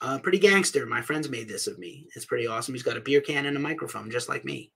Uh, 0.00 0.18
pretty 0.18 0.38
gangster. 0.38 0.86
My 0.86 1.02
friends 1.02 1.28
made 1.28 1.48
this 1.48 1.66
of 1.66 1.78
me. 1.78 2.06
It's 2.14 2.24
pretty 2.24 2.46
awesome. 2.46 2.74
He's 2.74 2.82
got 2.82 2.96
a 2.96 3.00
beer 3.00 3.20
can 3.20 3.46
and 3.46 3.56
a 3.56 3.60
microphone, 3.60 4.10
just 4.10 4.28
like 4.28 4.44
me. 4.44 4.70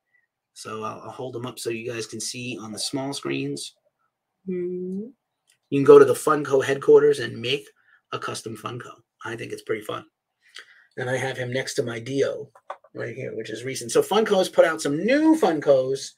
So 0.54 0.82
I'll, 0.82 1.00
I'll 1.02 1.10
hold 1.10 1.34
them 1.34 1.46
up 1.46 1.58
so 1.58 1.70
you 1.70 1.90
guys 1.90 2.06
can 2.06 2.20
see 2.20 2.58
on 2.60 2.72
the 2.72 2.78
small 2.78 3.12
screens. 3.12 3.74
You 4.46 5.12
can 5.72 5.84
go 5.84 5.98
to 5.98 6.04
the 6.04 6.14
Funko 6.14 6.62
headquarters 6.64 7.20
and 7.20 7.40
make 7.40 7.66
a 8.14 8.18
custom 8.18 8.56
Funko. 8.56 8.92
I 9.24 9.36
think 9.36 9.52
it's 9.52 9.62
pretty 9.62 9.82
fun. 9.82 10.04
And 10.96 11.10
I 11.10 11.16
have 11.16 11.36
him 11.36 11.52
next 11.52 11.74
to 11.74 11.82
my 11.82 11.98
Dio 11.98 12.48
right 12.94 13.14
here, 13.14 13.36
which 13.36 13.50
is 13.50 13.64
recent. 13.64 13.90
So 13.90 14.02
Funko's 14.02 14.48
put 14.48 14.64
out 14.64 14.80
some 14.80 15.04
new 15.04 15.36
Funkos, 15.36 16.12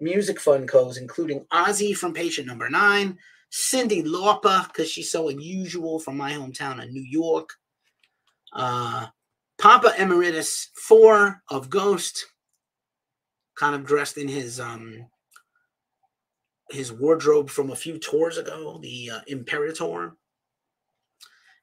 music 0.00 0.38
Funkos, 0.38 0.96
including 0.96 1.44
Ozzy 1.52 1.96
from 1.96 2.14
Patient 2.14 2.46
Number 2.46 2.70
Nine, 2.70 3.18
Cyndi 3.52 4.04
Lauper, 4.04 4.68
because 4.68 4.88
she's 4.88 5.10
so 5.10 5.28
unusual 5.28 5.98
from 5.98 6.16
my 6.16 6.32
hometown 6.32 6.82
of 6.82 6.90
New 6.90 7.02
York. 7.02 7.50
Uh, 8.52 9.06
Papa 9.58 9.92
Emeritus 9.98 10.70
4 10.74 11.42
of 11.50 11.68
Ghost, 11.68 12.26
kind 13.56 13.74
of 13.74 13.84
dressed 13.84 14.16
in 14.16 14.26
his 14.26 14.58
um 14.58 15.06
his 16.70 16.92
wardrobe 16.92 17.50
from 17.50 17.70
a 17.70 17.76
few 17.76 17.98
tours 17.98 18.38
ago, 18.38 18.78
the 18.80 19.10
uh, 19.10 19.20
Imperator. 19.26 20.16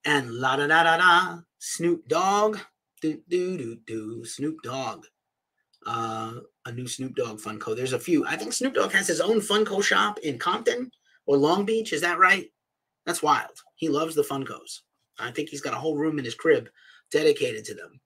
And 0.08 0.36
la 0.36 0.56
da 0.56 0.68
da 0.68 0.84
da 0.84 0.98
da, 0.98 1.40
Snoop 1.60 2.08
Dogg, 2.08 2.58
do 3.02 3.22
do 3.28 3.58
do 3.58 3.76
do, 3.86 4.24
Snoop 4.24 4.56
Dogg. 4.64 5.04
Uh, 5.86 6.36
a 6.66 6.72
new 6.72 6.88
Snoop 6.88 7.14
Dogg 7.14 7.40
Funko. 7.42 7.76
There's 7.76 7.92
a 7.92 8.00
few. 8.00 8.26
I 8.26 8.38
think 8.38 8.54
Snoop 8.54 8.74
Dogg 8.74 8.94
has 8.94 9.06
his 9.06 9.20
own 9.20 9.42
Funko 9.42 9.84
shop 9.84 10.18
in 10.20 10.40
Compton 10.40 10.90
or 11.26 11.36
Long 11.36 11.66
Beach. 11.66 11.92
Is 11.92 12.00
that 12.02 12.20
right? 12.20 12.50
That's 13.06 13.22
wild. 13.22 13.62
He 13.76 13.90
loves 13.90 14.16
the 14.16 14.24
Funkos. 14.24 14.80
I 15.20 15.32
think 15.32 15.50
he's 15.50 15.60
got 15.60 15.74
a 15.74 15.78
whole 15.78 15.98
room 15.98 16.20
in 16.20 16.26
his 16.26 16.36
crib 16.36 16.70
dedicated 17.12 17.66
to 17.66 17.74
them. 17.74 18.00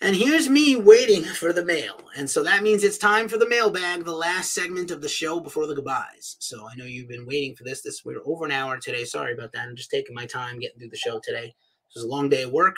And 0.00 0.14
here's 0.14 0.48
me 0.48 0.76
waiting 0.76 1.24
for 1.24 1.52
the 1.52 1.64
mail. 1.64 2.00
And 2.16 2.30
so 2.30 2.44
that 2.44 2.62
means 2.62 2.84
it's 2.84 2.98
time 2.98 3.28
for 3.28 3.36
the 3.36 3.48
mailbag, 3.48 4.04
the 4.04 4.12
last 4.12 4.54
segment 4.54 4.92
of 4.92 5.00
the 5.00 5.08
show 5.08 5.40
before 5.40 5.66
the 5.66 5.74
goodbyes. 5.74 6.36
So 6.38 6.68
I 6.68 6.76
know 6.76 6.84
you've 6.84 7.08
been 7.08 7.26
waiting 7.26 7.56
for 7.56 7.64
this. 7.64 7.82
This 7.82 8.04
we're 8.04 8.20
over 8.24 8.44
an 8.44 8.52
hour 8.52 8.78
today. 8.78 9.04
Sorry 9.04 9.32
about 9.32 9.50
that. 9.52 9.66
I'm 9.66 9.74
just 9.74 9.90
taking 9.90 10.14
my 10.14 10.24
time 10.24 10.60
getting 10.60 10.78
through 10.78 10.90
the 10.90 10.96
show 10.96 11.20
today. 11.24 11.46
It 11.46 11.94
was 11.96 12.04
a 12.04 12.08
long 12.08 12.28
day 12.28 12.42
of 12.42 12.52
work 12.52 12.76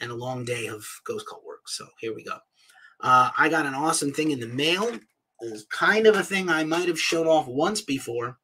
and 0.00 0.10
a 0.10 0.14
long 0.14 0.46
day 0.46 0.66
of 0.66 0.86
ghost 1.04 1.26
cult 1.28 1.44
work. 1.44 1.68
So 1.68 1.86
here 2.00 2.14
we 2.14 2.24
go. 2.24 2.38
Uh, 3.02 3.30
I 3.36 3.50
got 3.50 3.66
an 3.66 3.74
awesome 3.74 4.12
thing 4.12 4.30
in 4.30 4.40
the 4.40 4.46
mail. 4.46 4.98
It's 5.42 5.66
kind 5.66 6.06
of 6.06 6.16
a 6.16 6.24
thing 6.24 6.48
I 6.48 6.64
might 6.64 6.88
have 6.88 6.98
showed 6.98 7.26
off 7.26 7.46
once 7.46 7.82
before. 7.82 8.38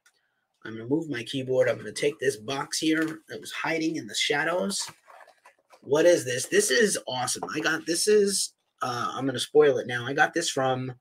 I'm 0.65 0.77
going 0.77 0.87
to 0.87 0.95
move 0.95 1.09
my 1.09 1.23
keyboard. 1.23 1.69
I'm 1.69 1.77
going 1.79 1.93
to 1.93 2.01
take 2.01 2.19
this 2.19 2.37
box 2.37 2.79
here 2.79 3.21
that 3.29 3.41
was 3.41 3.53
hiding 3.53 3.97
in 3.97 4.07
the 4.07 4.15
shadows. 4.15 4.87
What 5.83 6.07
is 6.07 6.25
this? 6.25 6.47
This 6.47 6.71
is 6.71 6.99
awesome. 7.07 7.43
I 7.55 7.61
got 7.61 7.87
this 7.87 8.09
is 8.09 8.55
uh, 8.81 9.13
I'm 9.15 9.25
to 9.35 9.41
spoil 9.41 9.79
it 9.79 9.87
now. 9.87 10.07
I 10.07 10.13
got 10.13 10.35
this 10.35 10.51
from. 10.51 10.93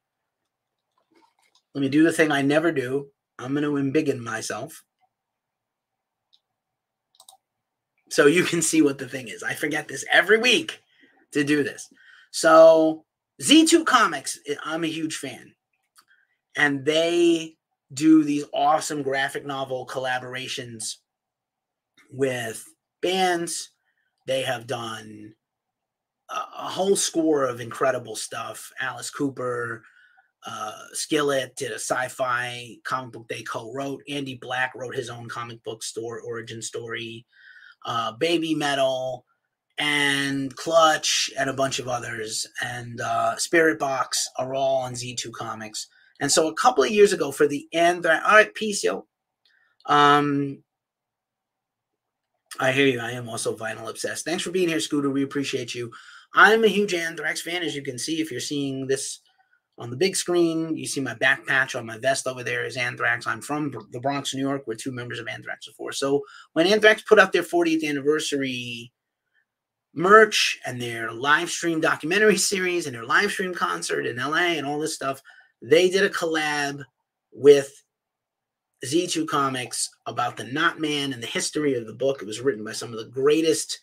Let 1.73 1.81
me 1.81 1.89
do 1.89 2.03
the 2.03 2.11
thing 2.11 2.31
I 2.31 2.41
never 2.41 2.71
do. 2.71 3.07
I'm 3.39 3.53
to 3.55 3.61
embiggen 3.71 4.19
myself. 4.19 4.83
So 8.09 8.25
you 8.25 8.43
can 8.43 8.61
see 8.61 8.81
what 8.81 8.97
the 8.97 9.07
thing 9.07 9.29
is. 9.29 9.41
I 9.41 9.53
forget 9.53 9.87
this 9.87 10.03
every 10.11 10.37
week 10.37 10.81
to 11.31 11.43
do 11.43 11.63
this. 11.63 11.87
So 12.31 13.05
Z2 13.41 13.85
Comics, 13.85 14.37
I'm 14.65 14.83
a 14.83 14.87
huge 14.87 15.15
fan. 15.15 15.53
And 16.57 16.85
they 16.85 17.55
do 17.93 18.23
these 18.23 18.45
awesome 18.53 19.01
graphic 19.01 19.45
novel 19.45 19.87
collaborations 19.87 20.97
with 22.11 22.65
bands. 23.01 23.70
They 24.31 24.43
have 24.43 24.65
done 24.65 25.33
a, 26.29 26.69
whole 26.69 26.95
score 26.95 27.43
of 27.43 27.59
incredible 27.59 28.15
stuff. 28.15 28.71
Alice 28.79 29.09
Cooper, 29.09 29.83
uh, 30.47 30.83
Skillet 30.93 31.53
did 31.57 31.71
a 31.71 31.75
sci-fi 31.75 32.77
comic 32.85 33.11
book 33.11 33.27
they 33.27 33.43
co-wrote. 33.43 34.01
Andy 34.07 34.35
Black 34.35 34.71
wrote 34.73 34.95
his 34.95 35.09
own 35.09 35.27
comic 35.27 35.61
book 35.65 35.83
store 35.83 36.21
origin 36.21 36.61
story. 36.61 37.25
Uh, 37.85 38.15
Babymetal 38.15 39.23
and 39.77 40.55
Clutch 40.55 41.29
and 41.37 41.49
a 41.49 41.53
bunch 41.53 41.79
of 41.79 41.89
others 41.89 42.47
and 42.61 43.01
uh, 43.01 43.35
Spiritbox 43.35 44.15
are 44.37 44.53
all 44.53 44.77
on 44.77 44.93
Z2 44.93 45.33
Comics. 45.33 45.87
And 46.21 46.31
so 46.31 46.47
a 46.47 46.53
couple 46.53 46.85
of 46.85 46.91
years 46.91 47.11
ago 47.11 47.33
for 47.33 47.49
the 47.49 47.67
Anthrax, 47.73 48.23
all 48.25 48.35
right, 48.35 48.53
peace, 48.53 48.81
yo. 48.81 49.07
Um, 49.87 50.63
I 52.59 52.71
hear 52.71 52.87
you. 52.87 52.99
I 52.99 53.11
am 53.11 53.29
also 53.29 53.55
vinyl 53.55 53.89
obsessed. 53.89 54.25
Thanks 54.25 54.43
for 54.43 54.51
being 54.51 54.69
here, 54.69 54.79
Scooter. 54.79 55.09
We 55.09 55.23
appreciate 55.23 55.73
you. 55.73 55.91
I'm 56.33 56.63
a 56.63 56.67
huge 56.67 56.93
Anthrax 56.93 57.41
fan, 57.41 57.63
as 57.63 57.75
you 57.75 57.81
can 57.81 57.97
see 57.97 58.21
if 58.21 58.31
you're 58.31 58.39
seeing 58.39 58.87
this 58.87 59.19
on 59.77 59.89
the 59.89 59.97
big 59.97 60.15
screen. 60.15 60.77
You 60.77 60.85
see 60.85 61.01
my 61.01 61.15
back 61.15 61.45
patch 61.45 61.75
on 61.75 61.85
my 61.85 61.97
vest 61.97 62.27
over 62.27 62.43
there 62.43 62.65
is 62.65 62.77
Anthrax. 62.77 63.25
I'm 63.25 63.41
from 63.41 63.73
the 63.91 63.99
Bronx, 63.99 64.33
New 64.33 64.41
York, 64.41 64.63
where 64.65 64.77
two 64.77 64.91
members 64.91 65.19
of 65.19 65.27
Anthrax 65.27 65.67
are 65.67 65.73
for. 65.73 65.91
So 65.91 66.21
when 66.53 66.67
Anthrax 66.67 67.01
put 67.01 67.19
out 67.19 67.33
their 67.33 67.43
40th 67.43 67.87
anniversary 67.87 68.91
merch 69.93 70.59
and 70.65 70.81
their 70.81 71.11
live 71.11 71.49
stream 71.49 71.81
documentary 71.81 72.37
series 72.51 72.85
and 72.85 72.95
their 72.95 73.05
live 73.05 73.31
stream 73.31 73.53
concert 73.53 74.05
in 74.05 74.17
LA 74.17 74.53
and 74.57 74.65
all 74.65 74.79
this 74.79 74.95
stuff, 74.95 75.21
they 75.61 75.89
did 75.89 76.03
a 76.03 76.09
collab 76.09 76.83
with 77.31 77.71
Z2 78.85 79.27
Comics 79.27 79.89
about 80.07 80.37
the 80.37 80.45
Not 80.45 80.79
Man 80.79 81.13
and 81.13 81.21
the 81.21 81.27
history 81.27 81.75
of 81.75 81.85
the 81.85 81.93
book. 81.93 82.21
It 82.21 82.25
was 82.25 82.41
written 82.41 82.63
by 82.63 82.73
some 82.73 82.91
of 82.91 82.97
the 82.97 83.11
greatest 83.11 83.79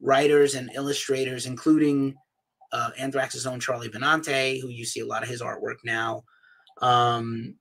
writers 0.00 0.54
and 0.54 0.70
illustrators, 0.74 1.46
including 1.46 2.14
uh, 2.72 2.90
Anthrax's 2.98 3.46
own 3.46 3.60
Charlie 3.60 3.88
Benante, 3.88 4.60
who 4.60 4.68
you 4.68 4.84
see 4.84 5.00
a 5.00 5.06
lot 5.06 5.22
of 5.22 5.28
his 5.28 5.42
artwork 5.42 5.76
now. 5.84 6.24
Um, 6.80 7.56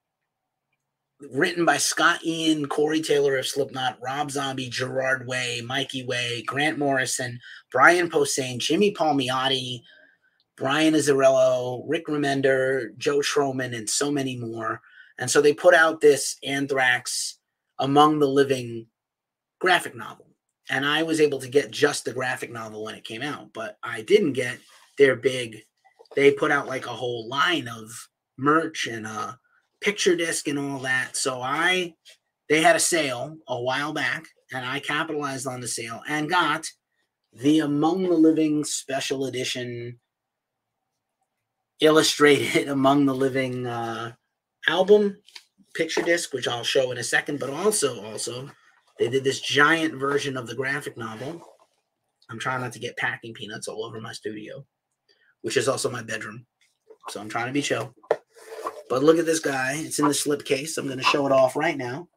written 1.31 1.65
by 1.65 1.77
Scott 1.77 2.23
Ian, 2.23 2.67
Corey 2.67 3.01
Taylor 3.01 3.37
of 3.37 3.47
Slipknot, 3.47 3.97
Rob 4.01 4.31
Zombie, 4.31 4.69
Gerard 4.69 5.27
Way, 5.27 5.61
Mikey 5.65 6.05
Way, 6.05 6.43
Grant 6.43 6.77
Morrison, 6.77 7.39
Brian 7.71 8.09
Posehn, 8.09 8.59
Jimmy 8.59 8.93
Palmiotti, 8.93 9.81
Brian 10.55 10.93
Azzarello, 10.93 11.83
Rick 11.87 12.07
Remender, 12.07 12.95
Joe 12.97 13.19
Trohman, 13.19 13.75
and 13.75 13.89
so 13.89 14.11
many 14.11 14.37
more. 14.37 14.81
And 15.19 15.29
so 15.29 15.41
they 15.41 15.53
put 15.53 15.73
out 15.73 16.01
this 16.01 16.37
Anthrax 16.43 17.39
Among 17.79 18.19
the 18.19 18.27
Living 18.27 18.87
graphic 19.59 19.95
novel. 19.95 20.27
And 20.69 20.85
I 20.85 21.03
was 21.03 21.21
able 21.21 21.39
to 21.39 21.47
get 21.47 21.71
just 21.71 22.05
the 22.05 22.13
graphic 22.13 22.51
novel 22.51 22.83
when 22.83 22.95
it 22.95 23.05
came 23.05 23.21
out, 23.21 23.53
but 23.53 23.77
I 23.81 24.01
didn't 24.01 24.33
get 24.33 24.59
their 24.97 25.15
big, 25.15 25.57
they 26.15 26.31
put 26.31 26.51
out 26.51 26.67
like 26.67 26.85
a 26.85 26.93
whole 26.93 27.27
line 27.27 27.67
of 27.67 27.89
merch 28.37 28.87
and 28.87 29.07
a 29.07 29.39
picture 29.81 30.15
disc 30.15 30.47
and 30.47 30.59
all 30.59 30.79
that. 30.79 31.15
So 31.15 31.41
I, 31.41 31.93
they 32.49 32.61
had 32.61 32.75
a 32.75 32.81
sale 32.81 33.37
a 33.47 33.61
while 33.61 33.93
back 33.93 34.25
and 34.51 34.65
I 34.65 34.79
capitalized 34.79 35.47
on 35.47 35.61
the 35.61 35.67
sale 35.67 36.01
and 36.07 36.29
got 36.29 36.65
the 37.33 37.59
Among 37.59 38.03
the 38.03 38.15
Living 38.15 38.63
special 38.63 39.25
edition 39.25 39.99
illustrated 41.79 42.67
Among 42.67 43.05
the 43.05 43.15
Living 43.15 43.67
uh, 43.67 44.13
album 44.67 45.17
picture 45.73 46.01
disc, 46.01 46.33
which 46.33 46.47
I'll 46.47 46.63
show 46.63 46.91
in 46.91 46.97
a 46.97 47.03
second. 47.03 47.39
But 47.39 47.49
also, 47.49 48.03
also, 48.03 48.49
they 48.99 49.09
did 49.09 49.23
this 49.23 49.39
giant 49.39 49.95
version 49.95 50.37
of 50.37 50.47
the 50.47 50.55
graphic 50.55 50.97
novel. 50.97 51.41
I'm 52.29 52.39
trying 52.39 52.61
not 52.61 52.73
to 52.73 52.79
get 52.79 52.97
packing 52.97 53.33
peanuts 53.33 53.67
all 53.67 53.85
over 53.85 54.01
my 54.01 54.11
studio, 54.11 54.65
which 55.41 55.57
is 55.57 55.67
also 55.67 55.89
my 55.89 56.03
bedroom. 56.03 56.45
So 57.09 57.21
I'm 57.21 57.29
trying 57.29 57.47
to 57.47 57.53
be 57.53 57.61
chill. 57.61 57.93
But 58.89 59.03
look 59.03 59.17
at 59.17 59.25
this 59.25 59.39
guy. 59.39 59.75
It's 59.77 59.99
in 59.99 60.07
the 60.07 60.13
slip 60.13 60.43
case. 60.45 60.77
I'm 60.77 60.87
going 60.87 60.97
to 60.97 61.03
show 61.03 61.25
it 61.25 61.31
off 61.31 61.55
right 61.55 61.77
now. 61.77 62.09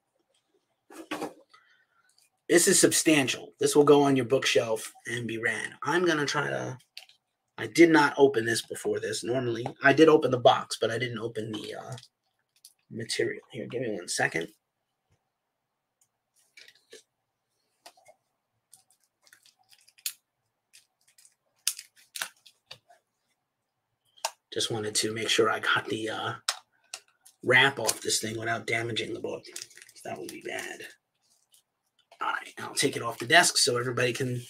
This 2.49 2.67
is 2.67 2.81
substantial. 2.81 3.55
This 3.61 3.77
will 3.77 3.85
go 3.85 4.03
on 4.03 4.17
your 4.17 4.25
bookshelf 4.25 4.93
and 5.07 5.29
be 5.29 5.39
ran. 5.39 5.75
I'm 5.85 6.05
going 6.05 6.19
to 6.19 6.27
try 6.27 6.49
to. 6.49 6.77
I 7.59 7.67
did 7.69 7.91
not 7.91 8.15
open 8.17 8.45
this 8.45 8.63
before 8.63 8.99
this. 8.99 9.23
Normally, 9.23 9.67
I 9.85 9.93
did 9.93 10.09
open 10.09 10.31
the 10.31 10.39
box, 10.39 10.79
but 10.81 10.91
I 10.91 10.99
didn't 10.99 11.19
open 11.19 11.53
the 11.53 11.75
uh, 11.75 11.97
material. 12.91 13.43
Here, 13.53 13.67
give 13.71 13.83
me 13.83 13.91
one 13.91 14.09
second. 14.09 14.49
Just 24.53 24.71
wanted 24.71 24.97
to 24.97 25.15
make 25.15 25.29
sure 25.29 25.49
I 25.49 25.61
got 25.61 25.87
the 25.87 26.11
uh, 26.11 26.33
wrap 27.45 27.79
off 27.79 28.01
this 28.01 28.21
thing 28.21 28.39
without 28.39 28.67
damaging 28.67 29.15
the 29.15 29.21
book. 29.21 29.45
That 30.05 30.19
would 30.19 30.33
be 30.33 30.43
bad. 30.45 30.81
All 32.21 32.29
right, 32.33 32.53
I'll 32.59 32.75
take 32.75 32.97
it 32.97 33.03
off 33.03 33.19
the 33.19 33.27
desk 33.27 33.57
so 33.57 33.79
everybody 33.79 34.13
can 34.13 34.43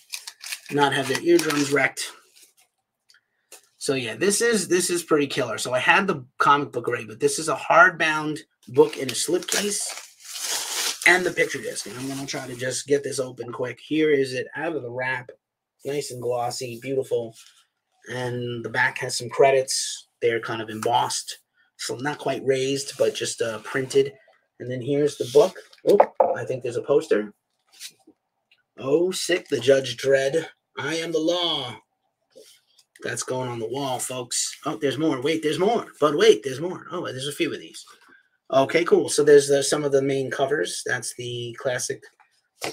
not 0.71 0.95
have 0.95 1.09
their 1.09 1.21
eardrums 1.21 1.71
wrecked. 1.73 2.01
So 3.81 3.95
yeah, 3.95 4.15
this 4.15 4.43
is 4.43 4.69
this 4.69 4.91
is 4.91 5.03
pretty 5.03 5.27
killer. 5.27 5.57
So 5.57 5.73
I 5.73 5.79
had 5.79 6.07
the 6.07 6.27
comic 6.37 6.71
book 6.71 6.87
already, 6.87 7.07
but 7.07 7.19
this 7.19 7.39
is 7.39 7.49
a 7.49 7.57
hardbound 7.57 8.41
book 8.69 8.99
in 8.99 9.09
a 9.09 9.15
slipcase 9.15 9.87
and 11.07 11.25
the 11.25 11.31
picture 11.31 11.63
disc. 11.63 11.87
And 11.87 11.99
I'm 11.99 12.07
gonna 12.07 12.27
try 12.27 12.47
to 12.47 12.55
just 12.55 12.87
get 12.87 13.03
this 13.03 13.19
open 13.19 13.51
quick. 13.51 13.81
Here 13.81 14.11
is 14.11 14.35
it 14.35 14.49
out 14.55 14.77
of 14.77 14.83
the 14.83 14.91
wrap. 14.91 15.31
nice 15.83 16.11
and 16.11 16.21
glossy, 16.21 16.79
beautiful. 16.83 17.35
And 18.13 18.63
the 18.63 18.69
back 18.69 18.99
has 18.99 19.17
some 19.17 19.31
credits. 19.31 20.09
They're 20.21 20.41
kind 20.41 20.61
of 20.61 20.69
embossed, 20.69 21.39
so 21.79 21.97
not 21.97 22.19
quite 22.19 22.45
raised, 22.45 22.99
but 22.99 23.15
just 23.15 23.41
uh, 23.41 23.61
printed. 23.61 24.13
And 24.59 24.71
then 24.71 24.83
here's 24.83 25.17
the 25.17 25.31
book. 25.33 25.57
Oh, 25.89 25.99
I 26.37 26.45
think 26.45 26.63
there's 26.63 26.77
a 26.77 26.83
poster. 26.83 27.33
Oh, 28.79 29.11
sick, 29.11 29.49
the 29.49 29.59
Judge 29.59 29.97
Dredd. 29.97 30.49
I 30.77 30.97
am 30.97 31.13
the 31.13 31.19
law. 31.19 31.81
That's 33.03 33.23
going 33.23 33.49
on 33.49 33.59
the 33.59 33.69
wall, 33.69 33.99
folks. 33.99 34.59
Oh, 34.67 34.77
there's 34.77 34.99
more. 34.99 35.21
Wait, 35.23 35.43
there's 35.43 35.59
more. 35.59 35.87
But 36.01 36.17
wait, 36.17 36.43
there's 36.43 36.61
more. 36.61 36.87
Oh, 36.91 37.07
there's 37.07 37.29
a 37.29 37.33
few 37.33 37.53
of 37.53 37.61
these. 37.61 37.85
Okay, 38.53 38.85
cool. 38.85 39.09
So 39.09 39.23
there's 39.23 39.51
uh, 39.51 39.63
some 39.63 39.85
of 39.85 39.93
the 39.93 40.03
main 40.03 40.31
covers. 40.31 40.83
That's 40.85 41.15
the 41.15 41.57
classic 41.59 42.03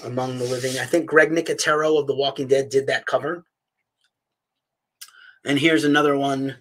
Among 0.04 0.38
the 0.38 0.44
Living. 0.44 0.78
I 0.78 0.84
think 0.84 1.06
Greg 1.06 1.30
Nicotero 1.30 1.98
of 1.98 2.06
The 2.06 2.16
Walking 2.16 2.48
Dead 2.48 2.68
did 2.68 2.86
that 2.88 3.06
cover. 3.06 3.44
And 5.44 5.58
here's 5.58 5.84
another 5.84 6.16
one. 6.16 6.56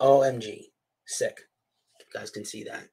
OMG. 0.00 0.64
Sick. 1.06 1.40
You 2.00 2.20
guys 2.20 2.30
can 2.30 2.44
see 2.44 2.64
that. 2.64 2.88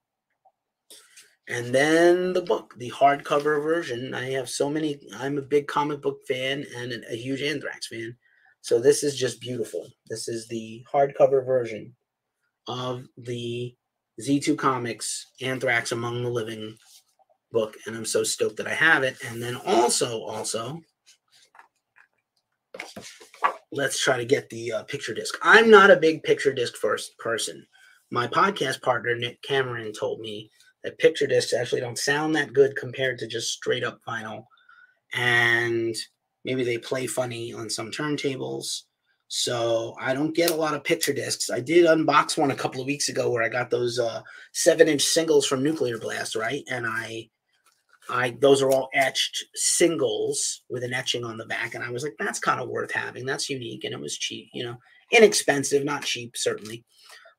And 1.50 1.74
then 1.74 2.34
the 2.34 2.44
book, 2.44 2.76
the 2.78 2.92
hardcover 2.92 3.62
version. 3.62 4.14
I 4.14 4.30
have 4.32 4.50
so 4.50 4.70
many. 4.70 5.00
I'm 5.18 5.38
a 5.38 5.42
big 5.42 5.68
comic 5.68 6.02
book 6.02 6.20
fan 6.28 6.66
and 6.78 7.04
a 7.10 7.16
huge 7.16 7.42
Anthrax 7.42 7.88
fan. 7.88 8.16
So 8.62 8.80
this 8.80 9.04
is 9.04 9.16
just 9.16 9.42
beautiful. 9.42 9.88
This 10.10 10.28
is 10.28 10.48
the 10.48 10.86
hardcover 10.92 11.46
version 11.46 11.96
of 12.68 13.06
the 13.18 13.76
Z2 14.22 14.58
Comics 14.58 15.28
Anthrax 15.42 15.92
Among 15.92 16.24
the 16.24 16.30
Living 16.30 16.76
book, 17.52 17.76
and 17.86 17.96
I'm 17.96 18.06
so 18.06 18.24
stoked 18.24 18.58
that 18.58 18.68
I 18.68 18.74
have 18.74 19.04
it. 19.04 19.18
And 19.26 19.42
then 19.42 19.56
also, 19.56 20.22
also, 20.24 20.80
let's 23.72 24.02
try 24.04 24.18
to 24.18 24.26
get 24.26 24.50
the 24.50 24.74
uh, 24.74 24.84
picture 24.84 25.14
disc. 25.14 25.38
I'm 25.42 25.70
not 25.70 25.92
a 25.92 25.96
big 25.96 26.24
picture 26.24 26.54
disc 26.54 26.76
first 26.76 27.18
person. 27.18 27.66
My 28.12 28.28
podcast 28.28 28.82
partner 28.82 29.16
Nick 29.16 29.42
Cameron 29.42 29.94
told 29.94 30.20
me 30.20 30.50
that 30.84 30.98
picture 30.98 31.28
discs 31.28 31.54
actually 31.54 31.82
don't 31.82 31.98
sound 31.98 32.36
that 32.36 32.54
good 32.54 32.76
compared 32.76 33.20
to 33.20 33.28
just 33.28 33.52
straight 33.52 33.84
up 33.84 34.00
vinyl, 34.08 34.46
and 35.14 35.96
maybe 36.46 36.64
they 36.64 36.78
play 36.78 37.08
funny 37.08 37.54
on 37.54 37.70
some 37.70 37.92
turntables. 37.92 38.84
So 39.28 39.96
I 40.02 40.14
don't 40.14 40.36
get 40.36 40.50
a 40.50 40.56
lot 40.56 40.74
of 40.74 40.84
picture 40.84 41.14
discs. 41.14 41.52
I 41.52 41.60
did 41.60 41.86
unbox 41.86 42.36
one 42.36 42.50
a 42.50 42.56
couple 42.56 42.82
of 42.82 42.88
weeks 42.88 43.10
ago 43.10 43.30
where 43.30 43.44
I 43.44 43.50
got 43.50 43.70
those 43.70 44.00
uh, 44.00 44.22
seven 44.54 44.88
inch 44.88 45.04
singles 45.04 45.46
from 45.46 45.64
Nuclear 45.64 46.00
Blast, 46.00 46.36
right? 46.36 46.64
And 46.68 46.88
I, 46.88 47.30
I 48.10 48.36
those 48.42 48.64
are 48.64 48.72
all 48.72 48.90
etched 48.96 49.46
singles 49.54 50.64
with 50.68 50.84
an 50.84 50.96
etching 50.96 51.24
on 51.24 51.38
the 51.38 51.46
back, 51.46 51.76
and 51.76 51.84
I 51.84 51.92
was 51.92 52.02
like, 52.02 52.16
that's 52.18 52.40
kind 52.40 52.60
of 52.60 52.70
worth 52.70 52.92
having. 52.92 53.24
That's 53.24 53.52
unique, 53.52 53.84
and 53.84 53.94
it 53.94 54.00
was 54.00 54.18
cheap, 54.18 54.50
you 54.52 54.64
know, 54.64 54.78
inexpensive, 55.12 55.86
not 55.86 56.06
cheap 56.06 56.36
certainly. 56.36 56.84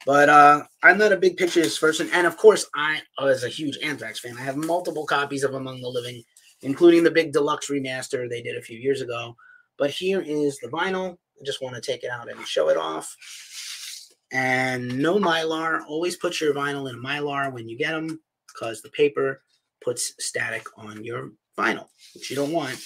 But 0.06 0.28
uh, 0.28 0.62
I'm 0.82 0.96
not 0.96 1.12
a 1.12 1.16
big 1.16 1.36
picture 1.36 1.62
disc 1.62 1.80
person, 1.80 2.08
and 2.12 2.26
of 2.26 2.36
course, 2.36 2.66
I 2.76 3.00
was 3.20 3.42
a 3.42 3.48
huge 3.48 3.78
Anthrax 3.82 4.20
fan. 4.20 4.36
I 4.38 4.42
have 4.42 4.56
multiple 4.56 5.06
copies 5.06 5.42
of 5.42 5.54
Among 5.54 5.80
the 5.80 5.88
Living, 5.88 6.22
including 6.62 7.04
the 7.04 7.10
big 7.10 7.32
deluxe 7.32 7.68
remaster 7.68 8.28
they 8.28 8.42
did 8.42 8.56
a 8.56 8.62
few 8.62 8.78
years 8.78 9.00
ago. 9.00 9.36
But 9.78 9.90
here 9.90 10.20
is 10.20 10.58
the 10.58 10.68
vinyl 10.68 11.16
I 11.40 11.44
just 11.44 11.62
want 11.62 11.74
to 11.74 11.80
take 11.80 12.04
it 12.04 12.10
out 12.10 12.30
and 12.30 12.46
show 12.46 12.68
it 12.68 12.76
off. 12.76 13.16
And 14.32 14.98
no 14.98 15.18
mylar. 15.18 15.80
Always 15.88 16.16
put 16.16 16.40
your 16.40 16.54
vinyl 16.54 16.88
in 16.88 16.96
a 16.96 16.98
mylar 16.98 17.52
when 17.52 17.68
you 17.68 17.76
get 17.76 17.92
them 17.92 18.20
because 18.48 18.82
the 18.82 18.90
paper 18.90 19.42
puts 19.82 20.12
static 20.18 20.66
on 20.76 21.02
your 21.02 21.32
vinyl, 21.58 21.86
which 22.14 22.30
you 22.30 22.36
don't 22.36 22.52
want. 22.52 22.78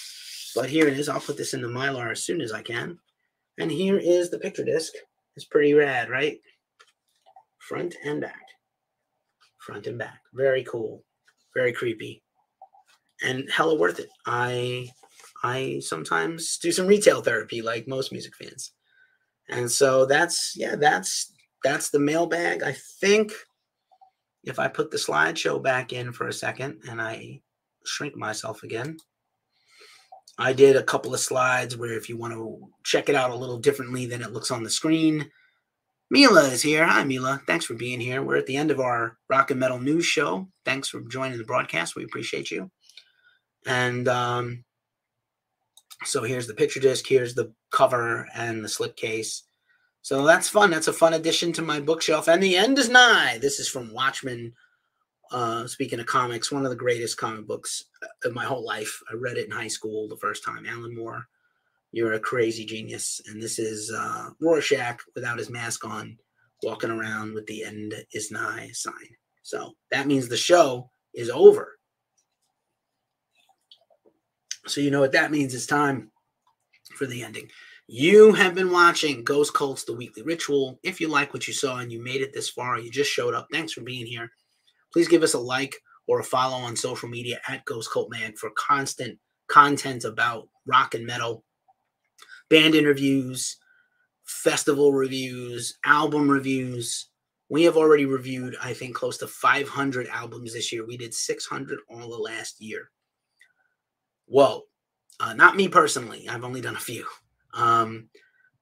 But 0.55 0.69
here 0.69 0.87
it 0.87 0.97
is. 0.97 1.09
I'll 1.09 1.19
put 1.19 1.37
this 1.37 1.53
in 1.53 1.61
the 1.61 1.67
mylar 1.67 2.11
as 2.11 2.23
soon 2.23 2.41
as 2.41 2.53
I 2.53 2.61
can. 2.61 2.97
And 3.57 3.69
here 3.69 3.97
is 3.97 4.29
the 4.29 4.39
picture 4.39 4.63
disc. 4.63 4.93
It's 5.35 5.45
pretty 5.45 5.73
rad, 5.73 6.09
right? 6.09 6.39
Front 7.59 7.95
and 8.05 8.21
back. 8.21 8.41
Front 9.59 9.87
and 9.87 9.97
back. 9.97 10.21
Very 10.33 10.63
cool. 10.63 11.03
Very 11.53 11.73
creepy. 11.73 12.23
And 13.23 13.49
hella 13.49 13.75
worth 13.75 13.99
it. 13.99 14.09
I 14.25 14.89
I 15.43 15.79
sometimes 15.79 16.57
do 16.57 16.71
some 16.71 16.87
retail 16.87 17.21
therapy 17.21 17.61
like 17.61 17.87
most 17.87 18.11
music 18.11 18.35
fans. 18.35 18.71
And 19.49 19.71
so 19.71 20.05
that's 20.05 20.53
yeah, 20.55 20.75
that's 20.75 21.31
that's 21.63 21.89
the 21.89 21.99
mailbag. 21.99 22.63
I 22.63 22.75
think 22.99 23.31
if 24.43 24.59
I 24.59 24.67
put 24.67 24.91
the 24.91 24.97
slideshow 24.97 25.61
back 25.61 25.93
in 25.93 26.11
for 26.11 26.27
a 26.27 26.33
second 26.33 26.81
and 26.89 27.01
I 27.01 27.41
shrink 27.85 28.15
myself 28.15 28.63
again, 28.63 28.97
I 30.37 30.53
did 30.53 30.75
a 30.75 30.83
couple 30.83 31.13
of 31.13 31.19
slides 31.19 31.77
where 31.77 31.93
if 31.93 32.09
you 32.09 32.17
want 32.17 32.33
to 32.33 32.59
check 32.83 33.09
it 33.09 33.15
out 33.15 33.31
a 33.31 33.35
little 33.35 33.57
differently 33.57 34.05
than 34.05 34.21
it 34.21 34.33
looks 34.33 34.51
on 34.51 34.63
the 34.63 34.69
screen, 34.69 35.29
Mila 36.11 36.43
is 36.49 36.61
here. 36.61 36.85
Hi, 36.85 37.03
Mila. 37.03 37.41
Thanks 37.47 37.65
for 37.65 37.73
being 37.73 37.99
here. 37.99 38.21
We're 38.21 38.37
at 38.37 38.45
the 38.45 38.57
end 38.57 38.69
of 38.69 38.79
our 38.79 39.17
rock 39.29 39.49
and 39.51 39.59
metal 39.59 39.79
news 39.79 40.05
show. 40.05 40.47
Thanks 40.63 40.89
for 40.89 41.01
joining 41.01 41.37
the 41.37 41.45
broadcast. 41.45 41.95
We 41.95 42.03
appreciate 42.03 42.51
you. 42.51 42.69
And 43.65 44.07
um, 44.07 44.63
so 46.03 46.23
here's 46.23 46.47
the 46.47 46.53
picture 46.53 46.79
disc, 46.79 47.05
here's 47.07 47.33
the 47.33 47.53
cover 47.71 48.27
and 48.35 48.63
the 48.63 48.69
slipcase. 48.69 49.41
So 50.01 50.23
that's 50.23 50.47
fun. 50.49 50.69
That's 50.69 50.87
a 50.87 50.93
fun 50.93 51.13
addition 51.13 51.51
to 51.53 51.63
my 51.63 51.79
bookshelf. 51.79 52.27
And 52.27 52.41
the 52.41 52.55
end 52.55 52.77
is 52.77 52.89
nigh. 52.89 53.39
This 53.41 53.59
is 53.59 53.67
from 53.67 53.91
Watchmen. 53.91 54.53
Uh, 55.31 55.65
speaking 55.65 55.99
of 55.99 56.05
comics, 56.05 56.51
one 56.51 56.63
of 56.63 56.69
the 56.69 56.75
greatest 56.75 57.17
comic 57.17 57.47
books 57.47 57.85
of 58.23 58.33
my 58.33 58.45
whole 58.45 58.63
life. 58.63 59.01
I 59.11 59.15
read 59.15 59.37
it 59.37 59.45
in 59.45 59.51
high 59.51 59.67
school 59.67 60.07
the 60.07 60.17
first 60.17 60.43
time. 60.43 60.67
Alan 60.67 60.95
Moore, 60.95 61.25
you're 61.91 62.13
a 62.13 62.19
crazy 62.19 62.65
genius. 62.65 63.19
And 63.25 63.41
this 63.41 63.57
is 63.57 63.91
uh, 63.91 64.29
Rorschach 64.39 64.99
without 65.15 65.39
his 65.39 65.49
mask 65.49 65.83
on, 65.83 66.15
walking 66.61 66.91
around 66.91 67.33
with 67.33 67.47
the 67.47 67.63
end 67.63 67.95
is 68.13 68.29
nigh 68.29 68.69
sign. 68.73 68.93
So 69.41 69.73
that 69.89 70.05
means 70.05 70.27
the 70.27 70.37
show 70.37 70.91
is 71.15 71.31
over. 71.31 71.79
So 74.67 74.81
you 74.81 74.91
know 74.91 74.99
what 74.99 75.11
that 75.11 75.31
means. 75.31 75.53
It's 75.53 75.65
time 75.65 76.11
for 76.95 77.05
the 77.05 77.23
ending. 77.23 77.49
You 77.87 78.33
have 78.33 78.55
been 78.55 78.71
watching 78.71 79.23
Ghost 79.23 79.53
Cults, 79.53 79.83
the 79.83 79.93
weekly 79.95 80.23
ritual. 80.23 80.79
If 80.81 80.99
you 80.99 81.07
like 81.07 81.33
what 81.33 81.47
you 81.47 81.53
saw 81.53 81.77
and 81.77 81.91
you 81.91 82.03
made 82.03 82.21
it 82.21 82.33
this 82.33 82.49
far, 82.49 82.79
you 82.79 82.89
just 82.89 83.11
showed 83.11 83.35
up, 83.35 83.47
thanks 83.51 83.73
for 83.73 83.81
being 83.81 84.07
here. 84.07 84.31
Please 84.91 85.07
give 85.07 85.21
us 85.21 85.35
a 85.35 85.39
like 85.39 85.75
or 86.07 86.19
a 86.19 86.23
follow 86.23 86.57
on 86.57 86.75
social 86.75 87.09
media 87.09 87.39
at 87.47 87.65
Ghost 87.65 87.91
Cult 87.91 88.09
Mag 88.09 88.37
for 88.37 88.49
constant 88.57 89.19
content 89.47 90.03
about 90.03 90.47
rock 90.65 90.95
and 90.95 91.05
metal, 91.05 91.43
band 92.49 92.73
interviews, 92.73 93.57
festival 94.23 94.91
reviews, 94.91 95.77
album 95.85 96.29
reviews. 96.29 97.09
We 97.49 97.63
have 97.63 97.77
already 97.77 98.05
reviewed, 98.05 98.55
I 98.61 98.73
think, 98.73 98.95
close 98.95 99.17
to 99.19 99.27
500 99.27 100.07
albums 100.07 100.53
this 100.53 100.71
year. 100.71 100.85
We 100.85 100.97
did 100.97 101.13
600 101.13 101.79
all 101.89 102.09
the 102.09 102.17
last 102.17 102.59
year. 102.59 102.89
Whoa. 104.25 104.63
Uh, 105.19 105.33
not 105.33 105.55
me 105.55 105.67
personally. 105.67 106.27
I've 106.27 106.43
only 106.43 106.61
done 106.61 106.75
a 106.75 106.79
few. 106.79 107.05
Um, 107.53 108.09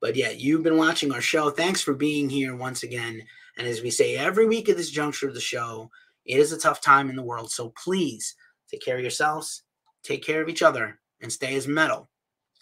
but 0.02 0.16
yeah, 0.16 0.30
you've 0.30 0.64
been 0.64 0.78
watching 0.78 1.12
our 1.12 1.22
show. 1.22 1.50
Thanks 1.50 1.82
for 1.82 1.94
being 1.94 2.30
here 2.30 2.56
once 2.56 2.84
again. 2.84 3.22
And 3.58 3.68
as 3.68 3.82
we 3.82 3.90
say 3.90 4.18
every 4.18 4.48
week 4.48 4.70
at 4.70 4.78
this 4.78 4.92
juncture 4.92 5.28
of 5.28 5.34
the 5.34 5.42
show, 5.42 5.90
it 6.26 6.40
is 6.40 6.52
a 6.52 6.60
tough 6.60 6.82
time 6.82 7.10
in 7.10 7.16
the 7.16 7.24
world. 7.24 7.52
So 7.52 7.74
please 7.82 8.36
take 8.70 8.82
care 8.82 8.96
of 8.96 9.02
yourselves, 9.02 9.64
take 10.04 10.24
care 10.24 10.42
of 10.42 10.50
each 10.50 10.62
other, 10.62 11.00
and 11.22 11.32
stay 11.32 11.56
as 11.56 11.68
metal 11.68 12.10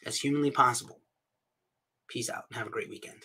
as 0.05 0.17
humanly 0.17 0.51
possible. 0.51 0.99
Peace 2.07 2.29
out 2.29 2.43
and 2.49 2.57
have 2.57 2.67
a 2.67 2.71
great 2.71 2.89
weekend. 2.89 3.23